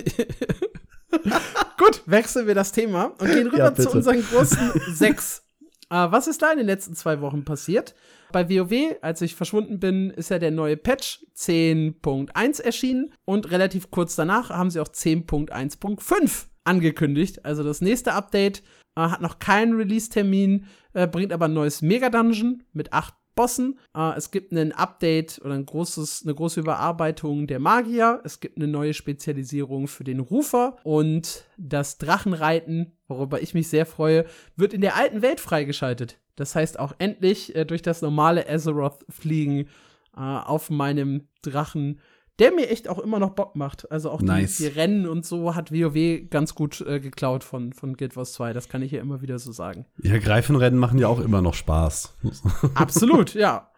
Gut, 1.77 2.01
wechseln 2.05 2.47
wir 2.47 2.55
das 2.55 2.71
Thema 2.71 3.13
und 3.19 3.31
gehen 3.31 3.47
rüber 3.47 3.57
ja, 3.57 3.75
zu 3.75 3.89
unseren 3.91 4.23
großen 4.23 4.71
sechs. 4.93 5.43
Uh, 5.91 6.11
was 6.11 6.27
ist 6.27 6.41
da 6.41 6.51
in 6.51 6.57
den 6.57 6.67
letzten 6.67 6.95
zwei 6.95 7.21
Wochen 7.21 7.45
passiert? 7.45 7.95
Bei 8.33 8.49
WoW, 8.49 8.97
als 9.01 9.21
ich 9.21 9.35
verschwunden 9.35 9.79
bin, 9.79 10.09
ist 10.09 10.29
ja 10.29 10.37
der 10.37 10.51
neue 10.51 10.75
Patch 10.75 11.25
10.1 11.37 12.61
erschienen 12.61 13.13
und 13.23 13.51
relativ 13.51 13.89
kurz 13.89 14.15
danach 14.15 14.49
haben 14.49 14.69
sie 14.69 14.81
auch 14.81 14.89
10.1.5 14.89 16.47
angekündigt. 16.65 17.45
Also 17.45 17.63
das 17.63 17.79
nächste 17.79 18.13
Update 18.13 18.63
äh, 18.97 19.09
hat 19.09 19.21
noch 19.21 19.39
keinen 19.39 19.75
Release-Termin, 19.75 20.65
äh, 20.93 21.07
bringt 21.07 21.31
aber 21.31 21.45
ein 21.45 21.53
neues 21.53 21.81
Mega-Dungeon 21.81 22.63
mit 22.73 22.91
acht 22.91 23.13
Bossen. 23.35 23.79
Äh, 23.95 24.17
es 24.17 24.31
gibt 24.31 24.51
ein 24.51 24.73
Update 24.73 25.39
oder 25.45 25.53
ein 25.53 25.65
großes, 25.65 26.23
eine 26.25 26.35
große 26.35 26.59
Überarbeitung 26.59 27.47
der 27.47 27.59
Magier. 27.59 28.19
Es 28.25 28.41
gibt 28.41 28.57
eine 28.57 28.67
neue 28.67 28.93
Spezialisierung 28.93 29.87
für 29.87 30.03
den 30.03 30.19
Rufer. 30.19 30.75
Und 30.83 31.45
das 31.57 31.99
Drachenreiten, 31.99 32.97
worüber 33.07 33.41
ich 33.41 33.53
mich 33.53 33.69
sehr 33.69 33.85
freue, 33.85 34.25
wird 34.57 34.73
in 34.73 34.81
der 34.81 34.97
alten 34.97 35.21
Welt 35.21 35.39
freigeschaltet. 35.39 36.19
Das 36.35 36.55
heißt 36.55 36.79
auch 36.79 36.93
endlich 36.97 37.55
äh, 37.55 37.63
durch 37.63 37.81
das 37.81 38.01
normale 38.01 38.49
Azeroth 38.49 39.05
fliegen 39.07 39.67
äh, 40.15 40.19
auf 40.19 40.69
meinem 40.69 41.27
Drachen 41.43 42.01
der 42.39 42.51
mir 42.51 42.69
echt 42.69 42.87
auch 42.87 42.99
immer 42.99 43.19
noch 43.19 43.31
Bock 43.31 43.55
macht. 43.55 43.91
Also 43.91 44.11
auch 44.11 44.21
nice. 44.21 44.57
die, 44.57 44.63
die, 44.63 44.69
Rennen 44.69 45.07
und 45.07 45.25
so 45.25 45.55
hat 45.55 45.71
WoW 45.71 46.29
ganz 46.29 46.53
gut 46.55 46.81
äh, 46.81 46.99
geklaut 46.99 47.43
von, 47.43 47.73
von 47.73 47.97
Guild 47.97 48.15
Wars 48.15 48.33
2. 48.33 48.53
Das 48.53 48.69
kann 48.69 48.81
ich 48.81 48.91
ja 48.91 49.01
immer 49.01 49.21
wieder 49.21 49.39
so 49.39 49.51
sagen. 49.51 49.85
Ja, 50.01 50.17
Greifenrennen 50.19 50.79
machen 50.79 50.99
ja 50.99 51.07
auch 51.07 51.19
immer 51.19 51.41
noch 51.41 51.55
Spaß. 51.55 52.15
Absolut, 52.75 53.33
ja. 53.33 53.71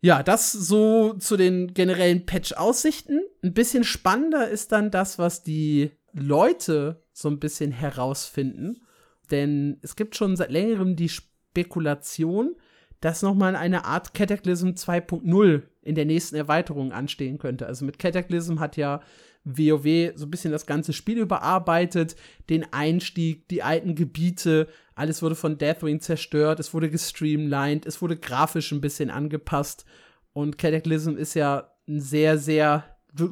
Ja, 0.00 0.24
das 0.24 0.50
so 0.50 1.14
zu 1.14 1.36
den 1.36 1.74
generellen 1.74 2.26
Patch-Aussichten. 2.26 3.20
Ein 3.42 3.54
bisschen 3.54 3.84
spannender 3.84 4.48
ist 4.48 4.72
dann 4.72 4.90
das, 4.90 5.18
was 5.18 5.44
die 5.44 5.92
Leute 6.12 7.04
so 7.12 7.28
ein 7.28 7.38
bisschen 7.38 7.70
herausfinden. 7.70 8.82
Denn 9.30 9.78
es 9.82 9.94
gibt 9.94 10.16
schon 10.16 10.36
seit 10.36 10.50
längerem 10.50 10.96
die 10.96 11.08
Spekulation, 11.08 12.56
dass 13.00 13.22
noch 13.22 13.34
mal 13.34 13.54
eine 13.54 13.84
Art 13.84 14.12
Cataclysm 14.12 14.70
2.0 14.70 15.62
in 15.82 15.94
der 15.94 16.04
nächsten 16.04 16.36
Erweiterung 16.36 16.92
anstehen 16.92 17.38
könnte. 17.38 17.66
Also 17.66 17.84
mit 17.84 17.98
Cataclysm 17.98 18.60
hat 18.60 18.76
ja 18.76 19.00
WoW 19.44 20.12
so 20.14 20.26
ein 20.26 20.30
bisschen 20.30 20.52
das 20.52 20.66
ganze 20.66 20.92
Spiel 20.92 21.18
überarbeitet, 21.18 22.16
den 22.48 22.72
Einstieg, 22.72 23.48
die 23.48 23.62
alten 23.62 23.94
Gebiete, 23.94 24.68
alles 24.94 25.22
wurde 25.22 25.34
von 25.34 25.58
Deathwing 25.58 26.00
zerstört, 26.00 26.60
es 26.60 26.72
wurde 26.72 26.90
gestreamlined, 26.90 27.86
es 27.86 28.00
wurde 28.00 28.16
grafisch 28.16 28.70
ein 28.72 28.80
bisschen 28.80 29.10
angepasst 29.10 29.84
und 30.32 30.58
Cataclysm 30.58 31.16
ist 31.16 31.34
ja 31.34 31.72
ein 31.88 32.00
sehr, 32.00 32.38
sehr, 32.38 32.84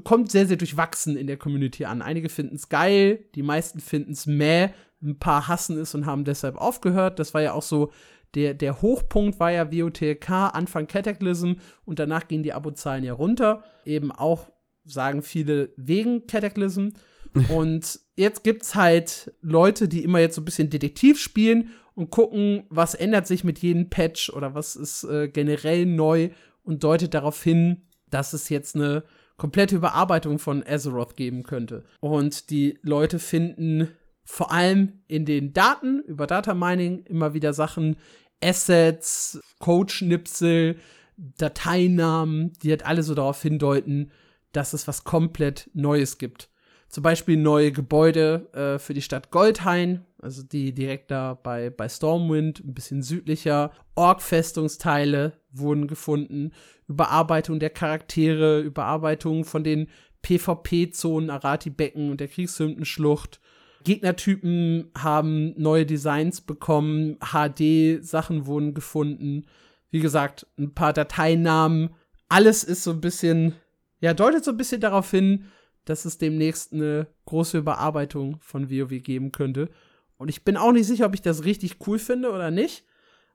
kommt 0.05 0.31
sehr, 0.31 0.47
sehr 0.47 0.57
durchwachsen 0.57 1.17
in 1.17 1.27
der 1.27 1.37
Community 1.37 1.85
an. 1.85 2.03
Einige 2.03 2.29
finden 2.29 2.57
es 2.57 2.69
geil, 2.69 3.25
die 3.35 3.43
meisten 3.43 3.81
finden 3.81 4.13
es 4.13 4.27
meh, 4.27 4.71
ein 5.03 5.19
paar 5.19 5.49
hassen 5.49 5.79
es 5.79 5.95
und 5.95 6.07
haben 6.07 6.25
deshalb 6.25 6.57
aufgehört. 6.57 7.19
Das 7.19 7.33
war 7.33 7.41
ja 7.41 7.53
auch 7.53 7.63
so 7.63 7.93
der, 8.35 8.55
der 8.55 8.81
Hochpunkt 8.83 9.41
war 9.41 9.51
ja 9.51 9.73
WOTLK, 9.73 10.31
Anfang 10.31 10.87
Cataclysm 10.87 11.55
und 11.85 11.99
danach 11.99 12.29
gingen 12.29 12.43
die 12.43 12.53
Abozahlen 12.53 13.05
ja 13.05 13.13
runter. 13.13 13.65
Eben 13.85 14.13
auch, 14.13 14.51
sagen 14.85 15.23
viele, 15.23 15.73
wegen 15.77 16.27
Cataclysm. 16.27 16.91
und 17.49 18.01
jetzt 18.17 18.43
gibt's 18.43 18.75
halt 18.75 19.33
Leute, 19.41 19.89
die 19.89 20.03
immer 20.03 20.19
jetzt 20.19 20.35
so 20.35 20.43
ein 20.43 20.45
bisschen 20.45 20.71
Detektiv 20.71 21.21
spielen 21.21 21.71
und 21.95 22.11
gucken, 22.11 22.65
was 22.71 22.95
ändert 22.95 23.27
sich 23.27 23.45
mit 23.45 23.61
jedem 23.61 23.89
Patch 23.89 24.31
oder 24.31 24.55
was 24.55 24.75
ist 24.75 25.05
äh, 25.05 25.29
generell 25.29 25.87
neu 25.87 26.31
und 26.65 26.83
deutet 26.83 27.15
darauf 27.15 27.43
hin, 27.43 27.83
dass 28.11 28.33
es 28.33 28.49
jetzt 28.49 28.75
eine 28.75 29.05
komplette 29.37 29.77
Überarbeitung 29.77 30.39
von 30.39 30.65
Azeroth 30.67 31.17
geben 31.17 31.45
könnte. 31.45 31.85
Und 32.01 32.51
die 32.51 32.79
Leute 32.83 33.19
finden 33.19 33.89
vor 34.31 34.53
allem 34.53 35.01
in 35.09 35.25
den 35.25 35.53
Daten 35.53 36.05
über 36.07 36.29
Data 36.29 36.55
Mining 36.55 37.05
immer 37.07 37.35
wieder 37.35 37.53
Sachen, 37.53 37.97
Assets, 38.41 39.41
Codeschnipsel, 39.59 40.77
Dateinamen, 41.17 42.53
die 42.63 42.71
halt 42.71 42.87
alle 42.87 43.03
so 43.03 43.17
darauf 43.17 43.43
hindeuten, 43.43 44.13
dass 44.53 44.73
es 44.73 44.87
was 44.87 45.03
komplett 45.03 45.69
Neues 45.75 46.17
gibt. 46.17 46.49
Zum 46.89 47.03
Beispiel 47.03 47.37
neue 47.39 47.73
Gebäude 47.73 48.49
äh, 48.53 48.79
für 48.79 48.95
die 48.95 49.03
Stadt 49.03 49.33
Goldhain, 49.33 50.07
also 50.23 50.45
die 50.45 50.73
direkt 50.73 51.11
da 51.11 51.35
bei, 51.35 51.69
bei 51.69 51.89
Stormwind, 51.89 52.61
ein 52.61 52.73
bisschen 52.73 53.03
südlicher. 53.03 53.73
Ork-Festungsteile 53.97 55.41
wurden 55.51 55.89
gefunden. 55.89 56.53
Überarbeitung 56.87 57.59
der 57.59 57.71
Charaktere, 57.71 58.61
Überarbeitung 58.61 59.45
von 59.45 59.65
den 59.65 59.89
PvP-Zonen, 60.23 61.31
Arati-Becken 61.31 62.13
und 62.13 62.21
der 62.21 62.29
Kriegshymdenschlucht. 62.29 63.40
Gegnertypen 63.85 64.91
haben 64.97 65.55
neue 65.61 65.87
Designs 65.87 66.41
bekommen, 66.41 67.19
HD-Sachen 67.21 68.47
wurden 68.47 68.75
gefunden. 68.75 69.47
Wie 69.91 70.01
gesagt, 70.01 70.47
ein 70.59 70.75
paar 70.75 70.93
Dateinamen. 70.93 71.91
Alles 72.29 72.63
ist 72.63 72.85
so 72.85 72.91
ein 72.91 73.01
bisschen, 73.01 73.55
ja, 74.01 74.15
deutet 74.15 74.45
so 74.45 74.53
ein 74.53 74.57
bisschen 74.57 74.81
darauf 74.81 75.11
hin, 75.11 75.47
dass 75.85 76.05
es 76.05 76.19
demnächst 76.19 76.73
eine 76.73 77.07
große 77.27 77.59
Überarbeitung 77.59 78.39
von 78.41 78.71
WoW 78.71 79.03
geben 79.03 79.33
könnte. 79.33 79.71
Und 80.17 80.29
ich 80.29 80.45
bin 80.45 80.57
auch 80.57 80.73
nicht 80.73 80.87
sicher, 80.87 81.07
ob 81.07 81.15
ich 81.15 81.23
das 81.23 81.45
richtig 81.45 81.79
cool 81.87 81.99
finde 81.99 82.31
oder 82.31 82.51
nicht. 82.51 82.85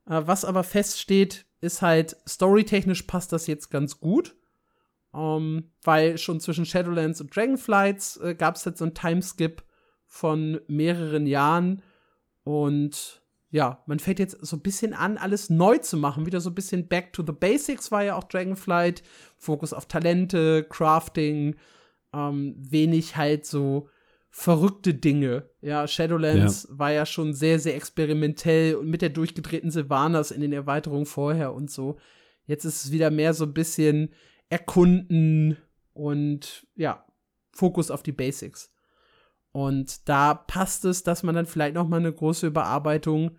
Äh, 0.07 0.21
was 0.25 0.45
aber 0.45 0.63
feststeht, 0.63 1.45
ist 1.59 1.81
halt, 1.81 2.15
storytechnisch 2.27 3.03
passt 3.03 3.33
das 3.33 3.47
jetzt 3.47 3.69
ganz 3.69 3.99
gut. 3.99 4.35
Um, 5.11 5.21
ähm, 5.21 5.71
weil 5.83 6.17
schon 6.17 6.41
zwischen 6.41 6.65
Shadowlands 6.65 7.21
und 7.21 7.33
Dragonflights 7.33 8.17
äh, 8.17 8.35
gab 8.35 8.57
es 8.57 8.65
jetzt 8.65 8.79
so 8.79 8.85
einen 8.85 8.93
Timeskip 8.93 9.63
von 10.15 10.61
mehreren 10.69 11.27
Jahren. 11.27 11.81
Und 12.45 13.21
ja, 13.49 13.83
man 13.85 13.99
fängt 13.99 14.19
jetzt 14.19 14.37
so 14.45 14.55
ein 14.55 14.61
bisschen 14.61 14.93
an, 14.93 15.17
alles 15.17 15.49
neu 15.49 15.77
zu 15.79 15.97
machen. 15.97 16.25
Wieder 16.25 16.39
so 16.39 16.51
ein 16.51 16.55
bisschen 16.55 16.87
back 16.87 17.11
to 17.11 17.21
the 17.21 17.33
basics 17.33 17.91
war 17.91 18.01
ja 18.01 18.15
auch 18.15 18.23
Dragonflight. 18.23 19.03
Fokus 19.37 19.73
auf 19.73 19.87
Talente, 19.87 20.63
Crafting, 20.69 21.57
ähm, 22.13 22.55
wenig 22.57 23.17
halt 23.17 23.45
so 23.45 23.89
verrückte 24.29 24.93
Dinge. 24.93 25.49
Ja, 25.59 25.85
Shadowlands 25.85 26.67
ja. 26.69 26.79
war 26.79 26.93
ja 26.93 27.05
schon 27.05 27.33
sehr, 27.33 27.59
sehr 27.59 27.75
experimentell 27.75 28.75
und 28.75 28.89
mit 28.89 29.01
der 29.01 29.09
durchgedrehten 29.09 29.69
Sylvanas 29.69 30.31
in 30.31 30.39
den 30.39 30.53
Erweiterungen 30.53 31.05
vorher 31.05 31.53
und 31.53 31.69
so. 31.69 31.97
Jetzt 32.45 32.63
ist 32.63 32.85
es 32.85 32.91
wieder 32.93 33.11
mehr 33.11 33.33
so 33.33 33.43
ein 33.43 33.53
bisschen 33.53 34.13
erkunden 34.47 35.57
und 35.93 36.67
ja, 36.75 37.05
Fokus 37.51 37.91
auf 37.91 38.01
die 38.01 38.13
Basics. 38.13 38.74
Und 39.55 40.09
da 40.09 40.33
passt 40.33 40.83
es, 40.83 41.03
dass 41.03 41.23
man 41.23 41.33
dann 41.33 41.45
vielleicht 41.45 41.75
noch 41.75 41.87
mal 41.87 42.01
eine 42.01 42.11
große 42.11 42.47
Überarbeitung 42.47 43.37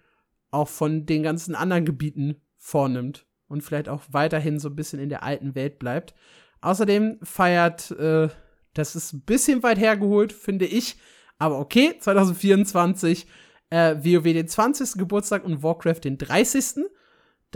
auch 0.51 0.67
von 0.67 1.05
den 1.05 1.23
ganzen 1.23 1.55
anderen 1.55 1.85
Gebieten 1.85 2.37
vornimmt 2.57 3.27
und 3.49 3.61
vielleicht 3.61 3.91
auch 3.91 4.01
weiterhin 4.09 4.59
so 4.59 4.71
ein 4.71 4.77
bisschen 4.77 4.99
in 4.99 5.11
der 5.11 5.25
alten 5.25 5.55
Welt 5.55 5.79
bleibt. 5.79 6.15
Außerdem 6.63 7.19
feiert 7.23 7.91
äh, 7.91 8.31
das 8.73 8.97
ist 8.97 9.13
ein 9.13 9.21
bisschen 9.21 9.63
weit 9.63 9.79
hergeholt, 9.79 10.33
finde 10.33 10.65
ich. 10.65 10.97
Aber 11.37 11.59
okay, 11.59 11.99
2024 11.99 13.27
äh, 13.69 13.97
WoW 13.97 14.23
den 14.23 14.49
20. 14.49 14.95
Geburtstag 14.95 15.45
und 15.45 15.63
Warcraft 15.63 16.01
den 16.05 16.17
30. 16.17 16.87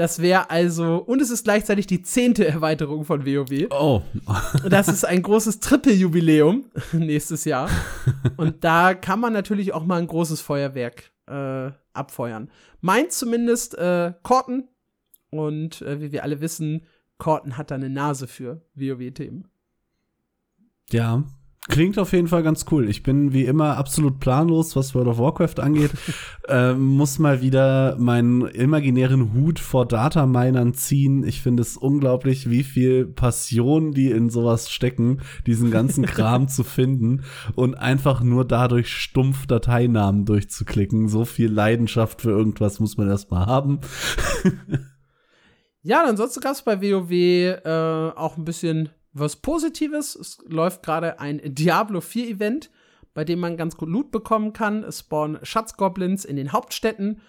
Das 0.01 0.23
wäre 0.23 0.49
also, 0.49 0.97
und 0.97 1.21
es 1.21 1.29
ist 1.29 1.45
gleichzeitig 1.45 1.87
die 1.87 2.01
zehnte 2.01 2.49
Erweiterung 2.49 3.05
von 3.05 3.27
WoW. 3.27 3.67
Oh. 3.69 4.01
das 4.67 4.89
ist 4.89 5.05
ein 5.05 5.21
großes 5.21 5.61
Triple-Jubiläum 5.61 6.65
nächstes 6.95 7.45
Jahr. 7.45 7.69
Und 8.39 8.65
da 8.65 8.95
kann 8.95 9.21
man 9.21 9.35
natürlich 9.35 9.75
auch 9.75 9.85
mal 9.85 9.99
ein 10.01 10.07
großes 10.07 10.41
Feuerwerk 10.41 11.13
äh, 11.27 11.73
abfeuern. 11.93 12.51
Meint 12.81 13.13
zumindest 13.13 13.77
äh, 13.77 14.15
Corten. 14.23 14.69
Und 15.29 15.83
äh, 15.83 16.01
wie 16.01 16.13
wir 16.13 16.25
alle 16.25 16.41
wissen, 16.41 16.87
Corten 17.19 17.59
hat 17.59 17.71
da 17.71 17.75
eine 17.75 17.91
Nase 17.91 18.27
für 18.27 18.63
WoW-Themen. 18.77 19.49
Ja, 20.93 21.25
Klingt 21.69 21.99
auf 21.99 22.13
jeden 22.13 22.27
Fall 22.27 22.43
ganz 22.43 22.65
cool. 22.71 22.89
Ich 22.89 23.03
bin 23.03 23.35
wie 23.35 23.45
immer 23.45 23.77
absolut 23.77 24.19
planlos, 24.19 24.77
was 24.77 24.95
World 24.95 25.09
of 25.09 25.19
Warcraft 25.19 25.61
angeht. 25.63 25.91
ähm, 26.49 26.81
muss 26.81 27.19
mal 27.19 27.43
wieder 27.43 27.97
meinen 27.99 28.47
imaginären 28.47 29.35
Hut 29.35 29.59
vor 29.59 29.87
Dataminern 29.87 30.73
ziehen. 30.73 31.23
Ich 31.23 31.43
finde 31.43 31.61
es 31.61 31.77
unglaublich, 31.77 32.49
wie 32.49 32.63
viel 32.63 33.07
Passion 33.07 33.93
die 33.93 34.11
in 34.11 34.31
sowas 34.31 34.71
stecken, 34.71 35.21
diesen 35.47 35.71
ganzen 35.71 36.07
Kram 36.07 36.49
zu 36.49 36.65
finden 36.65 37.25
und 37.55 37.75
einfach 37.75 38.23
nur 38.23 38.47
dadurch 38.47 38.91
stumpf 38.91 39.47
Dateinamen 39.47 40.25
durchzuklicken. 40.25 41.09
So 41.09 41.27
viel 41.27 41.53
Leidenschaft 41.53 42.23
für 42.23 42.31
irgendwas 42.31 42.81
muss 42.81 42.97
man 42.97 43.09
erstmal 43.09 43.45
haben. 43.45 43.81
ja, 45.83 46.05
ansonsten 46.05 46.41
gab 46.41 46.53
es 46.53 46.63
bei 46.63 46.81
WoW 46.81 47.11
äh, 47.13 48.17
auch 48.17 48.39
ein 48.39 48.45
bisschen 48.45 48.89
was 49.13 49.37
Positives. 49.37 50.15
Es 50.15 50.39
läuft 50.47 50.83
gerade 50.83 51.21
ein 51.21 51.41
Diablo 51.45 52.01
4 52.01 52.29
Event, 52.29 52.71
bei 53.15 53.25
dem 53.25 53.41
man 53.41 53.57
ganz 53.57 53.77
gut 53.77 53.89
Loot 53.89 54.11
bekommen 54.11 54.53
kann. 54.53 54.85
Es 54.85 55.01
spawnen 55.01 55.39
Schatzgoblins 55.45 56.25
in 56.25 56.37
den 56.37 56.53
Hauptstädten 56.53 57.21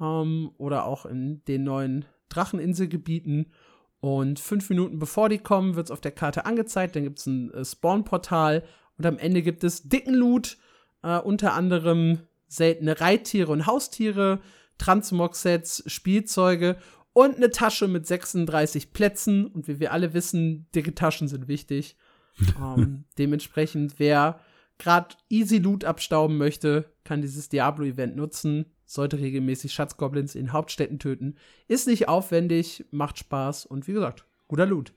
ähm, 0.00 0.50
oder 0.58 0.86
auch 0.86 1.06
in 1.06 1.44
den 1.44 1.64
neuen 1.64 2.04
Dracheninselgebieten. 2.28 3.52
Und 4.00 4.38
fünf 4.38 4.68
Minuten 4.68 4.98
bevor 4.98 5.28
die 5.28 5.38
kommen, 5.38 5.76
wird 5.76 5.86
es 5.86 5.90
auf 5.90 6.00
der 6.00 6.12
Karte 6.12 6.44
angezeigt. 6.46 6.94
Dann 6.94 7.04
gibt 7.04 7.18
es 7.18 7.26
ein 7.26 7.50
äh, 7.52 7.64
Spawn-Portal 7.64 8.64
und 8.98 9.06
am 9.06 9.18
Ende 9.18 9.42
gibt 9.42 9.64
es 9.64 9.88
dicken 9.88 10.14
Loot, 10.14 10.58
äh, 11.02 11.18
unter 11.18 11.54
anderem 11.54 12.20
seltene 12.46 13.00
Reittiere 13.00 13.50
und 13.50 13.66
Haustiere, 13.66 14.40
Transmog-Sets, 14.78 15.84
Spielzeuge 15.86 16.76
und 17.14 17.36
eine 17.36 17.50
Tasche 17.50 17.88
mit 17.88 18.06
36 18.06 18.92
Plätzen. 18.92 19.46
Und 19.46 19.66
wie 19.66 19.80
wir 19.80 19.92
alle 19.92 20.12
wissen, 20.12 20.66
dicke 20.74 20.94
Taschen 20.94 21.28
sind 21.28 21.48
wichtig. 21.48 21.96
ähm, 22.60 23.04
dementsprechend, 23.16 23.94
wer 23.98 24.40
gerade 24.76 25.14
easy 25.30 25.58
Loot 25.58 25.84
abstauben 25.84 26.36
möchte, 26.36 26.92
kann 27.04 27.22
dieses 27.22 27.48
Diablo-Event 27.48 28.16
nutzen. 28.16 28.66
Sollte 28.84 29.18
regelmäßig 29.18 29.72
Schatzgoblins 29.72 30.34
in 30.34 30.52
Hauptstädten 30.52 30.98
töten. 30.98 31.36
Ist 31.68 31.86
nicht 31.86 32.08
aufwendig, 32.08 32.84
macht 32.90 33.18
Spaß 33.18 33.64
und 33.64 33.88
wie 33.88 33.92
gesagt, 33.92 34.26
guter 34.48 34.66
Loot. 34.66 34.92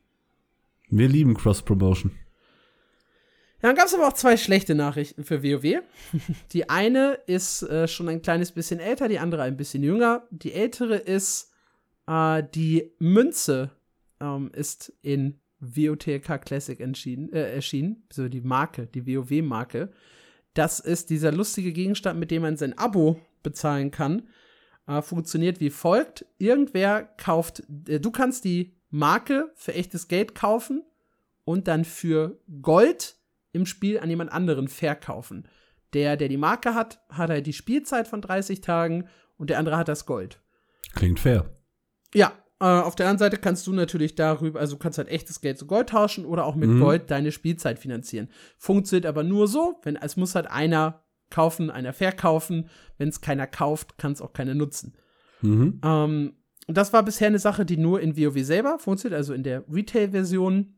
Wir 0.90 1.08
lieben 1.08 1.36
Cross-Promotion. 1.36 2.12
Ja, 3.62 3.70
dann 3.70 3.76
gab 3.76 3.88
es 3.88 3.94
aber 3.94 4.08
auch 4.08 4.14
zwei 4.14 4.38
schlechte 4.38 4.76
Nachrichten 4.76 5.24
für 5.24 5.44
WoW. 5.44 5.82
Die 6.52 6.70
eine 6.70 7.20
ist 7.28 7.64
äh, 7.64 7.88
schon 7.88 8.10
ein 8.10 8.22
kleines 8.22 8.52
bisschen 8.52 8.80
älter, 8.80 9.08
die 9.08 9.20
andere 9.20 9.44
ein 9.44 9.58
bisschen 9.58 9.84
jünger. 9.84 10.28
Die 10.32 10.54
ältere 10.54 10.96
ist, 10.96 11.52
äh, 12.08 12.44
die 12.54 12.92
Münze 13.00 13.72
ähm, 14.20 14.52
ist 14.54 14.94
in 15.02 15.40
WOTLK 15.60 16.42
Classic 16.42 16.80
äh, 16.80 17.56
erschienen, 17.56 18.04
so 18.12 18.28
die 18.30 18.42
Marke, 18.42 18.88
die 18.88 19.06
WoW-Marke. 19.06 19.92
Das 20.54 20.80
ist 20.80 21.10
dieser 21.10 21.32
lustige 21.32 21.72
Gegenstand, 21.72 22.20
mit 22.20 22.32
dem 22.32 22.42
man 22.44 22.58
sein 22.58 22.78
Abo 22.78 23.20
bezahlen 23.44 23.92
kann. 23.92 24.28
Äh, 24.88 25.02
funktioniert 25.02 25.60
wie 25.60 25.70
folgt: 25.70 26.26
Irgendwer 26.38 27.04
kauft, 27.04 27.64
äh, 27.88 28.00
du 28.00 28.12
kannst 28.12 28.46
die 28.46 28.76
Marke 28.90 29.52
für 29.56 29.74
echtes 29.74 30.08
Geld 30.08 30.36
kaufen 30.36 30.84
und 31.44 31.68
dann 31.68 31.86
für 31.86 32.40
Gold 32.62 33.16
im 33.52 33.66
Spiel 33.66 34.00
an 34.00 34.10
jemand 34.10 34.32
anderen 34.32 34.68
verkaufen. 34.68 35.48
Der, 35.94 36.18
der 36.18 36.28
die 36.28 36.38
Marke 36.38 36.74
hat, 36.74 37.02
hat 37.10 37.30
halt 37.30 37.48
die 37.48 37.54
Spielzeit 37.54 38.08
von 38.08 38.22
30 38.22 38.62
Tagen 38.62 39.08
und 39.38 39.50
der 39.50 39.58
andere 39.58 39.78
hat 39.78 39.88
das 39.88 40.06
Gold. 40.06 40.42
Klingt 40.94 41.20
fair. 41.20 41.50
Ja, 42.14 42.34
äh, 42.60 42.66
auf 42.66 42.96
der 42.96 43.08
anderen 43.08 43.20
Seite 43.20 43.38
kannst 43.38 43.68
du 43.68 43.74
natürlich 43.74 44.16
darüber, 44.16 44.60
also 44.60 44.76
du 44.76 44.80
kannst 44.80 44.98
halt 44.98 45.10
echtes 45.10 45.42
Geld 45.42 45.58
zu 45.58 45.68
Gold 45.68 45.90
tauschen 45.90 46.26
oder 46.26 46.46
auch 46.46 46.56
mit 46.56 46.70
mhm. 46.70 46.80
Gold 46.80 47.12
deine 47.12 47.32
Spielzeit 47.32 47.80
finanzieren. 47.80 48.30
Funktioniert 48.58 49.06
aber 49.06 49.24
nur 49.24 49.48
so, 49.48 49.80
wenn 49.84 49.96
es 49.96 50.18
muss 50.18 50.36
halt 50.36 50.50
einer 50.50 51.04
kaufen, 51.30 51.70
einer 51.70 51.94
verkaufen. 51.94 52.70
Wenn 52.98 53.10
es 53.10 53.22
keiner 53.22 53.48
kauft, 53.48 53.98
kann 53.98 54.14
es 54.14 54.22
auch 54.22 54.34
keiner 54.34 54.56
nutzen. 54.56 54.96
Mhm. 55.42 55.82
Ähm, 55.84 56.34
das 56.68 56.94
war 56.94 57.04
bisher 57.04 57.28
eine 57.28 57.40
Sache, 57.40 57.66
die 57.66 57.78
nur 57.78 58.02
in 58.02 58.18
WoW 58.18 58.44
selber 58.44 58.80
funktioniert, 58.80 59.18
also 59.18 59.34
in 59.34 59.44
der 59.44 59.64
Retail-Version. 59.72 60.74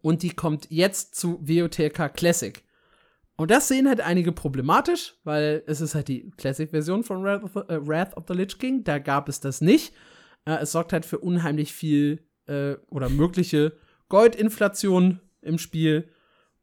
Und 0.00 0.22
die 0.22 0.30
kommt 0.30 0.66
jetzt 0.70 1.14
zu 1.14 1.40
WOTLK 1.46 2.14
Classic. 2.14 2.62
Und 3.36 3.50
das 3.50 3.68
sehen 3.68 3.88
halt 3.88 4.00
einige 4.00 4.32
problematisch, 4.32 5.16
weil 5.24 5.62
es 5.66 5.80
ist 5.80 5.94
halt 5.94 6.08
die 6.08 6.30
Classic-Version 6.38 7.02
von 7.02 7.22
Wrath 7.22 7.42
of, 7.42 7.52
the, 7.54 7.60
äh, 7.72 7.86
Wrath 7.86 8.16
of 8.16 8.24
the 8.28 8.34
Lich 8.34 8.58
King. 8.58 8.84
Da 8.84 8.98
gab 8.98 9.28
es 9.28 9.40
das 9.40 9.60
nicht. 9.60 9.92
Äh, 10.44 10.58
es 10.62 10.72
sorgt 10.72 10.92
halt 10.92 11.06
für 11.06 11.18
unheimlich 11.18 11.72
viel 11.72 12.20
äh, 12.46 12.74
oder 12.88 13.08
mögliche 13.08 13.72
Goldinflation 14.08 15.20
im 15.42 15.58
Spiel. 15.58 16.08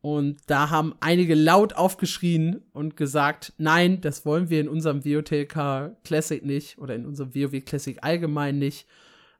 Und 0.01 0.41
da 0.47 0.71
haben 0.71 0.95
einige 0.99 1.36
laut 1.36 1.73
aufgeschrien 1.73 2.63
und 2.73 2.97
gesagt, 2.97 3.53
nein, 3.57 4.01
das 4.01 4.25
wollen 4.25 4.49
wir 4.49 4.59
in 4.59 4.67
unserem 4.67 5.05
WOTLK 5.05 5.95
Classic 6.03 6.43
nicht 6.43 6.79
oder 6.79 6.95
in 6.95 7.05
unserem 7.05 7.36
WoW 7.36 7.63
Classic 7.63 7.97
allgemein 8.01 8.58
nicht. 8.58 8.87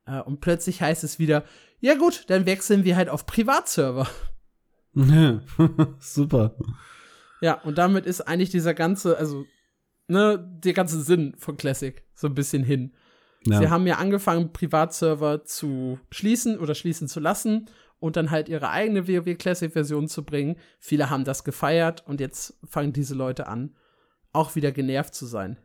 Äh, 0.06 0.22
und 0.22 0.42
plötzlich 0.42 0.82
heißt 0.82 1.04
es 1.04 1.20
wieder, 1.20 1.44
ja 1.80 1.96
gut, 1.96 2.26
dann 2.28 2.46
wechseln 2.46 2.84
wir 2.84 2.96
halt 2.96 3.10
auf 3.10 3.26
Privatserver. 3.26 4.08
Super. 6.00 6.56
Ja, 7.42 7.56
und 7.62 7.78
damit 7.80 8.06
ist 8.06 8.22
eigentlich 8.22 8.52
dieser 8.52 8.76
ganze, 8.76 9.18
also, 9.18 9.46
ne, 10.08 10.38
der 10.64 10.74
ganze 10.74 11.02
Sinn 11.02 11.34
von 11.38 11.58
Classic 11.58 12.04
so 12.14 12.28
ein 12.28 12.36
bisschen 12.36 12.64
hin. 12.64 12.94
Ja. 13.46 13.60
Sie 13.60 13.70
haben 13.70 13.88
ja 13.88 13.96
angefangen, 13.96 14.54
Privatserver 14.54 15.44
zu 15.46 16.00
schließen 16.12 16.60
oder 16.60 16.76
schließen 16.76 17.08
zu 17.08 17.20
lassen 17.20 17.68
und 18.00 18.16
dann 18.16 18.32
halt 18.32 18.50
ihre 18.50 18.70
eigene 18.70 19.08
WoW 19.08 19.38
Classic 19.38 19.72
Version 19.72 20.08
zu 20.08 20.24
bringen. 20.24 20.58
Viele 20.80 21.10
haben 21.10 21.24
das 21.24 21.44
gefeiert 21.44 22.04
und 22.08 22.20
jetzt 22.20 22.58
fangen 22.64 22.94
diese 22.94 23.16
Leute 23.16 23.48
an, 23.48 23.76
auch 24.32 24.56
wieder 24.56 24.72
genervt 24.72 25.16
zu 25.16 25.26
sein. 25.26 25.58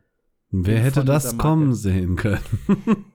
Wer 0.51 0.79
hätte 0.79 1.05
das 1.05 1.37
kommen 1.39 1.75
sehen 1.75 2.17
können? 2.17 2.41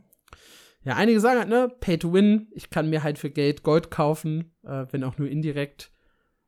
ja, 0.83 0.95
einige 0.95 1.19
sagen 1.19 1.39
halt, 1.39 1.49
ne, 1.49 1.71
Pay 1.79 1.97
to 1.97 2.13
Win, 2.13 2.47
ich 2.51 2.69
kann 2.69 2.89
mir 2.89 3.03
halt 3.03 3.17
für 3.17 3.29
Geld 3.29 3.63
Gold 3.63 3.89
kaufen, 3.89 4.53
äh, 4.63 4.85
wenn 4.91 5.03
auch 5.03 5.17
nur 5.17 5.29
indirekt. 5.29 5.91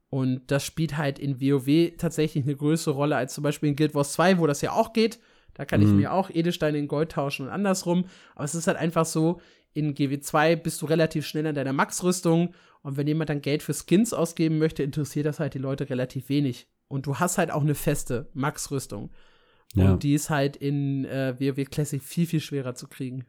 Und 0.09 0.51
das 0.51 0.63
spielt 0.63 0.97
halt 0.97 1.17
in 1.17 1.41
WoW 1.41 1.97
tatsächlich 1.97 2.43
eine 2.43 2.55
größere 2.55 2.93
Rolle 2.93 3.15
als 3.15 3.33
zum 3.33 3.43
Beispiel 3.43 3.69
in 3.69 3.75
Guild 3.75 3.95
Wars 3.95 4.13
2, 4.13 4.37
wo 4.37 4.45
das 4.45 4.61
ja 4.61 4.71
auch 4.71 4.93
geht. 4.93 5.19
Da 5.53 5.65
kann 5.65 5.81
mhm. 5.81 5.87
ich 5.87 5.93
mir 5.93 6.13
auch 6.13 6.29
Edelsteine 6.29 6.77
in 6.77 6.87
Gold 6.87 7.11
tauschen 7.11 7.45
und 7.45 7.51
andersrum. 7.51 8.05
Aber 8.35 8.45
es 8.45 8.55
ist 8.55 8.67
halt 8.67 8.77
einfach 8.77 9.05
so, 9.05 9.39
in 9.73 9.95
GW2 9.95 10.55
bist 10.55 10.81
du 10.81 10.85
relativ 10.85 11.25
schnell 11.25 11.47
an 11.47 11.55
deiner 11.55 11.73
Max-Rüstung. 11.73 12.53
Und 12.81 12.97
wenn 12.97 13.07
jemand 13.07 13.29
dann 13.29 13.41
Geld 13.41 13.63
für 13.63 13.73
Skins 13.73 14.13
ausgeben 14.13 14.57
möchte, 14.57 14.83
interessiert 14.83 15.25
das 15.25 15.39
halt 15.39 15.53
die 15.53 15.59
Leute 15.59 15.89
relativ 15.89 16.29
wenig. 16.29 16.67
Und 16.87 17.05
du 17.05 17.17
hast 17.17 17.37
halt 17.37 17.51
auch 17.51 17.61
eine 17.61 17.75
feste 17.75 18.29
Max-Rüstung. 18.33 19.11
Ja. 19.73 19.91
Und 19.91 20.03
die 20.03 20.13
ist 20.13 20.29
halt 20.29 20.55
in 20.55 21.05
äh, 21.05 21.35
WoW 21.39 21.65
Classic 21.69 22.01
viel, 22.01 22.27
viel 22.27 22.39
schwerer 22.39 22.75
zu 22.75 22.87
kriegen. 22.87 23.25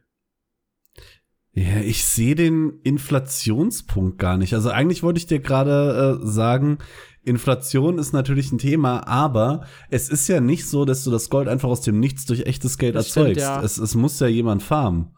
Ja, 1.53 1.79
ich 1.79 2.03
sehe 2.03 2.35
den 2.35 2.81
Inflationspunkt 2.83 4.19
gar 4.19 4.37
nicht. 4.37 4.53
Also 4.53 4.69
eigentlich 4.69 5.03
wollte 5.03 5.19
ich 5.19 5.25
dir 5.25 5.39
gerade 5.39 6.19
äh, 6.21 6.27
sagen, 6.27 6.79
Inflation 7.25 7.97
ist 7.97 8.13
natürlich 8.13 8.51
ein 8.51 8.57
Thema, 8.57 9.07
aber 9.07 9.65
es 9.89 10.09
ist 10.09 10.27
ja 10.27 10.39
nicht 10.39 10.67
so, 10.67 10.85
dass 10.85 11.03
du 11.03 11.11
das 11.11 11.29
Gold 11.29 11.47
einfach 11.47 11.69
aus 11.69 11.81
dem 11.81 11.99
Nichts 11.99 12.25
durch 12.25 12.41
echtes 12.41 12.77
Geld 12.77 12.95
das 12.95 13.07
erzeugst. 13.07 13.41
Stimmt, 13.41 13.41
ja. 13.41 13.61
es, 13.61 13.77
es 13.77 13.95
muss 13.95 14.19
ja 14.19 14.27
jemand 14.27 14.63
farmen. 14.63 15.15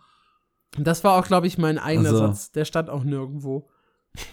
Das 0.78 1.04
war 1.04 1.20
auch, 1.20 1.26
glaube 1.26 1.48
ich, 1.48 1.58
mein 1.58 1.78
eigener 1.78 2.10
also. 2.10 2.28
Satz. 2.28 2.52
Der 2.52 2.66
stand 2.66 2.90
auch 2.90 3.04
nirgendwo. 3.04 3.70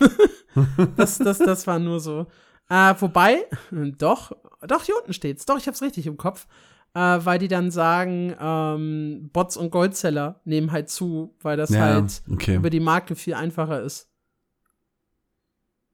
das, 0.96 1.18
das, 1.18 1.38
das 1.38 1.66
war 1.66 1.78
nur 1.78 2.01
so. 2.01 2.26
Äh, 2.68 2.94
wobei, 2.98 3.44
doch, 3.70 4.32
doch, 4.66 4.82
hier 4.84 4.96
unten 4.96 5.12
steht's. 5.12 5.46
Doch, 5.46 5.59
ich 5.59 5.66
hab's 5.66 5.82
richtig 5.82 6.06
im 6.06 6.16
Kopf. 6.16 6.46
Äh, 6.94 7.18
weil 7.24 7.40
die 7.40 7.48
dann 7.48 7.72
sagen, 7.72 8.34
ähm, 8.38 9.30
Bots 9.32 9.56
und 9.56 9.70
Goldseller 9.70 10.40
nehmen 10.44 10.70
halt 10.70 10.88
zu, 10.88 11.34
weil 11.42 11.56
das 11.56 11.70
ja, 11.70 11.80
halt 11.80 12.22
okay. 12.30 12.55
über 12.55 12.70
die 12.70 12.78
Marke 12.78 13.16
viel 13.16 13.34
einfacher 13.34 13.82
ist. 13.82 14.09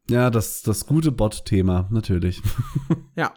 Ja, 0.09 0.31
das, 0.31 0.63
das 0.63 0.87
gute 0.87 1.13
Bot-Thema, 1.13 1.89
natürlich. 1.91 2.43
ja. 3.17 3.35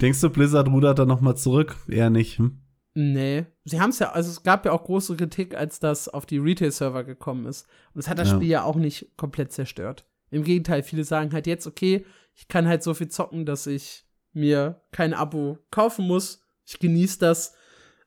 Denkst 0.00 0.20
du, 0.20 0.30
Blizzard 0.30 0.68
rudert 0.68 0.98
da 0.98 1.04
noch 1.04 1.20
mal 1.20 1.36
zurück? 1.36 1.76
Eher 1.88 2.10
nicht, 2.10 2.38
hm? 2.38 2.60
Nee. 2.94 3.46
Sie 3.64 3.80
haben 3.80 3.90
es 3.90 4.00
ja, 4.00 4.10
also 4.10 4.30
es 4.30 4.42
gab 4.42 4.64
ja 4.66 4.72
auch 4.72 4.84
große 4.84 5.16
Kritik, 5.16 5.54
als 5.54 5.78
das 5.78 6.08
auf 6.08 6.26
die 6.26 6.38
Retail-Server 6.38 7.04
gekommen 7.04 7.46
ist. 7.46 7.66
Und 7.94 8.00
es 8.00 8.08
hat 8.08 8.18
das 8.18 8.28
ja. 8.30 8.36
Spiel 8.36 8.48
ja 8.48 8.62
auch 8.64 8.76
nicht 8.76 9.16
komplett 9.16 9.52
zerstört. 9.52 10.04
Im 10.30 10.42
Gegenteil, 10.42 10.82
viele 10.82 11.04
sagen 11.04 11.32
halt 11.32 11.46
jetzt, 11.46 11.66
okay, 11.66 12.04
ich 12.34 12.48
kann 12.48 12.66
halt 12.66 12.82
so 12.82 12.94
viel 12.94 13.08
zocken, 13.08 13.46
dass 13.46 13.66
ich 13.66 14.04
mir 14.32 14.82
kein 14.90 15.14
Abo 15.14 15.58
kaufen 15.70 16.06
muss. 16.06 16.42
Ich 16.66 16.78
genieße 16.78 17.18
das. 17.18 17.54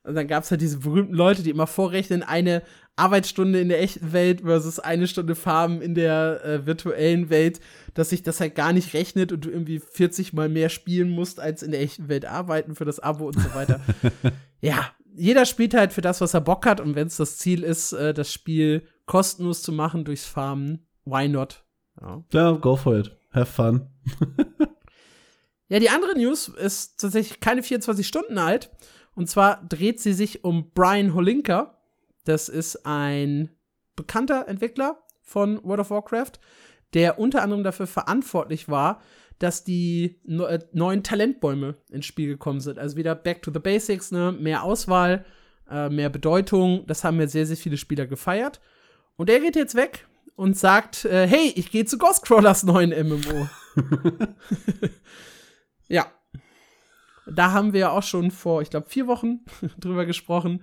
Und 0.04 0.14
dann 0.14 0.26
gab 0.26 0.44
es 0.44 0.50
halt 0.50 0.60
diese 0.60 0.80
berühmten 0.80 1.14
Leute, 1.14 1.42
die 1.42 1.50
immer 1.50 1.66
vorrechnen, 1.66 2.22
eine 2.22 2.62
Arbeitsstunde 2.96 3.60
in 3.60 3.68
der 3.68 3.80
echten 3.80 4.12
Welt 4.12 4.42
versus 4.42 4.78
eine 4.78 5.06
Stunde 5.06 5.34
Farben 5.34 5.80
in 5.80 5.94
der 5.94 6.44
äh, 6.44 6.66
virtuellen 6.66 7.30
Welt, 7.30 7.60
dass 7.94 8.10
sich 8.10 8.22
das 8.22 8.40
halt 8.40 8.54
gar 8.54 8.72
nicht 8.72 8.92
rechnet 8.94 9.32
und 9.32 9.44
du 9.44 9.50
irgendwie 9.50 9.78
40 9.80 10.32
mal 10.32 10.48
mehr 10.48 10.68
spielen 10.68 11.10
musst, 11.10 11.40
als 11.40 11.62
in 11.62 11.70
der 11.70 11.80
echten 11.80 12.08
Welt 12.08 12.26
arbeiten 12.26 12.74
für 12.74 12.84
das 12.84 13.00
Abo 13.00 13.26
und 13.26 13.40
so 13.40 13.54
weiter. 13.54 13.80
ja, 14.60 14.90
jeder 15.14 15.46
spielt 15.46 15.74
halt 15.74 15.92
für 15.92 16.00
das, 16.00 16.20
was 16.20 16.34
er 16.34 16.40
Bock 16.40 16.66
hat 16.66 16.80
und 16.80 16.94
wenn 16.94 17.06
es 17.06 17.16
das 17.16 17.38
Ziel 17.38 17.62
ist, 17.62 17.92
äh, 17.92 18.12
das 18.12 18.32
Spiel 18.32 18.86
kostenlos 19.06 19.62
zu 19.62 19.72
machen 19.72 20.04
durchs 20.04 20.26
Farmen, 20.26 20.86
why 21.04 21.28
not? 21.28 21.64
Ja, 22.00 22.24
ja 22.32 22.50
go 22.52 22.76
for 22.76 22.98
it. 22.98 23.16
Have 23.32 23.46
fun. 23.46 23.88
ja, 25.68 25.78
die 25.78 25.90
andere 25.90 26.16
News 26.16 26.48
ist 26.48 27.00
tatsächlich 27.00 27.40
keine 27.40 27.62
24 27.62 28.06
Stunden 28.06 28.38
alt. 28.38 28.70
Und 29.14 29.28
zwar 29.28 29.62
dreht 29.68 30.00
sie 30.00 30.12
sich 30.12 30.44
um 30.44 30.70
Brian 30.72 31.14
Holinka. 31.14 31.71
Das 32.24 32.48
ist 32.48 32.86
ein 32.86 33.50
bekannter 33.96 34.48
Entwickler 34.48 35.02
von 35.22 35.62
World 35.64 35.80
of 35.80 35.90
Warcraft, 35.90 36.32
der 36.94 37.18
unter 37.18 37.42
anderem 37.42 37.64
dafür 37.64 37.86
verantwortlich 37.86 38.68
war, 38.68 39.00
dass 39.38 39.64
die 39.64 40.20
äh, 40.26 40.58
neuen 40.72 41.02
Talentbäume 41.02 41.76
ins 41.90 42.06
Spiel 42.06 42.28
gekommen 42.28 42.60
sind. 42.60 42.78
Also 42.78 42.96
wieder 42.96 43.14
Back 43.14 43.42
to 43.42 43.50
the 43.52 43.58
Basics, 43.58 44.12
ne? 44.12 44.32
mehr 44.32 44.62
Auswahl, 44.62 45.24
äh, 45.68 45.88
mehr 45.88 46.10
Bedeutung. 46.10 46.86
Das 46.86 47.02
haben 47.02 47.18
ja 47.18 47.26
sehr, 47.26 47.46
sehr 47.46 47.56
viele 47.56 47.76
Spieler 47.76 48.06
gefeiert. 48.06 48.60
Und 49.16 49.30
er 49.30 49.40
geht 49.40 49.56
jetzt 49.56 49.74
weg 49.74 50.06
und 50.36 50.56
sagt, 50.56 51.04
äh, 51.04 51.26
hey, 51.26 51.52
ich 51.56 51.70
gehe 51.70 51.84
zu 51.84 51.98
Ghostcrawlers 51.98 52.62
neuen 52.62 52.90
MMO. 52.90 53.48
ja, 55.88 56.06
da 57.26 57.52
haben 57.52 57.72
wir 57.72 57.80
ja 57.80 57.90
auch 57.90 58.02
schon 58.02 58.30
vor, 58.30 58.62
ich 58.62 58.70
glaube, 58.70 58.88
vier 58.88 59.06
Wochen 59.06 59.40
drüber 59.78 60.06
gesprochen, 60.06 60.62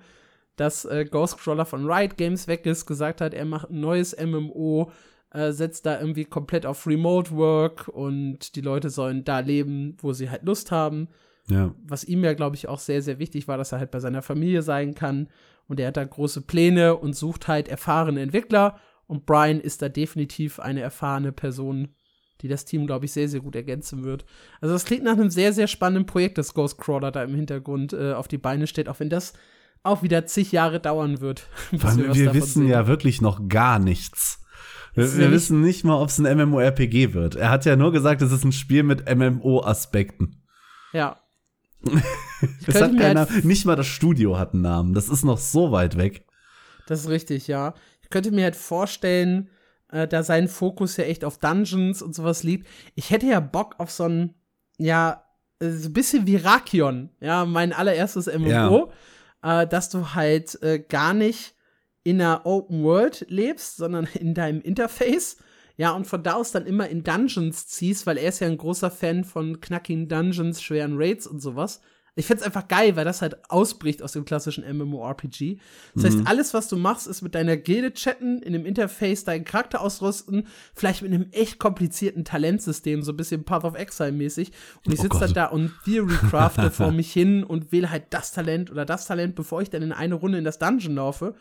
dass 0.60 0.86
äh, 0.86 1.06
Ghostcrawler 1.06 1.66
von 1.66 1.90
Riot 1.90 2.18
Games 2.18 2.48
weg 2.48 2.66
ist, 2.66 2.86
gesagt 2.86 3.22
hat, 3.22 3.34
er 3.34 3.46
macht 3.46 3.70
ein 3.70 3.80
neues 3.80 4.16
MMO, 4.18 4.92
äh, 5.32 5.52
setzt 5.52 5.86
da 5.86 6.00
irgendwie 6.00 6.26
komplett 6.26 6.66
auf 6.66 6.86
Remote 6.86 7.32
Work 7.32 7.88
und 7.88 8.56
die 8.56 8.62
Leute 8.62 8.90
sollen 8.90 9.24
da 9.24 9.40
leben, 9.40 9.96
wo 10.02 10.12
sie 10.12 10.30
halt 10.30 10.44
Lust 10.44 10.72
haben. 10.72 11.08
Ja. 11.48 11.74
Was 11.84 12.04
ihm 12.04 12.24
ja, 12.24 12.34
glaube 12.34 12.56
ich, 12.56 12.68
auch 12.68 12.80
sehr, 12.80 13.02
sehr 13.02 13.20
wichtig 13.20 13.48
war, 13.48 13.58
dass 13.58 13.72
er 13.72 13.80
halt 13.80 13.92
bei 13.92 14.00
seiner 14.00 14.22
Familie 14.22 14.62
sein 14.62 14.96
kann. 14.96 15.30
Und 15.68 15.80
er 15.80 15.88
hat 15.88 15.98
da 15.98 16.04
große 16.04 16.42
Pläne 16.42 16.96
und 16.96 17.16
sucht 17.16 17.48
halt 17.48 17.68
erfahrene 17.68 18.22
Entwickler. 18.22 18.80
Und 19.08 19.26
Brian 19.26 19.60
ist 19.60 19.82
da 19.82 19.90
definitiv 19.90 20.60
eine 20.60 20.82
erfahrene 20.82 21.32
Person, 21.32 21.90
die 22.42 22.48
das 22.48 22.66
Team, 22.66 22.86
glaube 22.86 23.06
ich, 23.06 23.14
sehr, 23.14 23.30
sehr 23.30 23.40
gut 23.40 23.56
ergänzen 23.56 24.04
wird. 24.04 24.26
Also 24.62 24.74
das 24.74 24.86
klingt 24.86 25.04
nach 25.04 25.14
einem 25.14 25.30
sehr, 25.30 25.54
sehr 25.54 25.68
spannenden 25.68 26.06
Projekt, 26.06 26.38
das 26.38 26.54
Ghostcrawler 26.54 27.12
da 27.12 27.24
im 27.24 27.36
Hintergrund 27.36 27.94
äh, 27.94 28.14
auf 28.14 28.28
die 28.28 28.38
Beine 28.38 28.68
steht, 28.68 28.90
auch 28.90 29.00
wenn 29.00 29.10
das 29.10 29.34
auch 29.84 30.04
wieder 30.04 30.26
zig 30.26 30.52
Jahre 30.52 30.80
dauern 30.80 31.22
wird. 31.22 31.48
wir, 31.72 32.16
wir 32.16 32.34
wissen 32.34 32.64
sehen. 32.64 32.70
ja 32.70 32.88
wirklich 32.88 33.22
noch 33.22 33.48
gar 33.48 33.80
nichts. 33.80 34.44
Wir, 34.94 35.18
wir 35.18 35.32
wissen 35.32 35.62
nicht 35.62 35.84
mal, 35.86 36.02
ob 36.02 36.10
es 36.10 36.20
ein 36.20 36.38
MMORPG 36.38 37.14
wird. 37.14 37.36
Er 37.36 37.50
hat 37.50 37.66
ja 37.66 37.76
nur 37.76 37.92
gesagt, 37.92 38.22
es 38.22 38.32
ist 38.32 38.44
ein 38.44 38.52
Spiel 38.52 38.84
mit 38.84 39.06
MMO-Aspekten. 39.14 40.44
Ja. 40.94 41.20
das 42.66 42.82
hat 42.82 42.98
keiner, 42.98 43.30
halt 43.30 43.46
nicht 43.46 43.66
mal 43.66 43.76
das 43.76 43.88
Studio 43.88 44.38
hat 44.38 44.54
einen 44.54 44.64
Namen. 44.64 44.94
Das 44.94 45.08
ist 45.08 45.24
noch 45.24 45.38
so 45.38 45.72
weit 45.72 45.98
weg. 45.98 46.26
Das 46.88 47.02
ist 47.02 47.10
richtig, 47.10 47.48
ja. 47.48 47.76
Ich 48.02 48.10
könnte 48.10 48.32
mir 48.32 48.44
halt 48.44 48.56
vorstellen, 48.56 49.50
äh, 49.92 50.08
da 50.08 50.24
sein 50.24 50.48
Fokus 50.48 50.98
ja 50.98 51.06
echt 51.06 51.24
auf 51.24 51.38
Dungeons 51.38 52.02
und 52.02 52.16
sowas 52.16 52.44
liegt. 52.44 52.68
Ich 52.96 53.12
hätte 53.12 53.28
ja 53.28 53.40
Bock 53.40 53.76
auf 53.78 53.92
so 53.92 54.06
ein, 54.06 54.34
ja, 54.78 55.24
so 55.60 55.90
ein 55.90 55.94
bisschen 55.94 56.26
wie 56.26 56.38
Rakion, 56.38 57.10
ja, 57.20 57.46
mein 57.46 57.74
allererstes 57.74 58.28
MMO, 58.28 58.48
ja. 58.50 58.88
Äh, 59.44 59.68
dass 59.68 59.90
du 59.90 60.14
halt 60.14 60.62
äh, 60.62 60.80
gar 60.80 61.14
nicht 61.14 61.56
in 62.04 62.22
einer 62.22 62.46
Open 62.46 62.84
World 62.84 63.26
lebst, 63.30 63.78
sondern 63.78 64.06
in 64.14 64.34
deinem 64.34 64.62
Interface. 64.62 65.38
Ja, 65.78 65.92
und 65.92 66.08
von 66.08 66.24
da 66.24 66.34
aus 66.34 66.52
dann 66.52 66.66
immer 66.66 66.90
in 66.90 67.04
Dungeons 67.04 67.68
ziehst, 67.68 68.06
weil 68.06 68.18
er 68.18 68.30
ist 68.30 68.40
ja 68.40 68.48
ein 68.48 68.58
großer 68.58 68.92
Fan 68.92 69.24
von 69.24 69.62
knackigen 69.62 70.10
Dungeons, 70.10 70.62
schweren 70.62 70.98
Raids 70.98 71.26
und 71.26 71.40
sowas. 71.40 71.82
Ich 72.16 72.26
find's 72.26 72.44
einfach 72.44 72.68
geil, 72.68 72.96
weil 72.96 73.06
das 73.06 73.22
halt 73.22 73.38
ausbricht 73.50 74.02
aus 74.04 74.12
dem 74.12 74.26
klassischen 74.26 74.66
MMORPG. 74.66 75.58
Das 75.96 76.04
mhm. 76.04 76.08
heißt, 76.08 76.28
alles, 76.28 76.54
was 76.54 76.68
du 76.68 76.78
machst, 76.78 77.08
ist 77.08 77.22
mit 77.22 77.36
deiner 77.36 77.58
Gilde 77.58 77.94
chatten, 77.94 78.42
in 78.42 78.54
dem 78.54 78.66
Interface 78.66 79.24
deinen 79.24 79.46
Charakter 79.46 79.82
ausrüsten, 79.82 80.48
vielleicht 80.74 81.02
mit 81.02 81.14
einem 81.14 81.28
echt 81.32 81.60
komplizierten 81.60 82.26
Talentsystem, 82.26 83.04
so 83.04 83.14
ein 83.14 83.18
bisschen 83.18 83.44
Path 83.44 83.64
of 83.64 83.76
Exile 83.76 84.12
mäßig. 84.12 84.52
Und 84.86 84.94
ich 84.94 85.00
oh 85.00 85.04
sitze 85.04 85.20
dann 85.20 85.34
da 85.34 85.46
und 85.46 85.72
Theory 85.86 86.16
crafte 86.30 86.72
vor 86.72 86.92
mich 86.94 87.12
hin 87.12 87.44
und 87.44 87.72
wähle 87.72 87.90
halt 87.90 88.06
das 88.10 88.32
Talent 88.32 88.72
oder 88.72 88.86
das 88.86 89.06
Talent, 89.06 89.36
bevor 89.36 89.62
ich 89.62 89.70
dann 89.70 89.82
in 89.82 89.92
eine 89.92 90.16
Runde 90.16 90.38
in 90.38 90.44
das 90.44 90.60
Dungeon 90.60 90.96
laufe. 90.96 91.36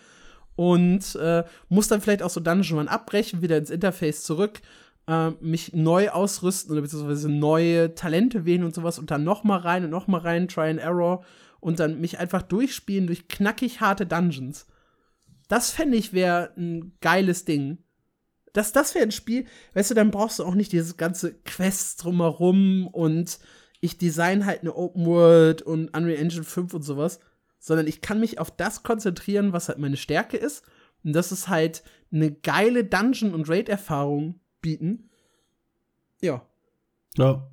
Und 0.54 1.14
äh, 1.14 1.44
muss 1.68 1.86
dann 1.86 2.00
vielleicht 2.00 2.22
auch 2.22 2.30
so 2.30 2.40
Dungeon 2.40 2.78
Run 2.78 2.88
abbrechen, 2.88 3.42
wieder 3.42 3.56
ins 3.56 3.70
Interface 3.70 4.24
zurück 4.24 4.60
äh, 5.08 5.30
mich 5.40 5.72
neu 5.72 6.10
ausrüsten 6.10 6.72
oder 6.72 6.82
beziehungsweise 6.82 7.28
neue 7.28 7.94
Talente 7.94 8.44
wählen 8.44 8.62
und 8.62 8.74
sowas 8.74 8.98
und 8.98 9.10
dann 9.10 9.24
noch 9.24 9.42
mal 9.42 9.58
rein 9.58 9.84
und 9.84 9.90
noch 9.90 10.06
mal 10.06 10.20
rein, 10.20 10.46
Try 10.46 10.68
and 10.68 10.80
Error 10.80 11.24
und 11.60 11.80
dann 11.80 12.00
mich 12.00 12.18
einfach 12.18 12.42
durchspielen 12.42 13.06
durch 13.06 13.26
knackig 13.26 13.80
harte 13.80 14.06
Dungeons. 14.06 14.66
Das 15.48 15.70
fände 15.70 15.96
ich 15.96 16.12
wäre 16.12 16.52
ein 16.56 16.92
geiles 17.00 17.46
Ding. 17.46 17.78
Das, 18.52 18.72
das 18.72 18.94
wäre 18.94 19.04
ein 19.04 19.12
Spiel, 19.12 19.46
weißt 19.74 19.90
du, 19.90 19.94
dann 19.94 20.10
brauchst 20.10 20.38
du 20.38 20.44
auch 20.44 20.54
nicht 20.54 20.72
dieses 20.72 20.96
ganze 20.96 21.34
Quest 21.34 22.04
drumherum 22.04 22.86
und 22.86 23.38
ich 23.80 23.98
design 23.98 24.44
halt 24.44 24.60
eine 24.60 24.74
Open 24.74 25.06
World 25.06 25.62
und 25.62 25.96
Unreal 25.96 26.18
Engine 26.18 26.44
5 26.44 26.74
und 26.74 26.82
sowas, 26.82 27.20
sondern 27.58 27.86
ich 27.86 28.00
kann 28.00 28.20
mich 28.20 28.38
auf 28.38 28.50
das 28.50 28.82
konzentrieren, 28.82 29.52
was 29.52 29.68
halt 29.68 29.78
meine 29.78 29.96
Stärke 29.96 30.36
ist. 30.36 30.64
Und 31.04 31.12
das 31.12 31.30
ist 31.30 31.48
halt 31.48 31.82
eine 32.12 32.32
geile 32.32 32.84
Dungeon- 32.84 33.34
und 33.34 33.48
Raid-Erfahrung 33.48 34.40
bieten. 34.60 35.10
Ja. 36.20 36.46
Ja. 37.16 37.50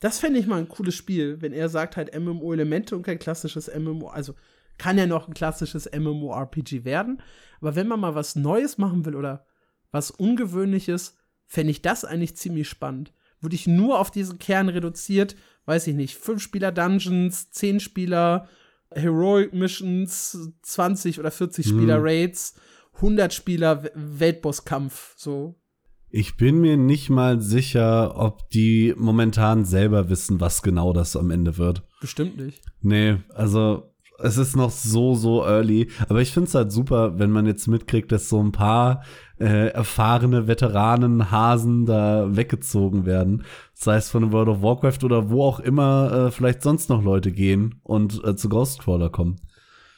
Das 0.00 0.18
fände 0.18 0.38
ich 0.38 0.46
mal 0.46 0.58
ein 0.58 0.68
cooles 0.68 0.94
Spiel, 0.94 1.40
wenn 1.40 1.52
er 1.52 1.68
sagt 1.68 1.96
halt 1.96 2.14
MMO-Elemente 2.18 2.94
und 2.94 3.02
kein 3.02 3.18
klassisches 3.18 3.70
MMO. 3.74 4.08
Also 4.08 4.34
kann 4.78 4.98
ja 4.98 5.06
noch 5.06 5.28
ein 5.28 5.34
klassisches 5.34 5.88
MMO-RPG 5.90 6.84
werden. 6.84 7.22
Aber 7.60 7.76
wenn 7.76 7.88
man 7.88 8.00
mal 8.00 8.14
was 8.14 8.36
Neues 8.36 8.76
machen 8.76 9.04
will 9.04 9.14
oder 9.14 9.46
was 9.90 10.10
Ungewöhnliches, 10.10 11.16
fände 11.46 11.70
ich 11.70 11.82
das 11.82 12.04
eigentlich 12.04 12.36
ziemlich 12.36 12.68
spannend. 12.68 13.12
Würde 13.40 13.54
ich 13.54 13.66
nur 13.66 13.98
auf 13.98 14.10
diesen 14.10 14.38
Kern 14.38 14.68
reduziert, 14.68 15.36
weiß 15.66 15.86
ich 15.86 15.94
nicht, 15.94 16.16
5 16.16 16.42
Spieler 16.42 16.72
Dungeons, 16.72 17.50
10 17.50 17.80
Spieler 17.80 18.48
Heroic 18.90 19.52
Missions, 19.52 20.52
20 20.62 21.20
oder 21.20 21.30
40 21.30 21.66
Spieler 21.66 21.96
hm. 21.96 22.02
Raids, 22.02 22.54
100 22.96 23.32
Spieler 23.32 23.90
Weltbosskampf, 23.94 25.14
so 25.16 25.60
Ich 26.16 26.36
bin 26.36 26.60
mir 26.60 26.76
nicht 26.76 27.10
mal 27.10 27.40
sicher, 27.40 28.16
ob 28.16 28.48
die 28.50 28.94
momentan 28.96 29.64
selber 29.64 30.10
wissen, 30.10 30.40
was 30.40 30.62
genau 30.62 30.92
das 30.92 31.16
am 31.16 31.32
Ende 31.32 31.58
wird. 31.58 31.82
Bestimmt 32.00 32.36
nicht. 32.36 32.62
Nee, 32.82 33.16
also 33.34 33.90
es 34.20 34.36
ist 34.36 34.54
noch 34.54 34.70
so, 34.70 35.16
so 35.16 35.44
early. 35.44 35.90
Aber 36.08 36.20
ich 36.20 36.30
finde 36.30 36.46
es 36.46 36.54
halt 36.54 36.70
super, 36.70 37.18
wenn 37.18 37.32
man 37.32 37.46
jetzt 37.46 37.66
mitkriegt, 37.66 38.12
dass 38.12 38.28
so 38.28 38.40
ein 38.40 38.52
paar 38.52 39.02
äh, 39.40 39.70
erfahrene 39.70 40.46
Veteranen, 40.46 41.32
Hasen 41.32 41.84
da 41.84 42.28
weggezogen 42.36 43.06
werden. 43.06 43.42
Sei 43.72 43.96
es 43.96 44.08
von 44.08 44.30
World 44.30 44.50
of 44.50 44.62
Warcraft 44.62 45.02
oder 45.02 45.30
wo 45.30 45.42
auch 45.42 45.58
immer 45.58 46.28
äh, 46.28 46.30
vielleicht 46.30 46.62
sonst 46.62 46.90
noch 46.90 47.02
Leute 47.02 47.32
gehen 47.32 47.80
und 47.82 48.22
äh, 48.24 48.36
zu 48.36 48.48
Ghostcrawler 48.48 49.10
kommen. 49.10 49.40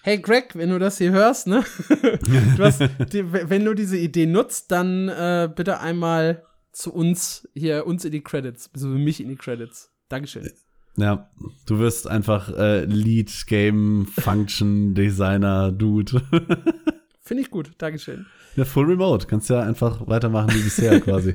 Hey 0.06 0.18
Greg, 0.18 0.54
wenn 0.54 0.70
du 0.70 0.78
das 0.78 0.98
hier 0.98 1.10
hörst, 1.10 1.48
ne? 1.48 1.64
du 1.88 2.62
hast, 2.62 2.80
die, 3.12 3.24
wenn 3.32 3.64
du 3.64 3.74
diese 3.74 3.98
Idee 3.98 4.26
nutzt, 4.26 4.70
dann 4.70 5.08
äh, 5.08 5.50
bitte 5.52 5.80
einmal 5.80 6.44
zu 6.70 6.94
uns 6.94 7.48
hier, 7.54 7.88
uns 7.88 8.04
in 8.04 8.12
die 8.12 8.22
Credits, 8.22 8.70
also 8.72 8.86
mich 8.86 9.20
in 9.20 9.28
die 9.30 9.34
Credits. 9.34 9.90
Dankeschön. 10.08 10.48
Ja, 10.96 11.28
du 11.66 11.80
wirst 11.80 12.06
einfach 12.06 12.56
äh, 12.56 12.84
Lead 12.84 13.32
Game 13.48 14.06
Function 14.06 14.94
Designer 14.94 15.72
Dude. 15.72 16.22
Finde 17.20 17.42
ich 17.42 17.50
gut, 17.50 17.72
Dankeschön. 17.78 18.26
Ja, 18.54 18.64
Full 18.64 18.86
Remote. 18.86 19.26
Kannst 19.26 19.50
ja 19.50 19.60
einfach 19.60 20.06
weitermachen 20.06 20.54
wie 20.54 20.62
bisher 20.62 21.00
quasi. 21.00 21.34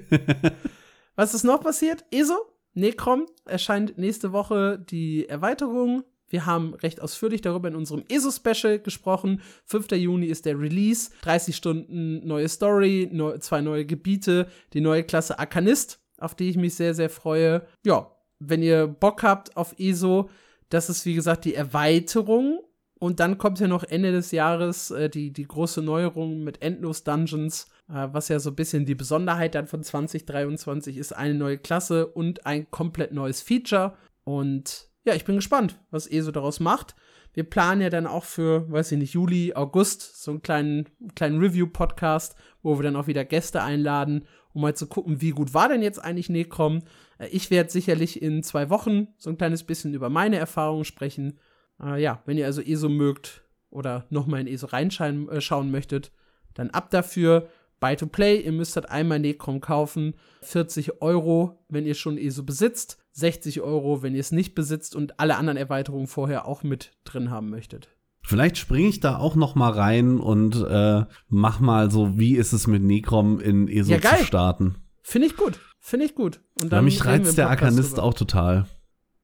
Was 1.17 1.33
ist 1.33 1.43
noch 1.43 1.59
passiert? 1.59 2.05
ESO, 2.09 2.37
Necrom, 2.73 3.25
erscheint 3.43 3.97
nächste 3.97 4.31
Woche 4.31 4.79
die 4.79 5.27
Erweiterung. 5.27 6.05
Wir 6.31 6.45
haben 6.45 6.73
recht 6.75 7.01
ausführlich 7.01 7.41
darüber 7.41 7.67
in 7.67 7.75
unserem 7.75 8.03
ESO-Special 8.07 8.79
gesprochen. 8.79 9.41
5. 9.65 9.91
Juni 9.91 10.27
ist 10.27 10.45
der 10.45 10.59
Release. 10.59 11.11
30 11.21 11.55
Stunden 11.55 12.25
neue 12.25 12.47
Story, 12.47 13.09
neu, 13.11 13.37
zwei 13.37 13.61
neue 13.61 13.85
Gebiete, 13.85 14.47
die 14.73 14.81
neue 14.81 15.03
Klasse 15.03 15.37
Arkanist, 15.37 15.99
auf 16.17 16.33
die 16.33 16.49
ich 16.49 16.57
mich 16.57 16.75
sehr, 16.75 16.95
sehr 16.95 17.09
freue. 17.09 17.67
Ja, 17.85 18.15
wenn 18.39 18.63
ihr 18.63 18.87
Bock 18.87 19.23
habt 19.23 19.55
auf 19.57 19.75
ESO, 19.77 20.29
das 20.69 20.89
ist 20.89 21.05
wie 21.05 21.15
gesagt 21.15 21.45
die 21.45 21.53
Erweiterung. 21.55 22.61
Und 22.97 23.19
dann 23.19 23.39
kommt 23.39 23.59
ja 23.59 23.67
noch 23.67 23.83
Ende 23.83 24.11
des 24.11 24.31
Jahres 24.31 24.91
äh, 24.91 25.09
die, 25.09 25.33
die 25.33 25.47
große 25.47 25.81
Neuerung 25.81 26.43
mit 26.43 26.61
Endlos 26.61 27.03
Dungeons, 27.03 27.67
äh, 27.89 28.07
was 28.11 28.29
ja 28.29 28.39
so 28.39 28.51
ein 28.51 28.55
bisschen 28.55 28.85
die 28.85 28.93
Besonderheit 28.93 29.55
dann 29.55 29.65
von 29.65 29.83
2023 29.83 30.97
ist, 30.97 31.11
eine 31.11 31.33
neue 31.33 31.57
Klasse 31.57 32.05
und 32.05 32.45
ein 32.45 32.69
komplett 32.69 33.11
neues 33.11 33.41
Feature. 33.41 33.95
Und 34.23 34.90
ja, 35.03 35.15
ich 35.15 35.25
bin 35.25 35.35
gespannt, 35.35 35.79
was 35.89 36.07
ESO 36.07 36.31
daraus 36.31 36.59
macht. 36.59 36.95
Wir 37.33 37.43
planen 37.43 37.81
ja 37.81 37.89
dann 37.89 38.07
auch 38.07 38.25
für, 38.25 38.69
weiß 38.71 38.91
ich 38.91 38.97
nicht, 38.97 39.13
Juli, 39.13 39.53
August 39.55 40.21
so 40.21 40.31
einen 40.31 40.41
kleinen, 40.41 40.89
kleinen 41.15 41.39
Review-Podcast, 41.39 42.35
wo 42.61 42.77
wir 42.77 42.83
dann 42.83 42.95
auch 42.95 43.07
wieder 43.07 43.23
Gäste 43.23 43.63
einladen, 43.63 44.25
um 44.53 44.61
mal 44.61 44.75
zu 44.75 44.87
gucken, 44.87 45.21
wie 45.21 45.31
gut 45.31 45.53
war 45.53 45.69
denn 45.69 45.81
jetzt 45.81 45.99
eigentlich 45.99 46.29
Necrom. 46.29 46.83
Äh, 47.17 47.27
ich 47.27 47.49
werde 47.49 47.71
sicherlich 47.71 48.21
in 48.21 48.43
zwei 48.43 48.69
Wochen 48.69 49.07
so 49.17 49.29
ein 49.29 49.37
kleines 49.37 49.63
bisschen 49.63 49.93
über 49.93 50.09
meine 50.09 50.37
Erfahrungen 50.37 50.85
sprechen. 50.85 51.39
Äh, 51.81 52.01
ja, 52.01 52.21
wenn 52.25 52.37
ihr 52.37 52.45
also 52.45 52.61
ESO 52.61 52.89
mögt 52.89 53.43
oder 53.69 54.05
nochmal 54.09 54.41
in 54.41 54.47
ESO 54.47 54.67
reinschauen 54.67 55.29
äh, 55.29 55.63
möchtet, 55.63 56.11
dann 56.53 56.69
ab 56.71 56.89
dafür. 56.89 57.47
Buy 57.79 57.95
to 57.95 58.05
Play, 58.05 58.41
ihr 58.41 58.51
müsst 58.51 58.75
halt 58.75 58.89
einmal 58.89 59.17
Necrom 59.17 59.59
kaufen. 59.59 60.13
40 60.43 61.01
Euro, 61.01 61.63
wenn 61.67 61.87
ihr 61.87 61.95
schon 61.95 62.17
ESO 62.17 62.43
besitzt. 62.43 63.00
60 63.13 63.61
Euro, 63.61 64.01
wenn 64.01 64.13
ihr 64.13 64.19
es 64.19 64.31
nicht 64.31 64.55
besitzt 64.55 64.95
und 64.95 65.19
alle 65.19 65.35
anderen 65.37 65.57
Erweiterungen 65.57 66.07
vorher 66.07 66.47
auch 66.47 66.63
mit 66.63 66.91
drin 67.03 67.29
haben 67.29 67.49
möchtet. 67.49 67.89
Vielleicht 68.23 68.57
springe 68.57 68.87
ich 68.87 68.99
da 68.99 69.17
auch 69.17 69.35
noch 69.35 69.55
mal 69.55 69.71
rein 69.71 70.19
und 70.19 70.55
äh, 70.55 71.05
mach 71.27 71.59
mal 71.59 71.89
so, 71.89 72.17
wie 72.19 72.35
ist 72.35 72.53
es 72.53 72.67
mit 72.67 72.83
Necrom 72.83 73.39
in 73.39 73.67
ESO 73.67 73.93
ja, 73.93 73.99
zu 73.99 74.25
starten. 74.25 74.75
Finde 75.01 75.27
ich 75.27 75.35
gut. 75.35 75.59
Finde 75.79 76.05
ich 76.05 76.13
gut. 76.13 76.41
Und 76.61 76.71
dann 76.71 76.79
ja, 76.79 76.81
mich 76.83 77.03
reizt 77.05 77.37
der 77.37 77.49
Arkanist 77.49 77.99
auch 77.99 78.13
total. 78.13 78.67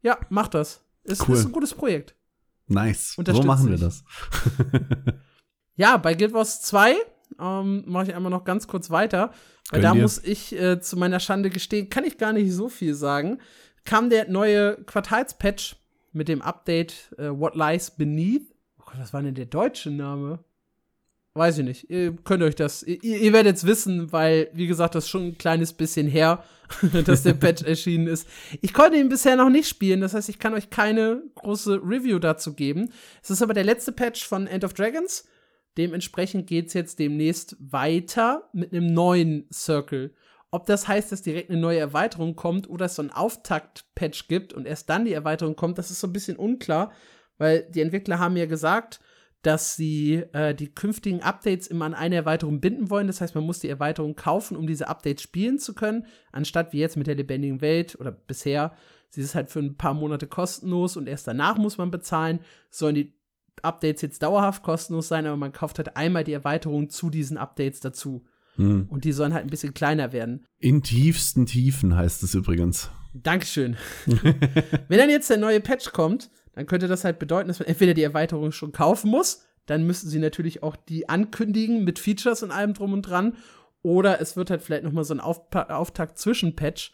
Ja, 0.02 0.18
mach 0.30 0.48
das. 0.48 0.84
Ist, 1.04 1.28
cool. 1.28 1.36
ist 1.36 1.46
ein 1.46 1.52
gutes 1.52 1.74
Projekt. 1.76 2.16
Nice. 2.68 3.16
So 3.26 3.44
machen 3.44 3.70
wir 3.70 3.78
das. 3.78 4.04
ja, 5.76 5.98
bei 5.98 6.16
Guild 6.16 6.34
Wars 6.34 6.62
2 6.64 6.96
ähm, 7.40 7.84
mache 7.86 8.08
ich 8.08 8.16
einmal 8.16 8.32
noch 8.32 8.44
ganz 8.44 8.68
kurz 8.68 8.90
weiter. 8.90 9.32
Weil 9.70 9.82
da 9.82 9.94
muss 9.94 10.24
ich 10.24 10.58
äh, 10.58 10.80
zu 10.80 10.98
meiner 10.98 11.20
Schande 11.20 11.50
gestehen, 11.50 11.90
kann 11.90 12.06
ich 12.06 12.18
gar 12.18 12.34
nicht 12.34 12.54
so 12.54 12.70
viel 12.70 12.94
sagen. 12.94 13.40
Kam 13.88 14.10
der 14.10 14.30
neue 14.30 14.76
Quartalspatch 14.84 15.78
mit 16.12 16.28
dem 16.28 16.42
Update 16.42 17.16
äh, 17.18 17.30
What 17.30 17.56
Lies 17.56 17.92
Beneath. 17.92 18.54
Oh 18.80 18.84
Gott, 18.86 19.00
was 19.00 19.14
war 19.14 19.22
denn 19.22 19.34
der 19.34 19.46
deutsche 19.46 19.90
Name? 19.90 20.40
Weiß 21.36 21.58
ich 21.60 21.64
nicht. 21.64 21.90
Ihr 21.90 22.14
könnt 22.18 22.44
euch 22.44 22.56
das, 22.56 22.84
ihr, 22.84 23.02
ihr 23.02 23.32
werdet 23.32 23.56
es 23.56 23.66
wissen, 23.66 24.12
weil, 24.12 24.50
wie 24.52 24.68
gesagt, 24.68 24.94
das 24.94 25.06
ist 25.06 25.10
schon 25.10 25.28
ein 25.28 25.38
kleines 25.38 25.72
bisschen 25.72 26.06
her, 26.06 26.44
dass 27.06 27.24
der 27.24 27.36
Patch 27.36 27.64
erschienen 27.66 28.08
ist. 28.08 28.28
Ich 28.60 28.74
konnte 28.74 28.98
ihn 28.98 29.08
bisher 29.08 29.38
noch 29.38 29.50
nicht 29.50 29.70
spielen, 29.70 30.02
das 30.02 30.14
heißt, 30.14 30.28
ich 30.28 30.40
kann 30.40 30.54
euch 30.54 30.70
keine 30.70 31.24
große 31.36 31.80
Review 31.82 32.20
dazu 32.20 32.56
geben. 32.56 32.92
Es 33.24 33.30
ist 33.30 33.42
aber 33.42 33.54
der 33.54 33.64
letzte 33.64 33.94
Patch 33.94 34.28
von 34.28 34.48
End 34.48 34.66
of 34.66 34.74
Dragons. 34.74 35.26
Dementsprechend 35.78 36.46
geht 36.46 36.68
es 36.68 36.74
jetzt 36.74 37.00
demnächst 37.00 37.56
weiter 37.60 38.50
mit 38.52 38.74
einem 38.74 38.94
neuen 38.94 39.46
Circle. 39.50 40.14
Ob 40.52 40.66
das 40.66 40.88
heißt, 40.88 41.12
dass 41.12 41.22
direkt 41.22 41.50
eine 41.50 41.60
neue 41.60 41.80
Erweiterung 41.80 42.36
kommt 42.36 42.70
oder 42.70 42.86
es 42.86 42.96
so 42.96 43.02
einen 43.02 43.12
Auftakt-Patch 43.12 44.28
gibt 44.28 44.54
und 44.54 44.66
erst 44.66 44.90
dann 44.90 45.06
die 45.06 45.14
Erweiterung 45.14 45.56
kommt, 45.56 45.78
das 45.78 45.92
ist 45.92 46.00
so 46.00 46.08
ein 46.08 46.14
bisschen 46.14 46.38
unklar, 46.38 46.92
weil 47.38 47.64
die 47.70 47.82
Entwickler 47.82 48.20
haben 48.20 48.38
ja 48.38 48.46
gesagt, 48.46 49.02
dass 49.42 49.76
sie 49.76 50.24
äh, 50.34 50.56
die 50.56 50.74
künftigen 50.74 51.22
Updates 51.22 51.68
immer 51.68 51.86
an 51.86 51.94
eine 51.94 52.16
Erweiterung 52.16 52.60
binden 52.60 52.90
wollen. 52.90 53.08
Das 53.08 53.22
heißt, 53.22 53.36
man 53.36 53.44
muss 53.44 53.60
die 53.60 53.70
Erweiterung 53.70 54.16
kaufen, 54.16 54.58
um 54.58 54.68
diese 54.68 54.88
Updates 54.88 55.22
spielen 55.22 55.60
zu 55.60 55.76
können, 55.76 56.06
anstatt 56.32 56.74
wie 56.74 56.80
jetzt 56.80 56.98
mit 56.98 57.08
der 57.08 57.16
lebendigen 57.16 57.62
Welt 57.62 57.98
oder 58.00 58.12
bisher. 58.12 58.74
Sie 59.10 59.22
ist 59.22 59.36
halt 59.36 59.50
für 59.50 59.60
ein 59.60 59.78
paar 59.78 59.94
Monate 59.94 60.28
kostenlos 60.28 60.98
und 60.98 61.08
erst 61.08 61.28
danach 61.28 61.58
muss 61.58 61.78
man 61.78 61.92
bezahlen. 61.92 62.40
Sollen 62.70 62.96
die 62.96 63.14
Updates 63.62 64.02
jetzt 64.02 64.24
dauerhaft 64.24 64.64
kostenlos 64.64 65.08
sein, 65.08 65.26
aber 65.26 65.38
man 65.38 65.52
kauft 65.52 65.78
halt 65.78 65.96
einmal 65.96 66.24
die 66.24 66.34
Erweiterung 66.34 66.90
zu 66.90 67.10
diesen 67.10 67.38
Updates 67.38 67.80
dazu. 67.80 68.26
Hm. 68.58 68.88
Und 68.90 69.06
die 69.06 69.12
sollen 69.12 69.34
halt 69.34 69.46
ein 69.46 69.50
bisschen 69.50 69.74
kleiner 69.74 70.12
werden. 70.12 70.46
In 70.60 70.84
tiefsten 70.84 71.46
Tiefen 71.46 71.96
heißt 71.96 72.24
es 72.24 72.34
übrigens. 72.34 72.92
Dankeschön. 73.14 73.78
Wenn 74.06 74.98
dann 74.98 75.10
jetzt 75.10 75.30
der 75.30 75.38
neue 75.38 75.62
Patch 75.62 75.92
kommt, 75.92 76.30
dann 76.54 76.66
könnte 76.66 76.88
das 76.88 77.04
halt 77.04 77.20
bedeuten, 77.20 77.48
dass 77.48 77.60
man 77.60 77.68
entweder 77.68 77.94
die 77.94 78.04
Erweiterung 78.04 78.52
schon 78.52 78.72
kaufen 78.72 79.12
muss, 79.12 79.44
dann 79.68 79.86
müssten 79.86 80.10
sie 80.10 80.20
natürlich 80.20 80.64
auch 80.64 80.76
die 80.76 81.08
ankündigen 81.08 81.84
mit 81.84 82.00
Features 82.00 82.42
und 82.42 82.52
allem 82.52 82.74
drum 82.74 82.94
und 82.94 83.04
dran, 83.04 83.36
oder 83.84 84.20
es 84.20 84.36
wird 84.36 84.50
halt 84.50 84.62
vielleicht 84.62 84.84
noch 84.84 84.92
mal 84.92 85.04
so 85.04 85.14
ein 85.14 85.20
Auf 85.20 85.42
Auftakt 85.54 86.18
zwischen 86.18 86.56
Patch. 86.56 86.92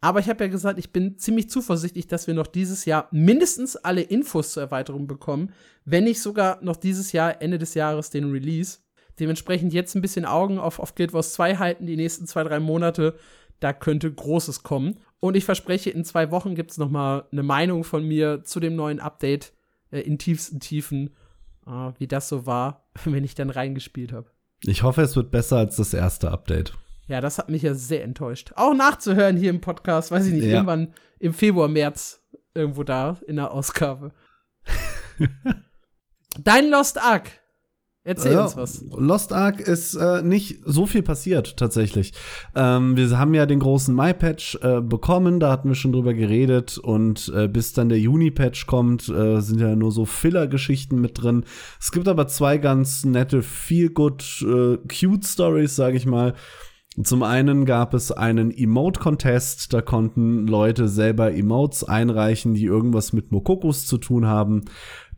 Aber 0.00 0.20
ich 0.20 0.28
habe 0.28 0.44
ja 0.44 0.50
gesagt, 0.50 0.78
ich 0.78 0.92
bin 0.92 1.16
ziemlich 1.16 1.48
zuversichtlich, 1.48 2.06
dass 2.06 2.26
wir 2.26 2.34
noch 2.34 2.46
dieses 2.46 2.84
Jahr 2.84 3.08
mindestens 3.10 3.76
alle 3.76 4.02
Infos 4.02 4.52
zur 4.52 4.62
Erweiterung 4.62 5.06
bekommen, 5.06 5.52
wenn 5.86 6.04
nicht 6.04 6.20
sogar 6.20 6.62
noch 6.62 6.76
dieses 6.76 7.12
Jahr, 7.12 7.40
Ende 7.40 7.56
des 7.56 7.72
Jahres, 7.72 8.10
den 8.10 8.30
Release. 8.30 8.80
Dementsprechend 9.20 9.72
jetzt 9.72 9.94
ein 9.94 10.02
bisschen 10.02 10.24
Augen 10.24 10.58
auf, 10.58 10.78
auf 10.78 10.94
Guild 10.94 11.12
Wars 11.12 11.32
2 11.34 11.56
halten, 11.56 11.86
die 11.86 11.96
nächsten 11.96 12.26
zwei, 12.26 12.42
drei 12.42 12.60
Monate. 12.60 13.14
Da 13.60 13.72
könnte 13.72 14.12
Großes 14.12 14.62
kommen. 14.62 14.98
Und 15.20 15.36
ich 15.36 15.44
verspreche, 15.44 15.90
in 15.90 16.04
zwei 16.04 16.30
Wochen 16.30 16.54
gibt 16.54 16.72
es 16.72 16.78
noch 16.78 16.90
mal 16.90 17.26
eine 17.32 17.42
Meinung 17.42 17.84
von 17.84 18.06
mir 18.06 18.42
zu 18.44 18.60
dem 18.60 18.76
neuen 18.76 19.00
Update 19.00 19.52
äh, 19.90 20.00
in 20.00 20.18
tiefsten 20.18 20.60
Tiefen, 20.60 21.14
äh, 21.66 21.92
wie 21.98 22.06
das 22.06 22.28
so 22.28 22.46
war, 22.46 22.88
wenn 23.04 23.24
ich 23.24 23.34
dann 23.34 23.50
reingespielt 23.50 24.12
habe. 24.12 24.30
Ich 24.62 24.82
hoffe, 24.82 25.02
es 25.02 25.16
wird 25.16 25.30
besser 25.30 25.58
als 25.58 25.76
das 25.76 25.94
erste 25.94 26.30
Update. 26.30 26.74
Ja, 27.06 27.20
das 27.20 27.38
hat 27.38 27.50
mich 27.50 27.62
ja 27.62 27.74
sehr 27.74 28.02
enttäuscht. 28.02 28.52
Auch 28.56 28.74
nachzuhören 28.74 29.36
hier 29.36 29.50
im 29.50 29.60
Podcast, 29.60 30.10
weiß 30.10 30.26
ich 30.26 30.32
nicht, 30.32 30.44
ja. 30.44 30.54
irgendwann 30.54 30.94
im 31.18 31.34
Februar, 31.34 31.68
März 31.68 32.22
irgendwo 32.54 32.82
da 32.82 33.18
in 33.26 33.36
der 33.36 33.50
Ausgabe. 33.50 34.12
Dein 36.42 36.70
Lost 36.70 37.00
Ark. 37.00 37.30
Erzähl 38.06 38.32
ja, 38.32 38.44
uns 38.44 38.56
was. 38.56 38.84
Lost 38.90 39.32
Ark 39.32 39.60
ist 39.60 39.94
äh, 39.94 40.20
nicht 40.20 40.60
so 40.66 40.84
viel 40.84 41.02
passiert 41.02 41.56
tatsächlich. 41.56 42.12
Ähm, 42.54 42.98
wir 42.98 43.18
haben 43.18 43.32
ja 43.32 43.46
den 43.46 43.60
großen 43.60 43.94
Mai-Patch 43.94 44.58
äh, 44.60 44.82
bekommen, 44.82 45.40
da 45.40 45.50
hatten 45.50 45.68
wir 45.70 45.74
schon 45.74 45.92
drüber 45.92 46.12
geredet 46.12 46.76
und 46.76 47.32
äh, 47.34 47.48
bis 47.48 47.72
dann 47.72 47.88
der 47.88 47.98
Juni-Patch 47.98 48.66
kommt, 48.66 49.08
äh, 49.08 49.40
sind 49.40 49.58
ja 49.58 49.74
nur 49.74 49.90
so 49.90 50.04
Filler-Geschichten 50.04 51.00
mit 51.00 51.22
drin. 51.22 51.44
Es 51.80 51.92
gibt 51.92 52.06
aber 52.06 52.28
zwei 52.28 52.58
ganz 52.58 53.06
nette, 53.06 53.42
feel 53.42 53.88
good, 53.88 54.22
äh, 54.42 54.76
cute 54.86 55.24
Stories, 55.24 55.74
sage 55.74 55.96
ich 55.96 56.04
mal. 56.04 56.34
Zum 57.02 57.24
einen 57.24 57.64
gab 57.64 57.92
es 57.92 58.12
einen 58.12 58.56
Emote-Contest, 58.56 59.72
da 59.72 59.82
konnten 59.82 60.46
Leute 60.46 60.86
selber 60.86 61.34
Emotes 61.34 61.82
einreichen, 61.82 62.54
die 62.54 62.66
irgendwas 62.66 63.12
mit 63.12 63.32
Mokokos 63.32 63.86
zu 63.86 63.98
tun 63.98 64.26
haben. 64.26 64.66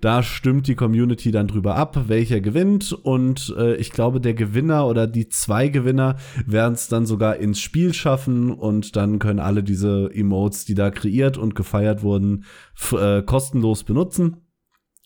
Da 0.00 0.22
stimmt 0.22 0.66
die 0.66 0.74
Community 0.74 1.30
dann 1.30 1.48
drüber 1.48 1.76
ab, 1.76 2.08
welcher 2.08 2.40
gewinnt. 2.40 2.92
Und 2.92 3.54
äh, 3.56 3.76
ich 3.76 3.90
glaube, 3.90 4.20
der 4.20 4.34
Gewinner 4.34 4.86
oder 4.86 5.06
die 5.06 5.28
zwei 5.28 5.68
Gewinner 5.68 6.16
werden 6.44 6.74
es 6.74 6.88
dann 6.88 7.06
sogar 7.06 7.36
ins 7.36 7.60
Spiel 7.60 7.94
schaffen 7.94 8.50
und 8.50 8.96
dann 8.96 9.18
können 9.18 9.40
alle 9.40 9.62
diese 9.62 10.10
Emotes, 10.12 10.64
die 10.64 10.74
da 10.74 10.90
kreiert 10.90 11.38
und 11.38 11.54
gefeiert 11.54 12.02
wurden, 12.02 12.44
äh, 12.92 13.22
kostenlos 13.22 13.84
benutzen. 13.84 14.42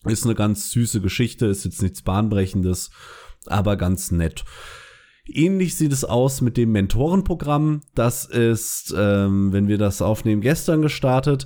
Ist 0.05 0.25
eine 0.25 0.35
ganz 0.35 0.71
süße 0.71 0.99
Geschichte, 0.99 1.45
ist 1.45 1.63
jetzt 1.63 1.81
nichts 1.81 2.01
Bahnbrechendes, 2.01 2.89
aber 3.45 3.77
ganz 3.77 4.11
nett. 4.11 4.43
Ähnlich 5.27 5.75
sieht 5.75 5.93
es 5.93 6.03
aus 6.03 6.41
mit 6.41 6.57
dem 6.57 6.71
Mentorenprogramm. 6.71 7.83
Das 7.93 8.25
ist, 8.25 8.93
ähm, 8.97 9.53
wenn 9.53 9.67
wir 9.67 9.77
das 9.77 10.01
aufnehmen, 10.01 10.41
gestern 10.41 10.81
gestartet 10.81 11.45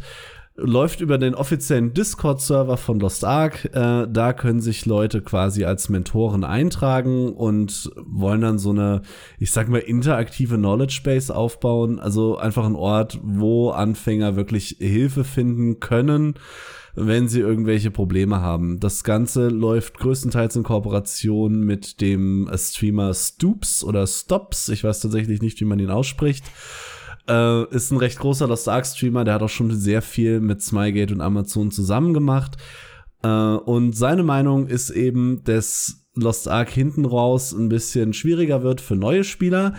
läuft 0.58 1.02
über 1.02 1.18
den 1.18 1.36
offiziellen 1.36 1.94
Discord-Server 1.94 2.78
von 2.78 3.00
Lost 3.00 3.26
Ark. 3.26 3.66
Äh, 3.74 4.08
da 4.10 4.34
können 4.34 4.62
sich 4.62 4.86
Leute 4.86 5.22
quasi 5.22 5.66
als 5.66 5.90
Mentoren 5.90 6.44
eintragen 6.44 7.34
und 7.34 7.92
wollen 8.06 8.42
dann 8.42 8.60
so 8.60 8.70
eine, 8.70 9.02
ich 9.38 9.52
sag 9.52 9.68
mal, 9.68 9.80
interaktive 9.80 10.56
Knowledge 10.56 11.02
Base 11.04 11.36
aufbauen. 11.36 12.00
Also 12.00 12.38
einfach 12.38 12.66
ein 12.66 12.76
Ort, 12.76 13.20
wo 13.22 13.72
Anfänger 13.72 14.36
wirklich 14.36 14.78
Hilfe 14.80 15.24
finden 15.24 15.80
können 15.80 16.36
wenn 16.96 17.28
sie 17.28 17.42
irgendwelche 17.42 17.92
Probleme 17.92 18.40
haben. 18.40 18.80
Das 18.80 19.04
Ganze 19.04 19.50
läuft 19.50 20.00
größtenteils 20.00 20.56
in 20.56 20.64
Kooperation 20.64 21.60
mit 21.60 22.00
dem 22.00 22.50
Streamer 22.56 23.14
Stoops 23.14 23.84
oder 23.84 24.08
Stops. 24.08 24.70
Ich 24.70 24.84
weiß 24.84 25.02
tatsächlich 25.02 25.42
nicht, 25.42 25.60
wie 25.60 25.66
man 25.66 25.80
ihn 25.80 25.90
ausspricht. 25.90 26.46
Äh, 27.28 27.66
ist 27.76 27.92
ein 27.92 27.98
recht 27.98 28.20
großer 28.20 28.48
Lost 28.48 28.70
Ark 28.70 28.86
Streamer, 28.86 29.24
der 29.24 29.36
hat 29.36 29.42
auch 29.42 29.50
schon 29.50 29.72
sehr 29.72 30.02
viel 30.02 30.40
mit 30.40 30.62
Smygate 30.62 31.14
und 31.14 31.22
Amazon 31.22 31.72
zusammen 31.72 32.14
gemacht. 32.14 32.58
Äh, 33.24 33.28
und 33.28 33.96
seine 33.96 34.24
Meinung 34.24 34.68
ist 34.68 34.92
eben, 34.92 35.44
dass 35.44 36.06
Lost 36.14 36.48
Ark 36.48 36.70
hinten 36.70 37.06
raus 37.06 37.52
ein 37.52 37.70
bisschen 37.70 38.14
schwieriger 38.14 38.64
wird 38.64 38.80
für 38.80 38.96
neue 38.96 39.24
Spieler, 39.24 39.74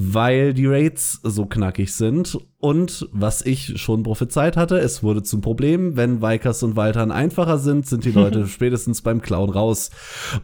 weil 0.00 0.54
die 0.54 0.66
Raids 0.66 1.18
so 1.24 1.46
knackig 1.46 1.92
sind. 1.92 2.38
Und 2.60 3.08
was 3.10 3.44
ich 3.44 3.80
schon 3.80 4.04
prophezeit 4.04 4.56
hatte, 4.56 4.78
es 4.78 5.02
wurde 5.02 5.24
zum 5.24 5.40
Problem, 5.40 5.96
wenn 5.96 6.22
Vikers 6.22 6.62
und 6.62 6.76
Waltern 6.76 7.10
einfacher 7.10 7.58
sind, 7.58 7.84
sind 7.84 8.04
die 8.04 8.12
Leute 8.12 8.46
spätestens 8.48 9.02
beim 9.02 9.20
Clown 9.20 9.50
raus. 9.50 9.90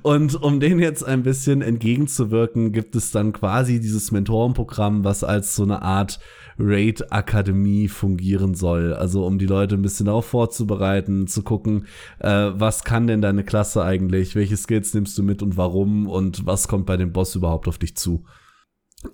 Und 0.03 0.43
um 0.43 0.59
denen 0.59 0.81
jetzt 0.81 1.05
ein 1.05 1.23
bisschen 1.23 1.63
entgegenzuwirken, 1.63 2.73
gibt 2.73 2.97
es 2.97 3.13
dann 3.13 3.33
quasi 3.33 3.79
dieses 3.79 4.11
Mentorenprogramm, 4.11 5.05
was 5.05 5.23
als 5.23 5.55
so 5.55 5.63
eine 5.63 5.83
Art 5.83 6.19
Raid-Akademie 6.59 7.87
fungieren 7.87 8.55
soll. 8.55 8.93
Also 8.93 9.25
um 9.25 9.39
die 9.39 9.47
Leute 9.47 9.77
ein 9.77 9.83
bisschen 9.83 10.07
darauf 10.07 10.27
vorzubereiten, 10.27 11.29
zu 11.29 11.45
gucken, 11.45 11.87
äh, 12.19 12.51
was 12.55 12.83
kann 12.83 13.07
denn 13.07 13.23
deine 13.23 13.45
Klasse 13.45 13.85
eigentlich, 13.85 14.35
welche 14.35 14.57
Skills 14.57 14.95
nimmst 14.95 15.17
du 15.17 15.23
mit 15.23 15.45
und 15.45 15.57
warum 15.57 16.09
und 16.09 16.45
was 16.45 16.67
kommt 16.67 16.87
bei 16.87 16.97
dem 16.97 17.13
Boss 17.13 17.37
überhaupt 17.37 17.69
auf 17.69 17.79
dich 17.79 17.97
zu. 17.97 18.25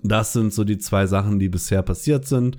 Das 0.03 0.33
sind 0.33 0.53
so 0.53 0.65
die 0.65 0.79
zwei 0.79 1.07
Sachen, 1.07 1.39
die 1.39 1.49
bisher 1.49 1.83
passiert 1.83 2.27
sind. 2.27 2.57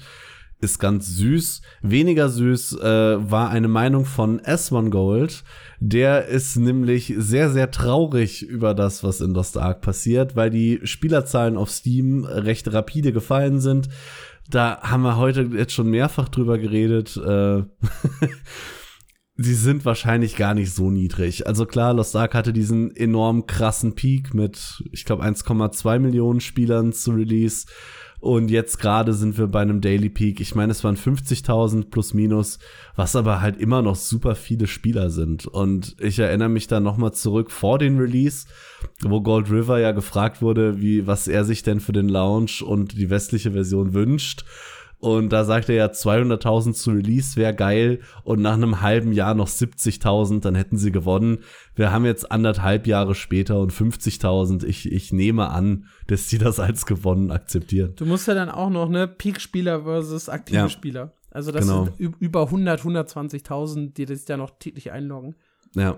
Ist 0.59 0.77
ganz 0.77 1.07
süß. 1.07 1.61
Weniger 1.81 2.29
süß 2.29 2.77
äh, 2.79 3.31
war 3.31 3.49
eine 3.49 3.67
Meinung 3.67 4.05
von 4.05 4.39
S1 4.41 4.91
Gold. 4.91 5.43
Der 5.79 6.27
ist 6.27 6.55
nämlich 6.55 7.15
sehr, 7.17 7.49
sehr 7.49 7.71
traurig 7.71 8.43
über 8.43 8.75
das, 8.75 9.03
was 9.03 9.21
in 9.21 9.33
Lost 9.33 9.57
Ark 9.57 9.81
passiert, 9.81 10.35
weil 10.35 10.51
die 10.51 10.79
Spielerzahlen 10.83 11.57
auf 11.57 11.71
Steam 11.71 12.25
recht 12.25 12.71
rapide 12.71 13.11
gefallen 13.11 13.59
sind. 13.59 13.89
Da 14.51 14.81
haben 14.81 15.01
wir 15.01 15.17
heute 15.17 15.49
jetzt 15.53 15.73
schon 15.73 15.89
mehrfach 15.89 16.29
drüber 16.29 16.59
geredet. 16.59 17.17
Äh 17.17 17.63
sie 19.43 19.55
sind 19.55 19.85
wahrscheinlich 19.85 20.35
gar 20.35 20.53
nicht 20.53 20.73
so 20.73 20.91
niedrig. 20.91 21.47
Also 21.47 21.65
klar, 21.65 21.93
Lost 21.93 22.15
Ark 22.15 22.33
hatte 22.33 22.53
diesen 22.53 22.95
enorm 22.95 23.47
krassen 23.47 23.93
Peak 23.95 24.33
mit, 24.33 24.83
ich 24.91 25.05
glaube, 25.05 25.23
1,2 25.23 25.99
Millionen 25.99 26.39
Spielern 26.39 26.93
zu 26.93 27.11
Release. 27.11 27.65
Und 28.19 28.51
jetzt 28.51 28.77
gerade 28.77 29.13
sind 29.13 29.39
wir 29.39 29.47
bei 29.47 29.61
einem 29.61 29.81
Daily 29.81 30.09
Peak. 30.09 30.41
Ich 30.41 30.53
meine, 30.53 30.71
es 30.71 30.83
waren 30.83 30.95
50.000 30.95 31.89
plus 31.89 32.13
minus, 32.13 32.59
was 32.95 33.15
aber 33.15 33.41
halt 33.41 33.57
immer 33.57 33.81
noch 33.81 33.95
super 33.95 34.35
viele 34.35 34.67
Spieler 34.67 35.09
sind. 35.09 35.47
Und 35.47 35.95
ich 35.99 36.19
erinnere 36.19 36.49
mich 36.49 36.67
da 36.67 36.79
nochmal 36.79 37.13
zurück 37.13 37.49
vor 37.49 37.79
den 37.79 37.97
Release, 37.97 38.45
wo 39.01 39.21
Gold 39.21 39.49
River 39.49 39.79
ja 39.79 39.91
gefragt 39.91 40.43
wurde, 40.43 40.79
wie, 40.79 41.07
was 41.07 41.27
er 41.27 41.45
sich 41.45 41.63
denn 41.63 41.79
für 41.79 41.93
den 41.93 42.09
Launch 42.09 42.61
und 42.61 42.95
die 42.95 43.09
westliche 43.09 43.53
Version 43.53 43.95
wünscht. 43.95 44.45
Und 45.01 45.29
da 45.29 45.45
sagt 45.45 45.67
er 45.67 45.75
ja, 45.75 45.87
200.000 45.87 46.73
zu 46.73 46.91
Release 46.91 47.35
wäre 47.35 47.55
geil 47.55 48.01
und 48.23 48.39
nach 48.39 48.53
einem 48.53 48.81
halben 48.81 49.13
Jahr 49.13 49.33
noch 49.33 49.47
70.000, 49.47 50.41
dann 50.41 50.53
hätten 50.53 50.77
sie 50.77 50.91
gewonnen. 50.91 51.39
Wir 51.73 51.91
haben 51.91 52.05
jetzt 52.05 52.31
anderthalb 52.31 52.85
Jahre 52.85 53.15
später 53.15 53.59
und 53.59 53.73
50.000. 53.73 54.63
Ich, 54.63 54.91
ich 54.91 55.11
nehme 55.11 55.49
an, 55.49 55.87
dass 56.05 56.29
sie 56.29 56.37
das 56.37 56.59
als 56.59 56.85
gewonnen 56.85 57.31
akzeptieren. 57.31 57.93
Du 57.95 58.05
musst 58.05 58.27
ja 58.27 58.35
dann 58.35 58.51
auch 58.51 58.69
noch, 58.69 58.89
ne, 58.89 59.07
Peak-Spieler 59.07 59.85
versus 59.85 60.29
aktive 60.29 60.57
ja. 60.57 60.69
Spieler. 60.69 61.13
Also 61.31 61.51
das 61.51 61.65
genau. 61.65 61.85
sind 61.85 62.15
über 62.19 62.43
100, 62.43 62.81
120.000, 62.81 63.93
die 63.93 64.05
das 64.05 64.27
ja 64.27 64.37
noch 64.37 64.51
täglich 64.59 64.91
einloggen. 64.91 65.33
Ja. 65.73 65.97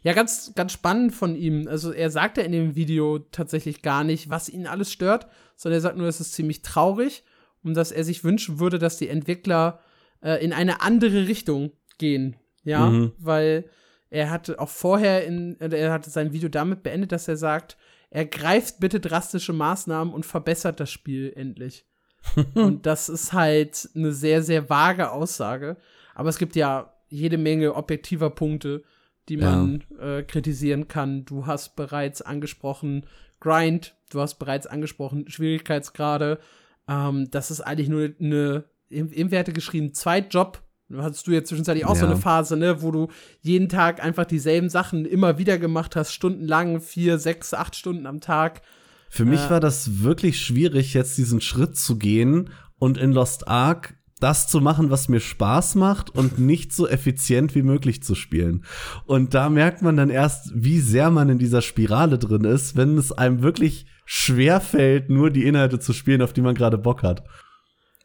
Ja, 0.00 0.14
ganz, 0.14 0.52
ganz 0.54 0.72
spannend 0.72 1.14
von 1.14 1.36
ihm. 1.36 1.68
Also 1.68 1.92
er 1.92 2.10
sagt 2.10 2.38
ja 2.38 2.44
in 2.44 2.52
dem 2.52 2.76
Video 2.76 3.18
tatsächlich 3.18 3.82
gar 3.82 4.04
nicht, 4.04 4.30
was 4.30 4.48
ihn 4.48 4.66
alles 4.66 4.90
stört, 4.90 5.26
sondern 5.54 5.78
er 5.78 5.82
sagt 5.82 5.98
nur, 5.98 6.06
es 6.06 6.20
ist 6.20 6.32
ziemlich 6.32 6.62
traurig 6.62 7.24
und 7.62 7.74
dass 7.74 7.92
er 7.92 8.04
sich 8.04 8.24
wünschen 8.24 8.60
würde, 8.60 8.78
dass 8.78 8.96
die 8.96 9.08
Entwickler 9.08 9.80
äh, 10.22 10.42
in 10.44 10.52
eine 10.52 10.80
andere 10.80 11.26
Richtung 11.26 11.72
gehen. 11.98 12.36
Ja, 12.64 12.86
mhm. 12.86 13.12
weil 13.18 13.64
er 14.10 14.30
hatte 14.30 14.58
auch 14.58 14.68
vorher 14.68 15.24
in, 15.24 15.58
er 15.60 15.92
hatte 15.92 16.10
sein 16.10 16.32
Video 16.32 16.48
damit 16.48 16.82
beendet, 16.82 17.12
dass 17.12 17.28
er 17.28 17.36
sagt, 17.36 17.76
er 18.10 18.24
greift 18.24 18.80
bitte 18.80 19.00
drastische 19.00 19.52
Maßnahmen 19.52 20.12
und 20.12 20.26
verbessert 20.26 20.80
das 20.80 20.90
Spiel 20.90 21.32
endlich. 21.34 21.84
und 22.54 22.86
das 22.86 23.08
ist 23.08 23.32
halt 23.32 23.88
eine 23.94 24.12
sehr, 24.12 24.42
sehr 24.42 24.68
vage 24.68 25.10
Aussage. 25.10 25.76
Aber 26.14 26.28
es 26.28 26.38
gibt 26.38 26.56
ja 26.56 26.92
jede 27.08 27.38
Menge 27.38 27.74
objektiver 27.74 28.30
Punkte, 28.30 28.82
die 29.28 29.36
man 29.36 29.84
ja. 29.98 30.18
äh, 30.18 30.22
kritisieren 30.22 30.88
kann. 30.88 31.24
Du 31.24 31.46
hast 31.46 31.76
bereits 31.76 32.22
angesprochen 32.22 33.06
Grind, 33.40 33.94
du 34.10 34.20
hast 34.20 34.38
bereits 34.38 34.66
angesprochen 34.66 35.28
Schwierigkeitsgrade, 35.30 36.38
ähm, 36.88 37.30
das 37.30 37.50
ist 37.50 37.60
eigentlich 37.60 37.88
nur 37.88 38.10
eine, 38.20 38.64
im 38.88 39.30
Werte 39.30 39.52
geschrieben, 39.52 39.94
Zweitjob. 39.94 40.62
Hattest 40.96 41.26
du 41.26 41.32
jetzt 41.32 41.48
zwischenzeitlich 41.48 41.84
auch 41.84 41.94
ja. 41.94 42.00
so 42.00 42.06
eine 42.06 42.16
Phase, 42.16 42.56
ne, 42.56 42.80
wo 42.80 42.90
du 42.90 43.08
jeden 43.42 43.68
Tag 43.68 44.02
einfach 44.02 44.24
dieselben 44.24 44.70
Sachen 44.70 45.04
immer 45.04 45.36
wieder 45.36 45.58
gemacht 45.58 45.96
hast, 45.96 46.12
stundenlang, 46.12 46.80
vier, 46.80 47.18
sechs, 47.18 47.52
acht 47.52 47.76
Stunden 47.76 48.06
am 48.06 48.20
Tag. 48.20 48.62
Für 49.10 49.26
mich 49.26 49.40
äh, 49.40 49.50
war 49.50 49.60
das 49.60 50.02
wirklich 50.02 50.40
schwierig, 50.40 50.94
jetzt 50.94 51.18
diesen 51.18 51.42
Schritt 51.42 51.76
zu 51.76 51.98
gehen 51.98 52.50
und 52.78 52.96
in 52.96 53.12
Lost 53.12 53.48
Ark 53.48 53.98
das 54.20 54.48
zu 54.48 54.60
machen, 54.60 54.90
was 54.90 55.08
mir 55.08 55.20
Spaß 55.20 55.74
macht 55.74 56.10
und 56.10 56.38
nicht 56.38 56.72
so 56.72 56.88
effizient 56.88 57.54
wie 57.54 57.62
möglich 57.62 58.02
zu 58.02 58.14
spielen. 58.14 58.64
Und 59.04 59.34
da 59.34 59.50
merkt 59.50 59.82
man 59.82 59.96
dann 59.96 60.10
erst, 60.10 60.50
wie 60.54 60.80
sehr 60.80 61.10
man 61.10 61.28
in 61.28 61.38
dieser 61.38 61.60
Spirale 61.62 62.18
drin 62.18 62.44
ist, 62.44 62.76
wenn 62.76 62.96
es 62.96 63.12
einem 63.12 63.42
wirklich 63.42 63.86
schwer 64.10 64.62
fällt, 64.62 65.10
nur 65.10 65.28
die 65.28 65.44
Inhalte 65.44 65.78
zu 65.78 65.92
spielen, 65.92 66.22
auf 66.22 66.32
die 66.32 66.40
man 66.40 66.54
gerade 66.54 66.78
Bock 66.78 67.02
hat. 67.02 67.24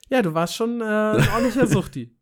Ja, 0.09 0.21
du 0.21 0.33
warst 0.33 0.53
schon 0.53 0.81
äh, 0.81 0.83
ein 0.83 1.29
ordentlicher 1.33 1.67
Suchti. 1.67 2.11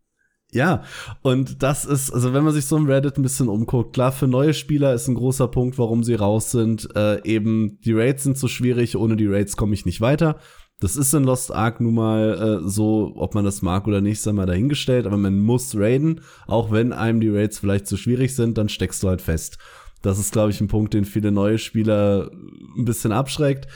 Ja, 0.54 0.84
und 1.22 1.64
das 1.64 1.86
ist, 1.86 2.12
also 2.12 2.34
wenn 2.34 2.44
man 2.44 2.52
sich 2.52 2.66
so 2.66 2.76
im 2.76 2.86
Reddit 2.86 3.18
ein 3.18 3.22
bisschen 3.22 3.48
umguckt, 3.48 3.94
klar, 3.94 4.12
für 4.12 4.28
neue 4.28 4.54
Spieler 4.54 4.94
ist 4.94 5.08
ein 5.08 5.16
großer 5.16 5.48
Punkt, 5.48 5.78
warum 5.78 6.04
sie 6.04 6.16
raus 6.16 6.52
sind. 6.52 6.94
Äh, 6.94 7.24
eben, 7.24 7.80
die 7.86 7.94
Raids 7.94 8.24
sind 8.24 8.38
zu 8.38 8.50
schwierig, 8.50 8.98
ohne 8.98 9.16
die 9.16 9.28
Raids 9.28 9.56
komme 9.56 9.74
ich 9.74 9.86
nicht 9.86 10.02
weiter. 10.02 10.40
Das 10.82 10.98
ist 10.98 11.14
in 11.14 11.24
Lost 11.24 11.54
Ark 11.54 11.80
nun 11.80 11.94
mal 11.94 12.60
äh, 12.66 12.68
so, 12.68 13.14
ob 13.16 13.34
man 13.34 13.46
das 13.46 13.62
mag 13.62 13.88
oder 13.88 14.02
nicht, 14.02 14.20
sei 14.20 14.34
mal 14.34 14.46
dahingestellt, 14.46 15.06
aber 15.06 15.16
man 15.16 15.40
muss 15.40 15.74
raiden, 15.74 16.20
auch 16.48 16.70
wenn 16.70 16.92
einem 16.92 17.22
die 17.22 17.30
Raids 17.30 17.60
vielleicht 17.60 17.88
zu 17.88 17.96
schwierig 17.96 18.36
sind, 18.36 18.58
dann 18.58 18.68
steckst 18.68 19.04
du 19.04 19.08
halt 19.08 19.22
fest. 19.22 19.58
Das 20.02 20.20
ist, 20.20 20.32
glaube 20.34 20.52
ich, 20.52 20.62
ein 20.62 20.68
Punkt, 20.68 20.94
den 20.94 21.06
viele 21.06 21.32
neue 21.32 21.58
Spieler 21.58 22.32
ein 22.78 22.86
bisschen 22.86 23.12
abschreckt. 23.12 23.68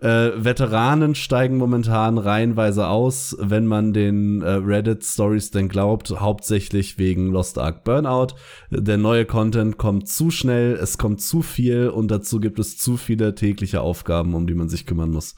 Äh, 0.00 0.32
Veteranen 0.42 1.14
steigen 1.14 1.58
momentan 1.58 2.16
reihenweise 2.16 2.88
aus, 2.88 3.36
wenn 3.38 3.66
man 3.66 3.92
den 3.92 4.40
äh, 4.40 4.52
Reddit-Stories 4.52 5.50
denn 5.50 5.68
glaubt, 5.68 6.10
hauptsächlich 6.10 6.98
wegen 6.98 7.30
Lost 7.30 7.58
Ark 7.58 7.84
Burnout. 7.84 8.28
Der 8.70 8.96
neue 8.96 9.26
Content 9.26 9.76
kommt 9.76 10.08
zu 10.08 10.30
schnell, 10.30 10.72
es 10.72 10.96
kommt 10.96 11.20
zu 11.20 11.42
viel 11.42 11.90
und 11.90 12.10
dazu 12.10 12.40
gibt 12.40 12.58
es 12.58 12.78
zu 12.78 12.96
viele 12.96 13.34
tägliche 13.34 13.82
Aufgaben, 13.82 14.34
um 14.34 14.46
die 14.46 14.54
man 14.54 14.70
sich 14.70 14.86
kümmern 14.86 15.10
muss. 15.10 15.36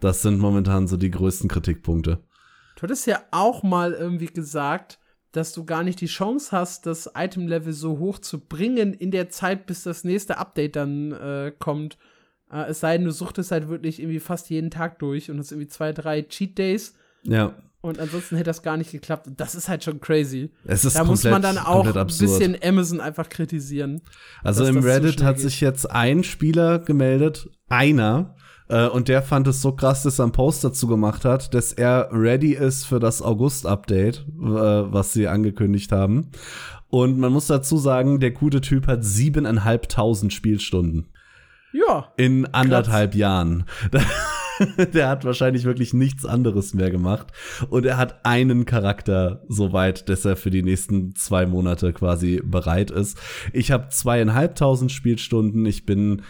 Das 0.00 0.22
sind 0.22 0.40
momentan 0.40 0.88
so 0.88 0.96
die 0.96 1.10
größten 1.10 1.48
Kritikpunkte. 1.48 2.18
Du 2.74 2.82
hattest 2.82 3.06
ja 3.06 3.20
auch 3.30 3.62
mal 3.62 3.92
irgendwie 3.92 4.26
gesagt, 4.26 4.98
dass 5.32 5.52
du 5.52 5.64
gar 5.64 5.84
nicht 5.84 6.00
die 6.00 6.06
Chance 6.06 6.50
hast, 6.52 6.86
das 6.86 7.10
Item-Level 7.14 7.72
so 7.72 7.98
hoch 7.98 8.18
zu 8.18 8.40
bringen 8.40 8.94
in 8.94 9.10
der 9.10 9.30
Zeit, 9.30 9.66
bis 9.66 9.84
das 9.84 10.04
nächste 10.04 10.38
Update 10.38 10.76
dann 10.76 11.12
äh, 11.12 11.52
kommt. 11.58 11.98
Äh, 12.52 12.70
es 12.70 12.80
sei 12.80 12.96
denn, 12.96 13.06
du 13.06 13.12
suchtest 13.12 13.52
halt 13.52 13.68
wirklich 13.68 14.00
irgendwie 14.00 14.20
fast 14.20 14.50
jeden 14.50 14.70
Tag 14.70 14.98
durch 14.98 15.30
und 15.30 15.38
hast 15.38 15.52
irgendwie 15.52 15.68
zwei, 15.68 15.92
drei 15.92 16.22
Cheat 16.22 16.58
Days. 16.58 16.94
Ja. 17.22 17.54
Und 17.82 17.98
ansonsten 17.98 18.36
hätte 18.36 18.50
das 18.50 18.62
gar 18.62 18.76
nicht 18.76 18.92
geklappt. 18.92 19.28
Das 19.38 19.54
ist 19.54 19.68
halt 19.68 19.82
schon 19.82 20.00
crazy. 20.00 20.50
Es 20.64 20.84
ist 20.84 20.96
da 20.96 21.00
komplett, 21.00 21.24
muss 21.24 21.30
man 21.30 21.40
dann 21.40 21.58
auch 21.58 21.86
ein 21.86 22.06
bisschen 22.06 22.56
Amazon 22.62 23.00
einfach 23.00 23.28
kritisieren. 23.30 24.02
Also 24.42 24.66
im 24.66 24.78
Reddit 24.78 25.22
hat 25.22 25.38
sich 25.38 25.62
jetzt 25.62 25.90
ein 25.90 26.22
Spieler 26.22 26.78
gemeldet, 26.80 27.48
einer, 27.68 28.34
äh, 28.70 28.88
und 28.88 29.08
der 29.08 29.22
fand 29.22 29.48
es 29.48 29.60
so 29.60 29.72
krass, 29.72 30.04
dass 30.04 30.20
er 30.20 30.24
einen 30.24 30.32
Post 30.32 30.62
dazu 30.62 30.86
gemacht 30.86 31.24
hat, 31.24 31.52
dass 31.54 31.72
er 31.72 32.08
ready 32.12 32.54
ist 32.54 32.84
für 32.86 33.00
das 33.00 33.20
August-Update, 33.20 34.18
äh, 34.18 34.42
was 34.42 35.12
sie 35.12 35.26
angekündigt 35.26 35.90
haben. 35.90 36.30
Und 36.88 37.18
man 37.18 37.32
muss 37.32 37.48
dazu 37.48 37.76
sagen, 37.78 38.20
der 38.20 38.30
gute 38.30 38.60
Typ 38.60 38.86
hat 38.86 39.04
siebeneinhalbtausend 39.04 40.32
Spielstunden. 40.32 41.08
Ja. 41.72 42.12
In 42.16 42.46
anderthalb 42.46 43.14
Jahren. 43.14 43.64
der 44.94 45.08
hat 45.08 45.24
wahrscheinlich 45.24 45.64
wirklich 45.64 45.94
nichts 45.94 46.24
anderes 46.24 46.74
mehr 46.74 46.90
gemacht. 46.90 47.28
Und 47.70 47.86
er 47.86 47.96
hat 47.96 48.24
einen 48.24 48.66
Charakter 48.66 49.42
so 49.48 49.72
weit, 49.72 50.08
dass 50.08 50.24
er 50.24 50.36
für 50.36 50.50
die 50.50 50.62
nächsten 50.62 51.14
zwei 51.14 51.46
Monate 51.46 51.92
quasi 51.92 52.40
bereit 52.44 52.90
ist. 52.90 53.18
Ich 53.52 53.70
habe 53.70 53.88
zweieinhalbtausend 53.88 54.92
Spielstunden. 54.92 55.64
Ich 55.66 55.86
bin 55.86 56.22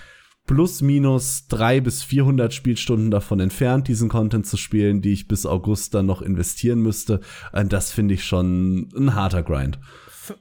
plus 0.51 0.83
minus 0.83 1.47
drei 1.47 1.79
bis 1.81 2.03
vierhundert 2.03 2.53
Spielstunden 2.53 3.13
davon 3.13 3.39
entfernt, 3.39 3.87
diesen 3.87 4.09
Content 4.09 4.49
zu 4.49 4.57
spielen, 4.57 5.01
die 5.01 5.13
ich 5.13 5.29
bis 5.29 5.47
August 5.47 5.95
dann 5.95 6.07
noch 6.07 6.23
investieren 6.23 6.81
müsste. 6.81 7.21
Und 7.53 7.73
das 7.73 7.93
finde 7.93 8.15
ich 8.15 8.25
schon 8.25 8.89
ein 8.97 9.15
harter 9.15 9.45
Grind. 9.45 9.79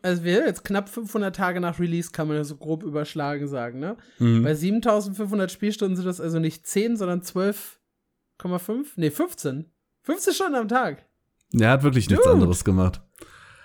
Also 0.01 0.23
wir 0.23 0.47
jetzt 0.47 0.63
knapp 0.63 0.89
500 0.89 1.35
Tage 1.35 1.59
nach 1.61 1.79
Release 1.79 2.09
kann 2.09 2.27
man 2.27 2.37
ja 2.37 2.43
so 2.43 2.55
grob 2.55 2.81
überschlagen 2.81 3.47
sagen, 3.47 3.77
ne? 3.77 3.97
Mhm. 4.17 4.41
Bei 4.41 4.55
7500 4.55 5.51
Spielstunden 5.51 5.95
sind 5.95 6.07
das 6.07 6.19
also 6.19 6.39
nicht 6.39 6.65
10, 6.65 6.97
sondern 6.97 7.21
12,5? 7.21 8.85
Nee, 8.95 9.11
15. 9.11 9.65
15 10.01 10.33
Stunden 10.33 10.55
am 10.55 10.67
Tag. 10.67 11.05
Er 11.53 11.69
hat 11.69 11.83
wirklich 11.83 12.09
nichts 12.09 12.25
Dude. 12.25 12.33
anderes 12.33 12.65
gemacht. 12.65 12.99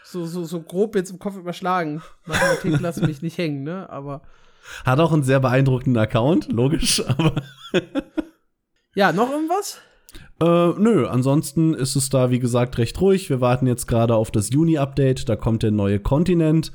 So, 0.04 0.26
so, 0.26 0.44
so 0.44 0.60
grob 0.60 0.94
jetzt 0.94 1.10
im 1.10 1.18
Kopf 1.18 1.36
überschlagen. 1.36 2.02
Mathematik 2.26 2.80
lassen 2.80 3.06
mich 3.06 3.22
nicht 3.22 3.38
hängen, 3.38 3.62
ne? 3.62 3.88
Aber 3.88 4.20
hat 4.84 5.00
auch 5.00 5.12
einen 5.12 5.22
sehr 5.22 5.40
beeindruckenden 5.40 6.02
Account, 6.02 6.52
logisch, 6.52 7.02
aber. 7.08 7.42
ja, 8.94 9.12
noch 9.12 9.30
irgendwas? 9.30 9.80
Äh, 10.40 10.70
nö, 10.78 11.06
ansonsten 11.06 11.74
ist 11.74 11.96
es 11.96 12.10
da, 12.10 12.30
wie 12.30 12.40
gesagt, 12.40 12.78
recht 12.78 13.00
ruhig. 13.00 13.30
Wir 13.30 13.40
warten 13.40 13.66
jetzt 13.66 13.86
gerade 13.86 14.14
auf 14.14 14.30
das 14.30 14.50
Juni-Update. 14.50 15.28
Da 15.28 15.36
kommt 15.36 15.62
der 15.62 15.70
neue 15.70 16.00
Kontinent 16.00 16.72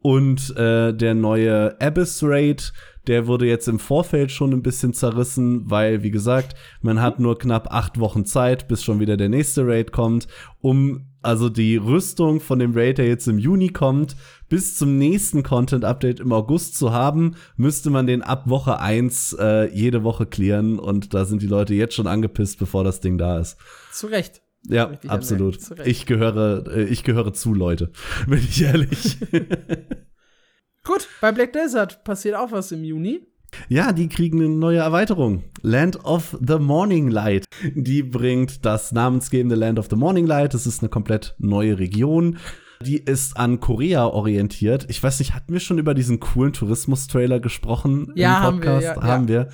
und 0.00 0.54
äh, 0.56 0.92
der 0.92 1.14
neue 1.14 1.80
Abyss 1.80 2.22
Raid. 2.22 2.72
Der 3.06 3.26
wurde 3.26 3.46
jetzt 3.46 3.66
im 3.66 3.80
Vorfeld 3.80 4.30
schon 4.30 4.52
ein 4.52 4.62
bisschen 4.62 4.92
zerrissen, 4.92 5.68
weil, 5.70 6.02
wie 6.02 6.12
gesagt, 6.12 6.54
man 6.82 7.00
hat 7.00 7.18
nur 7.18 7.38
knapp 7.38 7.72
acht 7.72 7.98
Wochen 7.98 8.24
Zeit, 8.24 8.68
bis 8.68 8.84
schon 8.84 9.00
wieder 9.00 9.16
der 9.16 9.28
nächste 9.28 9.66
Raid 9.66 9.90
kommt, 9.90 10.28
um 10.60 11.08
also 11.20 11.48
die 11.48 11.76
Rüstung 11.76 12.40
von 12.40 12.58
dem 12.58 12.72
Raid, 12.74 12.98
der 12.98 13.06
jetzt 13.06 13.26
im 13.26 13.38
Juni 13.38 13.68
kommt, 13.68 14.16
bis 14.52 14.76
zum 14.76 14.98
nächsten 14.98 15.42
Content-Update 15.42 16.20
im 16.20 16.30
August 16.30 16.76
zu 16.76 16.92
haben, 16.92 17.36
müsste 17.56 17.88
man 17.88 18.06
den 18.06 18.20
ab 18.20 18.50
Woche 18.50 18.80
1 18.80 19.34
äh, 19.40 19.70
jede 19.72 20.04
Woche 20.04 20.26
klären 20.26 20.78
und 20.78 21.14
da 21.14 21.24
sind 21.24 21.40
die 21.40 21.46
Leute 21.46 21.72
jetzt 21.72 21.94
schon 21.94 22.06
angepisst, 22.06 22.58
bevor 22.58 22.84
das 22.84 23.00
Ding 23.00 23.16
da 23.16 23.38
ist. 23.38 23.56
Zu 23.92 24.08
Recht. 24.08 24.42
Ja, 24.68 24.90
absolut. 25.08 25.58
Ich 25.86 26.04
gehöre, 26.04 26.66
äh, 26.66 26.84
ich 26.84 27.02
gehöre 27.02 27.32
zu, 27.32 27.54
Leute, 27.54 27.92
bin 28.26 28.40
ich 28.40 28.60
ehrlich. 28.60 29.16
Gut, 30.84 31.08
bei 31.22 31.32
Black 31.32 31.54
Desert 31.54 32.04
passiert 32.04 32.34
auch 32.34 32.52
was 32.52 32.72
im 32.72 32.84
Juni. 32.84 33.26
Ja, 33.70 33.92
die 33.92 34.10
kriegen 34.10 34.38
eine 34.38 34.50
neue 34.50 34.80
Erweiterung. 34.80 35.44
Land 35.62 36.04
of 36.04 36.36
the 36.46 36.58
Morning 36.58 37.08
Light. 37.08 37.46
Die 37.74 38.02
bringt 38.02 38.66
das 38.66 38.92
namensgebende 38.92 39.56
Land 39.56 39.78
of 39.78 39.88
the 39.88 39.96
Morning 39.96 40.26
Light. 40.26 40.52
Das 40.52 40.66
ist 40.66 40.82
eine 40.82 40.90
komplett 40.90 41.36
neue 41.38 41.78
Region. 41.78 42.36
Die 42.82 42.98
ist 42.98 43.36
an 43.36 43.60
Korea 43.60 44.06
orientiert. 44.06 44.86
Ich 44.88 45.02
weiß 45.02 45.18
nicht, 45.18 45.34
hatten 45.34 45.52
wir 45.52 45.60
schon 45.60 45.78
über 45.78 45.94
diesen 45.94 46.20
coolen 46.20 46.52
Tourismus-Trailer 46.52 47.40
gesprochen 47.40 48.12
ja, 48.14 48.48
im 48.48 48.56
Podcast? 48.56 48.86
Haben 48.88 48.96
wir. 48.96 49.02
Ja, 49.02 49.12
haben 49.12 49.28
wir. 49.28 49.48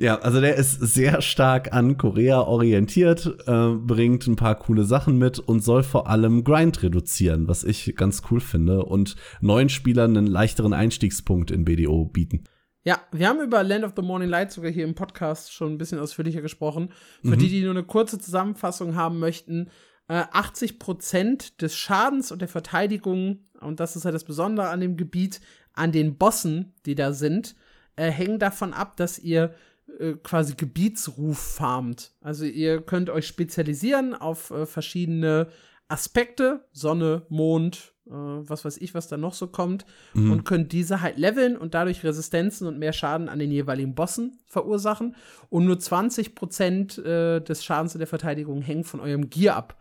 Ja, 0.00 0.20
also 0.20 0.40
der 0.40 0.54
ist 0.54 0.80
sehr 0.80 1.20
stark 1.22 1.72
an 1.72 1.98
Korea 1.98 2.40
orientiert, 2.42 3.26
äh, 3.48 3.70
bringt 3.74 4.28
ein 4.28 4.36
paar 4.36 4.54
coole 4.56 4.84
Sachen 4.84 5.18
mit 5.18 5.40
und 5.40 5.58
soll 5.58 5.82
vor 5.82 6.08
allem 6.08 6.44
Grind 6.44 6.84
reduzieren, 6.84 7.48
was 7.48 7.64
ich 7.64 7.96
ganz 7.96 8.22
cool 8.30 8.38
finde 8.38 8.84
und 8.84 9.16
neuen 9.40 9.68
Spielern 9.68 10.16
einen 10.16 10.28
leichteren 10.28 10.72
Einstiegspunkt 10.72 11.50
in 11.50 11.64
BDO 11.64 12.04
bieten. 12.04 12.44
Ja, 12.84 13.00
wir 13.10 13.28
haben 13.28 13.40
über 13.40 13.64
Land 13.64 13.84
of 13.84 13.94
the 13.96 14.02
Morning 14.02 14.28
Light 14.28 14.52
sogar 14.52 14.70
hier 14.70 14.84
im 14.84 14.94
Podcast 14.94 15.52
schon 15.52 15.72
ein 15.72 15.78
bisschen 15.78 15.98
ausführlicher 15.98 16.42
gesprochen. 16.42 16.90
Für 17.22 17.30
mhm. 17.30 17.38
die, 17.38 17.48
die 17.48 17.62
nur 17.62 17.72
eine 17.72 17.82
kurze 17.82 18.20
Zusammenfassung 18.20 18.94
haben 18.94 19.18
möchten, 19.18 19.68
äh, 20.08 20.24
80 20.32 20.78
Prozent 20.78 21.60
des 21.62 21.76
Schadens 21.76 22.32
und 22.32 22.40
der 22.40 22.48
Verteidigung, 22.48 23.40
und 23.60 23.80
das 23.80 23.96
ist 23.96 24.04
ja 24.04 24.10
das 24.10 24.24
Besondere 24.24 24.68
an 24.68 24.80
dem 24.80 24.96
Gebiet, 24.96 25.40
an 25.74 25.92
den 25.92 26.16
Bossen, 26.16 26.74
die 26.86 26.94
da 26.94 27.12
sind, 27.12 27.54
äh, 27.96 28.10
hängen 28.10 28.38
davon 28.38 28.72
ab, 28.72 28.96
dass 28.96 29.18
ihr 29.18 29.54
äh, 29.98 30.14
quasi 30.22 30.54
Gebietsruf 30.54 31.38
farmt. 31.38 32.12
Also 32.20 32.44
ihr 32.44 32.80
könnt 32.80 33.10
euch 33.10 33.26
spezialisieren 33.26 34.14
auf 34.14 34.50
äh, 34.50 34.66
verschiedene 34.66 35.48
Aspekte, 35.88 36.66
Sonne, 36.72 37.22
Mond, 37.28 37.94
äh, 38.06 38.12
was 38.12 38.64
weiß 38.64 38.76
ich, 38.78 38.94
was 38.94 39.08
da 39.08 39.16
noch 39.16 39.34
so 39.34 39.46
kommt, 39.46 39.86
mhm. 40.14 40.32
und 40.32 40.44
könnt 40.44 40.72
diese 40.72 41.00
halt 41.00 41.18
leveln 41.18 41.56
und 41.56 41.74
dadurch 41.74 42.04
Resistenzen 42.04 42.66
und 42.66 42.78
mehr 42.78 42.92
Schaden 42.92 43.28
an 43.28 43.38
den 43.38 43.50
jeweiligen 43.50 43.94
Bossen 43.94 44.38
verursachen. 44.46 45.16
Und 45.48 45.64
nur 45.64 45.76
20% 45.76 47.02
äh, 47.02 47.40
des 47.40 47.64
Schadens 47.64 47.94
in 47.94 47.98
der 47.98 48.08
Verteidigung 48.08 48.62
hängen 48.62 48.84
von 48.84 49.00
eurem 49.00 49.30
Gear 49.30 49.56
ab. 49.56 49.78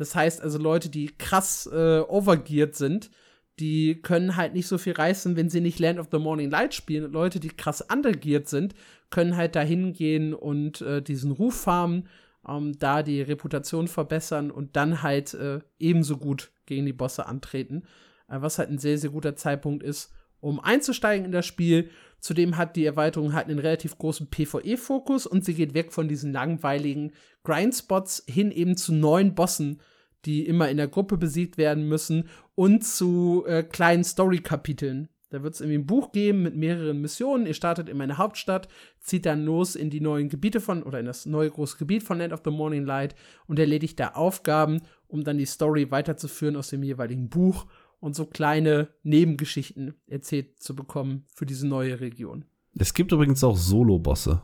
Das 0.00 0.14
heißt 0.14 0.40
also, 0.40 0.56
Leute, 0.56 0.88
die 0.88 1.08
krass 1.18 1.68
äh, 1.70 2.00
overgeared 2.00 2.74
sind, 2.74 3.10
die 3.58 4.00
können 4.00 4.34
halt 4.36 4.54
nicht 4.54 4.66
so 4.66 4.78
viel 4.78 4.94
reißen, 4.94 5.36
wenn 5.36 5.50
sie 5.50 5.60
nicht 5.60 5.78
Land 5.78 5.98
of 5.98 6.08
the 6.10 6.18
Morning 6.18 6.48
Light 6.48 6.72
spielen. 6.72 7.04
Und 7.04 7.12
Leute, 7.12 7.38
die 7.38 7.50
krass 7.50 7.82
undergeared 7.82 8.48
sind, 8.48 8.74
können 9.10 9.36
halt 9.36 9.56
da 9.56 9.60
hingehen 9.60 10.32
und 10.32 10.80
äh, 10.80 11.02
diesen 11.02 11.32
Ruf 11.32 11.54
farmen 11.54 12.08
ähm, 12.48 12.78
da 12.78 13.02
die 13.02 13.20
Reputation 13.20 13.88
verbessern 13.88 14.50
und 14.50 14.74
dann 14.74 15.02
halt 15.02 15.34
äh, 15.34 15.58
ebenso 15.78 16.16
gut 16.16 16.50
gegen 16.64 16.86
die 16.86 16.94
Bosse 16.94 17.26
antreten. 17.26 17.82
Äh, 18.26 18.40
was 18.40 18.58
halt 18.58 18.70
ein 18.70 18.78
sehr, 18.78 18.96
sehr 18.96 19.10
guter 19.10 19.36
Zeitpunkt 19.36 19.82
ist, 19.82 20.14
um 20.40 20.60
einzusteigen 20.60 21.26
in 21.26 21.32
das 21.32 21.44
Spiel. 21.44 21.90
Zudem 22.20 22.56
hat 22.56 22.74
die 22.76 22.86
Erweiterung 22.86 23.34
halt 23.34 23.48
einen 23.48 23.58
relativ 23.58 23.98
großen 23.98 24.30
PvE-Fokus 24.30 25.26
und 25.26 25.44
sie 25.44 25.52
geht 25.52 25.74
weg 25.74 25.92
von 25.92 26.08
diesen 26.08 26.32
langweiligen 26.32 27.12
Grindspots 27.44 28.24
hin 28.26 28.50
eben 28.50 28.78
zu 28.78 28.94
neuen 28.94 29.34
Bossen, 29.34 29.82
die 30.24 30.46
immer 30.46 30.68
in 30.68 30.76
der 30.76 30.88
Gruppe 30.88 31.16
besiegt 31.16 31.58
werden 31.58 31.88
müssen 31.88 32.28
und 32.54 32.84
zu 32.84 33.44
äh, 33.46 33.62
kleinen 33.62 34.04
Story-Kapiteln, 34.04 35.08
da 35.30 35.44
wird 35.44 35.54
es 35.54 35.60
irgendwie 35.60 35.78
ein 35.78 35.86
Buch 35.86 36.10
geben 36.10 36.42
mit 36.42 36.56
mehreren 36.56 37.00
Missionen. 37.00 37.46
Ihr 37.46 37.54
startet 37.54 37.88
in 37.88 37.96
meine 37.96 38.18
Hauptstadt, 38.18 38.68
zieht 38.98 39.26
dann 39.26 39.44
los 39.44 39.76
in 39.76 39.88
die 39.88 40.00
neuen 40.00 40.28
Gebiete 40.28 40.60
von, 40.60 40.82
oder 40.82 40.98
in 40.98 41.06
das 41.06 41.24
neue 41.24 41.50
große 41.50 41.78
Gebiet 41.78 42.02
von 42.02 42.18
Land 42.18 42.32
of 42.32 42.42
the 42.44 42.50
Morning 42.50 42.84
Light 42.84 43.14
und 43.46 43.58
erledigt 43.60 43.98
da 44.00 44.08
Aufgaben, 44.08 44.82
um 45.06 45.22
dann 45.22 45.38
die 45.38 45.46
Story 45.46 45.90
weiterzuführen 45.92 46.56
aus 46.56 46.68
dem 46.68 46.82
jeweiligen 46.82 47.28
Buch 47.28 47.66
und 48.00 48.16
so 48.16 48.26
kleine 48.26 48.88
Nebengeschichten 49.04 49.94
erzählt 50.08 50.60
zu 50.60 50.74
bekommen 50.74 51.24
für 51.32 51.46
diese 51.46 51.68
neue 51.68 52.00
Region. 52.00 52.44
Es 52.76 52.92
gibt 52.92 53.12
übrigens 53.12 53.44
auch 53.44 53.56
Solo-Bosse. 53.56 54.42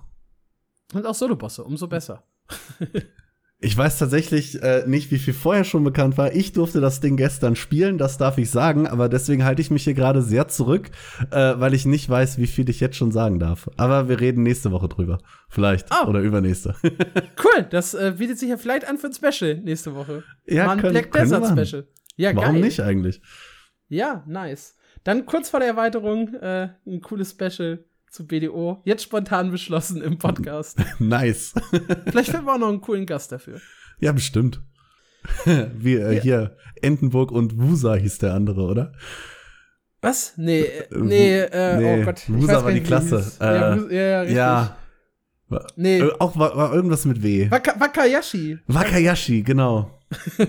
Und 0.94 1.04
auch 1.04 1.14
Solo-Bosse, 1.14 1.64
umso 1.64 1.88
besser. 1.88 2.24
Ich 3.58 3.76
weiß 3.76 3.98
tatsächlich 3.98 4.62
äh, 4.62 4.84
nicht, 4.86 5.10
wie 5.10 5.18
viel 5.18 5.32
vorher 5.32 5.64
schon 5.64 5.82
bekannt 5.82 6.18
war. 6.18 6.34
Ich 6.34 6.52
durfte 6.52 6.82
das 6.82 7.00
Ding 7.00 7.16
gestern 7.16 7.56
spielen, 7.56 7.96
das 7.96 8.18
darf 8.18 8.36
ich 8.36 8.50
sagen, 8.50 8.86
aber 8.86 9.08
deswegen 9.08 9.44
halte 9.44 9.62
ich 9.62 9.70
mich 9.70 9.84
hier 9.84 9.94
gerade 9.94 10.20
sehr 10.20 10.46
zurück, 10.48 10.90
äh, 11.30 11.54
weil 11.56 11.72
ich 11.72 11.86
nicht 11.86 12.08
weiß, 12.08 12.36
wie 12.36 12.48
viel 12.48 12.68
ich 12.68 12.80
jetzt 12.80 12.96
schon 12.96 13.12
sagen 13.12 13.38
darf. 13.38 13.70
Aber 13.78 14.10
wir 14.10 14.20
reden 14.20 14.42
nächste 14.42 14.72
Woche 14.72 14.88
drüber. 14.88 15.18
Vielleicht. 15.48 15.88
Oh. 15.90 16.08
Oder 16.08 16.20
übernächste. 16.20 16.74
cool, 16.82 17.66
das 17.70 17.94
äh, 17.94 18.14
bietet 18.18 18.38
sich 18.38 18.50
ja 18.50 18.58
vielleicht 18.58 18.86
an 18.86 18.98
für 18.98 19.06
ein 19.06 19.14
Special 19.14 19.56
nächste 19.56 19.94
Woche. 19.94 20.22
Ja, 20.44 20.66
Mal 20.66 20.72
ein 20.72 20.80
können, 20.80 20.92
Black 20.92 21.12
Desert 21.12 21.46
Special. 21.46 21.88
Ja, 22.16 22.36
Warum 22.36 22.56
geil. 22.56 22.62
nicht 22.62 22.80
eigentlich? 22.80 23.22
Ja, 23.88 24.22
nice. 24.26 24.76
Dann 25.02 25.24
kurz 25.24 25.48
vor 25.48 25.60
der 25.60 25.70
Erweiterung 25.70 26.34
äh, 26.34 26.68
ein 26.86 27.00
cooles 27.00 27.30
Special 27.30 27.84
zu 28.16 28.26
BDO. 28.26 28.80
Jetzt 28.84 29.02
spontan 29.02 29.50
beschlossen 29.50 30.00
im 30.00 30.16
Podcast. 30.16 30.78
nice. 30.98 31.52
Vielleicht 32.06 32.30
finden 32.30 32.46
wir 32.46 32.54
auch 32.54 32.58
noch 32.58 32.68
einen 32.70 32.80
coolen 32.80 33.04
Gast 33.04 33.30
dafür. 33.30 33.60
Ja, 34.00 34.12
bestimmt. 34.12 34.62
Wie 35.44 35.96
äh, 35.96 36.14
ja. 36.14 36.22
hier, 36.22 36.56
Entenburg 36.80 37.30
und 37.30 37.58
Wusa 37.58 37.94
hieß 37.94 38.18
der 38.18 38.32
andere, 38.32 38.62
oder? 38.62 38.92
Was? 40.00 40.32
Nee, 40.36 40.62
äh, 40.62 40.86
nee, 40.92 41.40
äh, 41.40 41.76
nee. 41.76 42.00
oh 42.00 42.04
Gott. 42.06 42.22
Wusa 42.28 42.64
war 42.64 42.72
die 42.72 42.82
Klasse. 42.82 43.22
Äh, 43.40 43.44
ja, 43.44 43.76
ja, 43.76 43.90
ja, 43.90 44.20
richtig. 44.20 44.36
Ja. 44.36 44.76
Nee. 45.76 45.98
Äh, 46.00 46.12
auch 46.18 46.38
war, 46.38 46.56
war, 46.56 46.72
irgendwas 46.72 47.04
mit 47.04 47.22
W. 47.22 47.50
Waka 47.50 47.78
Wakayashi. 47.78 48.58
Wakayashi, 48.66 49.42
genau. 49.42 49.90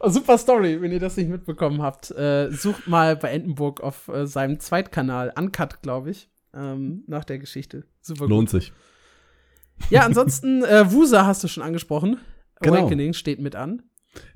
oh, 0.00 0.10
super 0.10 0.36
Story, 0.36 0.80
wenn 0.82 0.92
ihr 0.92 1.00
das 1.00 1.16
nicht 1.16 1.30
mitbekommen 1.30 1.80
habt. 1.80 2.10
Äh, 2.10 2.50
sucht 2.50 2.86
mal 2.86 3.16
bei 3.16 3.30
Entenburg 3.30 3.80
auf 3.80 4.08
äh, 4.08 4.26
seinem 4.26 4.60
Zweitkanal, 4.60 5.32
Uncut, 5.36 5.80
glaube 5.82 6.10
ich 6.10 6.28
ähm, 6.54 7.04
nach 7.06 7.24
der 7.24 7.38
Geschichte. 7.38 7.84
Super 8.00 8.24
gut. 8.24 8.30
Lohnt 8.30 8.50
sich. 8.50 8.72
Ja, 9.88 10.02
ansonsten, 10.04 10.62
äh, 10.64 10.92
Wusa 10.92 11.26
hast 11.26 11.42
du 11.42 11.48
schon 11.48 11.62
angesprochen. 11.62 12.18
Genau. 12.60 12.76
Awakening 12.76 13.14
steht 13.14 13.40
mit 13.40 13.56
an. 13.56 13.82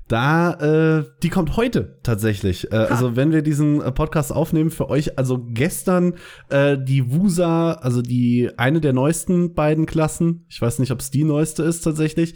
Da, 0.07 0.99
äh, 0.99 1.03
die 1.23 1.29
kommt 1.29 1.57
heute 1.57 1.97
tatsächlich. 2.03 2.71
Äh, 2.71 2.75
also 2.75 3.15
wenn 3.15 3.31
wir 3.31 3.41
diesen 3.41 3.81
äh, 3.81 3.91
Podcast 3.91 4.31
aufnehmen 4.31 4.69
für 4.69 4.87
euch, 4.87 5.17
also 5.17 5.43
gestern 5.49 6.13
äh, 6.49 6.77
die 6.77 7.11
Wusa, 7.11 7.71
also 7.71 8.03
die 8.03 8.51
eine 8.57 8.81
der 8.81 8.93
neuesten 8.93 9.55
beiden 9.55 9.87
Klassen, 9.87 10.45
ich 10.47 10.61
weiß 10.61 10.77
nicht, 10.77 10.91
ob 10.91 10.99
es 10.99 11.09
die 11.09 11.23
neueste 11.23 11.63
ist 11.63 11.81
tatsächlich, 11.81 12.35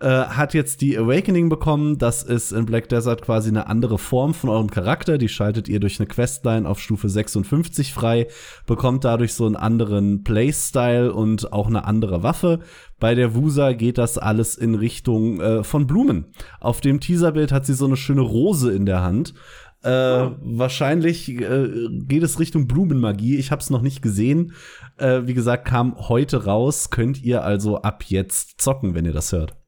äh, 0.00 0.06
hat 0.08 0.54
jetzt 0.54 0.80
die 0.80 0.96
Awakening 0.96 1.50
bekommen. 1.50 1.98
Das 1.98 2.22
ist 2.22 2.52
in 2.52 2.64
Black 2.64 2.88
Desert 2.88 3.20
quasi 3.20 3.50
eine 3.50 3.66
andere 3.66 3.98
Form 3.98 4.32
von 4.32 4.48
eurem 4.48 4.70
Charakter. 4.70 5.18
Die 5.18 5.28
schaltet 5.28 5.68
ihr 5.68 5.78
durch 5.78 6.00
eine 6.00 6.06
Questline 6.06 6.66
auf 6.66 6.80
Stufe 6.80 7.10
56 7.10 7.92
frei, 7.92 8.28
bekommt 8.66 9.04
dadurch 9.04 9.34
so 9.34 9.44
einen 9.44 9.56
anderen 9.56 10.24
Playstyle 10.24 11.12
und 11.12 11.52
auch 11.52 11.66
eine 11.66 11.84
andere 11.84 12.22
Waffe. 12.22 12.60
Bei 13.00 13.14
der 13.14 13.34
Wusa 13.34 13.72
geht 13.72 13.98
das 13.98 14.18
alles 14.18 14.56
in 14.56 14.74
Richtung 14.74 15.40
äh, 15.40 15.64
von 15.64 15.86
Blumen. 15.86 16.26
Auf 16.60 16.80
dem 16.80 17.00
Teaserbild 17.00 17.50
hat 17.50 17.66
sie 17.66 17.74
so 17.74 17.86
eine 17.86 17.96
schöne 17.96 18.20
Rose 18.20 18.72
in 18.72 18.86
der 18.86 19.02
Hand. 19.02 19.34
Äh, 19.82 19.88
oh. 19.88 20.36
Wahrscheinlich 20.42 21.28
äh, 21.28 21.88
geht 21.90 22.22
es 22.22 22.38
Richtung 22.38 22.68
Blumenmagie. 22.68 23.36
Ich 23.36 23.50
habe 23.50 23.62
es 23.62 23.70
noch 23.70 23.82
nicht 23.82 24.02
gesehen. 24.02 24.52
Äh, 24.98 25.22
wie 25.24 25.34
gesagt, 25.34 25.64
kam 25.64 25.96
heute 25.96 26.44
raus. 26.44 26.90
Könnt 26.90 27.22
ihr 27.22 27.42
also 27.42 27.80
ab 27.80 28.04
jetzt 28.06 28.60
zocken, 28.60 28.94
wenn 28.94 29.06
ihr 29.06 29.14
das 29.14 29.32
hört. 29.32 29.59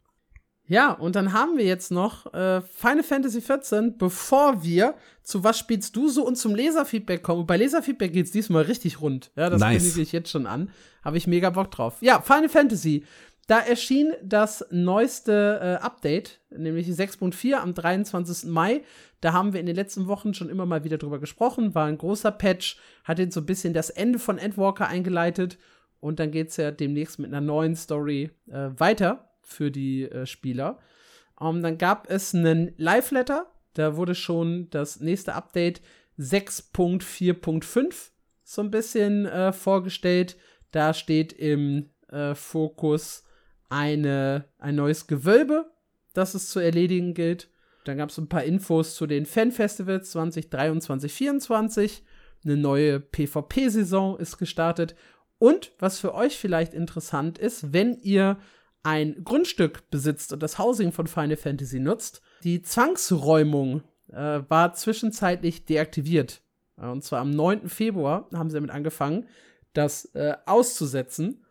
Ja, 0.66 0.92
und 0.92 1.16
dann 1.16 1.32
haben 1.32 1.58
wir 1.58 1.64
jetzt 1.64 1.90
noch 1.90 2.32
äh, 2.32 2.62
Final 2.62 3.02
Fantasy 3.02 3.40
XIV, 3.40 3.98
bevor 3.98 4.62
wir 4.62 4.94
zu 5.22 5.42
Was 5.44 5.58
spielst 5.58 5.96
du 5.96 6.08
so 6.08 6.24
und 6.26 6.36
zum 6.36 6.54
Leserfeedback 6.54 7.22
kommen. 7.22 7.40
Und 7.40 7.46
bei 7.46 7.56
Leserfeedback 7.56 8.12
geht's 8.12 8.30
diesmal 8.30 8.62
richtig 8.62 9.00
rund. 9.00 9.32
Ja, 9.36 9.50
das 9.50 9.60
nice. 9.60 9.82
kündige 9.82 10.02
ich 10.02 10.12
jetzt 10.12 10.30
schon 10.30 10.46
an. 10.46 10.70
Habe 11.04 11.16
ich 11.16 11.26
mega 11.26 11.50
Bock 11.50 11.70
drauf. 11.70 11.98
Ja, 12.00 12.20
Final 12.20 12.48
Fantasy. 12.48 13.04
Da 13.48 13.58
erschien 13.58 14.12
das 14.22 14.64
neueste 14.70 15.58
äh, 15.60 15.84
Update, 15.84 16.40
nämlich 16.50 16.86
6.4 16.86 17.54
am 17.54 17.74
23. 17.74 18.48
Mai. 18.48 18.82
Da 19.20 19.32
haben 19.32 19.52
wir 19.52 19.60
in 19.60 19.66
den 19.66 19.76
letzten 19.76 20.06
Wochen 20.06 20.32
schon 20.32 20.48
immer 20.48 20.64
mal 20.64 20.84
wieder 20.84 20.96
drüber 20.96 21.18
gesprochen. 21.18 21.74
War 21.74 21.86
ein 21.86 21.98
großer 21.98 22.30
Patch, 22.30 22.78
hat 23.02 23.18
jetzt 23.18 23.34
so 23.34 23.40
ein 23.40 23.46
bisschen 23.46 23.74
das 23.74 23.90
Ende 23.90 24.20
von 24.20 24.38
Endwalker 24.38 24.86
eingeleitet. 24.86 25.58
Und 25.98 26.20
dann 26.20 26.30
geht's 26.30 26.56
ja 26.56 26.70
demnächst 26.70 27.18
mit 27.18 27.32
einer 27.32 27.40
neuen 27.40 27.74
Story 27.74 28.30
äh, 28.48 28.70
weiter 28.78 29.31
für 29.42 29.70
die 29.70 30.04
äh, 30.04 30.26
Spieler. 30.26 30.78
Um, 31.38 31.56
ähm, 31.56 31.62
dann 31.62 31.78
gab 31.78 32.10
es 32.10 32.34
einen 32.34 32.72
Live-Letter. 32.76 33.52
Da 33.74 33.96
wurde 33.96 34.14
schon 34.14 34.68
das 34.70 35.00
nächste 35.00 35.34
Update 35.34 35.80
6.4.5 36.18 38.10
so 38.44 38.62
ein 38.62 38.70
bisschen 38.70 39.26
äh, 39.26 39.52
vorgestellt. 39.52 40.36
Da 40.70 40.94
steht 40.94 41.32
im 41.32 41.90
äh, 42.08 42.34
Fokus 42.34 43.24
eine, 43.68 44.44
ein 44.58 44.74
neues 44.74 45.06
Gewölbe, 45.06 45.70
das 46.12 46.34
es 46.34 46.50
zu 46.50 46.60
erledigen 46.60 47.14
gilt. 47.14 47.48
Dann 47.84 47.98
gab 47.98 48.10
es 48.10 48.18
ein 48.18 48.28
paar 48.28 48.44
Infos 48.44 48.94
zu 48.94 49.06
den 49.06 49.26
Fanfestivals 49.26 50.10
2023 50.12 51.10
2024 51.10 52.04
Eine 52.44 52.56
neue 52.56 53.00
PvP-Saison 53.00 54.18
ist 54.18 54.38
gestartet. 54.38 54.94
Und 55.38 55.72
was 55.78 55.98
für 55.98 56.14
euch 56.14 56.36
vielleicht 56.36 56.74
interessant 56.74 57.38
ist, 57.38 57.72
wenn 57.72 57.98
ihr 58.02 58.38
ein 58.82 59.22
Grundstück 59.24 59.90
besitzt 59.90 60.32
und 60.32 60.42
das 60.42 60.58
Housing 60.58 60.92
von 60.92 61.06
Final 61.06 61.36
Fantasy 61.36 61.78
nutzt, 61.78 62.22
die 62.42 62.62
Zwangsräumung 62.62 63.82
äh, 64.10 64.40
war 64.48 64.74
zwischenzeitlich 64.74 65.64
deaktiviert. 65.64 66.42
Äh, 66.76 66.86
und 66.86 67.04
zwar 67.04 67.20
am 67.20 67.30
9. 67.30 67.68
Februar 67.68 68.28
haben 68.34 68.50
sie 68.50 68.54
damit 68.54 68.70
angefangen, 68.70 69.28
das 69.72 70.06
äh, 70.14 70.34
auszusetzen. 70.46 71.44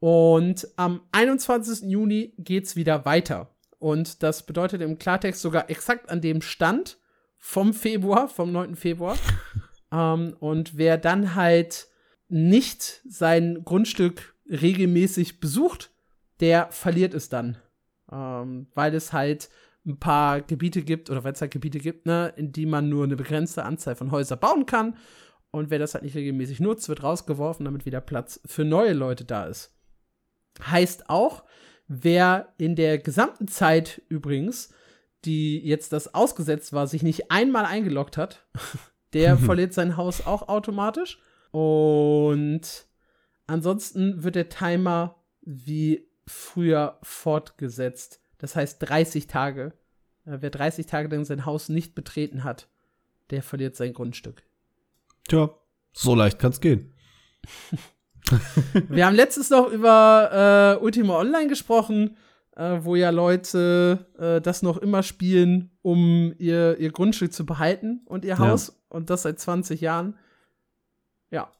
Und 0.00 0.66
am 0.76 1.02
21. 1.12 1.88
Juni 1.88 2.34
geht 2.38 2.64
es 2.64 2.76
wieder 2.76 3.04
weiter. 3.04 3.54
Und 3.78 4.22
das 4.22 4.46
bedeutet 4.46 4.80
im 4.82 4.98
Klartext 4.98 5.40
sogar 5.40 5.70
exakt 5.70 6.10
an 6.10 6.20
dem 6.20 6.42
Stand 6.42 6.98
vom 7.38 7.74
Februar, 7.74 8.28
vom 8.28 8.50
9. 8.52 8.76
Februar. 8.76 9.16
ähm, 9.92 10.36
und 10.40 10.76
wer 10.76 10.98
dann 10.98 11.34
halt 11.34 11.88
nicht 12.28 13.02
sein 13.08 13.62
Grundstück 13.64 14.34
regelmäßig 14.48 15.38
besucht, 15.38 15.91
der 16.42 16.70
verliert 16.70 17.14
es 17.14 17.30
dann. 17.30 17.56
Ähm, 18.10 18.66
weil 18.74 18.94
es 18.94 19.14
halt 19.14 19.48
ein 19.86 19.98
paar 19.98 20.42
Gebiete 20.42 20.82
gibt, 20.82 21.08
oder 21.08 21.24
weil 21.24 21.32
es 21.32 21.40
halt 21.40 21.52
Gebiete 21.52 21.78
gibt, 21.78 22.04
ne, 22.04 22.32
in 22.36 22.52
die 22.52 22.66
man 22.66 22.88
nur 22.88 23.04
eine 23.04 23.16
begrenzte 23.16 23.64
Anzahl 23.64 23.94
von 23.94 24.10
Häusern 24.10 24.38
bauen 24.38 24.66
kann. 24.66 24.96
Und 25.50 25.70
wer 25.70 25.78
das 25.78 25.94
halt 25.94 26.04
nicht 26.04 26.16
regelmäßig 26.16 26.60
nutzt, 26.60 26.88
wird 26.88 27.02
rausgeworfen, 27.02 27.64
damit 27.64 27.86
wieder 27.86 28.00
Platz 28.00 28.40
für 28.44 28.64
neue 28.64 28.92
Leute 28.92 29.24
da 29.24 29.46
ist. 29.46 29.74
Heißt 30.64 31.08
auch, 31.08 31.44
wer 31.88 32.52
in 32.58 32.76
der 32.76 32.98
gesamten 32.98 33.48
Zeit 33.48 34.02
übrigens, 34.08 34.72
die 35.24 35.58
jetzt 35.60 35.92
das 35.92 36.14
ausgesetzt 36.14 36.72
war, 36.72 36.86
sich 36.86 37.02
nicht 37.02 37.30
einmal 37.30 37.64
eingeloggt 37.64 38.16
hat, 38.16 38.46
der 39.12 39.36
verliert 39.38 39.74
sein 39.74 39.96
Haus 39.96 40.26
auch 40.26 40.48
automatisch. 40.48 41.18
Und 41.50 42.86
ansonsten 43.46 44.22
wird 44.22 44.36
der 44.36 44.48
Timer 44.48 45.22
wie 45.42 46.08
früher 46.26 46.98
fortgesetzt. 47.02 48.20
Das 48.38 48.56
heißt 48.56 48.78
30 48.80 49.26
Tage. 49.26 49.72
Äh, 50.24 50.38
wer 50.40 50.50
30 50.50 50.86
Tage 50.86 51.08
lang 51.14 51.24
sein 51.24 51.46
Haus 51.46 51.68
nicht 51.68 51.94
betreten 51.94 52.44
hat, 52.44 52.68
der 53.30 53.42
verliert 53.42 53.76
sein 53.76 53.92
Grundstück. 53.92 54.42
Tja, 55.28 55.50
so 55.92 56.14
leicht 56.14 56.38
kann's 56.38 56.60
gehen. 56.60 56.92
Wir 58.88 59.06
haben 59.06 59.16
letztens 59.16 59.50
noch 59.50 59.70
über 59.70 60.78
äh, 60.80 60.82
Ultima 60.82 61.18
Online 61.18 61.48
gesprochen, 61.48 62.16
äh, 62.56 62.78
wo 62.80 62.94
ja 62.94 63.10
Leute 63.10 64.06
äh, 64.18 64.40
das 64.40 64.62
noch 64.62 64.78
immer 64.78 65.02
spielen, 65.02 65.70
um 65.82 66.32
ihr, 66.38 66.78
ihr 66.78 66.92
Grundstück 66.92 67.32
zu 67.32 67.44
behalten 67.44 68.02
und 68.06 68.24
ihr 68.24 68.38
Haus. 68.38 68.68
Ja. 68.68 68.74
Und 68.90 69.10
das 69.10 69.22
seit 69.22 69.40
20 69.40 69.80
Jahren. 69.80 70.18
Ja, 71.30 71.50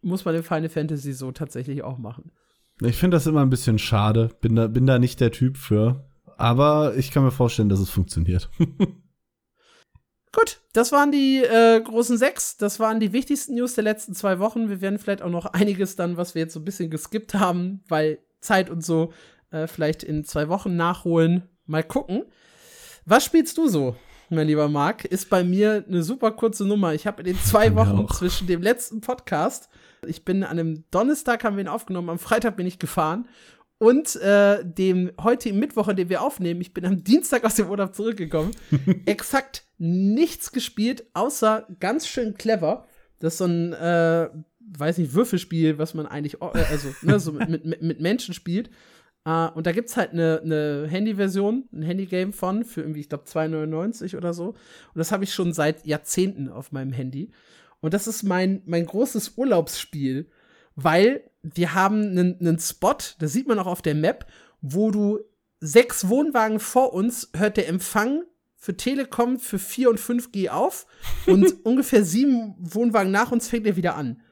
muss 0.00 0.24
man 0.24 0.34
in 0.34 0.42
Final 0.42 0.68
Fantasy 0.68 1.12
so 1.12 1.32
tatsächlich 1.32 1.82
auch 1.82 1.98
machen. 1.98 2.32
Ich 2.80 2.96
finde 2.96 3.16
das 3.16 3.26
immer 3.26 3.42
ein 3.42 3.50
bisschen 3.50 3.78
schade. 3.78 4.30
Bin 4.40 4.56
da, 4.56 4.66
bin 4.66 4.86
da 4.86 4.98
nicht 4.98 5.20
der 5.20 5.30
Typ 5.30 5.56
für. 5.56 6.04
Aber 6.36 6.96
ich 6.96 7.10
kann 7.10 7.24
mir 7.24 7.30
vorstellen, 7.30 7.68
dass 7.68 7.80
es 7.80 7.90
funktioniert. 7.90 8.50
Gut, 10.32 10.62
das 10.72 10.92
waren 10.92 11.12
die 11.12 11.44
äh, 11.44 11.80
großen 11.80 12.16
sechs. 12.16 12.56
Das 12.56 12.80
waren 12.80 13.00
die 13.00 13.12
wichtigsten 13.12 13.54
News 13.54 13.74
der 13.74 13.84
letzten 13.84 14.14
zwei 14.14 14.38
Wochen. 14.38 14.70
Wir 14.70 14.80
werden 14.80 14.98
vielleicht 14.98 15.22
auch 15.22 15.30
noch 15.30 15.46
einiges 15.46 15.94
dann, 15.94 16.16
was 16.16 16.34
wir 16.34 16.42
jetzt 16.42 16.54
so 16.54 16.60
ein 16.60 16.64
bisschen 16.64 16.90
geskippt 16.90 17.34
haben, 17.34 17.84
weil 17.86 18.18
Zeit 18.40 18.70
und 18.70 18.84
so, 18.84 19.12
äh, 19.50 19.66
vielleicht 19.66 20.02
in 20.02 20.24
zwei 20.24 20.48
Wochen 20.48 20.74
nachholen. 20.74 21.48
Mal 21.66 21.84
gucken. 21.84 22.24
Was 23.04 23.24
spielst 23.24 23.58
du 23.58 23.68
so, 23.68 23.94
mein 24.30 24.46
lieber 24.46 24.68
Marc? 24.68 25.04
Ist 25.04 25.28
bei 25.28 25.44
mir 25.44 25.84
eine 25.86 26.02
super 26.02 26.32
kurze 26.32 26.64
Nummer. 26.64 26.94
Ich 26.94 27.06
habe 27.06 27.22
in 27.22 27.26
den 27.26 27.38
zwei 27.38 27.74
Wochen 27.74 28.08
zwischen 28.08 28.46
dem 28.46 28.62
letzten 28.62 29.00
Podcast 29.00 29.68
ich 30.06 30.24
bin 30.24 30.44
an 30.44 30.58
einem 30.58 30.84
Donnerstag 30.90 31.44
haben 31.44 31.56
wir 31.56 31.64
ihn 31.64 31.68
aufgenommen, 31.68 32.10
am 32.10 32.18
Freitag 32.18 32.56
bin 32.56 32.66
ich 32.66 32.78
gefahren 32.78 33.28
und 33.78 34.14
äh, 34.16 34.64
dem 34.64 35.10
heutigen 35.20 35.58
Mittwoch, 35.58 35.88
an 35.88 35.96
dem 35.96 36.08
wir 36.08 36.22
aufnehmen, 36.22 36.60
ich 36.60 36.72
bin 36.72 36.86
am 36.86 37.02
Dienstag 37.02 37.44
aus 37.44 37.56
dem 37.56 37.68
Urlaub 37.68 37.94
zurückgekommen, 37.94 38.52
exakt 39.06 39.64
nichts 39.78 40.52
gespielt, 40.52 41.04
außer 41.14 41.66
ganz 41.80 42.06
schön 42.06 42.34
clever. 42.34 42.86
Das 43.18 43.34
ist 43.34 43.38
so 43.38 43.46
ein, 43.46 43.72
äh, 43.72 44.28
weiß 44.60 44.98
nicht, 44.98 45.14
Würfelspiel, 45.14 45.78
was 45.78 45.94
man 45.94 46.06
eigentlich, 46.06 46.40
äh, 46.40 46.64
also, 46.70 46.94
ne, 47.02 47.18
so 47.18 47.32
mit, 47.32 47.64
mit, 47.64 47.82
mit 47.82 48.00
Menschen 48.00 48.34
spielt. 48.34 48.70
Uh, 49.26 49.50
und 49.54 49.68
da 49.68 49.72
gibt's 49.72 49.96
halt 49.96 50.10
eine, 50.10 50.40
eine 50.42 50.88
Handy-Version, 50.88 51.68
ein 51.72 51.82
Handy-Game 51.82 52.32
von, 52.32 52.64
für 52.64 52.80
irgendwie, 52.80 52.98
ich 53.00 53.08
glaube, 53.08 53.24
2,99 53.24 54.16
oder 54.16 54.34
so. 54.34 54.48
Und 54.48 54.56
das 54.94 55.12
habe 55.12 55.22
ich 55.22 55.32
schon 55.32 55.52
seit 55.52 55.86
Jahrzehnten 55.86 56.48
auf 56.48 56.72
meinem 56.72 56.92
Handy. 56.92 57.30
Und 57.82 57.92
das 57.92 58.06
ist 58.06 58.22
mein, 58.22 58.62
mein 58.64 58.86
großes 58.86 59.34
Urlaubsspiel, 59.36 60.30
weil 60.76 61.28
wir 61.42 61.74
haben 61.74 62.02
einen, 62.02 62.40
einen 62.40 62.58
Spot, 62.58 62.96
das 63.18 63.32
sieht 63.32 63.48
man 63.48 63.58
auch 63.58 63.66
auf 63.66 63.82
der 63.82 63.96
Map, 63.96 64.26
wo 64.62 64.90
du 64.90 65.20
sechs 65.60 66.08
Wohnwagen 66.08 66.60
vor 66.60 66.94
uns 66.94 67.30
hört 67.36 67.56
der 67.56 67.68
Empfang 67.68 68.22
für 68.56 68.76
Telekom 68.76 69.40
für 69.40 69.58
4 69.58 69.90
und 69.90 70.00
5G 70.00 70.48
auf 70.48 70.86
und 71.26 71.56
ungefähr 71.64 72.04
sieben 72.04 72.54
Wohnwagen 72.58 73.10
nach 73.10 73.32
uns 73.32 73.48
fängt 73.48 73.66
er 73.66 73.76
wieder 73.76 73.96
an. 73.96 74.22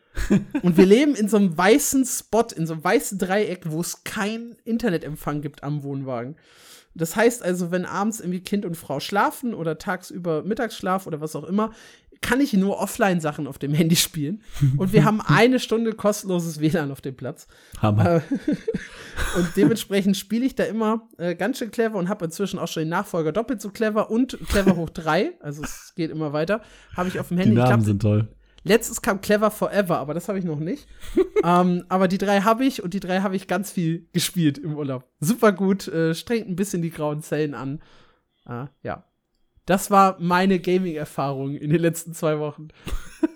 Und 0.63 0.77
wir 0.77 0.87
leben 0.87 1.15
in 1.15 1.29
so 1.29 1.37
einem 1.37 1.57
weißen 1.57 2.05
Spot, 2.05 2.47
in 2.55 2.67
so 2.67 2.75
einem 2.75 2.85
weißen 2.85 3.19
Dreieck, 3.19 3.63
wo 3.67 3.81
es 3.81 4.05
keinen 4.05 4.57
Internetempfang 4.65 5.41
gibt 5.41 5.65
am 5.65 5.83
Wohnwagen. 5.83 6.37
Das 6.95 7.17
heißt 7.17 7.43
also, 7.43 7.71
wenn 7.71 7.85
abends 7.85 8.21
irgendwie 8.21 8.43
Kind 8.43 8.65
und 8.65 8.77
Frau 8.77 9.01
schlafen 9.01 9.55
oder 9.55 9.79
tagsüber 9.79 10.43
Mittagsschlaf 10.43 11.07
oder 11.07 11.21
was 11.21 11.37
auch 11.37 11.45
immer, 11.45 11.73
kann 12.23 12.41
ich 12.41 12.53
nur 12.53 12.79
Offline-Sachen 12.79 13.47
auf 13.47 13.59
dem 13.59 13.73
Handy 13.73 13.97
spielen. 13.97 14.43
Und 14.77 14.93
wir 14.93 15.05
haben 15.05 15.21
eine 15.21 15.59
Stunde 15.59 15.93
kostenloses 15.93 16.61
WLAN 16.61 16.91
auf 16.91 17.01
dem 17.01 17.17
Platz. 17.17 17.47
Hammer. 17.81 18.17
Äh, 18.17 18.21
und 19.37 19.49
dementsprechend 19.57 20.17
spiele 20.17 20.45
ich 20.45 20.55
da 20.55 20.65
immer 20.65 21.09
äh, 21.19 21.35
ganz 21.35 21.59
schön 21.59 21.71
clever 21.71 21.99
und 21.99 22.09
habe 22.09 22.27
inzwischen 22.27 22.59
auch 22.59 22.69
schon 22.69 22.83
den 22.83 22.91
Nachfolger 22.91 23.33
doppelt 23.33 23.61
so 23.61 23.71
clever 23.71 24.11
und 24.11 24.39
clever 24.49 24.77
hoch 24.77 24.91
drei. 24.91 25.33
Also 25.41 25.63
es 25.63 25.95
geht 25.97 26.11
immer 26.11 26.33
weiter. 26.33 26.61
Habe 26.97 27.09
ich 27.09 27.19
auf 27.19 27.29
dem 27.29 27.39
Handy. 27.39 27.53
Die 27.53 27.57
Namen 27.57 27.69
glaub, 27.69 27.85
sind 27.85 28.03
toll. 28.03 28.29
Letztes 28.63 29.01
kam 29.01 29.23
Clever 29.23 29.51
Forever, 29.51 29.99
aber 29.99 30.13
das 30.13 30.29
habe 30.29 30.39
ich 30.39 30.45
noch 30.45 30.59
nicht. 30.59 30.87
ähm, 31.45 31.85
aber 31.89 32.09
die 32.09 32.19
drei 32.19 32.43
habe 32.43 32.65
ich 32.65 32.83
und 32.83 32.93
die 32.93 33.01
drei 33.01 33.21
habe 33.21 33.35
ich 33.35 33.49
ganz 33.49 33.73
viel 33.73 34.07
gespielt 34.13 34.59
im 34.59 34.77
Urlaub. 34.77 35.09
Super 35.21 35.53
gut, 35.53 35.89
äh, 35.89 36.15
strengt 36.15 36.49
ein 36.49 36.57
bisschen 36.57 36.83
die 36.83 36.91
grauen 36.91 37.23
Zellen 37.23 37.55
an. 37.55 37.81
Ah, 38.45 38.69
ja. 38.83 39.05
Das 39.71 39.89
war 39.89 40.17
meine 40.19 40.59
Gaming-Erfahrung 40.59 41.55
in 41.55 41.71
den 41.71 41.81
letzten 41.81 42.13
zwei 42.13 42.41
Wochen. 42.41 42.71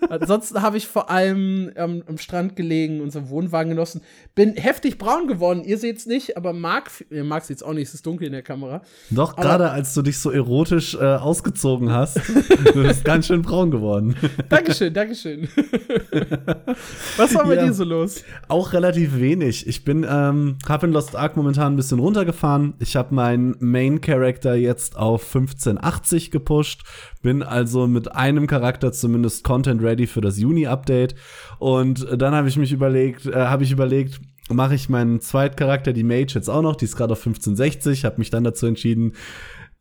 Ansonsten 0.09 0.61
habe 0.61 0.75
ich 0.75 0.85
vor 0.85 1.09
allem 1.09 1.71
ähm, 1.75 2.03
am 2.07 2.17
Strand 2.17 2.55
gelegen, 2.57 2.99
unseren 2.99 3.29
Wohnwagen 3.29 3.69
genossen. 3.69 4.01
Bin 4.33 4.55
heftig 4.55 4.97
braun 4.97 5.27
geworden. 5.27 5.63
Ihr 5.63 5.77
seht 5.77 5.97
es 5.97 6.05
nicht, 6.05 6.35
aber 6.35 6.51
Marc, 6.51 6.89
äh, 7.09 7.23
Marc 7.23 7.45
sieht 7.45 7.57
es 7.57 7.63
auch 7.63 7.73
nicht, 7.73 7.87
es 7.87 7.93
ist 7.93 8.05
dunkel 8.05 8.27
in 8.27 8.33
der 8.33 8.41
Kamera. 8.41 8.81
Doch, 9.11 9.35
gerade 9.37 9.71
als 9.71 9.93
du 9.93 10.01
dich 10.01 10.19
so 10.19 10.29
erotisch 10.29 10.95
äh, 10.95 11.03
ausgezogen 11.03 11.91
hast, 11.91 12.17
du 12.73 12.83
bist 12.83 13.05
ganz 13.05 13.27
schön 13.27 13.41
braun 13.41 13.71
geworden. 13.71 14.15
Dankeschön, 14.49 14.93
Dankeschön. 14.93 15.47
Was 17.17 17.33
war 17.35 17.45
bei 17.45 17.55
ja, 17.55 17.65
dir 17.65 17.73
so 17.73 17.83
los? 17.83 18.23
Auch 18.47 18.73
relativ 18.73 19.19
wenig. 19.19 19.67
Ich 19.67 19.85
bin, 19.85 20.05
ähm, 20.09 20.57
habe 20.67 20.87
in 20.87 20.93
Lost 20.93 21.15
Ark 21.15 21.37
momentan 21.37 21.73
ein 21.73 21.75
bisschen 21.77 21.99
runtergefahren. 21.99 22.73
Ich 22.79 22.95
habe 22.95 23.13
meinen 23.13 23.55
Main 23.59 24.01
Character 24.01 24.55
jetzt 24.55 24.97
auf 24.97 25.23
1580 25.23 26.24
gepusht, 26.31 26.83
bin 27.21 27.43
also 27.43 27.87
mit 27.87 28.11
einem 28.15 28.47
Charakter 28.47 28.91
zumindest 28.91 29.43
Content 29.43 29.81
ready 29.81 30.07
für 30.07 30.21
das 30.21 30.39
Juni-Update. 30.39 31.15
Und 31.59 32.07
dann 32.15 32.33
habe 32.33 32.47
ich 32.47 32.57
mich 32.57 32.71
überlegt, 32.71 33.25
äh, 33.25 33.33
habe 33.33 33.63
ich 33.63 33.71
überlegt, 33.71 34.19
mache 34.49 34.75
ich 34.75 34.89
meinen 34.89 35.21
Zweitcharakter, 35.21 35.93
die 35.93 36.03
Mage, 36.03 36.33
jetzt 36.35 36.49
auch 36.49 36.61
noch. 36.61 36.75
Die 36.75 36.85
ist 36.85 36.95
gerade 36.95 37.13
auf 37.13 37.19
1560. 37.19 38.05
Habe 38.05 38.19
mich 38.19 38.29
dann 38.29 38.43
dazu 38.43 38.67
entschieden, 38.67 39.13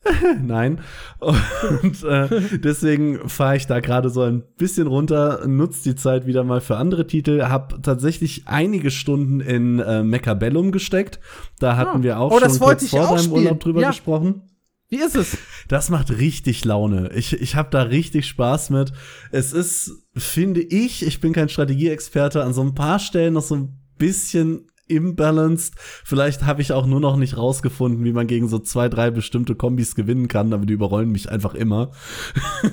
Nein. 0.43 0.81
Und 1.21 2.05
äh, 2.05 2.29
deswegen 2.59 3.29
fahre 3.29 3.57
ich 3.57 3.67
da 3.67 3.81
gerade 3.81 4.11
so 4.11 4.23
ein 4.23 4.43
bisschen 4.57 4.87
runter, 4.87 5.47
nutze 5.47 5.83
die 5.85 5.97
Zeit 5.97 6.27
wieder 6.27 6.45
mal 6.45 6.61
für 6.61 6.77
andere 6.77 7.07
Titel, 7.07 7.43
habe 7.45 7.81
tatsächlich 7.83 8.47
einige 8.47 8.91
Stunden 8.91 9.41
in 9.41 9.79
äh, 9.79 10.03
Mechabellum 10.03 10.73
gesteckt. 10.73 11.21
Da 11.59 11.77
hatten 11.77 12.01
ah. 12.01 12.03
wir 12.03 12.21
auch 12.21 12.33
oh, 12.33 12.39
schon 12.39 12.59
kurz 12.59 12.89
vor 12.89 13.17
deinem 13.17 13.33
Urlaub 13.33 13.61
drüber 13.61 13.81
ja. 13.81 13.89
gesprochen. 13.89 14.43
Wie 14.89 15.01
ist 15.01 15.17
es? 15.17 15.39
Das 15.69 15.89
macht 15.91 16.11
richtig 16.11 16.65
Laune. 16.65 17.11
Ich, 17.15 17.33
ich 17.33 17.57
habe 17.57 17.71
da 17.71 17.83
richtig 17.83 18.27
Spaß 18.27 18.71
mit. 18.71 18.93
Es 19.33 19.53
ist, 19.53 20.07
finde 20.15 20.61
ich, 20.61 21.05
ich 21.05 21.21
bin 21.21 21.33
kein 21.33 21.49
Strategieexperte, 21.49 22.45
an 22.45 22.53
so 22.53 22.63
ein 22.63 22.75
paar 22.75 22.99
Stellen 22.99 23.35
noch 23.35 23.43
so 23.43 23.57
ein 23.57 23.79
bisschen 23.99 24.69
imbalanced. 24.87 25.75
Vielleicht 25.79 26.45
habe 26.45 26.63
ich 26.63 26.73
auch 26.73 26.87
nur 26.87 27.01
noch 27.01 27.17
nicht 27.17 27.37
rausgefunden, 27.37 28.05
wie 28.05 28.13
man 28.13 28.27
gegen 28.27 28.49
so 28.49 28.59
zwei, 28.59 28.89
drei 28.89 29.11
bestimmte 29.11 29.55
Kombis 29.55 29.95
gewinnen 29.95 30.29
kann, 30.29 30.53
aber 30.53 30.67
die 30.67 30.75
überrollen 30.75 31.11
mich 31.11 31.31
einfach 31.31 31.55
immer. 31.55 31.93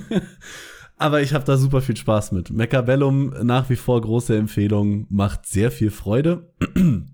aber 0.98 1.22
ich 1.22 1.34
habe 1.34 1.46
da 1.46 1.58
super 1.58 1.82
viel 1.82 1.98
Spaß 1.98 2.34
mit. 2.34 2.52
Mechabellum 2.52 3.34
nach 3.44 3.70
wie 3.70 3.78
vor 3.78 4.02
große 4.02 4.36
Empfehlung, 4.36 5.08
macht 5.10 5.46
sehr 5.46 5.72
viel 5.72 5.92
Freude. 5.92 6.52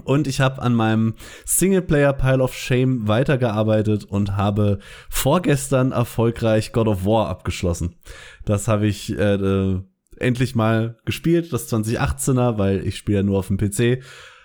Und 0.00 0.26
ich 0.26 0.40
habe 0.40 0.62
an 0.62 0.74
meinem 0.74 1.14
Singleplayer 1.44 2.12
Pile 2.12 2.42
of 2.42 2.54
Shame 2.54 3.08
weitergearbeitet 3.08 4.04
und 4.04 4.36
habe 4.36 4.78
vorgestern 5.08 5.92
erfolgreich 5.92 6.72
God 6.72 6.88
of 6.88 7.04
War 7.04 7.28
abgeschlossen. 7.28 7.96
Das 8.44 8.68
habe 8.68 8.86
ich 8.86 9.16
äh, 9.16 9.34
äh, 9.34 9.80
endlich 10.18 10.54
mal 10.54 10.98
gespielt, 11.04 11.52
das 11.52 11.72
2018er, 11.72 12.58
weil 12.58 12.86
ich 12.86 12.96
spiele 12.96 13.18
ja 13.18 13.22
nur 13.22 13.38
auf 13.38 13.48
dem 13.48 13.58
PC. 13.58 14.02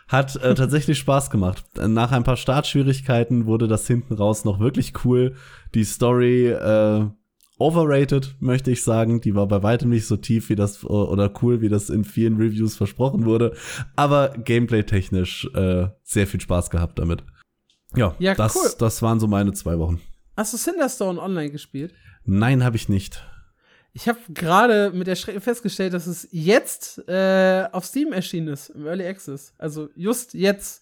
Hat 0.07 0.35
äh, 0.37 0.53
tatsächlich 0.55 0.97
Spaß 0.99 1.29
gemacht. 1.29 1.63
Nach 1.77 2.11
ein 2.11 2.23
paar 2.23 2.37
Startschwierigkeiten 2.37 3.45
wurde 3.45 3.67
das 3.67 3.87
hinten 3.87 4.13
raus 4.13 4.45
noch 4.45 4.59
wirklich 4.59 4.93
cool. 5.05 5.35
Die 5.73 5.83
Story 5.83 6.47
äh, 6.49 7.07
overrated, 7.57 8.35
möchte 8.39 8.71
ich 8.71 8.83
sagen. 8.83 9.21
Die 9.21 9.35
war 9.35 9.47
bei 9.47 9.63
weitem 9.63 9.89
nicht 9.89 10.07
so 10.07 10.17
tief 10.17 10.49
wie 10.49 10.55
das 10.55 10.83
oder 10.83 11.31
cool, 11.41 11.61
wie 11.61 11.69
das 11.69 11.89
in 11.89 12.03
vielen 12.03 12.37
Reviews 12.37 12.75
versprochen 12.75 13.25
wurde. 13.25 13.55
Aber 13.95 14.29
gameplay-technisch 14.29 15.49
äh, 15.53 15.87
sehr 16.03 16.27
viel 16.27 16.41
Spaß 16.41 16.69
gehabt 16.69 16.99
damit. 16.99 17.23
Ja, 17.95 18.15
ja 18.19 18.35
das, 18.35 18.55
cool. 18.55 18.71
das 18.79 19.01
waren 19.01 19.19
so 19.19 19.27
meine 19.27 19.53
zwei 19.53 19.77
Wochen. 19.77 20.01
Hast 20.35 20.53
du 20.53 20.57
Cinderstone 20.57 21.21
online 21.21 21.51
gespielt? 21.51 21.93
Nein, 22.25 22.63
habe 22.63 22.75
ich 22.75 22.89
nicht. 22.89 23.23
Ich 23.95 24.07
habe 24.07 24.17
gerade 24.29 24.91
mit 24.91 25.05
der 25.05 25.15
Schrecken 25.15 25.41
festgestellt, 25.41 25.93
dass 25.93 26.07
es 26.07 26.27
jetzt 26.31 27.07
äh, 27.07 27.67
auf 27.71 27.85
Steam 27.85 28.11
erschienen 28.11 28.47
ist, 28.47 28.69
im 28.69 28.87
Early 28.87 29.05
Access. 29.05 29.53
Also 29.59 29.89
just 29.95 30.33
jetzt. 30.33 30.81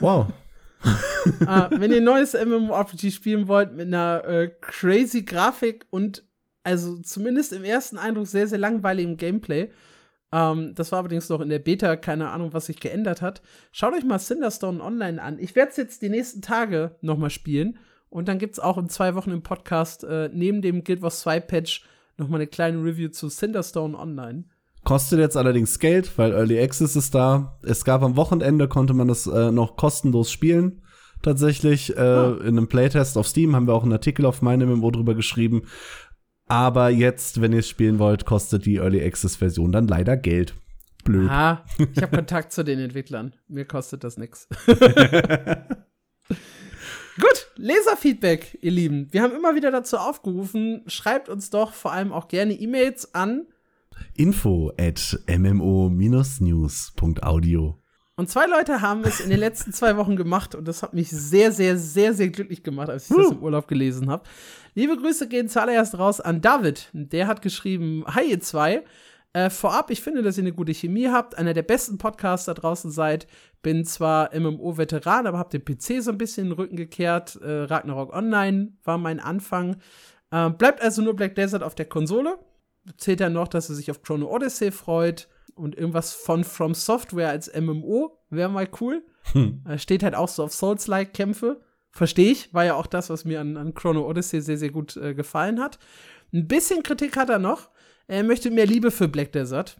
Wow. 0.00 0.28
ah, 1.46 1.68
wenn 1.70 1.90
ihr 1.90 1.98
ein 1.98 2.04
neues 2.04 2.34
MMORPG 2.34 3.10
spielen 3.10 3.48
wollt 3.48 3.74
mit 3.74 3.88
einer 3.88 4.24
äh, 4.24 4.50
crazy 4.60 5.22
Grafik 5.22 5.86
und 5.90 6.24
also 6.62 6.98
zumindest 6.98 7.52
im 7.52 7.64
ersten 7.64 7.98
Eindruck 7.98 8.26
sehr, 8.26 8.46
sehr 8.46 8.58
langweiligem 8.58 9.16
Gameplay. 9.16 9.70
Ähm, 10.32 10.74
das 10.74 10.92
war 10.92 11.00
allerdings 11.00 11.28
noch 11.28 11.40
in 11.40 11.48
der 11.48 11.58
Beta, 11.58 11.96
keine 11.96 12.30
Ahnung, 12.30 12.52
was 12.52 12.66
sich 12.66 12.80
geändert 12.80 13.22
hat. 13.22 13.42
Schaut 13.72 13.94
euch 13.94 14.04
mal 14.04 14.18
Cinderstone 14.18 14.82
online 14.82 15.20
an. 15.20 15.38
Ich 15.38 15.54
werde 15.56 15.70
es 15.70 15.76
jetzt 15.76 16.02
die 16.02 16.08
nächsten 16.08 16.42
Tage 16.42 16.96
noch 17.00 17.18
mal 17.18 17.30
spielen. 17.30 17.78
Und 18.08 18.28
dann 18.28 18.38
gibt 18.38 18.54
es 18.54 18.60
auch 18.60 18.76
in 18.76 18.88
zwei 18.88 19.14
Wochen 19.14 19.30
im 19.30 19.42
Podcast 19.42 20.04
äh, 20.04 20.30
neben 20.32 20.62
dem 20.62 20.82
Guild 20.84 21.00
Wars 21.00 21.20
2 21.20 21.40
Patch 21.40 21.84
noch 22.16 22.28
mal 22.28 22.36
eine 22.36 22.48
kleine 22.48 22.82
Review 22.82 23.08
zu 23.08 23.28
Cinderstone 23.28 23.96
online. 23.96 24.44
Kostet 24.84 25.18
jetzt 25.18 25.36
allerdings 25.36 25.78
Geld, 25.78 26.16
weil 26.16 26.32
Early 26.32 26.58
Access 26.60 26.96
ist 26.96 27.14
da. 27.14 27.58
Es 27.62 27.84
gab 27.84 28.02
am 28.02 28.16
Wochenende, 28.16 28.66
konnte 28.66 28.94
man 28.94 29.08
das 29.08 29.26
äh, 29.26 29.52
noch 29.52 29.76
kostenlos 29.76 30.32
spielen. 30.32 30.82
Tatsächlich 31.22 31.96
äh, 31.96 32.00
oh. 32.00 32.36
in 32.40 32.56
einem 32.56 32.68
Playtest 32.68 33.18
auf 33.18 33.26
Steam 33.26 33.54
haben 33.54 33.66
wir 33.66 33.74
auch 33.74 33.82
einen 33.82 33.92
Artikel 33.92 34.24
auf 34.24 34.40
meinem 34.40 34.70
MMO 34.70 34.90
drüber 34.90 35.14
geschrieben. 35.14 35.62
Aber 36.48 36.88
jetzt, 36.88 37.40
wenn 37.42 37.52
ihr 37.52 37.58
es 37.60 37.68
spielen 37.68 37.98
wollt, 37.98 38.24
kostet 38.24 38.64
die 38.64 38.76
Early 38.76 39.04
Access 39.04 39.36
Version 39.36 39.70
dann 39.70 39.86
leider 39.86 40.16
Geld. 40.16 40.54
Blöd. 41.04 41.30
Ah, 41.30 41.64
ich 41.78 42.02
habe 42.02 42.16
Kontakt 42.16 42.52
zu 42.52 42.64
den 42.64 42.78
Entwicklern. 42.78 43.34
Mir 43.48 43.66
kostet 43.66 44.02
das 44.02 44.16
nichts. 44.16 44.48
Gut, 47.16 47.50
Leserfeedback, 47.56 48.58
ihr 48.62 48.70
Lieben. 48.70 49.08
Wir 49.10 49.22
haben 49.22 49.34
immer 49.34 49.54
wieder 49.54 49.70
dazu 49.70 49.98
aufgerufen, 49.98 50.82
schreibt 50.86 51.28
uns 51.28 51.50
doch 51.50 51.72
vor 51.74 51.92
allem 51.92 52.12
auch 52.12 52.28
gerne 52.28 52.54
E-Mails 52.54 53.14
an 53.14 53.46
info 54.14 54.72
at 54.78 55.18
mmo-news.audio. 55.26 57.76
Und 58.16 58.28
zwei 58.28 58.46
Leute 58.46 58.82
haben 58.82 59.02
es 59.04 59.20
in 59.20 59.30
den 59.30 59.40
letzten 59.40 59.72
zwei 59.72 59.96
Wochen 59.96 60.14
gemacht 60.14 60.54
und 60.54 60.68
das 60.68 60.82
hat 60.82 60.92
mich 60.92 61.08
sehr, 61.08 61.52
sehr, 61.52 61.78
sehr, 61.78 62.12
sehr 62.12 62.28
glücklich 62.28 62.62
gemacht, 62.62 62.90
als 62.90 63.10
ich 63.10 63.16
das 63.16 63.30
im 63.30 63.42
Urlaub 63.42 63.66
gelesen 63.66 64.10
habe. 64.10 64.24
Liebe 64.74 64.94
Grüße 64.96 65.26
gehen 65.26 65.48
zuallererst 65.48 65.98
raus 65.98 66.20
an 66.20 66.42
David. 66.42 66.90
Der 66.92 67.26
hat 67.26 67.40
geschrieben: 67.40 68.04
Hi, 68.06 68.30
ihr 68.30 68.40
zwei. 68.40 68.84
Äh, 69.32 69.48
vorab, 69.48 69.90
ich 69.90 70.02
finde, 70.02 70.22
dass 70.22 70.36
ihr 70.36 70.42
eine 70.42 70.52
gute 70.52 70.74
Chemie 70.74 71.08
habt, 71.08 71.38
einer 71.38 71.54
der 71.54 71.62
besten 71.62 71.98
Podcasts 71.98 72.46
da 72.46 72.54
draußen 72.54 72.90
seid. 72.90 73.26
Bin 73.62 73.84
zwar 73.84 74.34
MMO-Veteran, 74.38 75.26
aber 75.26 75.38
hab 75.38 75.50
den 75.50 75.64
PC 75.64 76.02
so 76.02 76.10
ein 76.10 76.18
bisschen 76.18 76.44
in 76.44 76.50
den 76.50 76.58
Rücken 76.58 76.76
gekehrt. 76.76 77.38
Äh, 77.40 77.62
Ragnarok 77.62 78.12
Online 78.12 78.72
war 78.84 78.98
mein 78.98 79.20
Anfang. 79.20 79.76
Äh, 80.30 80.50
bleibt 80.50 80.82
also 80.82 81.00
nur 81.00 81.14
Black 81.14 81.36
Desert 81.36 81.62
auf 81.62 81.74
der 81.74 81.86
Konsole. 81.86 82.38
Zählt 82.96 83.20
dann 83.20 83.32
noch, 83.32 83.48
dass 83.48 83.68
er 83.68 83.74
sich 83.74 83.90
auf 83.90 84.02
Chrono 84.02 84.26
Odyssey 84.26 84.70
freut 84.70 85.28
und 85.54 85.76
irgendwas 85.76 86.12
von 86.12 86.44
From 86.44 86.74
Software 86.74 87.28
als 87.28 87.50
MMO 87.54 88.18
wäre 88.30 88.48
mal 88.48 88.68
cool. 88.80 89.04
Hm. 89.32 89.62
Steht 89.76 90.02
halt 90.02 90.14
auch 90.14 90.28
so 90.28 90.44
auf 90.44 90.54
Souls-like-Kämpfe. 90.54 91.60
Verstehe 91.92 92.30
ich, 92.30 92.54
war 92.54 92.64
ja 92.64 92.74
auch 92.74 92.86
das, 92.86 93.10
was 93.10 93.24
mir 93.24 93.40
an, 93.40 93.56
an 93.56 93.74
Chrono 93.74 94.08
Odyssey 94.08 94.40
sehr, 94.40 94.56
sehr 94.56 94.70
gut 94.70 94.96
äh, 94.96 95.14
gefallen 95.14 95.60
hat. 95.60 95.78
Ein 96.32 96.46
bisschen 96.46 96.82
Kritik 96.82 97.16
hat 97.16 97.28
er 97.28 97.38
noch. 97.38 97.68
Er 98.06 98.24
möchte 98.24 98.50
mehr 98.50 98.66
Liebe 98.66 98.90
für 98.90 99.06
Black 99.06 99.32
Desert. 99.32 99.76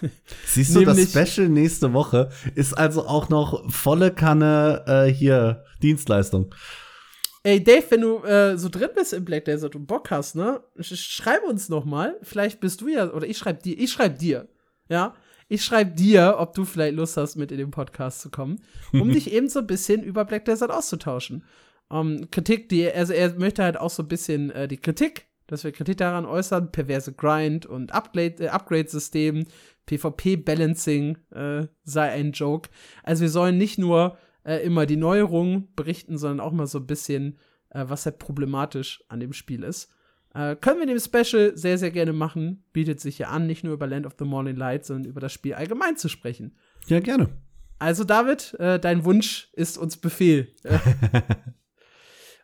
Siehst 0.46 0.74
du, 0.74 0.84
das 0.84 1.10
Special 1.10 1.48
nächste 1.48 1.92
Woche 1.92 2.30
ist 2.54 2.72
also 2.72 3.06
auch 3.06 3.28
noch 3.28 3.70
volle 3.70 4.10
Kanne 4.10 4.84
äh, 4.86 5.12
hier 5.12 5.64
Dienstleistung. 5.82 6.54
Ey, 7.44 7.62
Dave, 7.62 7.84
wenn 7.90 8.00
du 8.00 8.24
äh, 8.24 8.56
so 8.56 8.68
drin 8.68 8.90
bist 8.94 9.12
im 9.12 9.24
Black 9.24 9.44
Desert 9.44 9.76
und 9.76 9.86
Bock 9.86 10.10
hast, 10.10 10.34
ne, 10.34 10.62
schreib 10.80 11.44
uns 11.44 11.68
noch 11.68 11.84
mal. 11.84 12.18
Vielleicht 12.22 12.58
bist 12.58 12.80
du 12.80 12.88
ja, 12.88 13.12
oder 13.12 13.26
ich 13.26 13.38
schreib 13.38 13.62
dir, 13.62 13.78
ich 13.78 13.92
schreib 13.92 14.18
dir, 14.18 14.48
ja. 14.88 15.14
Ich 15.46 15.62
schreib 15.62 15.94
dir, 15.96 16.36
ob 16.38 16.54
du 16.54 16.64
vielleicht 16.64 16.96
Lust 16.96 17.18
hast, 17.18 17.36
mit 17.36 17.52
in 17.52 17.58
den 17.58 17.70
Podcast 17.70 18.22
zu 18.22 18.30
kommen, 18.30 18.62
um 18.92 19.08
dich 19.12 19.30
eben 19.30 19.48
so 19.48 19.60
ein 19.60 19.66
bisschen 19.66 20.02
über 20.02 20.24
Black 20.24 20.46
Desert 20.46 20.70
auszutauschen. 20.70 21.44
Um, 21.90 22.16
ähm, 22.16 22.30
Kritik, 22.30 22.70
die, 22.70 22.90
also 22.90 23.12
er 23.12 23.34
möchte 23.34 23.62
halt 23.62 23.76
auch 23.76 23.90
so 23.90 24.02
ein 24.02 24.08
bisschen 24.08 24.50
äh, 24.50 24.66
die 24.66 24.78
Kritik 24.78 25.28
dass 25.46 25.64
wir 25.64 25.72
Kritik 25.72 25.98
daran 25.98 26.26
äußern, 26.26 26.72
perverse 26.72 27.12
Grind 27.12 27.66
und 27.66 27.92
Upgrade, 27.92 28.44
äh, 28.44 28.48
Upgrade-System, 28.48 29.46
PvP-Balancing 29.86 31.18
äh, 31.32 31.66
sei 31.84 32.10
ein 32.10 32.32
Joke. 32.32 32.70
Also 33.02 33.22
wir 33.22 33.28
sollen 33.28 33.58
nicht 33.58 33.78
nur 33.78 34.16
äh, 34.44 34.64
immer 34.64 34.86
die 34.86 34.96
Neuerungen 34.96 35.68
berichten, 35.74 36.18
sondern 36.18 36.40
auch 36.40 36.52
mal 36.52 36.66
so 36.66 36.78
ein 36.78 36.86
bisschen, 36.86 37.38
äh, 37.70 37.84
was 37.88 38.06
halt 38.06 38.18
problematisch 38.18 39.02
an 39.08 39.20
dem 39.20 39.32
Spiel 39.32 39.62
ist. 39.62 39.92
Äh, 40.34 40.56
können 40.56 40.80
wir 40.80 40.86
dem 40.86 40.98
Special 40.98 41.56
sehr, 41.56 41.78
sehr 41.78 41.90
gerne 41.90 42.12
machen. 42.12 42.64
Bietet 42.72 43.00
sich 43.00 43.18
ja 43.18 43.28
an, 43.28 43.46
nicht 43.46 43.64
nur 43.64 43.74
über 43.74 43.86
Land 43.86 44.06
of 44.06 44.14
the 44.18 44.24
Morning 44.24 44.56
Light, 44.56 44.84
sondern 44.84 45.10
über 45.10 45.20
das 45.20 45.32
Spiel 45.32 45.54
allgemein 45.54 45.96
zu 45.96 46.08
sprechen. 46.08 46.56
Ja, 46.86 47.00
gerne. 47.00 47.28
Also, 47.78 48.04
David, 48.04 48.54
äh, 48.58 48.78
dein 48.78 49.04
Wunsch 49.04 49.48
ist 49.52 49.78
uns 49.78 49.96
Befehl. 49.96 50.48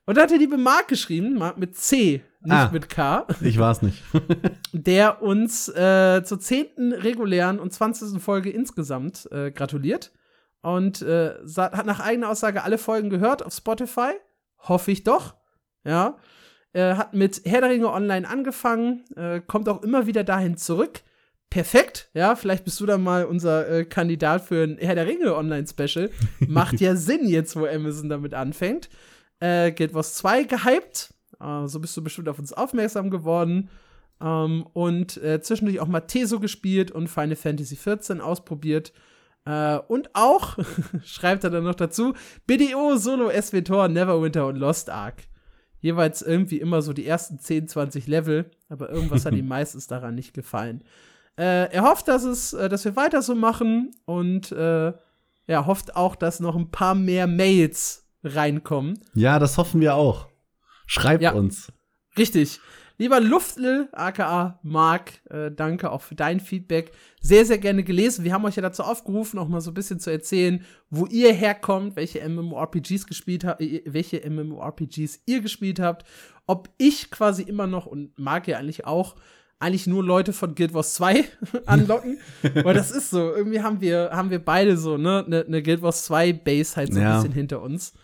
Und 0.06 0.16
da 0.16 0.22
hat 0.22 0.30
der 0.30 0.38
liebe 0.38 0.56
Mark 0.56 0.88
geschrieben, 0.88 1.34
Mark 1.34 1.58
mit 1.58 1.76
C, 1.76 2.22
nicht 2.42 2.52
ah, 2.52 2.70
mit 2.72 2.88
K. 2.88 3.26
Ich 3.42 3.58
war 3.58 3.70
es 3.70 3.82
nicht. 3.82 4.02
der 4.72 5.22
uns 5.22 5.68
äh, 5.68 6.22
zur 6.24 6.40
zehnten 6.40 6.92
regulären 6.92 7.60
und 7.60 7.72
zwanzigsten 7.72 8.18
Folge 8.18 8.50
insgesamt 8.50 9.28
äh, 9.30 9.52
gratuliert. 9.52 10.10
Und 10.62 11.02
äh, 11.02 11.34
hat 11.56 11.86
nach 11.86 12.00
eigener 12.00 12.28
Aussage 12.28 12.62
alle 12.62 12.78
Folgen 12.78 13.10
gehört 13.10 13.44
auf 13.44 13.54
Spotify. 13.54 14.12
Hoffe 14.58 14.90
ich 14.90 15.04
doch. 15.04 15.34
ja. 15.84 16.18
Äh, 16.72 16.94
hat 16.94 17.14
mit 17.14 17.42
Herr 17.46 17.62
der 17.62 17.70
Ringe 17.70 17.90
Online 17.90 18.28
angefangen, 18.28 19.04
äh, 19.16 19.40
kommt 19.40 19.68
auch 19.68 19.82
immer 19.82 20.06
wieder 20.06 20.22
dahin 20.22 20.56
zurück. 20.56 21.00
Perfekt, 21.48 22.08
ja, 22.14 22.36
vielleicht 22.36 22.64
bist 22.64 22.78
du 22.78 22.86
dann 22.86 23.02
mal 23.02 23.24
unser 23.24 23.68
äh, 23.68 23.84
Kandidat 23.84 24.42
für 24.44 24.62
ein 24.62 24.78
Herr 24.78 24.94
der 24.94 25.08
Ringe 25.08 25.34
Online-Special. 25.34 26.10
Macht 26.46 26.80
ja 26.80 26.94
Sinn 26.94 27.26
jetzt, 27.26 27.56
wo 27.56 27.66
Amazon 27.66 28.08
damit 28.08 28.34
anfängt. 28.34 28.88
Äh, 29.40 29.72
Guild 29.72 29.94
Wars 29.94 30.14
2 30.14 30.44
gehypt, 30.44 31.12
äh, 31.40 31.66
so 31.66 31.80
bist 31.80 31.96
du 31.96 32.04
bestimmt 32.04 32.28
auf 32.28 32.38
uns 32.38 32.52
aufmerksam 32.52 33.10
geworden. 33.10 33.68
Ähm, 34.20 34.64
und 34.74 35.16
äh, 35.16 35.40
zwischendurch 35.40 35.80
auch 35.80 35.88
mal 35.88 36.02
Teso 36.02 36.38
gespielt 36.38 36.92
und 36.92 37.08
Final 37.08 37.34
Fantasy 37.34 37.74
XIV 37.74 38.20
ausprobiert. 38.20 38.92
Äh, 39.44 39.78
und 39.88 40.10
auch, 40.14 40.58
schreibt 41.04 41.44
er 41.44 41.50
dann 41.50 41.64
noch 41.64 41.74
dazu, 41.74 42.14
BDO, 42.46 42.96
Solo, 42.96 43.30
SWTOR, 43.30 43.88
Neverwinter 43.88 44.46
und 44.46 44.56
Lost 44.56 44.90
Ark 44.90 45.24
jeweils 45.82 46.20
irgendwie 46.20 46.60
immer 46.60 46.82
so 46.82 46.92
die 46.92 47.06
ersten 47.06 47.38
10, 47.38 47.66
20 47.68 48.06
Level, 48.06 48.50
aber 48.68 48.90
irgendwas 48.90 49.24
hat 49.24 49.34
ihm 49.34 49.48
meistens 49.48 49.86
daran 49.86 50.14
nicht 50.14 50.34
gefallen. 50.34 50.84
Äh, 51.38 51.72
er 51.72 51.82
hofft, 51.84 52.06
dass 52.08 52.24
es, 52.24 52.52
äh, 52.52 52.68
dass 52.68 52.84
wir 52.84 52.96
weiter 52.96 53.22
so 53.22 53.34
machen 53.34 53.90
und 54.04 54.52
äh, 54.52 54.92
er 55.46 55.66
hofft 55.66 55.96
auch, 55.96 56.16
dass 56.16 56.38
noch 56.38 56.54
ein 56.54 56.70
paar 56.70 56.94
mehr 56.94 57.26
Mails 57.26 58.06
reinkommen. 58.22 58.98
Ja, 59.14 59.38
das 59.38 59.56
hoffen 59.56 59.80
wir 59.80 59.94
auch. 59.94 60.28
Schreibt 60.86 61.22
Ja. 61.22 61.32
uns. 61.32 61.72
Richtig. 62.18 62.60
Lieber 63.00 63.18
Luftl, 63.18 63.88
aka 63.92 64.60
Marc, 64.62 65.22
äh, 65.30 65.50
danke 65.50 65.90
auch 65.90 66.02
für 66.02 66.14
dein 66.14 66.38
Feedback. 66.38 66.92
Sehr, 67.22 67.46
sehr 67.46 67.56
gerne 67.56 67.82
gelesen. 67.82 68.26
Wir 68.26 68.34
haben 68.34 68.44
euch 68.44 68.56
ja 68.56 68.62
dazu 68.62 68.82
aufgerufen, 68.82 69.38
auch 69.38 69.48
mal 69.48 69.62
so 69.62 69.70
ein 69.70 69.74
bisschen 69.74 70.00
zu 70.00 70.10
erzählen, 70.10 70.62
wo 70.90 71.06
ihr 71.06 71.32
herkommt, 71.32 71.96
welche 71.96 72.20
MMORPGs 72.28 73.06
gespielt 73.06 73.44
habt, 73.44 73.62
äh, 73.62 73.80
welche 73.86 74.20
MMORPGs 74.28 75.20
ihr 75.24 75.40
gespielt 75.40 75.80
habt. 75.80 76.06
Ob 76.46 76.68
ich 76.76 77.10
quasi 77.10 77.40
immer 77.42 77.66
noch 77.66 77.86
und 77.86 78.18
Marc 78.18 78.46
ja 78.48 78.58
eigentlich 78.58 78.84
auch 78.84 79.16
eigentlich 79.58 79.86
nur 79.86 80.04
Leute 80.04 80.34
von 80.34 80.54
Guild 80.54 80.74
Wars 80.74 80.92
2 80.92 81.24
anlocken. 81.64 82.18
Weil 82.52 82.74
das 82.74 82.90
ist 82.90 83.08
so. 83.08 83.34
Irgendwie 83.34 83.62
haben 83.62 83.80
wir, 83.80 84.10
haben 84.12 84.28
wir 84.28 84.44
beide 84.44 84.76
so, 84.76 84.98
ne, 84.98 85.24
eine 85.26 85.46
ne 85.48 85.62
Guild 85.62 85.80
Wars 85.80 86.04
2 86.04 86.34
Base 86.34 86.76
halt 86.76 86.92
so 86.92 87.00
Ja. 87.00 87.12
ein 87.16 87.22
bisschen 87.22 87.32
hinter 87.32 87.62
uns. 87.62 87.94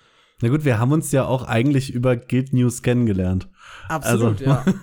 Na 0.43 0.49
gut, 0.49 0.65
wir 0.65 0.79
haben 0.79 0.93
uns 0.93 1.13
ja 1.13 1.25
auch 1.25 1.45
eigentlich 1.45 1.93
über 1.95 2.17
Guild 2.17 2.53
News 2.53 2.83
kennengelernt. 2.83 3.49
Absolut, 3.89 4.43
Also- 4.43 4.45
ja. 4.45 4.65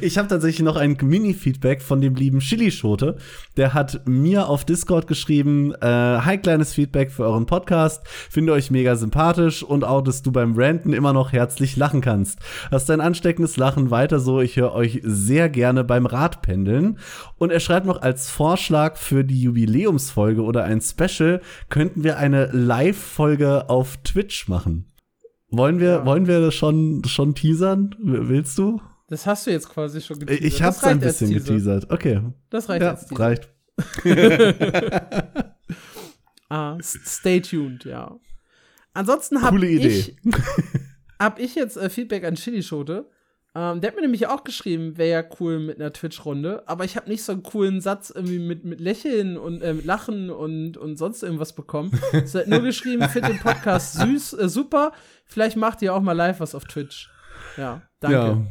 Ich 0.00 0.18
habe 0.18 0.28
tatsächlich 0.28 0.64
noch 0.64 0.76
ein 0.76 0.96
Mini-Feedback 1.00 1.82
von 1.82 2.00
dem 2.00 2.14
lieben 2.14 2.40
Chili-Schote. 2.40 3.16
Der 3.56 3.74
hat 3.74 4.06
mir 4.06 4.48
auf 4.48 4.64
Discord 4.64 5.06
geschrieben, 5.06 5.72
äh, 5.80 5.86
hi, 5.86 6.38
kleines 6.38 6.74
Feedback 6.74 7.10
für 7.10 7.24
euren 7.24 7.46
Podcast. 7.46 8.02
Finde 8.06 8.52
euch 8.52 8.70
mega 8.70 8.96
sympathisch 8.96 9.62
und 9.62 9.84
auch, 9.84 10.02
dass 10.02 10.22
du 10.22 10.32
beim 10.32 10.54
Ranten 10.56 10.92
immer 10.92 11.12
noch 11.12 11.32
herzlich 11.32 11.76
lachen 11.76 12.00
kannst. 12.00 12.38
Hast 12.70 12.90
ein 12.90 13.00
ansteckendes 13.00 13.56
Lachen 13.56 13.90
weiter 13.90 14.20
so. 14.20 14.40
Ich 14.40 14.56
höre 14.56 14.74
euch 14.74 15.00
sehr 15.04 15.48
gerne 15.48 15.84
beim 15.84 16.06
Radpendeln. 16.06 16.98
Und 17.36 17.50
er 17.50 17.60
schreibt 17.60 17.86
noch 17.86 18.02
als 18.02 18.30
Vorschlag 18.30 18.96
für 18.96 19.24
die 19.24 19.40
Jubiläumsfolge 19.42 20.42
oder 20.42 20.64
ein 20.64 20.80
Special, 20.80 21.40
könnten 21.68 22.04
wir 22.04 22.18
eine 22.18 22.46
Live-Folge 22.52 23.68
auf 23.68 23.98
Twitch 24.04 24.48
machen. 24.48 24.86
Wollen 25.50 25.80
wir, 25.80 25.88
Ja. 25.90 26.06
wollen 26.06 26.26
wir 26.28 26.40
das 26.40 26.54
schon, 26.54 27.02
schon 27.06 27.34
teasern? 27.34 27.94
Willst 27.98 28.56
du? 28.58 28.80
Das 29.10 29.26
hast 29.26 29.46
du 29.46 29.50
jetzt 29.50 29.68
quasi 29.68 30.00
schon 30.00 30.20
geteasert. 30.20 30.44
Ich 30.44 30.62
hab's 30.62 30.84
ein 30.84 31.00
bisschen 31.00 31.28
Teaser. 31.30 31.44
geteasert. 31.44 31.90
Okay. 31.90 32.22
Das 32.48 32.68
reicht 32.68 32.82
Ja, 32.82 32.90
als 32.90 33.18
reicht. 33.18 33.50
Ah, 36.52 36.76
stay 36.82 37.40
tuned, 37.40 37.84
ja. 37.84 38.18
Ansonsten 38.92 39.40
habe 39.40 39.64
Idee. 39.68 39.86
ich, 39.86 40.16
hab 41.20 41.38
ich 41.38 41.54
jetzt 41.54 41.76
äh, 41.76 41.88
Feedback 41.88 42.24
an 42.24 42.34
Chili 42.34 42.62
Schote. 42.64 43.08
Ähm, 43.54 43.80
der 43.80 43.90
hat 43.90 43.96
mir 43.96 44.02
nämlich 44.02 44.26
auch 44.26 44.42
geschrieben, 44.42 44.98
wäre 44.98 45.22
ja 45.22 45.24
cool 45.38 45.60
mit 45.60 45.80
einer 45.80 45.92
Twitch-Runde, 45.92 46.64
aber 46.66 46.84
ich 46.84 46.96
habe 46.96 47.08
nicht 47.08 47.22
so 47.22 47.32
einen 47.32 47.44
coolen 47.44 47.80
Satz 47.80 48.10
irgendwie 48.10 48.40
mit, 48.40 48.64
mit 48.64 48.80
Lächeln 48.80 49.38
und 49.38 49.62
äh, 49.62 49.74
mit 49.74 49.84
Lachen 49.84 50.30
und, 50.30 50.76
und 50.76 50.96
sonst 50.96 51.22
irgendwas 51.22 51.54
bekommen. 51.54 51.92
Es 52.12 52.34
hat 52.34 52.48
nur 52.48 52.62
geschrieben, 52.62 53.08
finde 53.08 53.28
den 53.28 53.38
Podcast 53.40 53.94
süß, 53.94 54.32
äh, 54.34 54.48
super. 54.48 54.92
Vielleicht 55.26 55.56
macht 55.56 55.82
ihr 55.82 55.94
auch 55.94 56.00
mal 56.02 56.12
live 56.12 56.40
was 56.40 56.54
auf 56.56 56.64
Twitch. 56.64 57.10
Ja, 57.56 57.82
danke. 58.00 58.46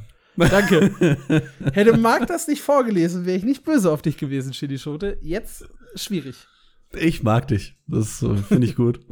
Danke. 0.48 1.18
Hätte 1.74 1.98
Marc 1.98 2.28
das 2.28 2.48
nicht 2.48 2.62
vorgelesen, 2.62 3.26
wäre 3.26 3.38
ich 3.38 3.44
nicht 3.44 3.64
böse 3.64 3.92
auf 3.92 4.02
dich 4.02 4.18
gewesen, 4.18 4.52
Chili 4.52 4.78
Schote. 4.78 5.18
Jetzt 5.22 5.68
schwierig. 5.96 6.48
Ich 6.94 7.24
mag 7.24 7.48
dich. 7.48 7.76
Das 7.88 8.24
äh, 8.24 8.36
finde 8.38 8.68
ich 8.68 8.76
gut. 8.76 9.00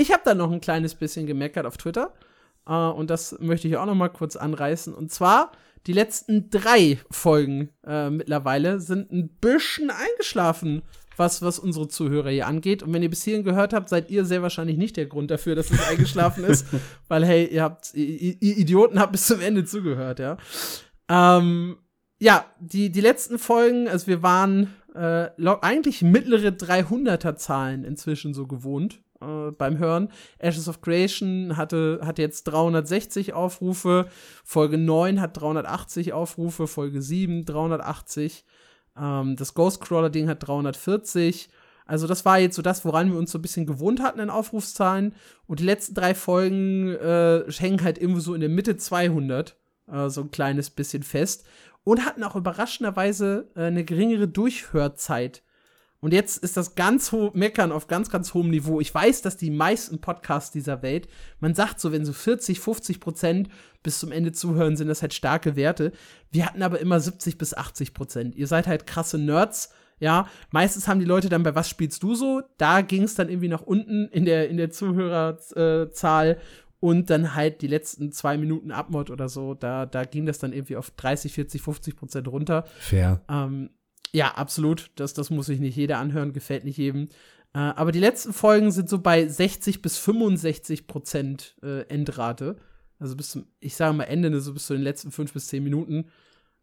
Ich 0.00 0.12
habe 0.12 0.22
da 0.24 0.34
noch 0.34 0.50
ein 0.50 0.62
kleines 0.62 0.94
bisschen 0.94 1.26
gemeckert 1.26 1.66
auf 1.66 1.76
Twitter. 1.76 2.14
Äh, 2.66 2.72
und 2.72 3.10
das 3.10 3.36
möchte 3.38 3.68
ich 3.68 3.76
auch 3.76 3.84
noch 3.84 3.94
mal 3.94 4.08
kurz 4.08 4.34
anreißen. 4.34 4.94
Und 4.94 5.12
zwar, 5.12 5.52
die 5.86 5.92
letzten 5.92 6.48
drei 6.48 6.98
Folgen 7.10 7.68
äh, 7.86 8.08
mittlerweile 8.08 8.80
sind 8.80 9.12
ein 9.12 9.28
bisschen 9.28 9.90
eingeschlafen, 9.90 10.80
was, 11.20 11.42
was 11.42 11.60
unsere 11.60 11.86
Zuhörer 11.86 12.30
hier 12.30 12.48
angeht. 12.48 12.82
Und 12.82 12.92
wenn 12.92 13.04
ihr 13.04 13.10
bis 13.10 13.22
hierhin 13.22 13.44
gehört 13.44 13.72
habt, 13.72 13.88
seid 13.88 14.10
ihr 14.10 14.24
sehr 14.24 14.42
wahrscheinlich 14.42 14.76
nicht 14.76 14.96
der 14.96 15.06
Grund 15.06 15.30
dafür, 15.30 15.54
dass 15.54 15.70
es 15.70 15.80
eingeschlafen 15.88 16.42
ist. 16.42 16.66
Weil, 17.06 17.24
hey, 17.24 17.46
ihr 17.46 17.62
habt, 17.62 17.94
ihr, 17.94 18.36
ihr 18.40 18.58
Idioten 18.58 18.98
habt 18.98 19.12
bis 19.12 19.26
zum 19.26 19.40
Ende 19.40 19.64
zugehört, 19.64 20.18
ja. 20.18 20.38
Ähm, 21.08 21.76
ja, 22.18 22.44
die, 22.58 22.90
die 22.90 23.00
letzten 23.00 23.38
Folgen, 23.38 23.88
also 23.88 24.08
wir 24.08 24.22
waren 24.22 24.74
äh, 24.94 25.28
eigentlich 25.60 26.02
mittlere 26.02 26.48
300er 26.48 27.36
Zahlen 27.36 27.84
inzwischen 27.84 28.34
so 28.34 28.46
gewohnt 28.46 29.00
äh, 29.20 29.50
beim 29.52 29.78
Hören. 29.78 30.08
Ashes 30.38 30.68
of 30.68 30.80
Creation 30.80 31.56
hatte, 31.56 32.00
hat 32.02 32.18
jetzt 32.18 32.44
360 32.44 33.32
Aufrufe, 33.32 34.08
Folge 34.44 34.78
9 34.78 35.20
hat 35.20 35.40
380 35.40 36.12
Aufrufe, 36.12 36.66
Folge 36.66 37.02
7 37.02 37.44
380, 37.44 38.44
ähm, 39.00 39.36
das 39.36 39.54
Ghostcrawler-Ding 39.54 40.28
hat 40.28 40.46
340. 40.46 41.48
Also 41.86 42.06
das 42.06 42.24
war 42.24 42.38
jetzt 42.38 42.54
so 42.54 42.62
das, 42.62 42.84
woran 42.84 43.10
wir 43.10 43.18
uns 43.18 43.32
so 43.32 43.38
ein 43.38 43.42
bisschen 43.42 43.66
gewohnt 43.66 44.00
hatten 44.00 44.20
in 44.20 44.30
Aufrufszahlen. 44.30 45.14
Und 45.46 45.60
die 45.60 45.64
letzten 45.64 45.94
drei 45.94 46.14
Folgen 46.14 46.88
äh, 46.88 47.44
hängen 47.50 47.82
halt 47.82 47.98
irgendwo 47.98 48.20
so 48.20 48.34
in 48.34 48.40
der 48.40 48.50
Mitte 48.50 48.76
200, 48.76 49.56
äh, 49.90 50.08
so 50.08 50.20
ein 50.20 50.30
kleines 50.30 50.70
bisschen 50.70 51.02
fest. 51.02 51.44
Und 51.82 52.04
hatten 52.04 52.22
auch 52.22 52.36
überraschenderweise 52.36 53.50
äh, 53.56 53.64
eine 53.64 53.84
geringere 53.84 54.28
Durchhörzeit. 54.28 55.42
Und 56.00 56.14
jetzt 56.14 56.42
ist 56.42 56.56
das 56.56 56.74
ganz 56.74 57.12
hoch, 57.12 57.34
meckern 57.34 57.72
auf 57.72 57.86
ganz, 57.86 58.08
ganz 58.10 58.32
hohem 58.32 58.48
Niveau. 58.50 58.80
Ich 58.80 58.94
weiß, 58.94 59.20
dass 59.20 59.36
die 59.36 59.50
meisten 59.50 60.00
Podcasts 60.00 60.50
dieser 60.50 60.82
Welt, 60.82 61.08
man 61.40 61.54
sagt 61.54 61.78
so, 61.78 61.92
wenn 61.92 62.06
so 62.06 62.14
40, 62.14 62.58
50 62.58 63.00
Prozent 63.00 63.48
bis 63.82 63.98
zum 63.98 64.10
Ende 64.10 64.32
zuhören, 64.32 64.76
sind 64.76 64.88
das 64.88 65.02
halt 65.02 65.12
starke 65.12 65.56
Werte. 65.56 65.92
Wir 66.30 66.46
hatten 66.46 66.62
aber 66.62 66.80
immer 66.80 67.00
70 67.00 67.36
bis 67.36 67.54
80 67.54 67.92
Prozent. 67.92 68.34
Ihr 68.34 68.46
seid 68.46 68.66
halt 68.66 68.86
krasse 68.86 69.18
Nerds. 69.18 69.70
Ja, 69.98 70.28
meistens 70.50 70.88
haben 70.88 71.00
die 71.00 71.06
Leute 71.06 71.28
dann 71.28 71.42
bei 71.42 71.54
Was 71.54 71.68
spielst 71.68 72.02
du 72.02 72.14
so? 72.14 72.40
Da 72.56 72.80
ging 72.80 73.02
es 73.02 73.14
dann 73.14 73.28
irgendwie 73.28 73.48
nach 73.48 73.60
unten 73.60 74.08
in 74.08 74.24
der, 74.24 74.48
in 74.48 74.56
der 74.56 74.70
Zuhörerzahl 74.70 76.38
und 76.80 77.10
dann 77.10 77.34
halt 77.34 77.60
die 77.60 77.66
letzten 77.66 78.10
zwei 78.10 78.38
Minuten 78.38 78.72
Abmod 78.72 79.10
oder 79.10 79.28
so, 79.28 79.52
da, 79.52 79.84
da 79.84 80.04
ging 80.04 80.24
das 80.24 80.38
dann 80.38 80.54
irgendwie 80.54 80.76
auf 80.76 80.90
30, 80.90 81.34
40, 81.34 81.60
50 81.60 81.96
Prozent 81.96 82.28
runter. 82.28 82.64
Fair. 82.78 83.20
Ähm, 83.28 83.68
ja, 84.12 84.32
absolut. 84.34 84.90
Das, 84.96 85.14
das 85.14 85.30
muss 85.30 85.46
sich 85.46 85.60
nicht 85.60 85.76
jeder 85.76 85.98
anhören, 85.98 86.32
gefällt 86.32 86.64
nicht 86.64 86.78
jedem. 86.78 87.08
Äh, 87.54 87.58
aber 87.58 87.92
die 87.92 88.00
letzten 88.00 88.32
Folgen 88.32 88.70
sind 88.70 88.88
so 88.88 89.00
bei 89.00 89.26
60 89.26 89.82
bis 89.82 89.98
65 89.98 90.86
Prozent 90.86 91.56
äh, 91.62 91.82
Endrate. 91.88 92.56
Also 92.98 93.16
bis 93.16 93.30
zum, 93.30 93.46
ich 93.60 93.76
sage 93.76 93.96
mal 93.96 94.04
Ende, 94.04 94.30
ne, 94.30 94.40
so 94.40 94.52
bis 94.52 94.66
zu 94.66 94.74
den 94.74 94.82
letzten 94.82 95.10
fünf 95.10 95.32
bis 95.32 95.48
zehn 95.48 95.64
Minuten. 95.64 96.06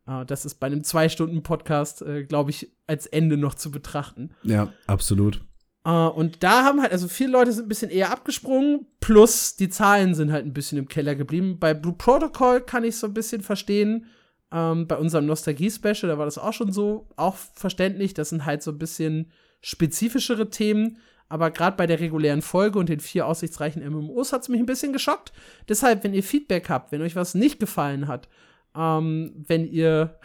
Äh, 0.07 0.25
das 0.25 0.45
ist 0.45 0.55
bei 0.55 0.67
einem 0.67 0.83
Zwei-Stunden-Podcast, 0.83 2.01
äh, 2.03 2.23
glaube 2.23 2.51
ich, 2.51 2.71
als 2.85 3.05
Ende 3.05 3.37
noch 3.37 3.55
zu 3.55 3.71
betrachten. 3.71 4.31
Ja, 4.43 4.71
absolut. 4.85 5.41
Äh, 5.83 5.89
und 5.89 6.43
da 6.43 6.63
haben 6.63 6.81
halt, 6.81 6.91
also 6.91 7.07
viele 7.07 7.31
Leute 7.31 7.51
sind 7.51 7.65
ein 7.65 7.69
bisschen 7.69 7.91
eher 7.91 8.11
abgesprungen, 8.11 8.85
plus 8.99 9.55
die 9.55 9.69
Zahlen 9.69 10.15
sind 10.15 10.31
halt 10.31 10.45
ein 10.45 10.53
bisschen 10.53 10.77
im 10.77 10.87
Keller 10.87 11.15
geblieben. 11.15 11.59
Bei 11.59 11.73
Blue 11.73 11.95
Protocol 11.97 12.61
kann 12.61 12.83
ich 12.83 12.97
so 12.97 13.07
ein 13.07 13.13
bisschen 13.13 13.41
verstehen. 13.41 14.05
Ähm, 14.51 14.87
bei 14.87 14.97
unserem 14.97 15.25
Nostalgie-Special, 15.25 16.09
da 16.09 16.17
war 16.17 16.25
das 16.25 16.37
auch 16.37 16.53
schon 16.53 16.71
so, 16.71 17.07
auch 17.15 17.35
verständlich. 17.35 18.13
Das 18.13 18.29
sind 18.29 18.45
halt 18.45 18.63
so 18.63 18.71
ein 18.71 18.77
bisschen 18.77 19.31
spezifischere 19.61 20.49
Themen. 20.49 20.97
Aber 21.29 21.51
gerade 21.51 21.75
bei 21.75 21.87
der 21.87 21.99
regulären 21.99 22.41
Folge 22.41 22.79
und 22.79 22.87
den 22.89 23.01
vier 23.01 23.27
aussichtsreichen 23.27 23.85
MMOs 23.85 24.31
hat 24.31 24.43
es 24.43 24.49
mich 24.49 24.59
ein 24.59 24.65
bisschen 24.65 24.93
geschockt. 24.93 25.33
Deshalb, 25.67 26.03
wenn 26.03 26.13
ihr 26.13 26.23
Feedback 26.23 26.69
habt, 26.69 26.91
wenn 26.91 27.01
euch 27.01 27.15
was 27.15 27.35
nicht 27.35 27.59
gefallen 27.59 28.07
hat, 28.07 28.29
ähm, 28.75 29.33
wenn 29.35 29.65
ihr 29.65 30.17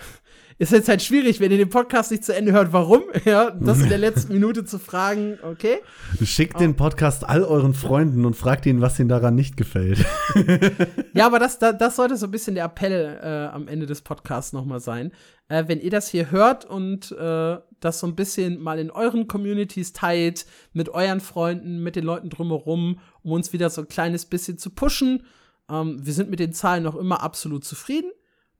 ist 0.58 0.72
jetzt 0.72 0.88
halt 0.88 1.02
schwierig, 1.02 1.40
wenn 1.40 1.50
ihr 1.50 1.58
den 1.58 1.68
Podcast 1.68 2.10
nicht 2.10 2.24
zu 2.24 2.34
Ende 2.34 2.52
hört, 2.52 2.72
warum, 2.72 3.02
ja, 3.24 3.50
das 3.50 3.80
in 3.80 3.88
der 3.88 3.98
letzten 4.06 4.32
Minute 4.32 4.64
zu 4.64 4.78
fragen, 4.78 5.38
okay. 5.42 5.78
Schickt 6.22 6.60
den 6.60 6.76
Podcast 6.76 7.28
all 7.28 7.44
euren 7.44 7.74
Freunden 7.74 8.24
und 8.24 8.34
fragt 8.34 8.66
ihnen, 8.66 8.80
was 8.80 8.98
ihnen 8.98 9.08
daran 9.08 9.34
nicht 9.34 9.56
gefällt. 9.56 10.04
Ja, 11.14 11.26
aber 11.26 11.38
das, 11.38 11.58
das, 11.58 11.96
sollte 11.96 12.16
so 12.16 12.26
ein 12.26 12.30
bisschen 12.30 12.54
der 12.54 12.64
Appell 12.64 13.18
äh, 13.22 13.54
am 13.54 13.68
Ende 13.68 13.84
des 13.84 14.00
Podcasts 14.00 14.54
nochmal 14.54 14.80
sein. 14.80 15.12
Äh, 15.48 15.64
wenn 15.66 15.80
ihr 15.80 15.90
das 15.90 16.08
hier 16.08 16.30
hört 16.30 16.64
und 16.64 17.12
äh, 17.12 17.58
das 17.80 18.00
so 18.00 18.06
ein 18.06 18.16
bisschen 18.16 18.60
mal 18.60 18.78
in 18.78 18.90
euren 18.90 19.28
Communities 19.28 19.92
teilt, 19.92 20.46
mit 20.72 20.88
euren 20.88 21.20
Freunden, 21.20 21.82
mit 21.82 21.96
den 21.96 22.04
Leuten 22.04 22.30
drumherum, 22.30 22.98
um 23.22 23.32
uns 23.32 23.52
wieder 23.52 23.68
so 23.68 23.82
ein 23.82 23.88
kleines 23.88 24.24
bisschen 24.24 24.58
zu 24.58 24.70
pushen, 24.70 25.22
Ähm, 25.70 26.04
wir 26.04 26.12
sind 26.12 26.30
mit 26.30 26.40
den 26.40 26.52
Zahlen 26.52 26.82
noch 26.82 26.96
immer 26.96 27.22
absolut 27.22 27.64
zufrieden. 27.64 28.10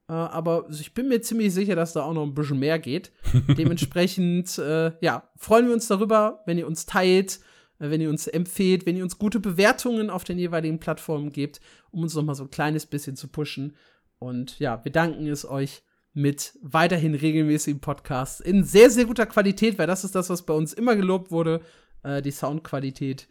Äh, 0.09 0.13
aber 0.13 0.67
ich 0.71 0.95
bin 0.95 1.09
mir 1.09 1.21
ziemlich 1.21 1.53
sicher, 1.55 1.77
dass 1.77 1.93
da 1.93 2.03
auch 2.03 2.13
noch 2.13 2.25
ein 2.25 2.35
bisschen 2.35 2.59
mehr 2.59 2.79
geht. 2.79 3.13
Dementsprechend, 3.57 4.59
äh, 4.59 4.93
ja, 5.01 5.31
freuen 5.37 5.67
wir 5.67 5.75
uns 5.75 5.89
darüber, 5.89 6.43
wenn 6.47 6.59
ihr 6.59 6.67
uns 6.67 6.87
teilt, 6.87 7.41
äh, 7.79 7.91
wenn 7.91 8.01
ihr 8.01 8.11
uns 8.11 8.27
empfehlt, 8.27 8.87
wenn 8.87 8.97
ihr 8.97 9.05
uns 9.05 9.19
gute 9.19 9.41
Bewertungen 9.41 10.11
auf 10.11 10.25
den 10.25 10.39
jeweiligen 10.39 10.79
Plattformen 10.79 11.31
gebt, 11.31 11.61
um 11.91 12.03
uns 12.03 12.15
noch 12.15 12.25
mal 12.25 12.35
so 12.35 12.45
ein 12.45 12.51
kleines 12.51 12.87
bisschen 12.87 13.17
zu 13.17 13.29
pushen. 13.29 13.77
Und 14.19 14.59
ja, 14.59 14.85
wir 14.85 14.93
danken 14.93 15.27
es 15.27 15.49
euch 15.49 15.83
mit 16.15 16.59
weiterhin 16.63 17.15
regelmäßigen 17.15 17.81
Podcasts 17.81 18.41
in 18.41 18.65
sehr, 18.65 18.91
sehr 18.91 19.07
guter 19.07 19.27
Qualität, 19.27 19.79
weil 19.79 19.87
das 19.87 20.05
ist 20.05 20.15
das, 20.15 20.29
was 20.31 20.43
bei 20.43 20.55
uns 20.55 20.73
immer 20.73 20.95
gelobt 20.95 21.31
wurde. 21.31 21.61
Äh, 22.03 22.23
die 22.23 22.31
Soundqualität, 22.31 23.29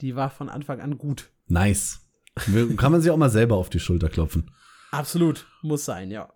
die 0.00 0.16
war 0.16 0.30
von 0.30 0.48
Anfang 0.48 0.80
an 0.80 0.98
gut. 0.98 1.30
Nice. 1.46 2.00
Kann 2.76 2.90
man 2.90 3.00
sich 3.00 3.12
auch 3.12 3.16
mal 3.16 3.30
selber 3.30 3.56
auf 3.56 3.70
die 3.70 3.78
Schulter 3.78 4.08
klopfen. 4.08 4.50
Absolut, 4.94 5.46
muss 5.62 5.84
sein, 5.84 6.10
ja. 6.10 6.28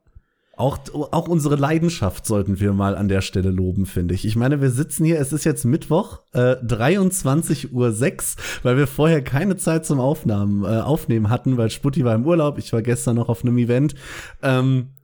Auch, 0.57 0.79
auch 0.93 1.29
unsere 1.29 1.55
Leidenschaft 1.55 2.27
sollten 2.27 2.59
wir 2.59 2.73
mal 2.73 2.97
an 2.97 3.07
der 3.07 3.21
Stelle 3.21 3.51
loben, 3.51 3.87
finde 3.87 4.15
ich. 4.15 4.25
Ich 4.25 4.35
meine, 4.35 4.61
wir 4.61 4.71
sitzen 4.71 5.05
hier, 5.05 5.21
es 5.21 5.33
ist 5.33 5.45
jetzt 5.45 5.65
Mittwoch, 5.65 6.23
äh, 6.33 6.57
23.06 6.57 7.71
Uhr, 7.73 7.95
weil 8.65 8.77
wir 8.77 8.89
vorher 8.89 9.23
keine 9.23 9.57
Zeit 9.57 9.87
zum 9.87 10.01
Aufnahmen, 10.01 10.65
äh, 10.65 10.81
Aufnehmen 10.81 11.31
hatten, 11.31 11.57
weil 11.59 11.71
Sputti 11.71 12.05
war 12.05 12.17
im 12.17 12.27
Urlaub, 12.27 12.59
ich 12.59 12.73
war 12.73 12.83
gestern 12.83 13.15
noch 13.15 13.29
auf 13.29 13.45
einem 13.45 13.57
Event. 13.57 13.95
Ähm, 14.43 14.95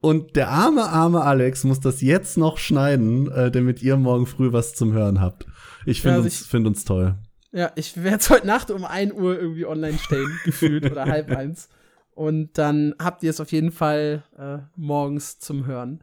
und 0.00 0.36
der 0.36 0.50
arme, 0.50 0.84
arme 0.84 1.22
Alex 1.22 1.64
muss 1.64 1.80
das 1.80 2.00
jetzt 2.00 2.36
noch 2.36 2.58
schneiden, 2.58 3.28
äh, 3.32 3.50
damit 3.50 3.82
ihr 3.82 3.96
morgen 3.96 4.26
früh 4.26 4.52
was 4.52 4.74
zum 4.74 4.92
Hören 4.92 5.20
habt. 5.20 5.46
Ich 5.86 6.02
finde 6.02 6.18
ja, 6.18 6.22
also 6.22 6.26
uns, 6.26 6.46
find 6.46 6.66
uns 6.68 6.84
toll. 6.84 7.16
Ja, 7.50 7.72
ich 7.74 8.00
werde 8.00 8.18
es 8.18 8.30
heute 8.30 8.46
Nacht 8.46 8.70
um 8.70 8.84
1 8.84 9.12
Uhr 9.12 9.36
irgendwie 9.36 9.66
online 9.66 9.98
stellen, 9.98 10.38
gefühlt, 10.44 10.88
oder 10.88 11.06
halb 11.06 11.30
eins. 11.30 11.68
Und 12.14 12.58
dann 12.58 12.94
habt 13.00 13.22
ihr 13.22 13.30
es 13.30 13.40
auf 13.40 13.52
jeden 13.52 13.72
Fall 13.72 14.22
äh, 14.38 14.58
morgens 14.76 15.38
zum 15.38 15.66
Hören. 15.66 16.02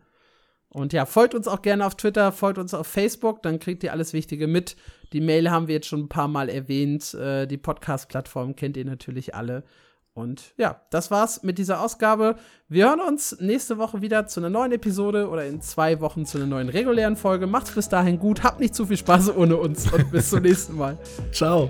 Und 0.73 0.93
ja, 0.93 1.05
folgt 1.05 1.35
uns 1.35 1.47
auch 1.47 1.61
gerne 1.61 1.85
auf 1.85 1.95
Twitter, 1.95 2.31
folgt 2.31 2.57
uns 2.57 2.73
auf 2.73 2.87
Facebook, 2.87 3.43
dann 3.43 3.59
kriegt 3.59 3.83
ihr 3.83 3.91
alles 3.91 4.13
Wichtige 4.13 4.47
mit. 4.47 4.77
Die 5.11 5.19
Mail 5.19 5.51
haben 5.51 5.67
wir 5.67 5.75
jetzt 5.75 5.87
schon 5.87 6.01
ein 6.01 6.09
paar 6.09 6.29
Mal 6.29 6.47
erwähnt. 6.47 7.13
Äh, 7.13 7.45
die 7.45 7.57
Podcast-Plattform 7.57 8.55
kennt 8.55 8.77
ihr 8.77 8.85
natürlich 8.85 9.35
alle. 9.35 9.63
Und 10.13 10.53
ja, 10.57 10.81
das 10.89 11.09
war's 11.09 11.43
mit 11.43 11.57
dieser 11.57 11.81
Ausgabe. 11.81 12.35
Wir 12.67 12.89
hören 12.89 12.99
uns 12.99 13.37
nächste 13.39 13.77
Woche 13.77 14.01
wieder 14.01 14.27
zu 14.27 14.41
einer 14.41 14.49
neuen 14.49 14.73
Episode 14.73 15.29
oder 15.29 15.45
in 15.45 15.61
zwei 15.61 16.01
Wochen 16.01 16.25
zu 16.25 16.37
einer 16.37 16.47
neuen 16.47 16.69
regulären 16.69 17.15
Folge. 17.15 17.47
Macht's 17.47 17.71
bis 17.71 17.87
dahin 17.87 18.19
gut, 18.19 18.43
habt 18.43 18.59
nicht 18.59 18.75
zu 18.75 18.85
viel 18.85 18.97
Spaß 18.97 19.35
ohne 19.35 19.55
uns 19.55 19.91
und 19.91 20.11
bis 20.11 20.29
zum 20.29 20.41
nächsten 20.41 20.75
Mal. 20.75 20.97
Ciao. 21.31 21.69